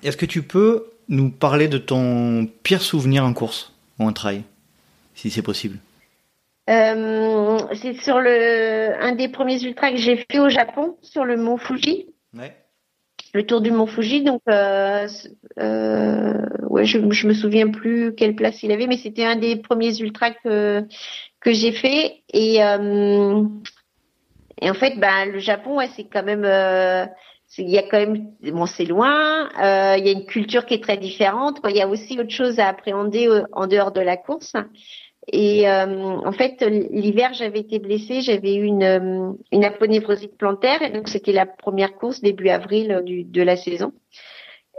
Est-ce 0.04 0.18
que 0.18 0.26
tu 0.26 0.44
peux 0.44 0.86
nous 1.10 1.30
parler 1.30 1.68
de 1.68 1.78
ton 1.78 2.48
pire 2.64 2.82
souvenir 2.82 3.24
en 3.24 3.34
course 3.34 3.74
ou 4.00 4.04
en 4.06 4.14
trail, 4.14 4.44
si 5.16 5.30
c'est 5.30 5.42
possible? 5.42 5.78
Euh, 6.70 7.58
C'est 7.82 7.94
sur 8.02 8.20
le 8.20 8.94
un 9.02 9.14
des 9.14 9.30
premiers 9.30 9.64
ultras 9.64 9.92
que 9.92 9.98
j'ai 9.98 10.26
fait 10.30 10.40
au 10.40 10.50
Japon, 10.50 10.98
sur 11.02 11.24
le 11.24 11.38
mont 11.38 11.58
Fuji. 11.58 12.08
Ouais. 12.38 12.56
Le 13.34 13.46
tour 13.46 13.62
du 13.62 13.72
mont 13.72 13.88
Fuji, 13.88 14.24
donc 14.24 14.42
euh, 14.50 15.08
euh, 15.60 16.34
ouais, 16.70 16.86
je, 16.86 17.00
je 17.12 17.28
me 17.28 17.34
souviens 17.34 17.70
plus 17.70 18.14
quelle 18.16 18.36
place 18.36 18.64
il 18.64 18.72
avait, 18.72 18.88
mais 18.88 18.98
c'était 18.98 19.26
un 19.26 19.36
des 19.36 19.56
premiers 19.56 19.98
ultras 20.00 20.32
que 20.32 20.86
que 21.40 21.54
j'ai 21.54 21.72
fait 21.72 22.24
et 22.34 22.60
et 24.62 24.70
en 24.70 24.74
fait, 24.74 24.98
bah, 24.98 25.26
le 25.26 25.40
Japon, 25.40 25.78
ouais, 25.78 25.90
c'est 25.96 26.06
quand 26.06 26.24
même 26.24 26.44
il 27.58 27.70
y 27.70 27.78
a 27.78 27.84
quand 27.84 27.98
même 27.98 28.32
bon 28.44 28.66
c'est 28.66 28.86
loin 28.86 29.50
euh, 29.60 29.96
il 29.98 30.06
y 30.06 30.10
a 30.10 30.12
une 30.12 30.26
culture 30.26 30.66
qui 30.66 30.74
est 30.74 30.84
très 30.84 30.98
différente. 30.98 31.60
Il 31.68 31.76
y 31.76 31.82
a 31.82 31.88
aussi 31.88 32.20
autre 32.20 32.32
chose 32.32 32.60
à 32.60 32.68
appréhender 32.68 33.28
euh, 33.28 33.44
en 33.54 33.68
dehors 33.68 33.92
de 33.92 34.02
la 34.02 34.18
course. 34.18 34.54
Et 35.30 35.70
euh, 35.70 35.86
en 35.86 36.32
fait 36.32 36.62
l'hiver 36.92 37.34
j'avais 37.34 37.60
été 37.60 37.80
blessée. 37.80 38.22
J'avais 38.22 38.56
eu 38.56 38.64
une 38.64 38.84
euh, 38.84 39.32
une 39.52 40.28
plantaire. 40.38 40.82
Et 40.82 40.92
donc 40.92 41.08
c'était 41.08 41.32
la 41.32 41.46
première 41.46 41.96
course 41.96 42.22
début 42.22 42.50
avril 42.50 43.02
du, 43.06 43.24
de 43.24 43.42
la 43.42 43.56
saison. 43.56 43.94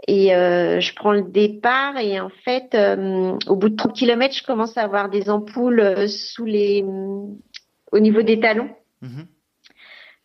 Et 0.06 0.28
je 0.28 0.94
prends 0.94 1.12
le 1.12 1.22
départ. 1.22 1.98
Et 1.98 2.20
en 2.20 2.30
fait 2.30 2.76
au 3.46 3.56
bout 3.56 3.68
de 3.70 3.76
30 3.76 3.94
km 3.94 4.34
je 4.34 4.44
commence 4.44 4.76
à 4.78 4.82
avoir 4.82 5.10
des 5.10 5.28
ampoules 5.28 6.08
sous 6.08 6.44
les 6.44 6.84
au 7.90 7.98
niveau 7.98 8.22
des 8.22 8.38
talons. 8.38 8.70
Mm-hmm. 9.02 9.26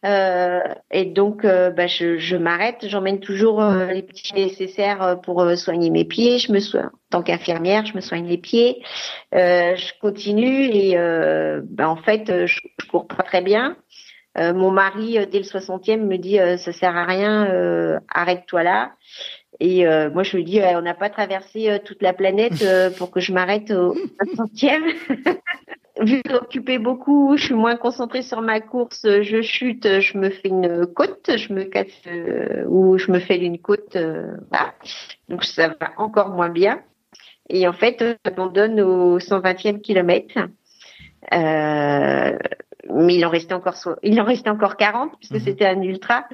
Euh, 0.06 0.60
et 0.92 1.06
donc, 1.06 1.46
euh, 1.46 1.70
bah, 1.70 1.88
je, 1.88 2.18
je 2.18 2.36
m'arrête. 2.36 2.86
J'emmène 2.88 3.20
toujours 3.20 3.62
euh, 3.62 3.88
les 3.88 4.02
petits 4.02 4.34
nécessaires 4.34 5.20
pour 5.24 5.46
soigner 5.56 5.90
mes 5.90 6.06
pieds. 6.06 6.40
Je 6.40 6.52
me 6.52 6.60
soigne, 6.60 6.86
en 6.86 6.90
tant 7.10 7.24
qu'infirmière, 7.24 7.86
je 7.86 7.96
me 7.96 8.02
soigne 8.02 8.28
les 8.28 8.38
pieds. 8.38 8.84
je 9.32 10.00
continue 10.02 10.66
et 10.66 10.98
bah, 11.64 11.90
en 11.90 11.96
fait, 11.96 12.46
je, 12.46 12.60
je, 12.82 12.88
cours 12.88 13.08
pas 13.08 13.24
très 13.24 13.42
bien. 13.42 13.78
mon 14.36 14.72
mari, 14.72 15.20
dès 15.32 15.40
le 15.40 15.46
60e, 15.46 16.02
me 16.02 16.18
dit 16.18 16.38
ça 16.58 16.74
sert 16.74 16.96
à 16.96 17.06
rien, 17.06 18.00
arrête-toi 18.10 18.64
là. 18.64 18.92
Et 19.60 19.86
moi, 19.86 20.24
je 20.24 20.36
lui 20.36 20.44
dis, 20.44 20.60
on 20.62 20.82
n'a 20.82 20.96
pas 20.96 21.10
traversé 21.10 21.80
toute 21.86 22.02
la 22.02 22.14
planète 22.14 22.64
pour 22.98 23.12
que 23.12 23.20
je 23.20 23.32
m'arrête 23.32 23.72
au 23.72 23.94
60e. 24.36 24.84
vu 26.02 26.22
que 26.24 26.78
beaucoup, 26.78 27.38
je 27.38 27.46
suis 27.46 27.54
moins 27.54 27.76
concentrée 27.76 28.22
sur 28.22 28.42
ma 28.42 28.60
course, 28.60 29.02
je 29.04 29.42
chute, 29.42 30.00
je 30.00 30.18
me 30.18 30.30
fais 30.30 30.50
une 30.50 30.88
côte, 30.88 31.30
je 31.36 31.54
me 31.54 31.64
casse 31.64 31.88
euh, 32.08 32.66
ou 32.68 32.98
je 32.98 33.12
me 33.12 33.20
fais 33.20 33.38
une 33.38 33.60
côte, 33.60 33.96
euh, 33.96 34.36
voilà. 34.50 34.74
donc 35.30 35.44
ça 35.44 35.70
va 35.70 35.92
encore 35.98 36.30
moins 36.30 36.50
bien. 36.50 36.82
Et 37.50 37.68
en 37.68 37.74
fait, 37.74 38.04
j'abandonne 38.26 38.80
au 38.82 39.20
120e 39.20 39.82
kilomètre. 39.82 40.40
Euh, 41.34 42.38
mais 42.90 43.16
il 43.16 43.26
en 43.26 43.30
restait 43.30 43.54
encore 43.54 43.76
il 44.04 44.20
en 44.20 44.26
restait 44.26 44.50
encore 44.50 44.76
40 44.78 45.18
puisque 45.18 45.34
mhm. 45.34 45.40
c'était 45.40 45.66
un 45.66 45.82
ultra 45.82 46.26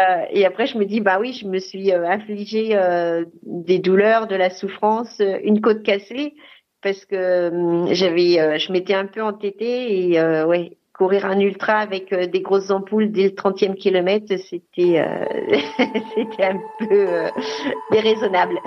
euh, 0.00 0.24
et 0.30 0.46
après 0.46 0.66
je 0.66 0.78
me 0.78 0.84
dis 0.84 1.00
bah 1.00 1.18
oui 1.20 1.32
je 1.32 1.46
me 1.46 1.58
suis 1.58 1.92
euh, 1.92 2.08
infligé 2.08 2.70
euh, 2.72 3.24
des 3.42 3.78
douleurs 3.78 4.26
de 4.26 4.34
la 4.34 4.50
souffrance 4.50 5.20
une 5.44 5.60
côte 5.60 5.82
cassée 5.82 6.34
parce 6.82 7.04
que 7.04 7.50
hum, 7.50 7.88
j'avais 7.92 8.58
je 8.58 8.72
m'étais 8.72 8.94
un 8.94 9.06
peu 9.06 9.22
entêtée 9.22 10.10
et 10.10 10.22
ouais 10.44 10.76
courir 10.92 11.24
un 11.24 11.40
ultra 11.40 11.74
avec 11.78 12.12
des 12.12 12.40
grosses 12.40 12.70
ampoules 12.70 13.10
dès 13.10 13.24
le 13.24 13.30
30e 13.30 13.74
kilomètre 13.74 14.36
c'était 14.48 15.02
c'était 16.14 16.44
un 16.44 16.60
peu 16.78 17.06
déraisonnable. 17.90 18.58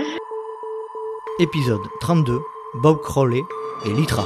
Épisode 1.40 1.82
32 2.02 2.40
Bob 2.82 3.02
Crowley 3.02 3.42
et 3.86 3.90
Litra 3.90 4.26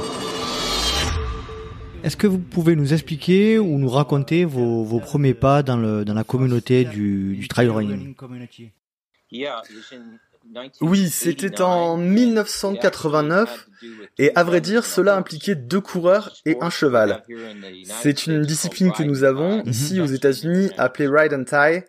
est-ce 2.04 2.16
que 2.16 2.28
vous 2.28 2.38
pouvez 2.38 2.76
nous 2.76 2.92
expliquer 2.92 3.58
ou 3.58 3.76
nous 3.78 3.88
raconter 3.88 4.44
vos, 4.44 4.84
vos 4.84 5.00
premiers 5.00 5.34
pas 5.34 5.64
dans, 5.64 5.76
le, 5.76 6.04
dans 6.04 6.14
la 6.14 6.22
communauté 6.22 6.84
du, 6.84 7.36
du 7.36 7.48
trail 7.48 7.68
running? 7.68 8.14
Oui, 10.80 11.08
c'était 11.10 11.60
en 11.60 11.96
1989 11.96 13.68
et 14.18 14.32
à 14.34 14.42
vrai 14.42 14.60
dire, 14.60 14.84
cela 14.84 15.16
impliquait 15.16 15.54
deux 15.54 15.80
coureurs 15.80 16.32
et 16.44 16.56
un 16.60 16.70
cheval. 16.70 17.22
C'est 17.84 18.26
une 18.26 18.42
discipline 18.42 18.92
que 18.92 19.02
nous 19.02 19.24
avons 19.24 19.62
ici 19.64 20.00
aux 20.00 20.06
États-Unis 20.06 20.70
appelée 20.78 21.08
Ride 21.08 21.34
and 21.34 21.44
Tie, 21.44 21.84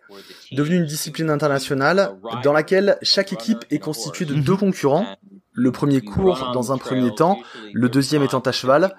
devenue 0.52 0.76
une 0.76 0.86
discipline 0.86 1.30
internationale 1.30 2.16
dans 2.42 2.52
laquelle 2.52 2.98
chaque 3.02 3.32
équipe 3.32 3.64
est 3.70 3.78
constituée 3.78 4.24
de 4.24 4.34
deux 4.34 4.56
concurrents. 4.56 5.06
Le 5.52 5.72
premier 5.72 6.00
court 6.00 6.52
dans 6.54 6.72
un 6.72 6.78
premier 6.78 7.12
temps, 7.14 7.38
le 7.72 7.88
deuxième 7.88 8.22
étant 8.22 8.40
à 8.40 8.52
cheval. 8.52 8.94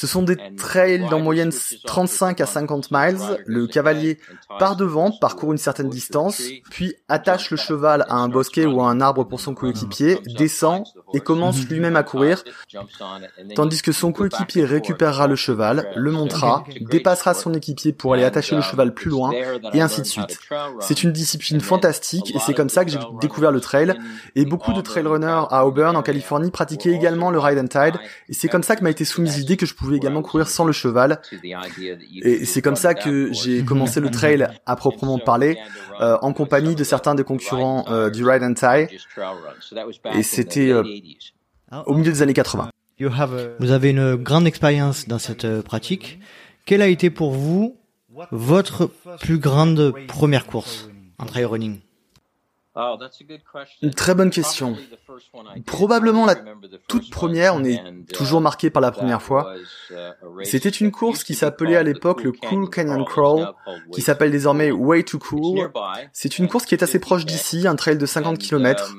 Ce 0.00 0.06
sont 0.06 0.22
des 0.22 0.38
trails 0.56 1.06
d'en 1.10 1.20
moyenne 1.20 1.52
35 1.84 2.40
à 2.40 2.46
50 2.46 2.90
miles. 2.90 3.18
Le 3.44 3.66
cavalier 3.66 4.16
part 4.58 4.74
devant, 4.74 5.10
parcourt 5.20 5.52
une 5.52 5.58
certaine 5.58 5.90
distance, 5.90 6.40
puis 6.70 6.94
attache 7.10 7.50
le 7.50 7.58
cheval 7.58 8.06
à 8.08 8.14
un 8.14 8.30
bosquet 8.30 8.64
ou 8.64 8.80
à 8.80 8.88
un 8.88 9.02
arbre 9.02 9.24
pour 9.24 9.40
son 9.40 9.52
coéquipier, 9.52 10.18
descend 10.38 10.84
et 11.12 11.20
commence 11.20 11.68
lui-même 11.68 11.96
à 11.96 12.02
courir, 12.02 12.42
tandis 13.54 13.82
que 13.82 13.92
son 13.92 14.10
coéquipier 14.10 14.64
récupérera 14.64 15.26
le 15.26 15.36
cheval, 15.36 15.92
le 15.94 16.10
montera, 16.12 16.64
dépassera 16.80 17.34
son 17.34 17.52
équipier 17.52 17.92
pour 17.92 18.14
aller 18.14 18.24
attacher 18.24 18.56
le 18.56 18.62
cheval 18.62 18.94
plus 18.94 19.10
loin, 19.10 19.32
et 19.74 19.82
ainsi 19.82 20.00
de 20.00 20.06
suite. 20.06 20.38
C'est 20.80 21.02
une 21.02 21.12
discipline 21.12 21.60
fantastique 21.60 22.34
et 22.34 22.38
c'est 22.38 22.54
comme 22.54 22.70
ça 22.70 22.86
que 22.86 22.90
j'ai 22.90 23.00
découvert 23.20 23.52
le 23.52 23.60
trail. 23.60 23.94
Et 24.34 24.46
beaucoup 24.46 24.72
de 24.72 24.80
trail 24.80 25.06
runners 25.06 25.44
à 25.50 25.66
Auburn 25.66 25.94
en 25.94 26.02
Californie 26.02 26.50
pratiquaient 26.50 26.92
également 26.92 27.30
le 27.30 27.38
ride 27.38 27.58
and 27.58 27.68
tide. 27.68 28.00
Et 28.30 28.32
c'est 28.32 28.48
comme 28.48 28.62
ça 28.62 28.76
que 28.76 28.82
m'a 28.82 28.90
été 28.90 29.04
soumise 29.04 29.36
l'idée 29.36 29.58
que 29.58 29.66
je 29.66 29.74
pouvais 29.74 29.89
également 29.96 30.22
courir 30.22 30.48
sans 30.48 30.64
le 30.64 30.72
cheval. 30.72 31.20
Et 32.22 32.44
c'est 32.44 32.62
comme 32.62 32.76
ça 32.76 32.94
que 32.94 33.32
j'ai 33.32 33.64
commencé 33.64 34.00
le 34.00 34.10
trail 34.10 34.48
à 34.66 34.76
proprement 34.76 35.18
parler, 35.18 35.58
euh, 36.00 36.16
en 36.22 36.32
compagnie 36.32 36.74
de 36.74 36.84
certains 36.84 37.14
des 37.14 37.24
concurrents 37.24 37.84
euh, 37.88 38.10
du 38.10 38.24
Ride 38.24 38.42
and 38.42 38.54
Tie. 38.54 38.98
Et 40.14 40.22
c'était 40.22 40.70
euh, 40.70 40.82
au 41.86 41.94
milieu 41.94 42.12
des 42.12 42.22
années 42.22 42.34
80. 42.34 42.70
Vous 43.58 43.70
avez 43.70 43.90
une 43.90 44.16
grande 44.16 44.46
expérience 44.46 45.08
dans 45.08 45.18
cette 45.18 45.62
pratique. 45.62 46.20
Quelle 46.66 46.82
a 46.82 46.88
été 46.88 47.10
pour 47.10 47.32
vous 47.32 47.76
votre 48.30 48.90
plus 49.20 49.38
grande 49.38 49.94
première 50.06 50.46
course 50.46 50.88
en 51.18 51.26
trail 51.26 51.44
running? 51.44 51.80
Une 53.82 53.94
très 53.94 54.14
bonne 54.14 54.30
question. 54.30 54.76
Probablement 55.66 56.26
la 56.26 56.36
toute 56.88 57.10
première, 57.10 57.54
on 57.54 57.64
est 57.64 57.80
toujours 58.12 58.40
marqué 58.40 58.70
par 58.70 58.80
la 58.80 58.90
première 58.90 59.22
fois. 59.22 59.54
Uh, 59.90 59.94
C'était 60.44 60.68
une 60.68 60.90
course 60.90 61.24
qui 61.24 61.34
s'appelait 61.34 61.76
à 61.76 61.82
l'époque 61.82 62.22
le 62.22 62.32
Cool 62.32 62.68
Canyon 62.70 63.04
Crawl, 63.04 63.52
qui 63.92 64.02
s'appelle 64.02 64.30
désormais 64.30 64.70
Way 64.70 65.04
to 65.04 65.18
Cool. 65.18 65.70
C'est 66.12 66.38
une 66.38 66.48
course 66.48 66.64
qui 66.64 66.74
est 66.74 66.82
assez 66.82 66.98
proche 66.98 67.26
d'ici, 67.26 67.66
un 67.66 67.76
trail 67.76 67.98
de 67.98 68.06
50 68.06 68.38
km. 68.38 68.94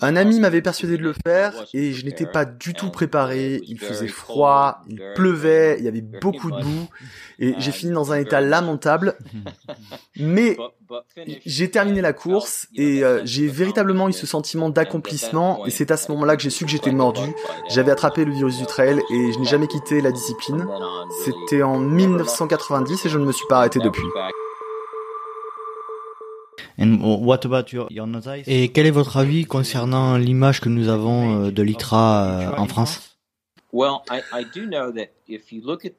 Un 0.00 0.16
ami 0.16 0.40
m'avait 0.40 0.62
persuadé 0.62 0.96
de 0.96 1.02
le 1.02 1.14
faire 1.24 1.52
et 1.74 1.92
je 1.92 2.04
n'étais 2.04 2.26
pas 2.26 2.44
du 2.44 2.74
tout 2.74 2.90
préparé. 2.90 3.60
Il 3.66 3.78
faisait 3.78 4.08
froid, 4.08 4.82
il 4.88 5.02
pleuvait, 5.14 5.76
il 5.78 5.84
y 5.84 5.88
avait 5.88 6.00
beaucoup 6.00 6.50
de 6.50 6.62
boue 6.62 6.88
et 7.38 7.54
j'ai 7.58 7.72
fini 7.72 7.92
dans 7.92 8.12
un 8.12 8.18
état 8.18 8.40
lamentable. 8.40 9.16
Mais 10.18 10.56
j'ai 11.44 11.70
terminé 11.70 12.00
la 12.00 12.12
course 12.12 12.68
et 12.74 13.04
euh, 13.04 13.20
j'ai 13.24 13.48
véritablement 13.48 14.08
eu 14.08 14.12
ce 14.12 14.26
sentiment 14.26 14.70
d'accomplissement 14.70 15.66
et 15.66 15.70
c'est 15.70 15.90
à 15.90 15.96
ce 15.96 16.10
moment-là 16.12 16.36
que 16.36 16.42
j'ai 16.42 16.50
su 16.50 16.64
que 16.64 16.70
j'étais 16.70 16.92
mordu. 16.92 17.34
J'avais 17.68 17.90
attrapé 17.90 18.24
le 18.24 18.32
virus 18.32 18.58
du 18.58 18.66
trail 18.66 19.00
et 19.10 19.32
je 19.32 19.38
n'ai 19.38 19.46
jamais 19.46 19.66
quitté 19.66 20.00
la 20.00 20.12
discipline. 20.12 20.66
C'était 21.24 21.62
en 21.62 21.78
1990 21.78 23.06
et 23.06 23.08
je 23.08 23.18
ne 23.18 23.24
me 23.24 23.32
suis 23.32 23.46
pas 23.48 23.58
arrêté 23.58 23.80
depuis. 23.80 24.06
Et 28.46 28.68
quel 28.72 28.86
est 28.86 28.90
votre 28.90 29.16
avis 29.16 29.44
concernant 29.44 30.16
l'image 30.16 30.60
que 30.60 30.68
nous 30.68 30.88
avons 30.88 31.46
euh, 31.46 31.50
de 31.50 31.62
l'ITRA 31.62 32.24
euh, 32.24 32.50
en 32.56 32.66
France? 32.66 33.16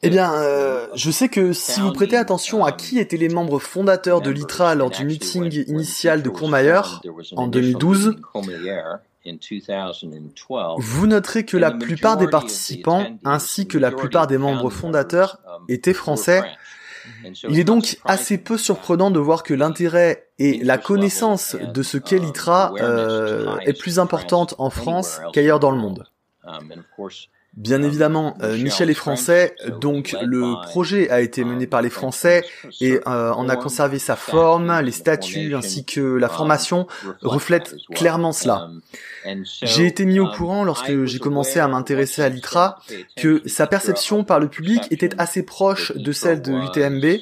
Eh 0.02 0.10
bien, 0.10 0.34
euh, 0.34 0.88
je 0.96 1.12
sais 1.12 1.30
que 1.30 1.54
si 1.54 1.80
vous 1.80 1.92
prêtez 1.92 2.18
attention 2.18 2.66
à 2.66 2.72
qui 2.72 2.98
étaient 2.98 3.18
les 3.18 3.30
membres 3.30 3.60
fondateurs 3.60 4.22
de 4.22 4.32
l'ITRA 4.32 4.74
lors 4.76 4.90
du 4.90 5.06
meeting 5.06 5.64
initial 5.68 6.24
de 6.24 6.30
Courmayeur 6.30 7.02
en 7.36 7.48
2012, 7.48 8.16
vous 10.78 11.08
noterez 11.08 11.46
que 11.46 11.58
la 11.58 11.72
plupart 11.72 12.18
des 12.18 12.28
participants, 12.28 13.06
ainsi 13.26 13.68
que 13.68 13.78
la 13.78 13.92
plupart 13.92 14.28
des 14.28 14.38
membres 14.38 14.70
fondateurs, 14.70 15.40
étaient 15.68 15.94
français 15.94 16.42
il 17.50 17.60
est 17.60 17.64
donc 17.64 17.98
assez 18.06 18.38
peu 18.38 18.58
surprenant 18.58 19.12
de 19.12 19.20
voir 19.20 19.44
que 19.44 19.54
l'intérêt 19.54 20.30
et 20.40 20.64
la 20.64 20.78
connaissance 20.78 21.56
de 21.56 21.84
ce 21.84 21.98
qu'est 21.98 22.20
l'ITRA 22.20 22.74
euh, 22.80 23.58
est 23.60 23.78
plus 23.78 24.00
importante 24.00 24.56
en 24.58 24.70
France 24.70 25.20
qu'ailleurs 25.34 25.60
dans 25.60 25.72
le 25.72 25.78
monde. 25.78 26.06
Bien 27.58 27.82
évidemment, 27.82 28.38
euh, 28.44 28.56
Michel 28.56 28.92
est 28.92 28.94
français, 28.94 29.56
donc 29.82 30.16
le 30.22 30.62
projet 30.62 31.10
a 31.10 31.22
été 31.22 31.44
mené 31.44 31.66
par 31.66 31.82
les 31.82 31.90
Français 31.90 32.46
et 32.80 33.00
euh, 33.08 33.34
on 33.36 33.50
a 33.50 33.56
conservé 33.56 33.98
sa 33.98 34.16
forme, 34.16 34.80
les 34.82 34.92
statuts 34.92 35.56
ainsi 35.56 35.84
que 35.84 36.00
la 36.00 36.30
formation 36.30 36.86
reflètent 37.24 37.76
clairement 37.96 38.32
cela. 38.32 38.70
J'ai 39.64 39.88
été 39.88 40.06
mis 40.06 40.20
au 40.20 40.28
courant 40.28 40.66
lorsque 40.66 41.06
j'ai 41.06 41.18
commencé 41.18 41.60
à 41.60 41.68
m'intéresser 41.68 42.22
à 42.22 42.30
l'ITRA 42.30 42.78
que 43.16 43.42
sa 43.48 43.66
perception 43.66 44.24
par 44.24 44.40
le 44.40 44.50
public 44.50 44.84
était 44.92 45.20
assez 45.20 45.42
proche 45.42 45.92
de 45.96 46.12
celle 46.12 46.44
de 46.44 46.52
l'UTMB 46.52 47.22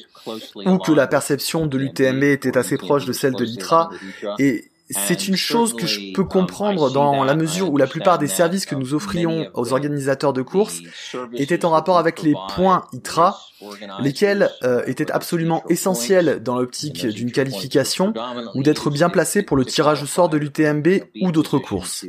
ou 0.66 0.78
que 0.80 0.92
la 0.92 1.08
perception 1.08 1.66
de 1.66 1.78
l'UTMB 1.78 2.24
était 2.24 2.58
assez 2.58 2.78
proche 2.78 3.06
de 3.06 3.14
celle 3.14 3.36
de 3.36 3.46
l'ITRA 3.46 3.90
et 4.38 4.66
c'est 4.90 5.28
une 5.28 5.36
chose 5.36 5.74
que 5.74 5.88
je 5.88 6.14
peux 6.14 6.24
comprendre 6.24 6.92
dans 6.92 7.24
la 7.24 7.36
mesure 7.36 7.72
où 7.72 7.78
la 7.78 7.88
plupart 7.88 8.20
des 8.20 8.28
services 8.28 8.66
que 8.66 8.76
nous 8.76 8.94
offrions 8.94 9.50
aux 9.54 9.74
organisateurs 9.74 10.34
de 10.34 10.42
courses 10.42 10.82
étaient 11.34 11.66
en 11.66 11.72
rapport 11.72 11.98
avec 11.98 12.22
les 12.22 12.36
points 12.56 12.86
ITRA, 12.94 13.40
lesquels 14.00 14.52
euh, 14.64 14.84
étaient 14.86 15.12
absolument 15.12 15.64
essentiels 15.70 16.42
dans 16.44 16.60
l'optique 16.60 17.08
d'une 17.08 17.32
qualification 17.32 18.14
ou 18.54 18.62
d'être 18.62 18.92
bien 18.92 19.10
placé 19.10 19.42
pour 19.42 19.58
le 19.58 19.66
tirage 19.66 20.04
au 20.04 20.06
sort 20.06 20.30
de 20.30 20.38
l'UTMB 20.38 20.88
ou 21.22 21.32
d'autres 21.32 21.58
courses. 21.58 22.06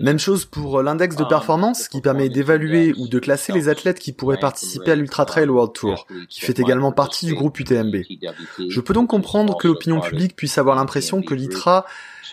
Même 0.00 0.18
chose 0.18 0.44
pour 0.46 0.82
l'index 0.82 1.16
de 1.16 1.24
performance 1.24 1.88
qui 1.88 2.00
permet 2.00 2.28
d'évaluer 2.28 2.92
ou 2.98 3.08
de 3.08 3.18
classer 3.18 3.52
les 3.52 3.68
athlètes 3.68 3.98
qui 4.00 4.12
pourraient 4.12 4.38
participer 4.38 4.92
à 4.92 4.96
l'Ultra 4.96 5.26
Trail 5.26 5.48
World 5.48 5.72
Tour, 5.72 6.06
qui 6.28 6.40
fait 6.40 6.58
également 6.58 6.92
partie 6.92 7.26
du 7.26 7.34
groupe 7.34 7.58
UTMB. 7.60 7.96
Je 8.68 8.80
peux 8.80 8.94
donc 8.94 9.08
comprendre 9.08 9.56
que 9.56 9.75
l'opinion 9.76 10.00
publique 10.00 10.36
puisse 10.36 10.58
avoir 10.58 10.76
l'impression 10.76 11.22
que 11.22 11.34
l'ITRA 11.34 11.84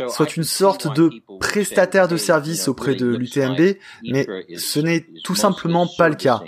soit 0.09 0.35
une 0.37 0.43
sorte 0.43 0.93
de 0.95 1.11
prestataire 1.39 2.07
de 2.07 2.17
service 2.17 2.67
auprès 2.67 2.95
de 2.95 3.05
l'UTMB, 3.05 3.77
mais 4.03 4.27
ce 4.57 4.79
n'est 4.79 5.05
tout 5.23 5.35
simplement 5.35 5.87
pas 5.97 6.09
le 6.09 6.15
cas. 6.15 6.41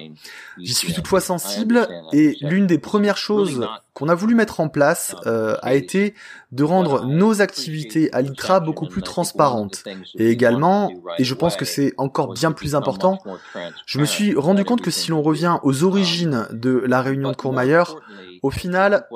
J'y 0.57 0.73
suis 0.73 0.93
toutefois 0.93 1.21
sensible 1.21 1.87
et 2.13 2.37
l'une 2.41 2.65
des 2.65 2.79
premières 2.79 3.17
choses 3.17 3.67
qu'on 3.93 4.09
a 4.09 4.15
voulu 4.15 4.35
mettre 4.35 4.59
en 4.59 4.67
place 4.67 5.15
euh, 5.25 5.55
a 5.61 5.73
été 5.73 6.15
de 6.51 6.63
rendre 6.63 7.05
nos 7.05 7.41
activités 7.41 8.11
à 8.13 8.21
l'ITRA 8.21 8.59
beaucoup 8.59 8.87
plus 8.87 9.01
transparentes. 9.01 9.83
Et 10.15 10.29
également, 10.29 10.91
et 11.17 11.23
je 11.23 11.33
pense 11.33 11.55
que 11.55 11.65
c'est 11.65 11.93
encore 11.97 12.33
bien 12.33 12.51
plus 12.51 12.75
important, 12.75 13.19
je 13.85 13.99
me 13.99 14.05
suis 14.05 14.35
rendu 14.35 14.65
compte 14.65 14.81
que 14.81 14.91
si 14.91 15.11
l'on 15.11 15.21
revient 15.21 15.57
aux 15.63 15.83
origines 15.83 16.47
de 16.51 16.71
la 16.71 17.01
réunion 17.01 17.31
de 17.31 17.37
Courmayeur, 17.37 18.01
au 18.45 18.51
final, 18.51 19.07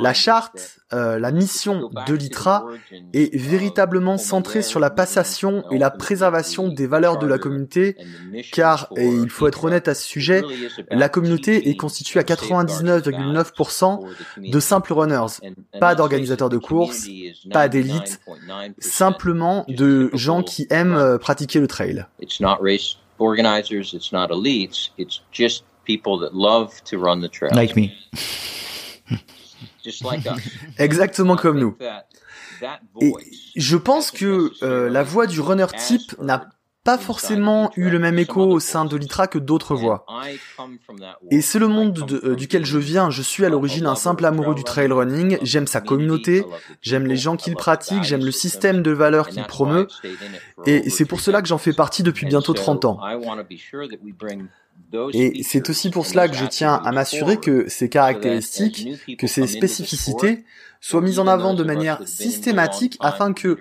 la 0.00 0.14
charte, 0.14 0.78
euh, 0.92 1.18
la 1.18 1.32
mission 1.32 1.90
de 2.06 2.14
l'ITRA 2.14 2.66
est 3.12 3.34
véritablement 3.34 4.16
centrée 4.16 4.62
sur 4.62 4.78
la 4.78 4.90
passation 4.90 5.64
et 5.72 5.78
la 5.78 5.90
préservation 5.90 6.68
des 6.68 6.86
valeurs 6.86 7.18
de 7.18 7.26
la 7.26 7.38
communauté, 7.38 7.96
car, 8.52 8.88
et 8.96 9.08
il 9.08 9.28
faut 9.28 9.48
être 9.48 9.64
honnête 9.64 9.88
à 9.88 9.94
ce 9.94 10.06
sujet, 10.06 10.44
la 10.88 11.08
communauté 11.08 11.68
est 11.68 11.76
constituée 11.76 12.20
à 12.20 12.22
99,9% 12.22 14.06
de 14.36 14.60
simples 14.60 14.92
runners, 14.92 15.40
pas 15.80 15.96
d'organisateurs 15.96 16.48
de 16.48 16.58
courses, 16.58 17.08
pas 17.52 17.68
d'élites, 17.68 18.20
simplement 18.78 19.64
de 19.66 20.10
gens 20.12 20.44
qui 20.44 20.68
aiment 20.70 20.94
euh, 20.94 21.18
pratiquer 21.18 21.58
le 21.58 21.66
trail. 21.66 22.06
organizers, 23.20 23.92
it's 23.92 24.12
not 24.12 24.30
elites, 24.30 24.90
it's 24.96 25.20
just 25.30 25.64
people 25.84 26.18
that 26.20 26.30
love 26.32 26.82
to 26.84 26.98
run 26.98 27.20
the 27.20 27.28
trail. 27.28 27.50
Like 27.54 27.76
me. 27.76 27.92
Just 29.84 30.04
like 30.04 30.26
us. 30.26 30.40
Exactement 30.78 31.36
comme 31.36 31.58
nous. 31.58 31.76
Et 33.00 33.12
je 33.56 33.76
pense 33.76 34.10
que 34.10 34.52
euh, 34.62 34.90
la 34.90 35.02
voix 35.02 35.26
du 35.26 35.40
runner 35.40 35.66
type 35.76 36.14
n'a 36.20 36.50
pas 36.82 36.96
forcément 36.96 37.70
eu 37.76 37.90
le 37.90 37.98
même 37.98 38.18
écho 38.18 38.42
au 38.42 38.58
sein 38.58 38.86
de 38.86 38.96
l'ITRA 38.96 39.26
que 39.26 39.38
d'autres 39.38 39.74
voix. 39.74 40.06
Et 41.30 41.42
c'est 41.42 41.58
le 41.58 41.68
monde 41.68 41.92
de, 41.92 42.20
euh, 42.24 42.34
duquel 42.34 42.64
je 42.64 42.78
viens. 42.78 43.10
Je 43.10 43.20
suis 43.20 43.44
à 43.44 43.50
l'origine 43.50 43.86
un 43.86 43.94
simple 43.94 44.24
amoureux 44.24 44.54
du 44.54 44.64
trail 44.64 44.90
running. 44.90 45.38
J'aime 45.42 45.66
sa 45.66 45.82
communauté, 45.82 46.44
j'aime 46.80 47.06
les 47.06 47.16
gens 47.16 47.36
qui 47.36 47.50
le 47.50 47.56
pratiquent, 47.56 48.04
j'aime 48.04 48.24
le 48.24 48.32
système 48.32 48.82
de 48.82 48.92
valeurs 48.92 49.28
qu'il 49.28 49.44
promeut. 49.44 49.88
Et 50.66 50.88
c'est 50.88 51.04
pour 51.04 51.20
cela 51.20 51.42
que 51.42 51.48
j'en 51.48 51.58
fais 51.58 51.74
partie 51.74 52.02
depuis 52.02 52.26
bientôt 52.26 52.54
30 52.54 52.84
ans. 52.86 53.00
Et 55.12 55.42
c'est 55.42 55.70
aussi 55.70 55.90
pour 55.90 56.06
cela 56.06 56.28
que 56.28 56.36
je 56.36 56.44
tiens 56.46 56.74
à 56.74 56.92
m'assurer 56.92 57.38
que 57.38 57.68
ces 57.68 57.88
caractéristiques, 57.88 59.16
que 59.16 59.26
ces 59.26 59.46
spécificités 59.46 60.44
soient 60.80 61.02
mises 61.02 61.18
en 61.18 61.26
avant 61.26 61.54
de 61.54 61.62
manière 61.62 62.00
systématique 62.06 62.96
afin 63.00 63.32
que 63.32 63.58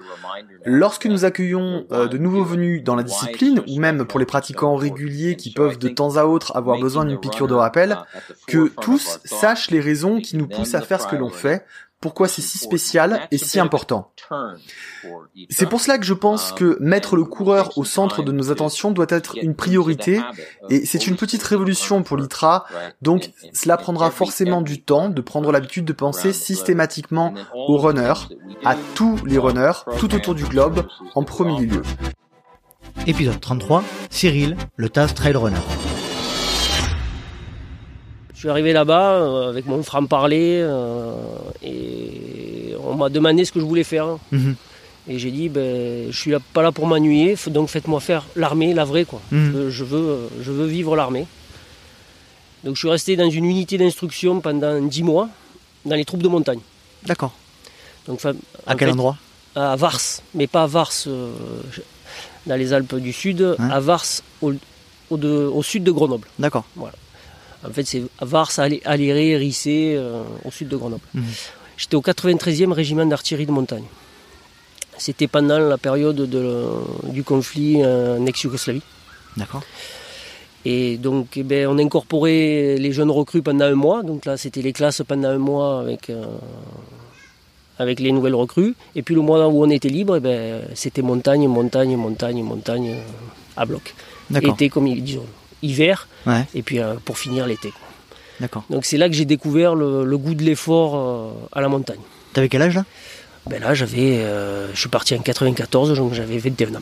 lorsque 0.66 1.06
nous 1.06 1.26
accueillons 1.26 1.86
euh, 1.91 2.08
de 2.08 2.18
nouveaux 2.18 2.46
venus 2.46 2.84
dans 2.84 2.96
la 2.96 3.04
discipline, 3.04 3.62
ou 3.68 3.80
même 3.80 4.06
pour 4.06 4.20
les 4.20 4.26
pratiquants 4.26 4.76
réguliers 4.76 5.36
qui 5.36 5.52
peuvent 5.52 5.78
de 5.78 5.90
temps 5.90 6.16
à 6.16 6.24
autre 6.24 6.56
avoir 6.56 6.80
besoin 6.80 7.06
d'une 7.06 7.20
piqûre 7.20 7.48
de 7.48 7.54
rappel, 7.54 7.98
que 8.48 8.72
tous 8.82 9.20
sachent 9.26 9.70
les 9.70 9.82
raisons 9.82 10.22
qui 10.22 10.38
nous 10.38 10.48
poussent 10.48 10.76
à 10.76 10.82
faire 10.82 11.02
ce 11.02 11.08
que 11.08 11.18
l'on 11.18 11.30
fait, 11.30 11.66
pourquoi 12.02 12.28
c'est 12.28 12.42
si 12.42 12.58
spécial 12.58 13.28
et 13.32 13.38
si 13.38 13.60
important. 13.60 14.12
C'est 15.50 15.68
pour 15.68 15.82
cela 15.82 15.98
que 15.98 16.06
je 16.06 16.14
pense 16.14 16.52
que 16.52 16.78
mettre 16.80 17.16
le 17.16 17.24
coureur 17.24 17.78
au 17.78 17.84
centre 17.84 18.24
de 18.24 18.32
nos 18.32 18.52
attentions 18.52 18.92
doit 18.92 19.08
être 19.10 19.38
une 19.42 19.56
priorité 19.56 20.22
et 20.70 20.86
c'est 20.86 21.08
une 21.08 21.18
petite 21.18 21.44
révolution 21.44 22.04
pour 22.04 22.18
l'ITRA, 22.18 22.66
donc 23.02 23.32
cela 23.54 23.78
prendra 23.78 24.12
forcément 24.12 24.62
du 24.62 24.82
temps 24.82 25.10
de 25.10 25.22
prendre 25.22 25.52
l'habitude 25.52 25.86
de 25.86 25.94
penser 25.94 26.32
systématiquement 26.34 27.34
aux 27.54 27.78
runners, 27.78 28.28
à 28.64 28.76
tous 28.96 29.20
les 29.26 29.38
runners, 29.38 29.84
tout 30.00 30.14
autour 30.16 30.36
du 30.36 30.46
globe, 30.46 30.88
en 31.16 31.24
premier 31.24 31.66
lieu. 31.66 31.82
Épisode 33.08 33.40
33, 33.40 33.84
Cyril, 34.10 34.58
le 34.76 34.90
TAS 34.90 35.08
Trail 35.10 35.36
Runner. 35.36 35.89
Je 38.40 38.44
suis 38.44 38.49
arrivé 38.49 38.72
là-bas 38.72 39.16
euh, 39.16 39.49
avec 39.49 39.66
mon 39.66 39.84
franc-parler 39.84 40.61
euh, 40.64 41.11
et 41.61 42.74
on 42.82 42.95
m'a 42.95 43.10
demandé 43.10 43.44
ce 43.44 43.52
que 43.52 43.60
je 43.60 43.66
voulais 43.66 43.84
faire. 43.84 44.06
Mhm. 44.32 44.56
Et 45.10 45.20
j'ai 45.20 45.30
dit, 45.30 45.49
ben, 45.49 46.10
je 46.10 46.18
suis 46.18 46.32
là- 46.32 46.40
pas 46.53 46.61
là 46.61 46.72
pour 46.72 46.88
m'ennuyer, 46.88 47.36
donc 47.48 47.68
faites-moi 47.68 47.99
faire 47.99 48.24
l'armée, 48.38 48.74
la 48.74 48.86
vraie. 48.86 49.03
Quoi. 49.03 49.20
Mhm. 49.32 49.52
Je, 49.52 49.52
veux, 49.57 49.70
je, 49.72 49.84
veux, 49.84 49.99
euh, 50.10 50.28
je 50.41 50.52
veux 50.53 50.68
vivre 50.68 50.95
l'armée. 50.95 51.28
Donc 52.64 52.76
je 52.76 52.80
suis 52.80 52.90
resté 52.90 53.18
dans 53.18 53.30
une 53.30 53.44
unité 53.44 53.78
d'instruction 53.78 54.40
pendant 54.40 54.80
10 54.82 55.03
mois, 55.03 55.28
dans 55.84 55.95
les 55.95 56.06
troupes 56.06 56.24
de 56.24 56.30
montagne. 56.30 56.60
D'accord. 57.06 57.34
Donc, 58.07 58.24
À 58.24 58.76
quel 58.76 58.88
fait, 58.88 58.94
endroit? 58.94 59.18
À 59.53 59.76
Vars, 59.76 59.99
mais 60.34 60.48
pas 60.48 60.64
à 60.64 60.68
Vars, 60.68 60.91
euh, 61.07 61.30
dans 62.45 62.56
les 62.56 62.72
Alpes 62.72 62.95
du 62.95 63.11
Sud, 63.11 63.57
à 63.60 63.80
Vars, 63.82 64.06
au, 64.41 64.53
au 65.10 65.18
de- 65.18 65.28
au 65.53 65.61
sud 65.61 65.84
de 65.84 65.91
Grenoble. 65.91 66.28
D'accord. 66.40 66.64
Voilà. 66.78 66.95
En 67.68 67.72
fait, 67.72 67.84
c'est 67.86 68.03
Vars, 68.22 68.52
Alé- 68.60 68.81
Aléré, 68.86 69.36
Rissé, 69.38 69.95
euh, 69.98 70.23
au 70.45 70.52
sud 70.52 70.68
de 70.69 70.77
Grenoble. 70.77 71.02
Mhm. 71.14 71.23
J'étais 71.77 71.95
au 71.95 72.02
93e 72.02 72.72
régiment 72.73 73.06
d'artillerie 73.06 73.45
de 73.45 73.52
montagne. 73.52 73.84
C'était 74.98 75.27
pendant 75.27 75.60
la 75.60 75.77
période 75.77 76.15
de- 76.18 76.65
du 77.10 77.23
conflit 77.23 77.86
en 77.86 78.26
ex-Yougoslavie. 78.26 78.81
D'accord. 79.38 79.64
Et 80.65 80.98
donc, 80.98 81.38
eh 81.38 81.44
ben, 81.44 81.68
on 81.68 81.77
incorporait 81.77 82.76
les 82.77 82.91
jeunes 82.91 83.11
recrues 83.11 83.41
pendant 83.41 83.65
un 83.65 83.76
mois. 83.76 84.03
Donc 84.03 84.26
là, 84.26 84.36
c'était 84.36 84.61
les 84.61 84.73
classes 84.73 85.02
pendant 85.07 85.30
un 85.30 85.38
mois 85.38 85.80
avec, 85.80 86.10
euh, 86.10 86.26
avec 87.77 87.99
les 88.02 88.11
nouvelles 88.11 88.36
recrues. 88.36 88.76
Et 88.95 89.02
puis 89.02 89.15
le 89.15 89.22
mois 89.22 89.48
où 89.48 89.64
on 89.64 89.69
était 89.69 89.88
libre, 89.88 90.18
eh 90.18 90.19
ben, 90.19 90.61
c'était 90.76 91.02
montagne, 91.02 91.48
montagne, 91.48 91.95
montagne, 91.95 92.44
montagne, 92.44 92.90
euh, 92.91 93.02
à 93.56 93.65
bloc. 93.65 93.95
D'accord. 94.30 94.53
Été 94.56 94.68
comme, 94.69 94.94
disons, 94.95 95.26
hiver. 95.61 96.07
Ouais. 96.26 96.45
Et 96.56 96.61
puis 96.61 96.80
euh, 96.80 96.95
pour 97.06 97.18
finir 97.18 97.45
l'été. 97.48 97.72
D'accord. 98.40 98.64
Donc 98.69 98.86
c'est 98.86 98.98
là 98.98 99.10
que 99.10 99.15
j'ai 99.15 99.26
découvert 99.26 99.76
le, 99.76 100.06
le 100.06 100.18
goût 100.18 100.34
de 100.34 100.44
l'effort 100.44 100.95
euh, 100.95 101.31
à 101.52 101.61
la 101.61 101.68
montagne. 101.68 101.99
T'avais 102.34 102.48
quel 102.49 102.61
âge 102.61 102.76
là? 102.76 102.86
Ben 103.49 103.61
là, 103.61 103.73
j'avais, 103.73 104.19
euh, 104.19 104.72
je 104.73 104.80
suis 104.80 104.90
parti 104.90 105.15
en 105.15 105.19
94, 105.19 105.95
donc 105.95 106.14
j'avais 106.14 106.38
21 106.38 106.76
ans. 106.76 106.81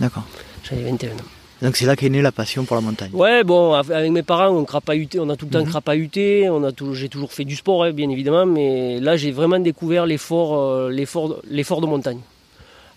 D'accord. 0.00 0.22
J'avais 0.68 0.82
21 0.90 1.10
ans. 1.12 1.16
Donc 1.60 1.76
c'est 1.76 1.86
là 1.86 1.96
qu'est 1.96 2.08
née 2.08 2.22
la 2.22 2.30
passion 2.30 2.64
pour 2.64 2.76
la 2.76 2.82
montagne. 2.82 3.10
Ouais, 3.12 3.42
bon, 3.42 3.72
av- 3.74 3.90
avec 3.90 4.12
mes 4.12 4.22
parents, 4.22 4.50
on 4.50 4.64
crapahutait, 4.64 5.18
on 5.18 5.28
a 5.28 5.34
tout 5.36 5.46
le 5.46 5.50
temps 5.50 5.64
Mhm. 5.64 5.70
crapahuté, 5.70 6.48
on 6.50 6.62
a 6.62 6.70
j'ai 6.92 7.08
toujours 7.08 7.32
fait 7.32 7.44
du 7.44 7.56
sport, 7.56 7.82
hein, 7.82 7.90
bien 7.90 8.08
évidemment, 8.10 8.46
mais 8.46 9.00
là, 9.00 9.16
j'ai 9.16 9.32
vraiment 9.32 9.58
découvert 9.58 10.06
l'effort, 10.06 10.88
l'effort, 10.88 11.38
l'effort 11.50 11.80
de 11.80 11.86
montagne. 11.86 12.20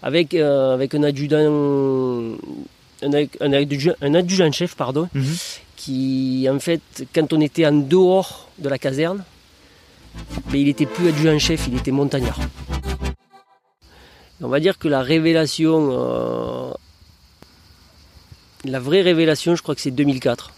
Avec, 0.04 0.36
avec 0.36 0.94
un 0.94 1.02
adjudant, 1.04 2.36
un, 3.02 3.10
un 3.40 3.54
adjudant, 3.54 3.96
un 4.02 4.14
adjudant-chef, 4.16 4.76
pardon, 4.76 5.10
Mhm. 5.14 5.36
qui, 5.76 6.48
en 6.50 6.60
fait, 6.60 6.82
quand 7.14 7.34
on 7.34 7.42
était 7.42 7.66
en 7.66 7.74
dehors 7.74 8.50
de 8.60 8.70
la 8.70 8.78
caserne, 8.78 9.24
ben, 10.52 10.58
il 10.60 10.68
était 10.68 10.86
plus 10.86 11.10
adjudant-chef, 11.10 11.68
il 11.68 11.78
était 11.78 11.92
montagnard. 11.92 12.40
On 14.42 14.48
va 14.48 14.60
dire 14.60 14.78
que 14.80 14.88
la 14.88 15.02
révélation, 15.02 15.90
euh, 15.92 16.72
la 18.66 18.80
vraie 18.80 19.02
révélation, 19.02 19.56
je 19.56 19.62
crois 19.62 19.76
que 19.76 19.82
c'est 19.82 19.92
2004. 19.92 20.52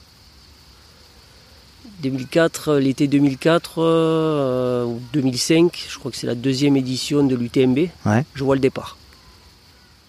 2004, 2.02 2.70
euh, 2.70 2.80
l'été 2.80 3.08
2004 3.08 3.76
euh, 3.82 4.86
ou 4.86 5.02
2005, 5.14 5.86
je 5.90 5.98
crois 6.00 6.12
que 6.12 6.18
c'est 6.18 6.28
la 6.28 6.36
deuxième 6.36 6.76
édition 6.76 7.24
de 7.26 7.36
l'UTMB. 7.36 7.90
Ouais. 8.06 8.26
Je 8.34 8.44
vois 8.44 8.56
le 8.56 8.62
départ. 8.62 8.98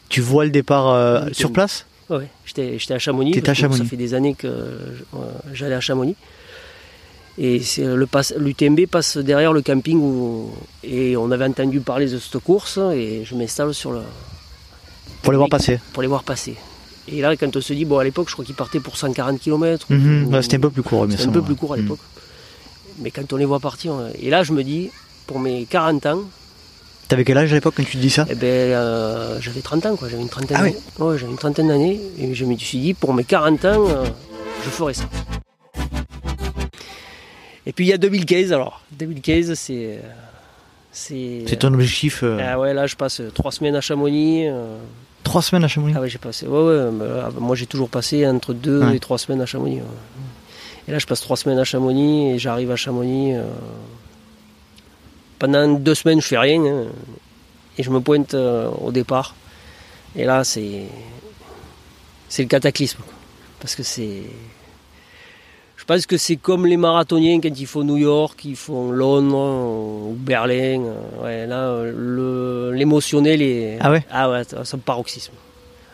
Tu 0.09 0.21
vois 0.21 0.45
le 0.45 0.51
départ 0.51 0.89
euh, 0.89 1.27
sur 1.33 1.53
place? 1.53 1.87
Ouais, 2.19 2.29
j'étais 2.47 2.79
j'étais 2.79 2.95
à 2.95 2.99
Chamonix. 2.99 3.33
À 3.39 3.41
que 3.53 3.55
Chamonix. 3.55 3.79
Ça 3.79 3.85
fait 3.85 3.97
des 3.97 4.15
années 4.15 4.35
que 4.35 4.47
euh, 4.47 4.79
j'allais 5.53 5.75
à 5.75 5.81
Chamonix. 5.81 6.17
Et 7.37 7.61
c'est 7.61 7.85
le 7.85 8.07
pass- 8.07 8.33
l'UTMB 8.39 8.87
passe 8.87 9.17
derrière 9.17 9.53
le 9.53 9.61
camping 9.61 9.99
où, 9.99 10.53
et 10.85 11.17
on 11.17 11.31
avait 11.33 11.47
entendu 11.47 11.81
parler 11.81 12.09
de 12.09 12.19
cette 12.19 12.39
course 12.39 12.79
et 12.95 13.25
je 13.25 13.35
m'installe 13.35 13.75
sur 13.75 13.91
le. 13.93 14.01
Pour 15.23 15.33
les 15.33 15.39
voir 15.39 15.49
passer. 15.49 15.81
Pour 15.93 16.03
les 16.03 16.09
voir 16.09 16.23
passer. 16.23 16.55
Et 17.09 17.21
là, 17.21 17.37
quand 17.37 17.55
on 17.57 17.61
se 17.61 17.73
dit, 17.75 17.85
bon, 17.85 17.99
à 17.99 18.05
l'époque, 18.05 18.29
je 18.29 18.33
crois 18.35 18.45
qu'ils 18.45 18.55
partaient 18.55 18.81
pour 18.81 18.97
140 18.97 19.41
km. 19.41 19.87
Mhm. 19.91 20.43
C'était 20.43 20.57
un 20.57 20.61
peu 20.61 20.71
plus 20.71 20.83
court, 20.83 21.07
mais 21.07 21.17
C'est 21.17 21.27
un 21.29 21.33
peu 21.33 21.43
plus 21.43 21.57
court 21.57 21.75
à 21.75 21.77
l'époque. 21.77 21.99
Mais 23.01 23.11
quand 23.11 23.31
on 23.33 23.37
les 23.37 23.45
voit 23.45 23.59
partir, 23.61 23.93
on- 23.93 24.11
et 24.23 24.31
là, 24.31 24.43
je 24.45 24.53
me 24.53 24.63
dis, 24.63 24.91
pour 25.27 25.41
mes 25.41 25.65
40 25.65 26.07
ans, 26.07 26.21
T'avais 27.09 27.25
quel 27.25 27.37
âge 27.39 27.53
à 27.53 27.55
l'époque 27.57 27.75
quand 27.77 27.85
tu 27.85 27.93
te 27.97 27.99
dis 28.03 28.11
ça 28.11 28.27
eh 28.31 28.35
ben, 28.35 28.47
euh, 28.47 29.39
j'avais 29.41 29.61
30 29.61 29.87
ans, 29.87 29.97
quoi. 29.97 30.09
J'avais 30.09 30.23
une 30.23 30.29
trentaine 30.29 30.57
Ah 30.59 30.65
oui. 30.65 30.71
d'années. 30.73 31.11
Ouais, 31.11 31.19
j'avais 31.19 31.33
une 31.33 31.39
trentaine 31.39 31.69
d'années. 31.69 32.01
Et 32.19 32.35
je 32.35 32.45
me 32.45 32.57
suis 32.57 32.79
dit, 32.79 32.95
pour 32.95 33.13
mes 33.13 33.25
40 33.25 33.65
ans, 33.67 33.89
euh, 33.89 34.05
je 34.65 34.71
ferai 34.71 34.95
ça. 34.95 35.05
Et 37.67 37.73
puis 37.73 37.87
il 37.87 37.89
y 37.89 37.93
a 37.93 37.99
2015, 37.99 38.53
alors. 38.53 38.83
2015, 38.93 39.55
c'est. 39.55 39.73
euh, 39.75 39.99
C'est 40.93 41.45
C'est 41.47 41.57
ton 41.57 41.73
objectif 41.75 42.21
euh, 42.23 42.39
Ah 42.41 42.59
ouais, 42.59 42.73
là, 42.75 42.87
je 42.87 42.95
passe 42.97 43.21
trois 43.35 43.53
semaines 43.53 43.77
à 43.77 43.81
Chamonix. 43.81 44.47
Trois 45.23 45.43
semaines 45.43 45.65
à 45.65 45.69
Chamonix 45.69 45.95
Ah 45.97 46.01
ouais, 46.01 46.09
j'ai 46.09 46.19
passé. 46.19 46.47
Ouais, 46.47 46.59
ouais. 46.59 46.91
moi, 47.39 47.57
j'ai 47.57 47.67
toujours 47.67 47.89
passé 47.89 48.27
entre 48.27 48.53
deux 48.53 48.81
Ouais. 48.83 48.97
et 48.97 49.01
trois 49.01 49.19
semaines 49.19 49.41
à 49.41 49.47
Chamonix. 49.47 49.77
ouais. 49.77 49.83
Et 50.89 50.93
là, 50.93 50.99
je 50.99 51.07
passe 51.07 51.21
trois 51.23 51.37
semaines 51.39 51.59
à 51.59 51.65
Chamonix 51.65 52.33
et 52.33 52.39
j'arrive 52.39 52.71
à 52.71 52.77
Chamonix. 52.77 53.35
Euh, 55.45 55.53
Pendant 55.53 55.79
deux 55.79 55.95
semaines, 55.95 56.21
je 56.21 56.27
fais 56.27 56.39
rien. 56.39 56.65
hein. 56.65 56.85
et 57.79 57.83
je 57.83 57.91
me 57.91 58.01
pointe 58.01 58.35
euh, 58.35 58.69
au 58.85 58.91
départ. 58.93 59.35
Et 60.17 60.25
là, 60.25 60.45
c'est. 60.45 60.83
C'est 62.29 62.43
le 62.43 62.49
cataclysme. 62.49 62.99
quoi. 62.99 63.13
Parce 63.61 63.75
que 63.75 63.83
c'est. 63.83 64.23
Je 65.77 65.85
pense 65.85 66.07
que 66.07 66.17
c'est 66.17 66.37
comme 66.37 66.67
les 66.67 66.77
marathoniens 66.79 67.41
quand 67.43 67.51
ils 67.59 67.67
font 67.67 67.85
New 67.85 67.97
York, 67.99 68.41
ils 68.45 68.57
font 68.57 68.91
Londres 68.91 70.07
ou 70.09 70.15
Berlin. 70.19 70.81
euh, 70.85 71.23
Ouais, 71.23 71.47
là, 71.47 71.69
euh, 71.69 71.93
le- 71.95 72.77
l'émotionnel 72.77 73.43
est. 73.43 73.77
Ah 73.81 73.91
ouais? 73.91 74.05
Ah 74.11 74.31
ouais, 74.31 74.43
c'est 74.45 74.75
un 74.75 74.79
paroxysme. 74.79 75.33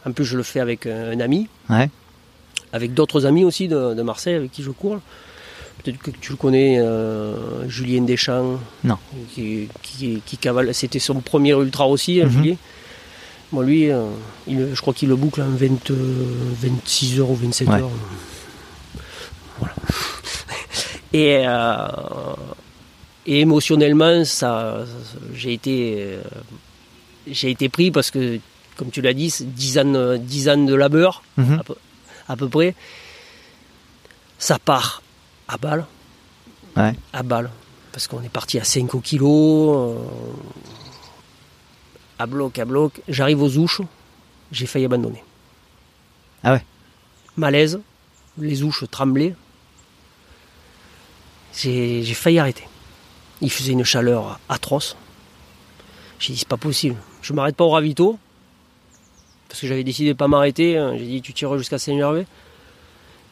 En 0.07 0.13
plus, 0.13 0.25
je 0.25 0.37
le 0.37 0.43
fais 0.43 0.61
avec 0.61 0.87
un, 0.87 1.11
un 1.13 1.21
ami, 1.21 1.49
Ouais. 1.69 1.91
avec 2.73 2.95
d'autres 2.95 3.27
amis 3.27 3.45
aussi 3.45 3.69
de, 3.69 3.95
de 3.95 4.03
Marseille 4.03 4.35
avec 4.35 4.53
qui 4.53 4.63
je 4.63 4.71
cours. 4.71 5.01
Peut-être 5.83 5.99
que 5.99 6.11
tu 6.11 6.33
le 6.33 6.37
connais, 6.37 6.79
euh, 6.79 7.69
Julien 7.69 8.03
Deschamps. 8.03 8.59
Non. 8.85 8.99
Qui, 9.35 9.69
qui, 9.83 10.23
qui 10.27 10.37
cavale. 10.37 10.75
C'était 10.75 10.99
son 10.99 11.21
premier 11.21 11.53
ultra 11.53 11.87
aussi, 11.89 12.21
hein, 12.21 12.27
Mhm. 12.27 12.31
Julien. 12.33 12.57
Bon, 13.53 13.63
lui, 13.63 13.91
euh, 13.91 14.05
il- 14.47 14.75
je 14.75 14.81
crois 14.81 14.95
qu'il 14.95 15.09
le 15.09 15.17
boucle 15.17 15.41
en 15.43 15.49
20, 15.49 15.91
euh, 15.91 16.25
26 16.61 17.19
heures 17.21 17.31
ou 17.31 17.35
27 17.35 17.69
Ouais. 17.69 17.75
heures. 17.81 17.91
Voilà. 19.59 19.75
Et, 21.13 21.43
euh, 21.45 21.89
et 23.27 23.41
émotionnellement, 23.41 24.25
ça, 24.25 24.85
j'ai 25.35 25.53
été, 25.55 26.17
j'ai 27.27 27.51
été 27.51 27.69
pris 27.69 27.91
parce 27.91 28.13
que, 28.13 28.39
comme 28.77 28.91
tu 28.91 29.03
l'as 29.03 29.13
dit, 29.13 29.29
c'est 29.31 29.53
10 29.53 29.79
ans, 29.81 30.17
10 30.19 30.49
ans 30.49 30.57
de 30.65 30.73
labeur. 30.75 31.23
Mhm. 31.37 31.59
Après, 31.61 31.75
à 32.29 32.37
peu 32.37 32.49
près. 32.49 32.75
Ça 34.39 34.59
part 34.61 35.03
à 35.51 35.57
balle. 35.59 35.85
Ouais. 36.77 36.95
À 37.13 37.23
balle. 37.23 37.51
Parce 37.93 38.07
qu'on 38.07 38.23
est 38.23 38.29
parti 38.29 38.59
à 38.59 38.65
5 38.65 38.95
au 38.95 39.01
kilo. 39.01 39.75
euh, 39.75 39.95
à 42.19 42.27
bloc, 42.27 42.59
à 42.59 42.65
bloc. 42.65 43.01
J'arrive 43.09 43.43
aux 43.43 43.57
ouches. 43.59 43.81
J'ai 44.53 44.67
failli 44.67 44.85
abandonner. 44.85 45.23
Ah 46.45 46.53
ouais. 46.53 46.65
Malaise. 47.37 47.81
Les 48.39 48.63
ouches 48.63 48.85
tremblaient. 48.91 49.35
J'ai 51.55 52.03
j'ai 52.05 52.15
failli 52.15 52.39
arrêter. 52.39 52.67
Il 53.41 53.51
faisait 53.51 53.73
une 53.73 53.85
chaleur 53.85 54.39
atroce. 54.49 54.97
J'ai 56.21 56.35
dit, 56.35 56.39
c'est 56.39 56.49
pas 56.49 56.57
possible. 56.59 56.97
Je 57.23 57.33
m'arrête 57.33 57.57
pas 57.57 57.65
au 57.65 57.71
ravito. 57.71 58.19
Parce 59.49 59.61
que 59.61 59.67
j'avais 59.67 59.83
décidé 59.83 60.11
de 60.11 60.17
pas 60.17 60.29
m'arrêter. 60.29 60.75
J'ai 60.99 61.07
dit, 61.07 61.23
tu 61.23 61.33
tires 61.33 61.57
jusqu'à 61.59 61.79
Saint-Gervais. 61.79 62.27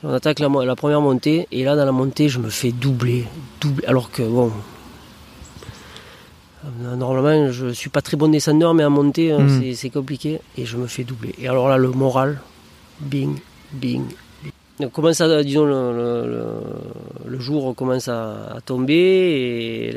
On 0.04 0.12
attaque 0.12 0.38
la, 0.38 0.48
première 0.76 1.00
montée. 1.00 1.48
Et 1.50 1.64
là, 1.64 1.74
dans 1.76 1.84
la 1.84 1.92
montée, 1.92 2.28
je 2.28 2.38
me 2.38 2.50
fais 2.50 2.70
doubler. 2.72 3.24
doubler 3.60 3.84
alors 3.86 4.10
que, 4.10 4.22
bon. 4.22 4.52
euh, 6.64 6.96
Normalement, 6.96 7.50
je 7.50 7.68
suis 7.70 7.90
pas 7.90 8.00
très 8.02 8.16
bon 8.16 8.28
descendeur, 8.28 8.74
mais 8.74 8.84
à 8.84 8.88
monter, 8.90 9.32
euh, 9.32 9.38
Mhm. 9.40 9.60
c'est- 9.60 9.74
compliqué. 9.90 10.40
Et 10.56 10.64
je 10.66 10.76
me 10.76 10.86
fais 10.86 11.04
doubler. 11.04 11.34
Et 11.40 11.48
alors 11.48 11.68
là, 11.68 11.76
le 11.78 11.90
moral, 11.90 12.40
bing, 13.00 13.38
bing, 13.72 14.04
bing. 14.42 14.52
Donc, 14.80 14.92
commence 14.92 15.20
à, 15.20 15.42
disons, 15.42 15.64
le, 15.64 15.92
le- 15.92 16.30
le- 16.30 17.30
le 17.32 17.40
jour 17.40 17.74
commence 17.74 18.06
à, 18.06 18.54
à 18.56 18.60
tomber 18.60 18.94
et 18.94 19.96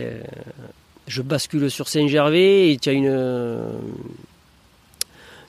je 1.08 1.22
bascule 1.22 1.70
sur 1.70 1.88
Saint-Gervais 1.88 2.72
et 2.72 2.78
tu 2.78 2.90
as 2.90 2.94
une, 2.94 3.16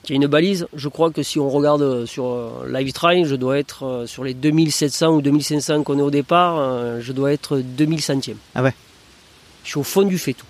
tu 0.03 0.13
as 0.13 0.15
une 0.15 0.27
balise. 0.27 0.67
Je 0.75 0.89
crois 0.89 1.11
que 1.11 1.23
si 1.23 1.39
on 1.39 1.49
regarde 1.49 2.05
sur 2.05 2.25
euh, 2.27 2.49
Live 2.69 2.91
Trail, 2.93 3.25
je 3.25 3.35
dois 3.35 3.57
être 3.57 3.85
euh, 3.85 4.05
sur 4.07 4.23
les 4.23 4.33
2700 4.33 5.07
ou 5.15 5.21
2500 5.21 5.83
qu'on 5.83 5.97
est 5.97 6.01
au 6.01 6.11
départ, 6.11 6.57
euh, 6.59 6.99
je 7.01 7.11
dois 7.13 7.31
être 7.33 7.57
2000 7.59 8.01
centièmes. 8.01 8.37
Ah 8.55 8.63
ouais. 8.63 8.73
Je 9.63 9.69
suis 9.69 9.79
au 9.79 9.83
fond 9.83 10.03
du 10.03 10.17
fait 10.17 10.33
tout. 10.33 10.45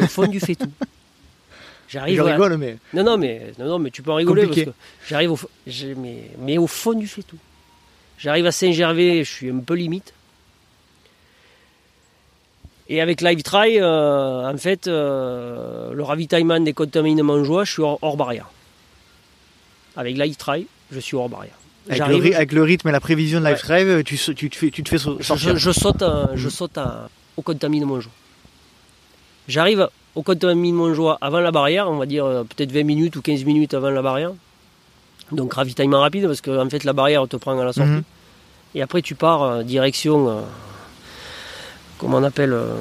Au 0.00 0.06
fond 0.06 0.26
du 0.26 0.40
fait 0.40 0.54
tout. 0.54 0.70
J'arrive. 1.88 2.16
Je 2.16 2.22
à- 2.22 2.32
rigole, 2.32 2.56
mais- 2.58 2.76
Non, 2.94 3.02
non, 3.04 3.16
mais 3.18 3.52
non, 3.58 3.66
non, 3.66 3.78
mais 3.78 3.90
tu 3.90 4.02
peux 4.02 4.10
en 4.12 4.16
rigoler 4.16 4.42
Compliqué. 4.42 4.66
parce 4.66 4.76
que 4.76 5.08
j'arrive 5.08 5.32
au, 5.32 5.38
mais, 5.96 6.30
mais 6.38 6.58
au 6.58 6.66
fond 6.66 6.92
du 6.94 7.06
fait 7.06 7.22
tout. 7.22 7.36
J'arrive 8.18 8.46
à 8.46 8.52
Saint-Gervais, 8.52 9.24
je 9.24 9.30
suis 9.30 9.50
un 9.50 9.58
peu 9.58 9.74
limite. 9.74 10.12
Et 12.88 13.00
avec 13.00 13.20
Live 13.20 13.42
Try, 13.42 13.78
euh, 13.80 14.50
en 14.50 14.56
fait, 14.58 14.86
euh, 14.86 15.92
le 15.92 16.02
ravitaillement 16.02 16.60
des 16.60 16.72
contaminements 16.72 17.42
joie, 17.42 17.64
je 17.64 17.72
suis 17.72 17.82
hors, 17.82 17.98
hors 18.02 18.16
barrière. 18.16 18.46
Avec 19.96 20.16
Live 20.16 20.36
Try, 20.36 20.66
je 20.90 21.00
suis 21.00 21.16
hors 21.16 21.28
barrière. 21.28 21.54
Avec 21.88 22.06
le, 22.06 22.34
avec 22.36 22.50
rythme 22.52 22.88
et 22.88 22.92
la 22.92 23.00
prévision 23.00 23.40
de 23.40 23.44
Live 23.46 23.56
Ouais. 23.68 23.84
Drive, 23.84 24.04
tu, 24.04 24.16
te 24.16 24.56
fais, 24.56 24.70
tu 24.70 24.82
te 24.82 24.88
fais 24.88 24.98
sau- 24.98 25.16
je, 25.18 25.24
sortir. 25.24 25.56
je- 25.56 25.58
je 25.58 25.70
saute, 25.72 26.02
à- 26.02 26.30
je 26.34 26.48
saute 26.48 26.78
à- 26.78 27.08
au 27.36 27.42
contaminement 27.42 28.00
joie. 28.00 28.12
J'arrive 29.48 29.88
au 30.14 30.22
contaminement 30.22 30.94
joie 30.94 31.18
avant 31.20 31.40
la 31.40 31.50
barrière, 31.50 31.90
on 31.90 31.96
va 31.96 32.06
dire 32.06 32.24
euh, 32.24 32.44
peut-être 32.44 32.70
20 32.70 32.84
minutes 32.84 33.16
ou 33.16 33.22
15 33.22 33.44
minutes 33.44 33.74
avant 33.74 33.90
la 33.90 34.02
barrière. 34.02 34.30
Donc 35.32 35.54
ravitaillement 35.54 36.00
rapide 36.00 36.26
parce 36.26 36.40
que 36.40 36.56
en 36.64 36.68
fait 36.70 36.84
la 36.84 36.92
barrière 36.92 37.26
te 37.26 37.36
prend 37.36 37.58
à 37.58 37.64
la 37.64 37.72
sortie. 37.72 37.90
Mhm. 37.90 38.02
Et 38.76 38.82
après 38.82 39.02
tu 39.02 39.14
pars 39.16 39.42
euh, 39.42 39.62
direction, 39.64 40.28
euh, 40.28 40.40
comment 41.98 42.18
on 42.18 42.22
appelle, 42.24 42.52
euh, 42.52 42.76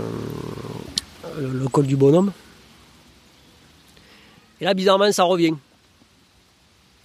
le, 1.39 1.49
le 1.49 1.67
col 1.69 1.88
du 1.88 1.95
bonhomme. 1.95 2.31
Et 4.59 4.65
là 4.65 4.73
bizarrement 4.73 5.11
ça 5.11 5.23
revient. 5.23 5.53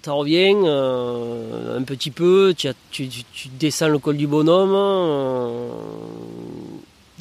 Ça 0.07 0.13
revient 0.13 0.55
euh, 0.55 1.79
un 1.79 1.83
petit 1.83 2.13
peu, 2.13 2.55
tu, 2.57 2.69
as- 2.69 2.75
tu- 2.93 3.09
descends 3.59 3.89
le 3.89 3.99
col 3.99 4.17
du 4.17 4.29
bonhomme, 4.29 4.71
euh, 4.73 5.69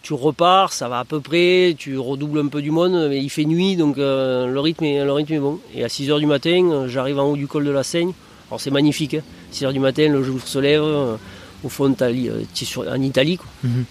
tu 0.03 0.14
repars, 0.14 0.72
ça 0.72 0.88
va 0.88 0.99
à 0.99 1.03
peu 1.03 1.20
près, 1.20 1.74
tu 1.76 1.98
redoubles 1.98 2.38
un 2.41 2.48
peu 2.48 2.62
du 2.62 2.70
monde, 2.70 3.07
mais 3.10 3.18
il 3.24 3.30
fait 3.32 3.45
nuit, 3.45 3.76
donc 3.76 3.98
euh, 3.98 4.45
le, 4.45 4.60
rythme 4.60 4.84
est, 4.84 5.03
le 5.03 5.12
rythme 5.12 5.34
est 5.34 5.40
bon. 5.40 5.60
Et 5.74 5.84
à 5.84 5.88
6h 5.88 6.20
du 6.20 6.28
matin, 6.28 6.86
j'arrive 6.88 7.18
en 7.18 7.24
haut 7.32 7.36
du 7.36 7.48
col 7.48 7.66
de 7.66 7.72
la 7.72 7.82
Seigne. 7.82 8.12
Alors 8.52 8.62
c'est 8.62 8.70
magnifique, 8.70 9.16
hein. 9.16 9.24
6h 9.52 9.74
du 9.74 9.80
matin, 9.80 10.07
le 10.07 10.22
jour 10.22 10.40
se 10.45 10.60
lève, 10.60 10.84
au 10.84 11.70
fond, 11.70 11.91
tu 11.91 12.03
es 12.03 12.88
en 12.88 13.02
Italie. 13.02 13.38
quoi. 13.38 13.48
Mhm. 13.64 13.86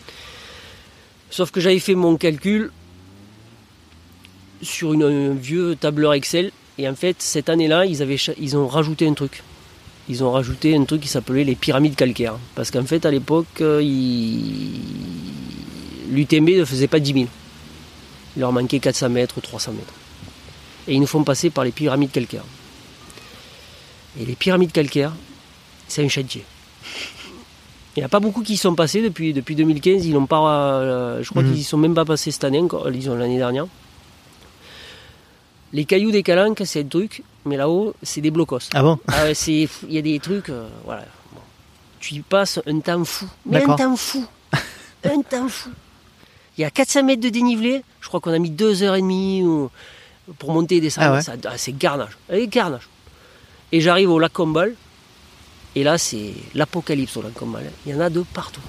Sauf 1.30 1.50
que 1.50 1.58
j'avais 1.60 1.80
fait 1.80 1.96
mon 1.96 2.16
calcul 2.16 2.70
sur 4.62 4.92
une, 4.92 5.02
un 5.02 5.34
vieux 5.34 5.74
tableur 5.74 6.12
Excel, 6.14 6.52
et 6.78 6.88
en 6.88 6.94
fait, 6.94 7.16
cette 7.20 7.48
année-là, 7.48 7.86
ils, 7.86 8.02
avaient, 8.02 8.16
ils 8.40 8.56
ont 8.56 8.66
rajouté 8.68 9.06
un 9.06 9.14
truc. 9.14 9.42
Ils 10.08 10.22
ont 10.24 10.32
rajouté 10.32 10.76
un 10.76 10.84
truc 10.84 11.00
qui 11.02 11.08
s'appelait 11.08 11.44
les 11.44 11.54
pyramides 11.54 11.94
calcaires. 11.96 12.36
Parce 12.54 12.70
qu'en 12.70 12.84
fait, 12.84 13.06
à 13.06 13.10
l'époque, 13.10 13.46
euh, 13.60 13.80
ils- 13.82 14.80
l'UTMB 16.10 16.50
ne 16.58 16.64
faisait 16.64 16.88
pas 16.88 16.98
10 17.00 17.12
000. 17.14 17.26
Il 18.36 18.40
leur 18.40 18.52
manquait 18.52 18.80
400 18.80 19.08
mètres 19.08 19.38
ou 19.38 19.40
300 19.40 19.72
mètres. 19.72 19.94
Et 20.88 20.94
ils 20.94 21.00
nous 21.00 21.06
font 21.06 21.24
passer 21.24 21.48
par 21.50 21.64
les 21.64 21.70
pyramides 21.72 22.10
calcaires. 22.12 22.44
Et 24.20 24.24
les 24.26 24.34
pyramides 24.34 24.72
calcaires, 24.72 25.12
c'est 25.88 26.04
un 26.04 26.08
chantier. 26.08 26.44
Il 27.96 28.00
n'y 28.00 28.04
a 28.04 28.08
pas 28.08 28.20
beaucoup 28.20 28.42
qui 28.42 28.54
y 28.54 28.56
sont 28.56 28.74
passés 28.74 29.00
depuis, 29.02 29.32
depuis 29.32 29.54
2015. 29.54 30.04
Ils 30.04 30.12
n'ont 30.12 30.26
pas, 30.26 30.80
euh, 30.80 31.22
je 31.22 31.30
crois 31.30 31.42
Mhm. 31.42 31.52
qu'ils 31.52 31.60
y 31.60 31.64
sont 31.64 31.78
même 31.78 31.94
pas 31.94 32.04
passés 32.04 32.30
cette 32.32 32.44
année 32.44 32.58
encore, 32.58 32.90
disons 32.90 33.14
l'année 33.14 33.38
dernière. 33.38 33.66
Les 35.74 35.84
cailloux 35.86 36.12
des 36.12 36.22
calanques, 36.22 36.62
c'est 36.64 36.82
un 36.82 36.86
truc, 36.86 37.24
mais 37.44 37.56
là-haut, 37.56 37.94
c'est 38.00 38.20
des 38.20 38.30
blocos. 38.30 38.60
Ah 38.72 38.82
bon 38.82 38.96
Ah 39.08 39.28
il 39.48 39.68
y 39.88 39.98
a 39.98 40.02
des 40.02 40.20
trucs, 40.20 40.48
euh, 40.48 40.68
voilà. 40.84 41.02
Bon. 41.32 41.40
Tu 41.98 42.14
y 42.14 42.20
passes 42.20 42.60
un 42.64 42.78
temps 42.78 43.04
fou. 43.04 43.26
Mais 43.44 43.60
un 43.64 43.74
temps 43.74 43.96
fou. 43.96 44.24
un 45.04 45.20
temps 45.22 45.48
fou. 45.48 45.70
Il 46.56 46.60
y 46.60 46.64
a 46.64 46.70
400 46.70 47.02
mètres 47.02 47.22
de 47.22 47.28
dénivelé. 47.28 47.82
Je 48.00 48.06
crois 48.06 48.20
qu'on 48.20 48.32
a 48.32 48.38
mis 48.38 48.52
2h30 48.52 49.42
ou- 49.42 49.70
pour 50.38 50.52
monter 50.52 50.76
et 50.76 50.80
descendre. 50.80 51.20
Ah 51.26 51.32
ouais. 51.32 51.40
Ah, 51.44 51.58
c'est 51.58 51.76
garnage. 51.76 52.16
Et 52.32 52.46
garnage. 52.46 52.88
Et 53.72 53.80
j'arrive 53.80 54.10
au 54.10 54.20
lac 54.20 54.32
Combal. 54.32 54.74
Et 55.74 55.82
là, 55.82 55.98
c'est 55.98 56.34
l'apocalypse 56.54 57.16
au 57.16 57.22
lac 57.22 57.34
Combal. 57.34 57.68
Il 57.84 57.90
y 57.92 57.94
en 57.96 58.00
a 58.00 58.10
de 58.10 58.22
partout. 58.32 58.60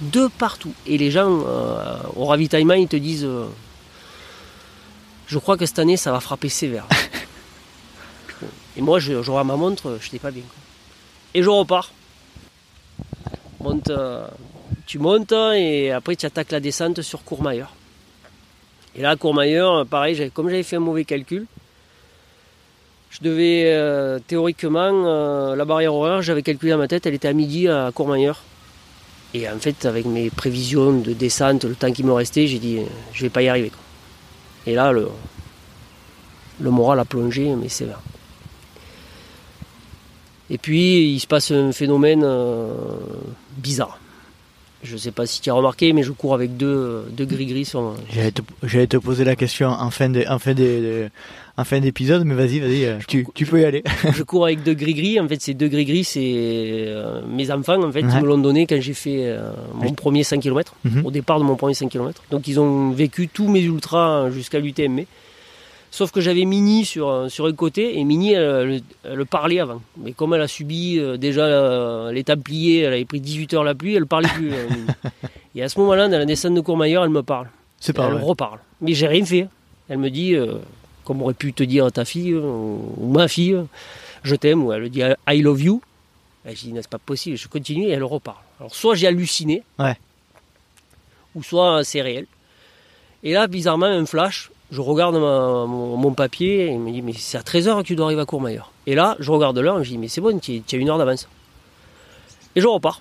De 0.00 0.28
partout. 0.28 0.72
Et 0.86 0.96
les 0.96 1.10
gens, 1.10 1.42
euh, 1.44 1.98
au 2.14 2.26
ravitaillement, 2.26 2.74
ils 2.74 2.86
te 2.86 2.94
disent 2.94 3.24
euh, 3.24 3.46
Je 5.26 5.38
crois 5.38 5.56
que 5.56 5.66
cette 5.66 5.78
année, 5.78 5.96
ça 5.96 6.12
va 6.12 6.20
frapper 6.20 6.48
sévère. 6.48 6.86
et 8.76 8.80
moi, 8.82 8.98
je, 8.98 9.22
je 9.22 9.30
vois 9.30 9.44
ma 9.44 9.56
montre, 9.56 9.98
je 10.00 10.06
n'étais 10.06 10.18
pas 10.18 10.30
bien. 10.30 10.42
quoi. 10.42 10.62
Et 11.34 11.42
je 11.42 11.48
repars. 11.48 11.92
Monte, 13.60 13.90
euh, 13.90 14.26
tu 14.86 14.98
montes 14.98 15.32
et 15.32 15.90
après, 15.90 16.16
tu 16.16 16.26
attaques 16.26 16.52
la 16.52 16.60
descente 16.60 17.02
sur 17.02 17.24
Courmayeur. 17.24 17.72
Et 18.96 19.02
là, 19.02 19.10
à 19.10 19.16
Courmayeur, 19.16 19.86
pareil, 19.86 20.30
comme 20.32 20.48
j'avais 20.48 20.62
fait 20.62 20.76
un 20.76 20.80
mauvais 20.80 21.04
calcul, 21.04 21.46
je 23.14 23.22
devais 23.22 23.66
euh, 23.66 24.18
théoriquement, 24.26 24.90
euh, 25.06 25.54
la 25.54 25.64
barrière 25.64 25.94
horaire, 25.94 26.20
j'avais 26.20 26.42
calculé 26.42 26.72
dans 26.72 26.78
ma 26.78 26.88
tête, 26.88 27.06
elle 27.06 27.14
était 27.14 27.28
à 27.28 27.32
midi 27.32 27.68
à 27.68 27.92
Courmayeur. 27.94 28.42
Et 29.34 29.48
en 29.48 29.58
fait, 29.58 29.84
avec 29.84 30.04
mes 30.04 30.30
prévisions 30.30 30.92
de 30.92 31.12
descente, 31.12 31.64
le 31.64 31.76
temps 31.76 31.92
qui 31.92 32.02
me 32.02 32.12
restait, 32.12 32.48
j'ai 32.48 32.58
dit, 32.58 32.78
euh, 32.78 32.84
je 33.12 33.22
vais 33.22 33.30
pas 33.30 33.42
y 33.42 33.48
arriver. 33.48 33.70
quoi. 33.70 33.83
Et 34.66 34.74
là, 34.74 34.92
le, 34.92 35.10
moral 36.60 37.00
a 37.00 37.04
plongé, 37.04 37.54
mais 37.54 37.68
sévère. 37.68 38.00
Et 40.50 40.58
puis, 40.58 41.12
il 41.12 41.20
se 41.20 41.26
passe 41.26 41.50
un 41.50 41.72
phénomène 41.72 42.22
euh, 42.24 42.72
bizarre. 43.56 43.98
Je 44.84 44.92
ne 44.92 44.98
sais 44.98 45.10
pas 45.12 45.24
si 45.26 45.40
tu 45.40 45.50
as 45.50 45.54
remarqué, 45.54 45.92
mais 45.94 46.02
je 46.02 46.12
cours 46.12 46.34
avec 46.34 46.56
deux, 46.56 47.06
deux 47.10 47.24
gris-gris 47.24 47.64
sur, 47.64 47.94
J'allais 48.12 48.30
te, 48.32 48.42
j'allais 48.62 48.86
te 48.86 48.96
poser 48.98 49.24
la 49.24 49.34
question 49.34 49.68
en 49.70 49.90
fin 49.90 50.10
de, 50.10 50.24
en 50.28 50.38
fin 50.38 50.52
de, 50.52 50.62
de- 50.62 51.08
en 51.56 51.64
fin 51.64 51.80
d'épisode, 51.80 52.24
mais 52.24 52.34
vas-y, 52.34 52.58
vas-y, 52.60 52.84
euh, 52.84 52.98
tu, 53.08 53.26
tu 53.34 53.46
peux 53.46 53.60
y 53.60 53.64
aller. 53.64 53.82
je 54.14 54.22
cours 54.22 54.44
avec 54.44 54.62
deux 54.62 54.74
gris-gris. 54.74 55.18
En 55.20 55.26
fait, 55.28 55.40
ces 55.40 55.54
deux 55.54 55.68
gris-gris, 55.68 56.04
c'est 56.04 56.20
euh, 56.34 57.22
mes 57.26 57.50
enfants, 57.50 57.82
en 57.82 57.90
fait, 57.92 58.02
Ouais. 58.02 58.10
qui 58.10 58.16
me 58.16 58.26
l'ont 58.26 58.38
donné 58.38 58.66
quand 58.66 58.80
j'ai 58.80 58.92
fait 58.94 59.20
euh, 59.26 59.50
mon 59.74 59.92
premier 59.94 60.22
5 60.22 60.40
km, 60.40 60.74
Mhm. 60.84 61.06
au 61.06 61.10
départ 61.10 61.38
de 61.38 61.44
mon 61.44 61.56
premier 61.56 61.74
5 61.74 61.88
km. 61.88 62.22
Donc, 62.30 62.46
ils 62.48 62.60
ont 62.60 62.90
vécu 62.90 63.28
tous 63.28 63.48
mes 63.48 63.62
ultras 63.62 64.30
jusqu'à 64.30 64.58
l'UTMB. 64.58 65.00
Sauf 65.96 66.10
que 66.10 66.20
j'avais 66.20 66.44
Mini 66.44 66.84
sur, 66.84 67.08
un- 67.08 67.28
sur 67.28 67.46
un 67.46 67.52
côté 67.52 67.98
et 67.98 68.02
Mini, 68.04 68.32
elle, 68.32 68.82
elle- 69.04 69.12
elle 69.12 69.26
parlait 69.26 69.60
avant. 69.60 69.80
Mais 69.96 70.10
comme 70.12 70.34
elle 70.34 70.40
a 70.40 70.48
subi 70.48 70.98
euh, 70.98 71.16
déjà 71.16 71.44
euh, 71.46 72.10
les 72.10 72.24
Templiers, 72.24 72.80
elle 72.80 72.94
avait 72.94 73.04
pris 73.04 73.20
18 73.20 73.54
heures 73.54 73.62
la 73.62 73.76
pluie, 73.76 73.94
elle 73.94 74.06
parlait 74.06 74.28
plus. 74.34 74.52
euh, 74.52 74.68
Mini. 74.70 74.86
et 75.54 75.62
à 75.62 75.68
ce 75.68 75.78
moment-là, 75.78 76.08
dans 76.08 76.18
la 76.18 76.24
descente 76.24 76.54
de 76.54 76.60
Courmayeur, 76.60 77.04
elle 77.04 77.10
me 77.10 77.22
parle. 77.22 77.46
C'est 77.78 77.92
pas 77.92 78.08
Elle 78.08 78.16
reparle. 78.22 78.58
Mais 78.80 78.92
j'ai 78.92 79.06
rien 79.06 79.24
fait. 79.24 79.46
Elle 79.88 79.98
me 79.98 80.10
dit, 80.10 80.34
euh, 80.34 80.54
comme 81.04 81.22
aurait 81.22 81.34
pu 81.34 81.52
te 81.52 81.62
dire 81.62 81.92
ta 81.92 82.04
fille 82.04 82.32
euh, 82.32 82.40
ou 82.42 83.12
ma 83.12 83.28
fille, 83.28 83.56
je 84.24 84.34
t'aime, 84.34 84.64
ou 84.64 84.72
elle 84.72 84.88
dit 84.90 85.02
I 85.28 85.42
love 85.42 85.62
you. 85.62 85.80
Et 86.44 86.56
je 86.56 86.62
dis, 86.62 86.72
c'est 86.74 86.88
pas 86.88 86.98
possible, 86.98 87.36
je 87.36 87.46
continue 87.46 87.84
et 87.84 87.90
elle 87.90 88.02
reparle. 88.02 88.42
Alors, 88.58 88.74
soit 88.74 88.96
j'ai 88.96 89.06
halluciné, 89.06 89.62
Ouais. 89.78 89.96
ou 91.36 91.42
soit 91.44 91.84
c'est 91.84 92.02
réel. 92.02 92.26
Et 93.22 93.32
là, 93.32 93.46
bizarrement, 93.46 93.86
un 93.86 94.06
flash, 94.06 94.50
je 94.74 94.80
regarde 94.80 95.14
ma- 95.14 95.66
mon, 95.66 95.96
mon 95.96 96.12
papier 96.12 96.66
et 96.66 96.72
il 96.72 96.80
me 96.80 96.90
dit, 96.90 97.00
mais 97.00 97.12
c'est 97.16 97.38
à 97.38 97.42
13h 97.42 97.78
que 97.82 97.86
tu 97.86 97.94
dois 97.96 98.06
arriver 98.06 98.22
à 98.22 98.26
Courmayeur. 98.26 98.72
Et 98.86 98.94
là, 98.96 99.16
je 99.20 99.30
regarde 99.30 99.56
l'heure 99.58 99.78
et 99.80 99.84
je 99.84 99.90
dis, 99.90 99.98
mais 99.98 100.08
c'est 100.08 100.20
bon, 100.20 100.38
tu 100.40 100.62
as 100.72 100.76
une 100.76 100.90
heure 100.90 100.98
d'avance. 100.98 101.28
Et 102.56 102.60
je 102.60 102.66
repars. 102.66 103.00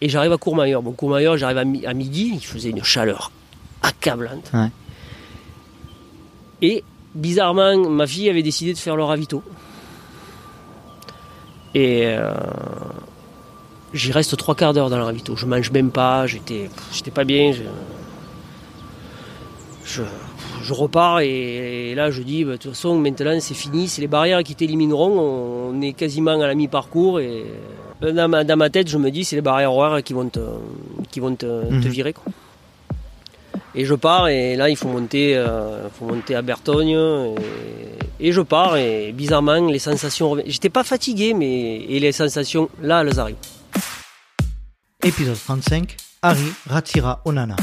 Et 0.00 0.08
j'arrive 0.08 0.32
à 0.32 0.38
Courmayeur. 0.38 0.82
Bon, 0.82 0.92
Courmayeur, 0.92 1.36
j'arrive 1.36 1.58
à, 1.58 1.64
mi- 1.64 1.84
à 1.84 1.92
midi, 1.94 2.30
il 2.34 2.44
faisait 2.46 2.70
une 2.70 2.82
chaleur 2.84 3.32
accablante. 3.82 4.50
Ouais. 4.54 4.68
Et 6.62 6.84
bizarrement, 7.14 7.76
ma 7.88 8.06
fille 8.06 8.30
avait 8.30 8.42
décidé 8.42 8.72
de 8.72 8.78
faire 8.78 8.94
le 8.96 9.02
ravito. 9.04 9.42
Et 11.74 12.02
euh, 12.06 12.32
j'y 13.94 14.12
reste 14.12 14.36
trois 14.36 14.54
quarts 14.54 14.72
d'heure 14.74 14.90
dans 14.90 14.96
le 14.98 15.04
ravito. 15.04 15.36
Je 15.36 15.46
mange 15.46 15.70
même 15.70 15.90
pas, 15.90 16.26
j'étais, 16.26 16.70
j'étais 16.92 17.10
pas 17.10 17.24
bien. 17.24 17.52
Je, 17.52 17.62
je, 19.84 20.02
je 20.70 20.74
repars 20.74 21.18
et, 21.20 21.90
et 21.90 21.94
là 21.96 22.10
je 22.12 22.22
dis, 22.22 22.44
bah, 22.44 22.52
de 22.52 22.56
toute 22.58 22.72
façon 22.74 22.96
maintenant 22.96 23.36
c'est 23.40 23.54
fini, 23.54 23.88
c'est 23.88 24.00
les 24.00 24.06
barrières 24.06 24.42
qui 24.44 24.54
t'élimineront. 24.54 25.18
On 25.72 25.80
est 25.82 25.92
quasiment 25.94 26.40
à 26.40 26.46
la 26.46 26.54
mi-parcours 26.54 27.18
et 27.18 27.44
euh, 28.04 28.12
dans 28.12 28.28
ma, 28.28 28.44
dans 28.44 28.56
ma 28.56 28.70
tête 28.70 28.88
je 28.88 28.96
me 28.98 29.10
dis 29.10 29.24
c'est 29.24 29.34
les 29.36 29.42
barrières 29.42 29.72
horaires 29.74 30.02
qui 30.04 30.12
vont 30.12 30.28
te, 30.28 30.38
qui 31.10 31.18
vont 31.18 31.34
te, 31.34 31.46
te 31.46 31.74
Mhm. 31.74 31.80
virer. 31.96 32.12
Quoi. 32.12 32.24
Et 33.74 33.84
je 33.84 33.94
pars 33.94 34.28
et 34.28 34.54
là 34.56 34.68
il 34.68 34.76
faut 34.76 34.88
monter, 34.88 35.36
euh, 35.36 35.88
faut 35.90 36.04
monter 36.06 36.34
à 36.36 36.42
Bertogne 36.42 36.90
et, 38.20 38.28
et 38.28 38.32
je 38.32 38.40
pars 38.40 38.76
et 38.76 39.12
bizarrement 39.12 39.66
les 39.68 39.78
sensations 39.80 40.30
reviennent. 40.30 40.50
J'étais 40.50 40.70
pas 40.70 40.84
fatigué 40.84 41.34
mais 41.34 41.76
et 41.94 41.98
les 42.00 42.12
sensations 42.12 42.68
là 42.80 43.02
elles 43.02 43.18
arrivent. 43.18 43.36
Épisode 45.02 45.38
35, 45.46 45.96
Harry 46.22 46.52
Ratira 46.68 47.20
Onana. 47.24 47.56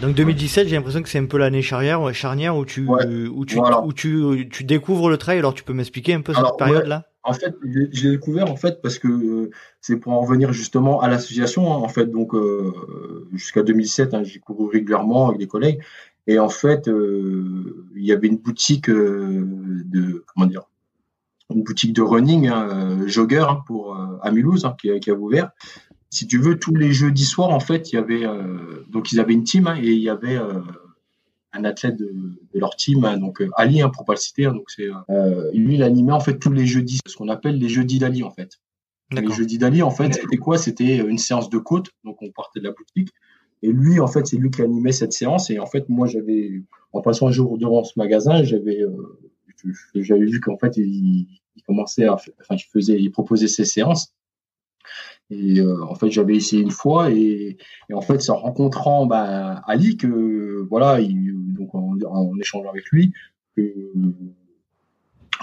Donc 0.00 0.14
2017, 0.14 0.66
j'ai 0.68 0.76
l'impression 0.76 1.02
que 1.02 1.08
c'est 1.10 1.18
un 1.18 1.26
peu 1.26 1.36
l'année 1.36 1.60
charnière, 1.62 2.12
charnière 2.14 2.56
où 2.56 2.64
tu 2.64 2.86
où 2.88 3.44
tu 3.44 3.56
voilà. 3.56 3.84
où 3.84 3.92
tu 3.92 4.48
tu 4.50 4.64
découvres 4.64 5.10
le 5.10 5.18
trail. 5.18 5.38
Alors 5.38 5.52
tu 5.54 5.62
peux 5.62 5.74
m'expliquer 5.74 6.14
un 6.14 6.22
peu 6.22 6.32
Alors, 6.34 6.50
cette 6.50 6.58
période 6.58 6.82
ouais, 6.84 6.88
là 6.88 7.04
En 7.22 7.34
fait, 7.34 7.54
je 7.62 7.78
l'ai- 8.04 8.10
découvert 8.12 8.50
en 8.50 8.56
fait 8.56 8.80
parce 8.80 8.98
que 8.98 9.08
euh, 9.08 9.50
c'est 9.82 9.96
pour 9.96 10.12
en 10.12 10.20
revenir 10.22 10.52
justement 10.54 11.00
à 11.02 11.08
l'association. 11.08 11.70
hein, 11.72 11.76
en 11.76 11.88
fait, 11.88 12.06
donc 12.06 12.34
euh, 12.34 12.72
jusqu'à 13.34 13.62
2007, 13.62 14.14
hein, 14.14 14.22
j'ai 14.24 14.38
couru 14.40 14.68
régulièrement 14.70 15.28
avec 15.28 15.38
des 15.38 15.46
collègues. 15.46 15.80
Et 16.26 16.38
en 16.38 16.48
fait, 16.48 16.88
euh, 16.88 17.88
il 17.94 18.04
y 18.04 18.12
avait 18.12 18.28
une 18.28 18.38
boutique 18.38 18.88
de 18.88 20.24
comment 20.34 20.46
dire, 20.46 20.62
une 21.54 21.62
boutique 21.62 21.92
de 21.92 22.00
running, 22.02 22.48
hein, 22.48 23.06
jogger 23.06 23.44
pour 23.66 23.96
à 24.22 24.30
Mulhouse 24.30 24.66
qui, 24.80 24.90
a- 24.90 24.98
qui 24.98 25.10
avait 25.10 25.20
ouvert. 25.20 25.50
Si 26.10 26.26
tu 26.26 26.38
veux, 26.38 26.58
tous 26.58 26.74
les 26.74 26.92
jeudis 26.92 27.24
soirs, 27.24 27.50
en 27.50 27.60
fait, 27.60 27.92
il 27.92 27.96
y 27.96 27.98
avait 27.98 28.24
euh, 28.26 28.84
donc 28.88 29.12
ils 29.12 29.20
avaient 29.20 29.32
une 29.32 29.44
team 29.44 29.66
hein, 29.68 29.76
et 29.80 29.90
il 29.92 30.02
y 30.02 30.08
avait 30.10 30.36
euh, 30.36 30.60
un 31.52 31.64
athlète 31.64 31.96
de, 31.96 32.06
de 32.52 32.58
leur 32.58 32.76
team, 32.76 33.04
hein, 33.04 33.16
donc 33.16 33.40
euh, 33.40 33.48
Ali, 33.56 33.80
hein, 33.82 33.90
pour 33.90 34.04
pas 34.04 34.14
le 34.14 34.18
citer, 34.18 34.44
hein, 34.46 34.52
donc 34.52 34.70
c'est 34.70 34.88
euh, 35.10 35.50
lui 35.52 35.74
il 35.74 35.82
animait 35.82 36.12
en 36.12 36.20
fait 36.20 36.38
tous 36.38 36.52
les 36.52 36.66
jeudis, 36.66 37.00
ce 37.06 37.16
qu'on 37.16 37.28
appelle 37.28 37.58
les 37.58 37.68
jeudis 37.68 37.98
d'Ali 37.98 38.22
en 38.22 38.30
fait. 38.30 38.60
Les 39.12 39.28
jeudis 39.32 39.58
d'Ali 39.58 39.82
en 39.82 39.90
fait 39.90 40.14
c'était 40.14 40.36
quoi? 40.36 40.56
C'était 40.58 40.98
une 40.98 41.18
séance 41.18 41.50
de 41.50 41.58
côte, 41.58 41.90
donc 42.04 42.22
on 42.22 42.30
partait 42.30 42.60
de 42.60 42.64
la 42.64 42.72
boutique 42.72 43.10
et 43.62 43.72
lui 43.72 43.98
en 43.98 44.06
fait 44.06 44.26
c'est 44.26 44.36
lui 44.36 44.50
qui 44.50 44.62
animait 44.62 44.92
cette 44.92 45.12
séance 45.12 45.50
et 45.50 45.58
en 45.58 45.66
fait 45.66 45.88
moi 45.88 46.06
j'avais 46.06 46.62
en 46.92 47.00
passant 47.00 47.26
un 47.26 47.32
jour 47.32 47.58
devant 47.58 47.82
ce 47.82 47.92
magasin 47.96 48.44
j'avais 48.44 48.80
euh, 48.82 49.18
j'avais 49.96 50.26
vu 50.26 50.40
qu'en 50.40 50.56
fait 50.56 50.76
il, 50.76 51.26
il 51.56 51.62
commençait 51.66 52.06
à 52.06 52.14
enfin 52.14 52.30
il 52.52 52.64
faisait 52.72 52.98
il 53.00 53.10
proposait 53.10 53.48
ses 53.48 53.64
séances 53.64 54.14
et 55.30 55.60
euh, 55.60 55.84
en 55.84 55.94
fait, 55.94 56.10
j'avais 56.10 56.34
essayé 56.36 56.60
une 56.62 56.70
fois 56.72 57.10
et, 57.10 57.56
et 57.88 57.94
en 57.94 58.00
fait, 58.00 58.20
c'est 58.20 58.32
en 58.32 58.36
rencontrant 58.38 59.06
bah, 59.06 59.62
Ali 59.66 59.96
que 59.96 60.66
voilà, 60.68 61.00
il, 61.00 61.34
donc 61.54 61.74
en, 61.74 61.96
en 62.08 62.36
échangeant 62.40 62.70
avec 62.70 62.86
lui, 62.90 63.12
que, 63.56 63.62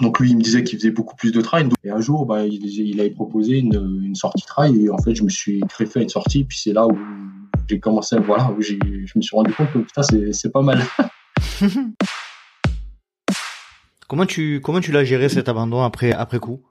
donc 0.00 0.20
lui, 0.20 0.30
il 0.30 0.36
me 0.36 0.42
disait 0.42 0.62
qu'il 0.62 0.78
faisait 0.78 0.90
beaucoup 0.92 1.16
plus 1.16 1.32
de 1.32 1.40
trail. 1.40 1.68
Et 1.84 1.90
un 1.90 2.00
jour, 2.00 2.26
bah, 2.26 2.44
il, 2.46 2.64
il 2.66 3.00
avait 3.00 3.10
proposé 3.10 3.58
une, 3.58 4.00
une 4.04 4.14
sortie 4.14 4.44
trail 4.46 4.84
et 4.84 4.90
en 4.90 4.98
fait, 4.98 5.14
je 5.14 5.24
me 5.24 5.28
suis 5.28 5.60
greffé 5.60 6.00
à 6.00 6.02
une 6.02 6.08
sortie. 6.08 6.44
Puis 6.44 6.58
c'est 6.58 6.72
là 6.72 6.86
où 6.86 6.96
j'ai 7.68 7.80
commencé, 7.80 8.14
à- 8.16 8.20
voilà, 8.20 8.52
où 8.56 8.60
je 8.62 8.74
me 8.74 9.20
suis 9.22 9.34
rendu 9.36 9.52
compte 9.54 9.72
que 9.72 9.78
putain, 9.78 10.02
c'est, 10.02 10.32
c'est 10.32 10.50
pas 10.50 10.62
mal. 10.62 10.82
Comment 14.08 14.24
tu 14.24 14.60
comment 14.62 14.80
tu 14.80 14.90
l'as 14.90 15.04
géré 15.04 15.28
cet 15.28 15.50
abandon 15.50 15.82
après 15.82 16.12
après 16.12 16.38
coup? 16.38 16.62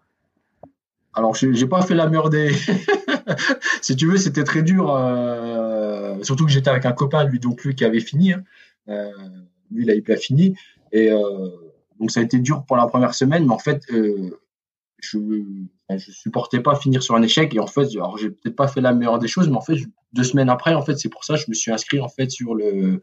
Alors, 1.13 1.35
j'ai 1.35 1.67
pas 1.67 1.81
fait 1.83 1.93
la 1.93 2.07
meilleure 2.07 2.29
des. 2.31 2.49
si 3.81 3.95
tu 3.95 4.07
veux, 4.07 4.17
c'était 4.17 4.43
très 4.43 4.63
dur. 4.63 4.95
euh, 4.95 6.21
Surtout 6.23 6.45
que 6.45 6.51
j'étais 6.51 6.69
avec 6.69 6.85
un 6.85 6.93
copain, 6.93 7.23
lui 7.25 7.39
donc 7.39 7.63
lui 7.63 7.75
qui 7.75 7.85
avait 7.85 7.99
fini. 7.99 8.33
hein. 8.33 8.43
Euh, 8.89 9.11
lui, 9.71 9.83
il 9.83 9.91
avait 9.91 10.01
pas 10.01 10.15
fini. 10.15 10.55
Et 10.91 11.11
euh, 11.11 11.49
donc, 11.99 12.11
ça 12.11 12.21
a 12.21 12.23
été 12.23 12.39
dur 12.39 12.63
pour 12.65 12.77
la 12.77 12.87
première 12.87 13.13
semaine, 13.13 13.45
mais 13.45 13.53
en 13.53 13.59
fait, 13.59 13.81
euh, 13.91 14.29
je 14.99 15.17
je 15.89 16.11
supportais 16.11 16.59
pas 16.59 16.75
finir 16.75 17.01
sur 17.03 17.15
un 17.15 17.21
échec. 17.21 17.53
Et 17.55 17.59
en 17.59 17.67
fait, 17.67 17.87
alors 17.95 18.17
j'ai 18.17 18.29
peut-être 18.29 18.55
pas 18.55 18.67
fait 18.67 18.81
la 18.81 18.93
meilleure 18.93 19.19
des 19.19 19.27
choses, 19.27 19.47
mais 19.49 19.55
en 19.55 19.61
fait, 19.61 19.77
deux 20.13 20.23
semaines 20.23 20.49
après, 20.49 20.73
en 20.73 20.81
fait, 20.81 20.97
c'est 20.97 21.09
pour 21.09 21.23
ça 21.23 21.35
que 21.35 21.41
je 21.41 21.45
me 21.49 21.53
suis 21.53 21.71
inscrit 21.71 21.99
en 22.01 22.09
fait 22.09 22.29
sur 22.29 22.55
le. 22.55 23.01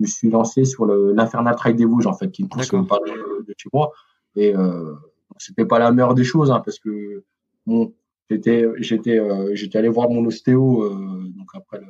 Je 0.00 0.04
me 0.04 0.06
suis 0.06 0.30
lancé 0.30 0.64
sur 0.64 0.84
le 0.86 1.12
l'Infernal 1.12 1.54
Trail 1.56 1.74
des 1.74 1.84
Vosges, 1.84 2.06
en 2.06 2.14
fait, 2.14 2.30
qui 2.30 2.42
une 2.42 2.48
course 2.48 2.68
pas 2.70 2.98
de, 3.06 3.44
de 3.46 3.54
chez 3.56 3.68
moi. 3.72 3.92
Et 4.34 4.54
euh, 4.56 4.94
c'était 5.38 5.64
pas 5.66 5.78
la 5.78 5.92
meilleure 5.92 6.14
des 6.14 6.24
choses, 6.24 6.50
hein, 6.50 6.60
parce 6.64 6.78
que 6.78 7.22
bon, 7.66 7.94
j'étais 8.32 8.66
j'étais 8.78 9.18
euh, 9.18 9.54
j'étais 9.54 9.78
allé 9.78 9.88
voir 9.88 10.08
mon 10.10 10.24
ostéo 10.24 10.84
euh, 10.84 11.30
donc 11.36 11.48
après 11.54 11.80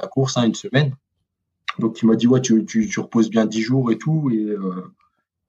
la 0.00 0.08
course 0.08 0.36
hein, 0.36 0.46
une 0.46 0.54
semaine. 0.54 0.94
Donc 1.78 2.02
il 2.02 2.06
m'a 2.06 2.16
dit 2.16 2.26
ouais 2.26 2.40
tu, 2.40 2.64
tu, 2.66 3.00
reposes 3.00 3.30
bien 3.30 3.46
10 3.46 3.60
jours 3.62 3.90
et 3.92 3.98
tout 3.98 4.30
et 4.30 4.44
euh, 4.44 4.92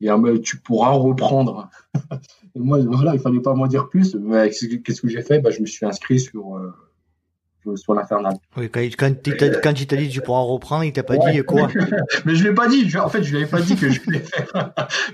et 0.02 0.10
euh, 0.10 0.18
mais 0.18 0.40
tu 0.40 0.58
pourras 0.58 0.92
reprendre. 0.92 1.70
Et 2.56 2.60
moi 2.60 2.80
voilà 2.82 3.16
il 3.16 3.20
fallait 3.20 3.40
pas 3.40 3.56
m'en 3.56 3.68
dire 3.68 3.90
plus. 3.90 4.16
Qu'est-ce 4.84 5.02
que 5.02 5.08
j'ai 5.08 5.24
fait? 5.24 5.40
Bah, 5.40 5.50
je 5.50 5.60
me 5.62 5.66
suis 5.66 5.86
inscrit 5.86 6.20
sur 6.20 6.56
euh, 6.58 6.72
sur 7.76 7.94
l'infernal 7.94 8.34
Oui, 8.58 8.70
quand, 8.70 8.82
quand, 8.98 9.14
quand 9.64 9.80
il 9.82 9.88
t'a 9.88 9.96
dit 9.96 10.10
tu 10.10 10.22
pourras 10.22 10.42
reprendre, 10.42 10.84
il 10.84 10.94
t'a 10.94 11.04
pas 11.04 11.16
Ouais. 11.16 11.32
dit 11.34 11.44
quoi 11.44 11.68
mais 12.26 12.36
je 12.36 12.44
l'ai 12.44 12.54
pas 12.54 12.68
dit. 12.68 12.90
Je- 12.90 12.98
en 13.00 13.10
fait, 13.10 13.24
je 13.24 13.34
l'avais 13.34 13.46
pas 13.46 13.62
dit 13.62 13.76
que 13.76 13.90
je 13.90 14.02
l'ai 14.10 14.20
fait. 14.20 14.46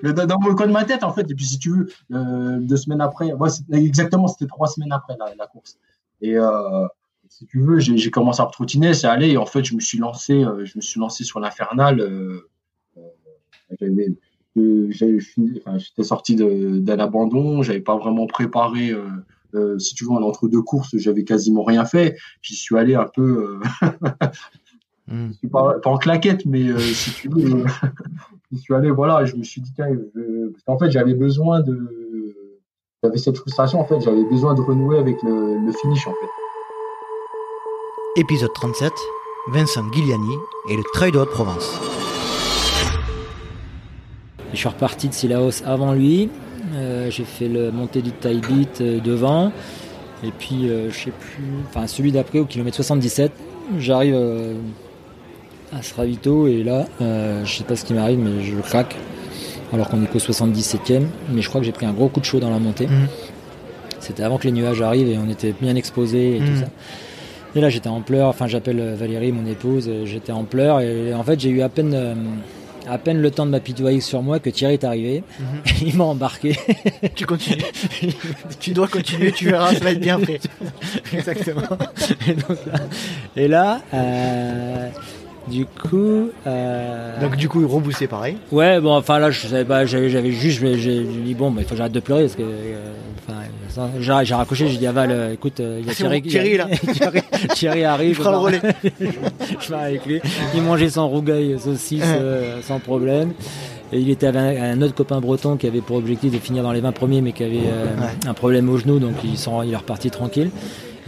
mais 0.03 0.13
dans, 0.13 0.25
dans 0.25 0.39
mon 0.39 0.55
coin 0.55 0.67
de 0.67 0.71
ma 0.71 0.83
tête, 0.85 1.03
en 1.03 1.13
fait. 1.13 1.29
Et 1.29 1.35
puis, 1.35 1.45
si 1.45 1.59
tu 1.59 1.69
veux, 1.71 1.87
euh, 2.13 2.57
deux 2.59 2.77
semaines 2.77 3.01
après, 3.01 3.31
ouais, 3.33 3.49
exactement, 3.73 4.27
c'était 4.27 4.47
trois 4.47 4.67
semaines 4.67 4.91
après 4.91 5.15
la, 5.19 5.33
la 5.35 5.47
course. 5.47 5.77
Et 6.21 6.37
euh, 6.37 6.87
si 7.29 7.45
tu 7.45 7.61
veux, 7.61 7.79
j'ai 7.79 8.11
commencé 8.11 8.41
à 8.41 8.45
trottiner, 8.47 8.93
c'est 8.93 9.07
allé. 9.07 9.29
Et 9.29 9.37
en 9.37 9.45
fait, 9.45 9.63
je 9.63 9.75
me 9.75 9.79
suis 9.79 9.97
lancé, 9.99 10.33
euh, 10.43 10.65
je 10.65 10.73
me 10.77 10.81
suis 10.81 10.99
lancé 10.99 11.23
sur 11.23 11.39
l'infernal. 11.39 11.99
Euh, 11.99 12.49
j'avais- 13.79 14.15
j'avais 14.89 15.19
fini- 15.19 15.61
enfin, 15.65 15.77
j'étais 15.77 16.03
sorti 16.03 16.35
d'un 16.35 16.99
abandon. 16.99 17.61
J'avais 17.61 17.81
pas 17.81 17.95
vraiment 17.97 18.25
préparé. 18.27 18.93
Euh, 19.55 19.79
si 19.79 19.95
tu 19.95 20.03
veux, 20.05 20.11
en 20.11 20.21
entre 20.21 20.47
deux 20.47 20.61
courses, 20.61 20.95
j'avais 20.97 21.23
quasiment 21.23 21.63
rien 21.63 21.85
fait. 21.85 22.15
J'y 22.41 22.55
suis 22.55 22.77
allé 22.77 22.95
un 22.95 23.07
peu. 23.07 23.59
euh, 23.83 23.87
Hmm. 25.11 25.29
je 25.31 25.37
suis 25.39 25.47
pas, 25.51 25.73
pas 25.81 25.89
en 25.89 25.97
claquette, 25.97 26.45
mais 26.45 26.67
euh, 26.69 26.77
si 26.77 27.11
tu 27.13 27.29
veux, 27.29 27.65
j'y 28.51 28.59
suis 28.59 28.75
allé, 28.75 28.91
voilà, 28.91 29.25
je 29.25 29.35
me 29.35 29.41
suis 29.43 29.59
dit, 29.59 29.71
tiens, 29.73 29.87
je- 29.91 30.49
parce 30.49 30.63
qu'en 30.65 30.77
fait, 30.77 30.91
j'avais 30.91 31.15
besoin 31.15 31.61
de, 31.61 32.35
j'avais 33.01 33.17
cette 33.17 33.39
frustration, 33.39 33.79
en 33.79 33.85
fait, 33.85 33.99
j'avais 34.01 34.23
besoin 34.25 34.53
de 34.53 34.61
renouer 34.61 34.99
avec 34.99 35.23
le, 35.23 35.57
le 35.65 35.71
finish, 35.71 36.05
en 36.05 36.11
fait. 36.11 36.27
Épisode 38.21 38.53
37, 38.53 38.93
Vincent 39.47 39.87
Guiliani 39.89 40.35
et 40.69 40.77
le 40.77 40.83
Trail 40.93 41.11
de 41.11 41.17
Haute-Provence. 41.17 41.79
Je 44.53 44.57
suis 44.57 44.69
reparti 44.69 45.09
de 45.09 45.13
Silaos 45.13 45.63
avant 45.65 45.93
lui. 45.93 46.29
Euh, 46.79 47.11
j'ai 47.11 47.25
fait 47.25 47.47
le 47.47 47.71
montée 47.71 48.01
du 48.01 48.11
taille 48.11 48.41
beat 48.47 48.81
euh, 48.81 48.99
devant. 48.99 49.51
Et 50.23 50.31
puis, 50.31 50.69
euh, 50.69 50.89
je 50.91 50.95
sais 51.05 51.11
plus, 51.11 51.43
enfin 51.69 51.85
celui 51.87 52.11
d'après 52.11 52.39
au 52.39 52.45
kilomètre 52.45 52.75
77, 52.77 53.31
j'arrive 53.77 54.17
à 55.71 55.81
ce 55.81 55.93
ravito 55.93 56.47
et 56.47 56.63
là, 56.63 56.85
euh, 57.01 57.45
je 57.45 57.57
sais 57.57 57.63
pas 57.63 57.75
ce 57.75 57.85
qui 57.85 57.93
m'arrive, 57.93 58.19
mais 58.19 58.43
je 58.43 58.55
craque. 58.61 58.95
Alors 59.71 59.87
qu'on 59.87 60.03
est 60.03 60.07
qu'au 60.07 60.17
77e, 60.17 61.03
mais 61.31 61.41
je 61.43 61.47
crois 61.49 61.61
que 61.61 61.65
j'ai 61.65 61.71
pris 61.71 61.85
un 61.85 61.93
gros 61.93 62.07
coup 62.09 62.19
de 62.19 62.25
chaud 62.25 62.39
dans 62.39 62.49
la 62.49 62.57
montée. 62.59 62.87
Mhm. 62.87 63.07
C'était 63.99 64.23
avant 64.23 64.37
que 64.39 64.45
les 64.45 64.51
nuages 64.51 64.81
arrivent 64.81 65.09
et 65.09 65.17
on 65.17 65.29
était 65.29 65.53
bien 65.61 65.75
exposés 65.75 66.37
et 66.37 66.39
tout 66.39 66.45
Mhm. 66.51 66.59
ça. 66.61 66.65
Et 67.55 67.61
là, 67.61 67.69
j'étais 67.69 67.87
en 67.89 68.01
pleurs. 68.01 68.29
Enfin, 68.29 68.47
j'appelle 68.47 68.95
Valérie, 68.95 69.31
mon 69.31 69.45
épouse. 69.45 69.89
J'étais 70.05 70.31
en 70.31 70.43
pleurs 70.43 70.81
et 70.81 71.13
en 71.13 71.23
fait, 71.23 71.39
j'ai 71.39 71.49
eu 71.49 71.61
à 71.61 71.69
peine, 71.69 72.15
à 72.89 72.97
peine 72.97 73.21
le 73.21 73.31
temps 73.31 73.45
de 73.45 73.51
m'apitoyer 73.51 74.01
sur 74.01 74.21
moi 74.21 74.39
que 74.39 74.49
Thierry 74.49 74.73
est 74.73 74.83
arrivé. 74.83 75.23
Il 75.81 75.95
m'a 75.95 76.05
embarqué. 76.05 76.57
Tu 77.15 77.25
continues. 77.25 77.63
tu 78.59 78.71
dois 78.71 78.87
continuer, 78.87 79.31
tu 79.31 79.45
verras, 79.45 79.73
ça 79.73 79.79
va 79.79 79.91
être 79.91 79.99
bien 79.99 80.19
fait. 80.19 80.41
Exactement. 81.13 81.61
et, 82.27 82.33
donc 82.33 82.57
là, 82.65 82.79
et 83.35 83.47
là, 83.47 83.81
euh, 83.93 84.89
du 85.49 85.65
coup. 85.65 86.29
euh, 86.47 87.19
Donc 87.21 87.35
du 87.35 87.49
coup, 87.49 87.61
pareil. 88.09 88.37
Ouais, 88.51 88.79
bon, 88.79 88.95
enfin 88.95 89.19
là, 89.19 89.31
je 89.31 89.47
savais 89.47 89.65
pas, 89.65 89.85
j'avais, 89.85 90.31
juste, 90.31 90.59
j'ai 90.59 90.77
j'ai 90.77 91.03
dit 91.03 91.33
bon, 91.33 91.51
bah, 91.51 91.61
il 91.61 91.63
faut 91.65 91.71
que 91.71 91.77
j'arrête 91.77 91.91
de 91.91 91.99
pleurer 91.99 92.23
parce 92.23 92.35
que, 92.35 92.43
euh, 92.43 92.91
enfin, 93.27 93.89
j'ai, 93.99 94.33
raccroché, 94.33 94.67
j'ai 94.67 94.77
dit 94.77 94.87
à 94.87 94.91
Val, 94.91 95.09
euh, 95.11 95.33
écoute, 95.33 95.59
euh, 95.59 95.77
il 95.79 95.85
y 95.85 95.89
a 95.89 95.91
Ah, 95.91 95.95
Thierry, 95.95 96.21
bon, 96.21 96.29
Thierry, 96.29 96.49
il 96.49 96.55
y 96.55 96.59
a- 96.59 96.67
là. 96.67 96.77
Thierry, 96.93 97.21
Thierry 97.55 97.83
arrive. 97.83 98.13
Je 98.13 98.19
le 98.19 98.23
pars- 98.23 98.41
relais. 98.41 98.61
je 99.59 99.69
pars 99.69 99.81
avec 99.81 100.05
lui. 100.05 100.21
Il 100.55 100.61
mangeait 100.61 100.89
son 100.89 101.07
rougail 101.09 101.57
saucisse 101.59 102.03
euh, 102.05 102.61
sans 102.61 102.79
problème. 102.79 103.33
Et 103.91 103.99
il 103.99 104.09
était 104.11 104.27
avec 104.27 104.59
un, 104.59 104.79
autre 104.83 104.93
copain 104.93 105.19
breton 105.19 105.57
qui 105.57 105.65
avait 105.65 105.81
pour 105.81 105.97
objectif 105.97 106.31
de 106.31 106.37
finir 106.37 106.61
dans 106.61 106.71
les 106.71 106.79
20 106.81 106.91
premiers, 106.91 107.21
mais 107.21 107.31
qui 107.31 107.43
avait 107.43 107.63
un 108.27 108.33
problème 108.35 108.69
au 108.69 108.77
genou, 108.77 108.99
donc 108.99 109.15
ils 109.23 109.35
sont, 109.35 109.63
il 109.63 109.73
est 109.73 109.75
reparti 109.75 110.11
tranquille. 110.11 110.51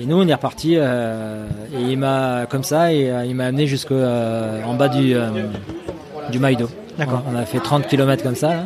Et 0.01 0.05
nous, 0.05 0.17
on 0.19 0.27
est 0.27 0.33
reparti, 0.33 0.73
euh, 0.77 1.45
et 1.73 1.91
il 1.91 1.97
m'a, 1.97 2.47
comme 2.49 2.63
ça, 2.63 2.91
et 2.91 3.11
il 3.27 3.35
m'a 3.35 3.45
amené 3.45 3.67
jusqu'en 3.67 4.73
bas 4.77 4.87
du, 4.87 5.13
du 6.31 6.39
Maïdo. 6.39 6.69
D'accord. 6.97 7.23
On 7.31 7.35
a 7.35 7.45
fait 7.45 7.59
30 7.59 7.87
km 7.87 8.23
comme 8.23 8.35
ça. 8.35 8.65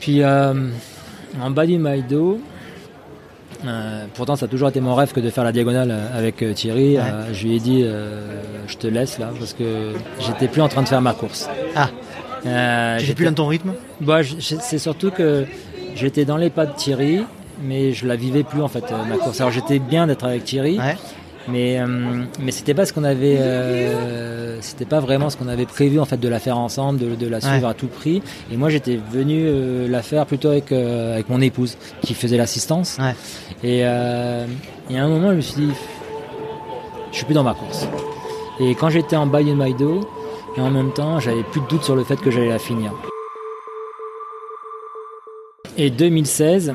Puis, 0.00 0.24
en 0.24 1.50
bas 1.50 1.66
du 1.66 1.78
Maïdo, 1.78 2.40
euh, 3.66 4.04
pourtant, 4.14 4.36
ça 4.36 4.46
a 4.46 4.48
toujours 4.48 4.68
été 4.68 4.80
mon 4.80 4.94
rêve 4.94 5.12
que 5.12 5.20
de 5.20 5.30
faire 5.30 5.44
la 5.44 5.52
diagonale 5.52 5.94
avec 6.14 6.42
euh, 6.42 6.52
Thierry. 6.52 6.96
Euh, 6.96 7.32
je 7.32 7.46
lui 7.46 7.56
ai 7.56 7.60
dit, 7.60 7.84
je 8.66 8.76
te 8.76 8.86
laisse 8.86 9.18
là, 9.18 9.30
parce 9.38 9.52
que 9.52 9.92
j'étais 10.20 10.48
plus 10.48 10.62
en 10.62 10.68
train 10.68 10.82
de 10.82 10.88
faire 10.88 11.00
ma 11.00 11.12
course. 11.12 11.48
Ah. 11.74 11.88
j'étais 12.98 13.14
plus 13.14 13.26
dans 13.26 13.34
ton 13.34 13.46
rythme? 13.46 13.72
Bah, 14.00 14.20
c'est 14.38 14.78
surtout 14.78 15.10
que 15.10 15.44
j'étais 15.94 16.24
dans 16.24 16.36
les 16.36 16.50
pas 16.50 16.66
de 16.66 16.74
Thierry, 16.74 17.24
mais 17.62 17.92
je 17.92 18.06
la 18.06 18.16
vivais 18.16 18.42
plus 18.42 18.62
en 18.62 18.68
fait 18.68 18.84
ma 19.08 19.16
course. 19.16 19.40
Alors 19.40 19.52
j'étais 19.52 19.78
bien 19.78 20.06
d'être 20.06 20.24
avec 20.24 20.44
Thierry. 20.44 20.78
Mais, 21.50 21.80
mais 22.40 22.52
c'était 22.52 22.74
pas 22.74 22.84
ce 22.84 22.92
qu'on 22.92 23.04
avait 23.04 23.38
c'était 24.60 24.84
pas 24.84 25.00
vraiment 25.00 25.30
ce 25.30 25.36
qu'on 25.36 25.48
avait 25.48 25.66
prévu 25.66 25.98
en 26.00 26.04
fait 26.04 26.18
de 26.18 26.28
la 26.28 26.38
faire 26.38 26.58
ensemble, 26.58 27.16
de, 27.16 27.26
la 27.26 27.40
suivre 27.40 27.68
à 27.68 27.74
tout 27.74 27.86
prix. 27.86 28.22
Et 28.52 28.56
moi 28.56 28.68
j'étais 28.70 28.96
venu 28.96 29.44
euh, 29.46 29.88
la 29.88 30.02
faire 30.02 30.26
plutôt 30.26 30.48
avec 30.48 30.72
euh, 30.72 31.14
avec 31.14 31.28
mon 31.28 31.40
épouse 31.40 31.76
qui 32.02 32.14
faisait 32.14 32.36
l'assistance. 32.36 32.98
Et 33.62 33.80
euh, 33.84 34.46
il 34.88 34.96
y 34.96 34.98
a 34.98 35.04
un 35.04 35.08
moment 35.08 35.30
je 35.30 35.36
me 35.36 35.40
suis 35.40 35.66
dit 35.66 35.72
je 37.10 37.16
suis 37.16 37.24
plus 37.24 37.34
dans 37.34 37.44
ma 37.44 37.54
course. 37.54 37.86
Et 38.60 38.74
quand 38.74 38.90
j'étais 38.90 39.16
en 39.16 39.26
Bayern 39.26 39.56
Maido, 39.56 40.08
et 40.56 40.60
en 40.60 40.70
même 40.70 40.92
temps 40.92 41.20
j'avais 41.20 41.42
plus 41.44 41.60
de 41.60 41.66
doute 41.66 41.84
sur 41.84 41.96
le 41.96 42.04
fait 42.04 42.16
que 42.16 42.30
j'allais 42.30 42.48
la 42.48 42.58
finir. 42.58 42.92
Et 45.76 45.90
2016, 45.90 46.74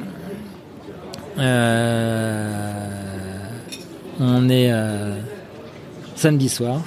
on 4.19 4.49
est 4.49 4.71
samedi 6.15 6.49
soir. 6.49 6.81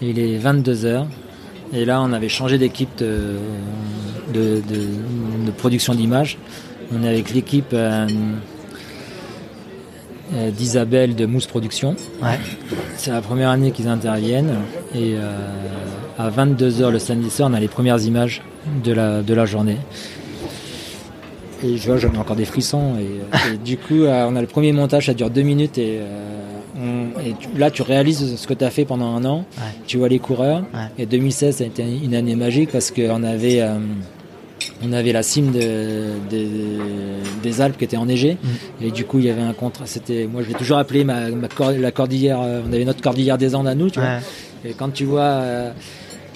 Il 0.00 0.18
est 0.18 0.38
22h. 0.38 1.06
Et 1.72 1.84
là, 1.84 2.00
on 2.00 2.12
avait 2.12 2.28
changé 2.28 2.56
d'équipe 2.56 2.98
de, 2.98 3.36
de, 4.32 5.50
production 5.56 5.94
d'images. 5.94 6.38
On 6.94 7.02
est 7.02 7.08
avec 7.08 7.34
l'équipe 7.34 7.72
euh, 7.72 8.06
euh, 10.34 10.50
d'Isabelle 10.50 11.14
de 11.14 11.26
Mousse 11.26 11.46
Production. 11.46 11.96
C'est 12.96 13.10
la 13.10 13.20
première 13.20 13.50
année 13.50 13.72
qu'ils 13.72 13.88
interviennent. 13.88 14.54
Et 14.94 15.14
euh, 15.16 15.36
à 16.18 16.30
22h 16.30 16.90
le 16.90 16.98
samedi 16.98 17.28
soir, 17.28 17.50
on 17.50 17.54
a 17.54 17.60
les 17.60 17.68
premières 17.68 18.02
images 18.02 18.42
de 18.84 18.92
la, 18.92 19.22
de 19.22 19.34
la 19.34 19.44
journée. 19.44 19.76
Et 21.62 21.76
je 21.76 21.86
vois, 21.86 21.96
j'en 21.96 22.12
ai 22.12 22.18
encore 22.18 22.36
des 22.36 22.44
frissons. 22.44 22.94
Et, 22.98 23.58
du 23.58 23.76
coup, 23.76 24.04
on 24.04 24.36
a 24.36 24.40
le 24.40 24.46
premier 24.46 24.72
montage, 24.72 25.06
ça 25.06 25.14
dure 25.14 25.30
deux 25.30 25.42
minutes. 25.42 25.78
Et 25.78 26.00
et 27.24 27.34
là, 27.58 27.70
tu 27.70 27.82
réalises 27.82 28.36
ce 28.36 28.46
que 28.46 28.54
tu 28.54 28.64
as 28.64 28.70
fait 28.70 28.84
pendant 28.84 29.14
un 29.14 29.24
an. 29.24 29.44
Tu 29.86 29.98
vois 29.98 30.08
les 30.08 30.18
coureurs. 30.18 30.64
Et 30.98 31.06
2016, 31.06 31.56
ça 31.56 31.64
a 31.64 31.66
été 31.66 31.82
une 31.82 32.14
année 32.14 32.36
magique 32.36 32.70
parce 32.70 32.90
qu'on 32.90 33.22
avait, 33.22 33.60
euh, 33.60 33.78
on 34.84 34.92
avait 34.92 35.12
la 35.12 35.22
cime 35.22 35.52
de, 35.52 36.06
des 37.42 37.60
Alpes 37.60 37.78
qui 37.78 37.84
était 37.84 37.96
enneigée. 37.96 38.38
Mm. 38.42 38.84
Et 38.84 38.90
du 38.90 39.04
coup, 39.04 39.18
il 39.18 39.26
y 39.26 39.30
avait 39.30 39.42
un 39.42 39.54
contrat. 39.54 39.86
C'était, 39.86 40.26
moi, 40.26 40.42
je 40.42 40.48
l'ai 40.48 40.54
toujours 40.54 40.78
appelé 40.78 41.04
ma, 41.04 41.28
la 41.30 41.90
cordillère. 41.90 42.40
Euh, 42.40 42.62
on 42.68 42.72
avait 42.72 42.84
notre 42.84 43.02
cordillère 43.02 43.38
des 43.38 43.54
Andes 43.54 43.68
à 43.68 43.74
nous. 43.74 43.90
Tu 43.90 44.00
vois. 44.00 44.18
Et 44.64 44.72
quand 44.72 44.90
tu 44.90 45.04
vois. 45.04 45.20
Euh, 45.20 45.72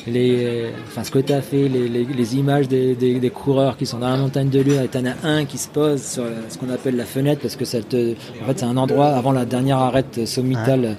les, 0.06 0.66
enfin, 0.86 1.04
ce 1.04 1.10
que 1.10 1.18
tu 1.18 1.32
as 1.32 1.42
fait, 1.42 1.68
les, 1.68 1.88
les, 1.88 2.36
images 2.36 2.68
des, 2.68 2.94
des, 2.94 3.30
coureurs 3.30 3.76
qui 3.76 3.86
sont 3.86 3.98
dans 3.98 4.10
la 4.10 4.16
montagne 4.16 4.48
de 4.48 4.60
Lure, 4.60 4.80
et 4.82 4.88
tu 4.88 4.98
en 4.98 5.06
as 5.06 5.14
un 5.24 5.44
qui 5.44 5.58
se 5.58 5.68
pose 5.68 6.02
sur 6.02 6.24
ce 6.48 6.58
qu'on 6.58 6.70
appelle 6.70 6.96
la 6.96 7.04
fenêtre, 7.04 7.40
parce 7.42 7.56
que 7.56 7.64
ça 7.64 7.80
te, 7.80 8.12
en 8.42 8.46
fait, 8.46 8.58
c'est 8.58 8.64
un 8.64 8.76
endroit 8.76 9.08
avant 9.08 9.32
la 9.32 9.44
dernière 9.44 9.78
arête 9.78 10.26
sommitale 10.26 10.96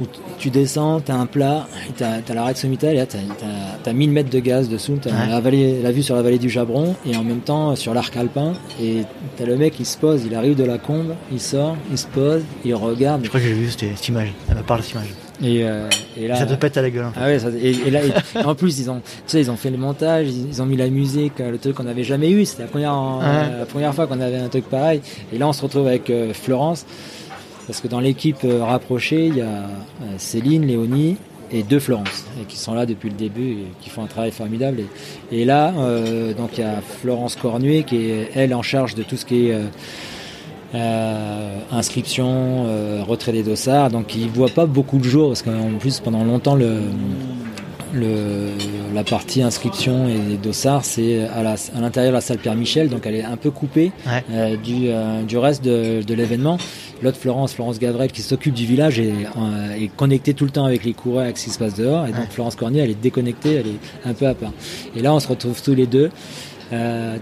où 0.00 0.04
tu 0.38 0.50
descends, 0.50 1.00
tu 1.00 1.12
as 1.12 1.16
un 1.16 1.26
plat, 1.26 1.68
tu 1.96 2.02
as, 2.02 2.34
l'arête 2.34 2.56
sommitale, 2.56 2.96
et 2.96 3.06
tu 3.06 3.16
as, 3.88 3.92
1000 3.92 4.10
mètres 4.10 4.30
de 4.30 4.40
gaz 4.40 4.68
dessous, 4.68 4.98
tu 5.00 5.08
as 5.08 5.26
la, 5.26 5.40
vue 5.92 6.02
sur 6.02 6.16
la 6.16 6.22
vallée 6.22 6.38
du 6.38 6.50
Jabron, 6.50 6.96
et 7.06 7.16
en 7.16 7.22
même 7.22 7.40
temps 7.40 7.76
sur 7.76 7.94
l'arc 7.94 8.16
alpin, 8.16 8.54
et 8.80 9.02
tu 9.36 9.42
as 9.42 9.46
le 9.46 9.56
mec 9.56 9.74
qui 9.74 9.84
se 9.84 9.96
pose, 9.96 10.24
il 10.26 10.34
arrive 10.34 10.56
de 10.56 10.64
la 10.64 10.78
combe, 10.78 11.14
il 11.30 11.40
sort, 11.40 11.76
il 11.90 11.98
se 11.98 12.06
pose, 12.06 12.42
il 12.64 12.74
regarde. 12.74 13.22
Je 13.22 13.28
crois 13.28 13.40
que 13.40 13.46
j'ai 13.46 13.52
vu 13.52 13.70
cette, 13.70 14.08
image, 14.08 14.32
elle 14.48 14.56
me 14.56 14.62
parle 14.62 14.82
cette 14.82 14.92
image. 14.92 15.14
Et, 15.44 15.62
euh, 15.62 15.88
et, 16.16 16.26
là, 16.26 16.36
ça 16.36 16.46
te 16.46 16.54
pète 16.54 16.76
à 16.78 16.82
la 16.82 16.90
gueule. 16.90 17.06
Ah 17.16 17.26
ouais, 17.26 17.38
et, 17.62 17.90
là, 17.90 18.00
en 18.44 18.54
plus 18.54 18.78
ils 18.78 18.90
ont, 18.90 19.00
tu 19.00 19.10
sais, 19.26 19.40
ils 19.40 19.50
ont 19.50 19.56
fait 19.56 19.70
le 19.70 19.76
montage, 19.76 20.28
ils, 20.28 20.62
ont 20.62 20.66
mis 20.66 20.76
la 20.76 20.88
musique, 20.88 21.38
le 21.38 21.58
truc 21.58 21.74
qu'on 21.76 21.84
n'avait 21.84 22.04
jamais 22.04 22.30
eu. 22.30 22.44
C'était 22.46 22.62
la 22.62 22.68
première, 22.68 22.94
la 23.58 23.66
première 23.66 23.94
fois 23.94 24.06
qu'on 24.06 24.20
avait 24.20 24.38
un 24.38 24.48
truc 24.48 24.68
pareil. 24.68 25.02
Et 25.32 25.38
là, 25.38 25.46
on 25.46 25.52
se 25.52 25.62
retrouve 25.62 25.86
avec 25.86 26.08
euh, 26.08 26.32
Florence, 26.32 26.86
parce 27.66 27.80
que 27.80 27.88
dans 27.88 28.00
l'équipe 28.00 28.38
euh, 28.44 28.64
rapprochée, 28.64 29.26
il 29.26 29.36
y 29.36 29.42
a 29.42 29.64
Céline, 30.16 30.66
Léonie 30.66 31.16
et 31.52 31.62
deux 31.62 31.78
Florence, 31.78 32.24
et 32.40 32.44
qui 32.46 32.56
sont 32.56 32.72
là 32.72 32.86
depuis 32.86 33.10
le 33.10 33.16
début 33.16 33.50
et 33.50 33.66
qui 33.80 33.90
font 33.90 34.02
un 34.02 34.08
travail 34.08 34.30
formidable. 34.30 34.80
Et, 35.30 35.44
là, 35.44 35.72
donc 36.36 36.56
il 36.56 36.60
y 36.60 36.64
a 36.64 36.80
Florence 37.02 37.36
Cornuet 37.36 37.82
qui 37.82 38.10
est 38.10 38.30
elle 38.34 38.54
en 38.54 38.62
charge 38.62 38.94
de 38.94 39.02
tout 39.02 39.16
ce 39.16 39.26
qui 39.26 39.50
est 39.50 39.56
euh, 40.74 41.58
inscription, 41.70 42.64
euh, 42.66 43.02
retrait 43.06 43.32
des 43.32 43.42
dossards. 43.42 43.90
Donc 43.90 44.14
il 44.16 44.28
voit 44.28 44.48
pas 44.48 44.66
beaucoup 44.66 44.98
de 44.98 45.04
jours 45.04 45.28
parce 45.28 45.42
qu'en 45.42 45.78
plus 45.78 46.00
pendant 46.00 46.24
longtemps 46.24 46.56
le, 46.56 46.80
le, 47.92 48.48
la 48.92 49.04
partie 49.04 49.42
inscription 49.42 50.08
et 50.08 50.18
les 50.30 50.36
dossards 50.36 50.84
c'est 50.84 51.22
à 51.24 51.42
l'intérieur 51.80 52.10
de 52.12 52.16
la 52.16 52.20
salle 52.20 52.38
Pierre 52.38 52.56
Michel, 52.56 52.88
donc 52.88 53.06
elle 53.06 53.14
est 53.14 53.24
un 53.24 53.36
peu 53.36 53.50
coupée 53.50 53.92
euh, 54.32 54.56
du, 54.56 54.88
du 55.26 55.38
reste 55.38 55.62
de, 55.64 56.02
de 56.02 56.14
l'événement. 56.14 56.58
L'autre 57.02 57.18
Florence, 57.18 57.54
Florence 57.54 57.78
Gavrel 57.78 58.10
qui 58.10 58.22
s'occupe 58.22 58.54
du 58.54 58.66
village 58.66 58.98
est, 58.98 59.12
est 59.78 59.90
connectée 59.96 60.34
tout 60.34 60.44
le 60.44 60.50
temps 60.50 60.64
avec 60.64 60.84
les 60.84 60.92
coureurs, 60.92 61.24
avec 61.24 61.38
ce 61.38 61.44
qui 61.44 61.50
se 61.50 61.58
passe 61.58 61.74
dehors. 61.74 62.06
Et 62.06 62.12
donc 62.12 62.30
Florence 62.30 62.56
Cornier 62.56 62.80
elle 62.80 62.90
est 62.90 63.00
déconnectée, 63.00 63.54
elle 63.54 63.66
est 63.66 64.08
un 64.08 64.14
peu 64.14 64.26
à 64.26 64.34
part. 64.34 64.52
Et 64.96 65.02
là 65.02 65.14
on 65.14 65.20
se 65.20 65.28
retrouve 65.28 65.62
tous 65.62 65.74
les 65.74 65.86
deux. 65.86 66.10
Euh, 66.72 67.18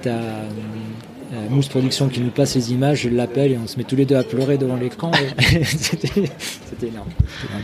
euh, 1.33 1.49
Mousse 1.49 1.69
Production 1.69 2.09
qui 2.09 2.21
nous 2.21 2.31
passe 2.31 2.55
les 2.55 2.73
images, 2.73 3.03
je 3.03 3.09
l'appelle 3.09 3.53
et 3.53 3.59
on 3.59 3.67
se 3.67 3.79
met 3.79 3.85
tous 3.85 3.97
les 3.97 4.05
deux 4.05 4.17
à 4.17 4.23
pleurer 4.23 4.59
devant 4.59 4.77
l'écran. 4.77 5.11
C'était 5.65 6.89
énorme. 6.89 7.09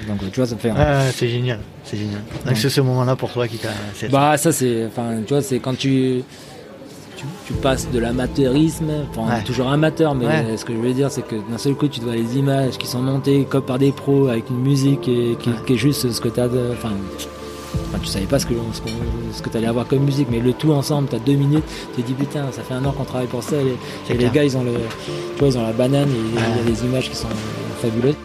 Donc 0.06 0.30
tu 0.32 0.40
vois, 0.40 0.46
ça 0.46 0.56
fait. 0.56 0.72
c'est 1.12 1.28
génial, 1.28 1.60
c'est 1.84 1.98
génial. 1.98 2.22
Donc 2.46 2.56
c'est 2.56 2.70
ce 2.70 2.80
moment-là 2.80 3.16
pour 3.16 3.30
toi 3.30 3.46
qui 3.46 3.58
t'a. 3.58 3.68
Bah 4.10 4.36
ça 4.38 4.52
c'est, 4.52 4.86
enfin 4.86 5.16
tu 5.26 5.34
vois, 5.34 5.42
c'est 5.42 5.58
quand 5.58 5.76
tu, 5.76 6.22
tu, 7.46 7.52
passes 7.54 7.90
de 7.90 7.98
l'amateurisme, 7.98 8.90
enfin 9.10 9.40
toujours 9.44 9.68
amateur, 9.68 10.14
mais 10.14 10.56
ce 10.56 10.64
que 10.64 10.72
je 10.72 10.78
veux 10.78 10.94
dire 10.94 11.10
c'est 11.10 11.26
que 11.26 11.36
d'un 11.50 11.58
seul 11.58 11.74
coup 11.74 11.88
tu 11.88 12.00
vois 12.00 12.14
les 12.14 12.38
images 12.38 12.78
qui 12.78 12.86
sont 12.86 13.02
montées 13.02 13.44
comme 13.44 13.64
par 13.64 13.78
des 13.78 13.92
pros 13.92 14.28
avec 14.28 14.48
une 14.48 14.60
musique 14.60 15.08
et 15.08 15.36
qui, 15.38 15.50
qui 15.66 15.72
est 15.74 15.76
juste 15.76 16.10
ce 16.10 16.20
que 16.20 16.28
tu 16.28 16.40
as 16.40 16.48
de, 16.48 16.70
enfin 16.72 16.92
Enfin, 17.88 17.98
tu 18.00 18.06
savais 18.06 18.26
pas 18.26 18.38
ce 18.38 18.46
que, 18.46 18.54
ce, 19.32 19.42
que 19.42 19.48
tu 19.48 19.56
allais 19.56 19.66
avoir 19.66 19.86
comme 19.86 20.04
musique, 20.04 20.28
mais 20.30 20.40
le 20.40 20.52
tout 20.52 20.72
ensemble, 20.72 21.08
tu 21.08 21.16
as 21.16 21.18
deux 21.18 21.34
minutes, 21.34 21.64
tu 21.94 22.02
te 22.02 22.06
dis 22.06 22.14
putain, 22.14 22.50
ça 22.52 22.62
fait 22.62 22.74
un 22.74 22.84
an 22.84 22.92
qu'on 22.92 23.04
travaille 23.04 23.26
pour 23.26 23.42
ça, 23.42 23.56
et, 23.56 24.14
les 24.14 24.30
gars, 24.30 24.44
ils 24.44 24.56
ont, 24.56 24.64
le, 24.64 24.72
tu 24.72 25.38
vois, 25.38 25.48
ils 25.48 25.58
ont 25.58 25.62
la 25.62 25.72
banane, 25.72 26.08
et 26.08 26.12
il 26.12 26.34
y 26.34 26.60
a 26.60 26.64
des 26.64 26.84
images 26.84 27.10
qui 27.10 27.16
sont 27.16 27.28
fabuleuses. 27.80 28.16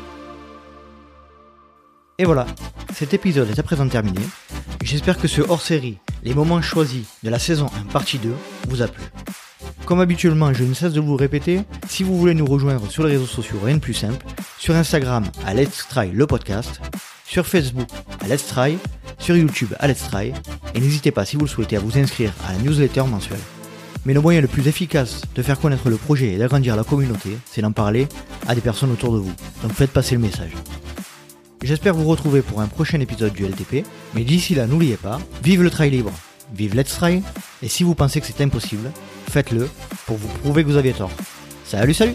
Et 2.19 2.25
voilà, 2.25 2.45
cet 2.93 3.13
épisode 3.13 3.49
est 3.49 3.59
à 3.59 3.63
présent 3.63 3.87
terminé. 3.87 4.21
J'espère 4.83 5.17
que 5.17 5.27
ce 5.27 5.41
hors-série, 5.41 5.97
les 6.23 6.33
moments 6.33 6.61
choisis 6.61 7.05
de 7.23 7.29
la 7.29 7.39
saison 7.39 7.67
1 7.87 7.91
partie 7.91 8.19
2, 8.19 8.33
vous 8.69 8.81
a 8.81 8.87
plu. 8.87 9.03
Comme 9.85 9.99
habituellement, 9.99 10.53
je 10.53 10.63
ne 10.63 10.73
cesse 10.73 10.93
de 10.93 11.01
vous 11.01 11.15
répéter, 11.15 11.61
si 11.89 12.03
vous 12.03 12.17
voulez 12.17 12.33
nous 12.33 12.45
rejoindre 12.45 12.89
sur 12.89 13.03
les 13.03 13.13
réseaux 13.13 13.25
sociaux, 13.25 13.59
rien 13.63 13.75
de 13.75 13.81
plus 13.81 13.93
simple, 13.93 14.25
sur 14.57 14.75
Instagram 14.75 15.25
à 15.45 15.53
Let's 15.53 15.87
Try 15.89 16.11
le 16.11 16.27
podcast, 16.27 16.79
sur 17.25 17.45
Facebook 17.45 17.87
à 18.21 18.27
Let's 18.27 18.47
Try, 18.47 18.77
sur 19.19 19.35
YouTube 19.35 19.73
à 19.79 19.87
Let's 19.87 20.07
Try, 20.09 20.33
et 20.75 20.79
n'hésitez 20.79 21.11
pas 21.11 21.25
si 21.25 21.35
vous 21.35 21.45
le 21.45 21.49
souhaitez 21.49 21.77
à 21.77 21.79
vous 21.79 21.97
inscrire 21.97 22.33
à 22.47 22.53
la 22.53 22.59
newsletter 22.59 23.03
mensuelle. 23.03 23.39
Mais 24.05 24.13
le 24.13 24.21
moyen 24.21 24.41
le 24.41 24.47
plus 24.47 24.67
efficace 24.67 25.21
de 25.33 25.41
faire 25.41 25.59
connaître 25.59 25.89
le 25.89 25.95
projet 25.95 26.33
et 26.33 26.37
d'agrandir 26.37 26.75
la 26.75 26.83
communauté, 26.83 27.37
c'est 27.49 27.61
d'en 27.61 27.71
parler 27.71 28.07
à 28.47 28.55
des 28.55 28.61
personnes 28.61 28.91
autour 28.91 29.13
de 29.13 29.19
vous. 29.19 29.33
Donc 29.61 29.71
faites 29.73 29.91
passer 29.91 30.15
le 30.15 30.21
message. 30.21 30.51
J'espère 31.61 31.93
vous 31.93 32.05
retrouver 32.05 32.41
pour 32.41 32.59
un 32.59 32.67
prochain 32.67 32.99
épisode 32.99 33.33
du 33.33 33.45
LTP, 33.45 33.85
mais 34.13 34.25
d'ici 34.25 34.53
là 34.55 34.67
n'oubliez 34.67 34.97
pas, 34.97 35.21
vive 35.41 35.63
le 35.63 35.69
trail 35.69 35.91
libre, 35.91 36.11
vive 36.53 36.75
Let's 36.75 36.95
Try, 36.95 37.23
et 37.61 37.69
si 37.69 37.83
vous 37.83 37.95
pensez 37.95 38.19
que 38.19 38.27
c'est 38.27 38.43
impossible, 38.43 38.91
faites-le 39.29 39.69
pour 40.05 40.17
vous 40.17 40.27
prouver 40.39 40.63
que 40.63 40.69
vous 40.69 40.77
aviez 40.77 40.93
tort. 40.93 41.11
Salut 41.65 41.93
salut 41.93 42.13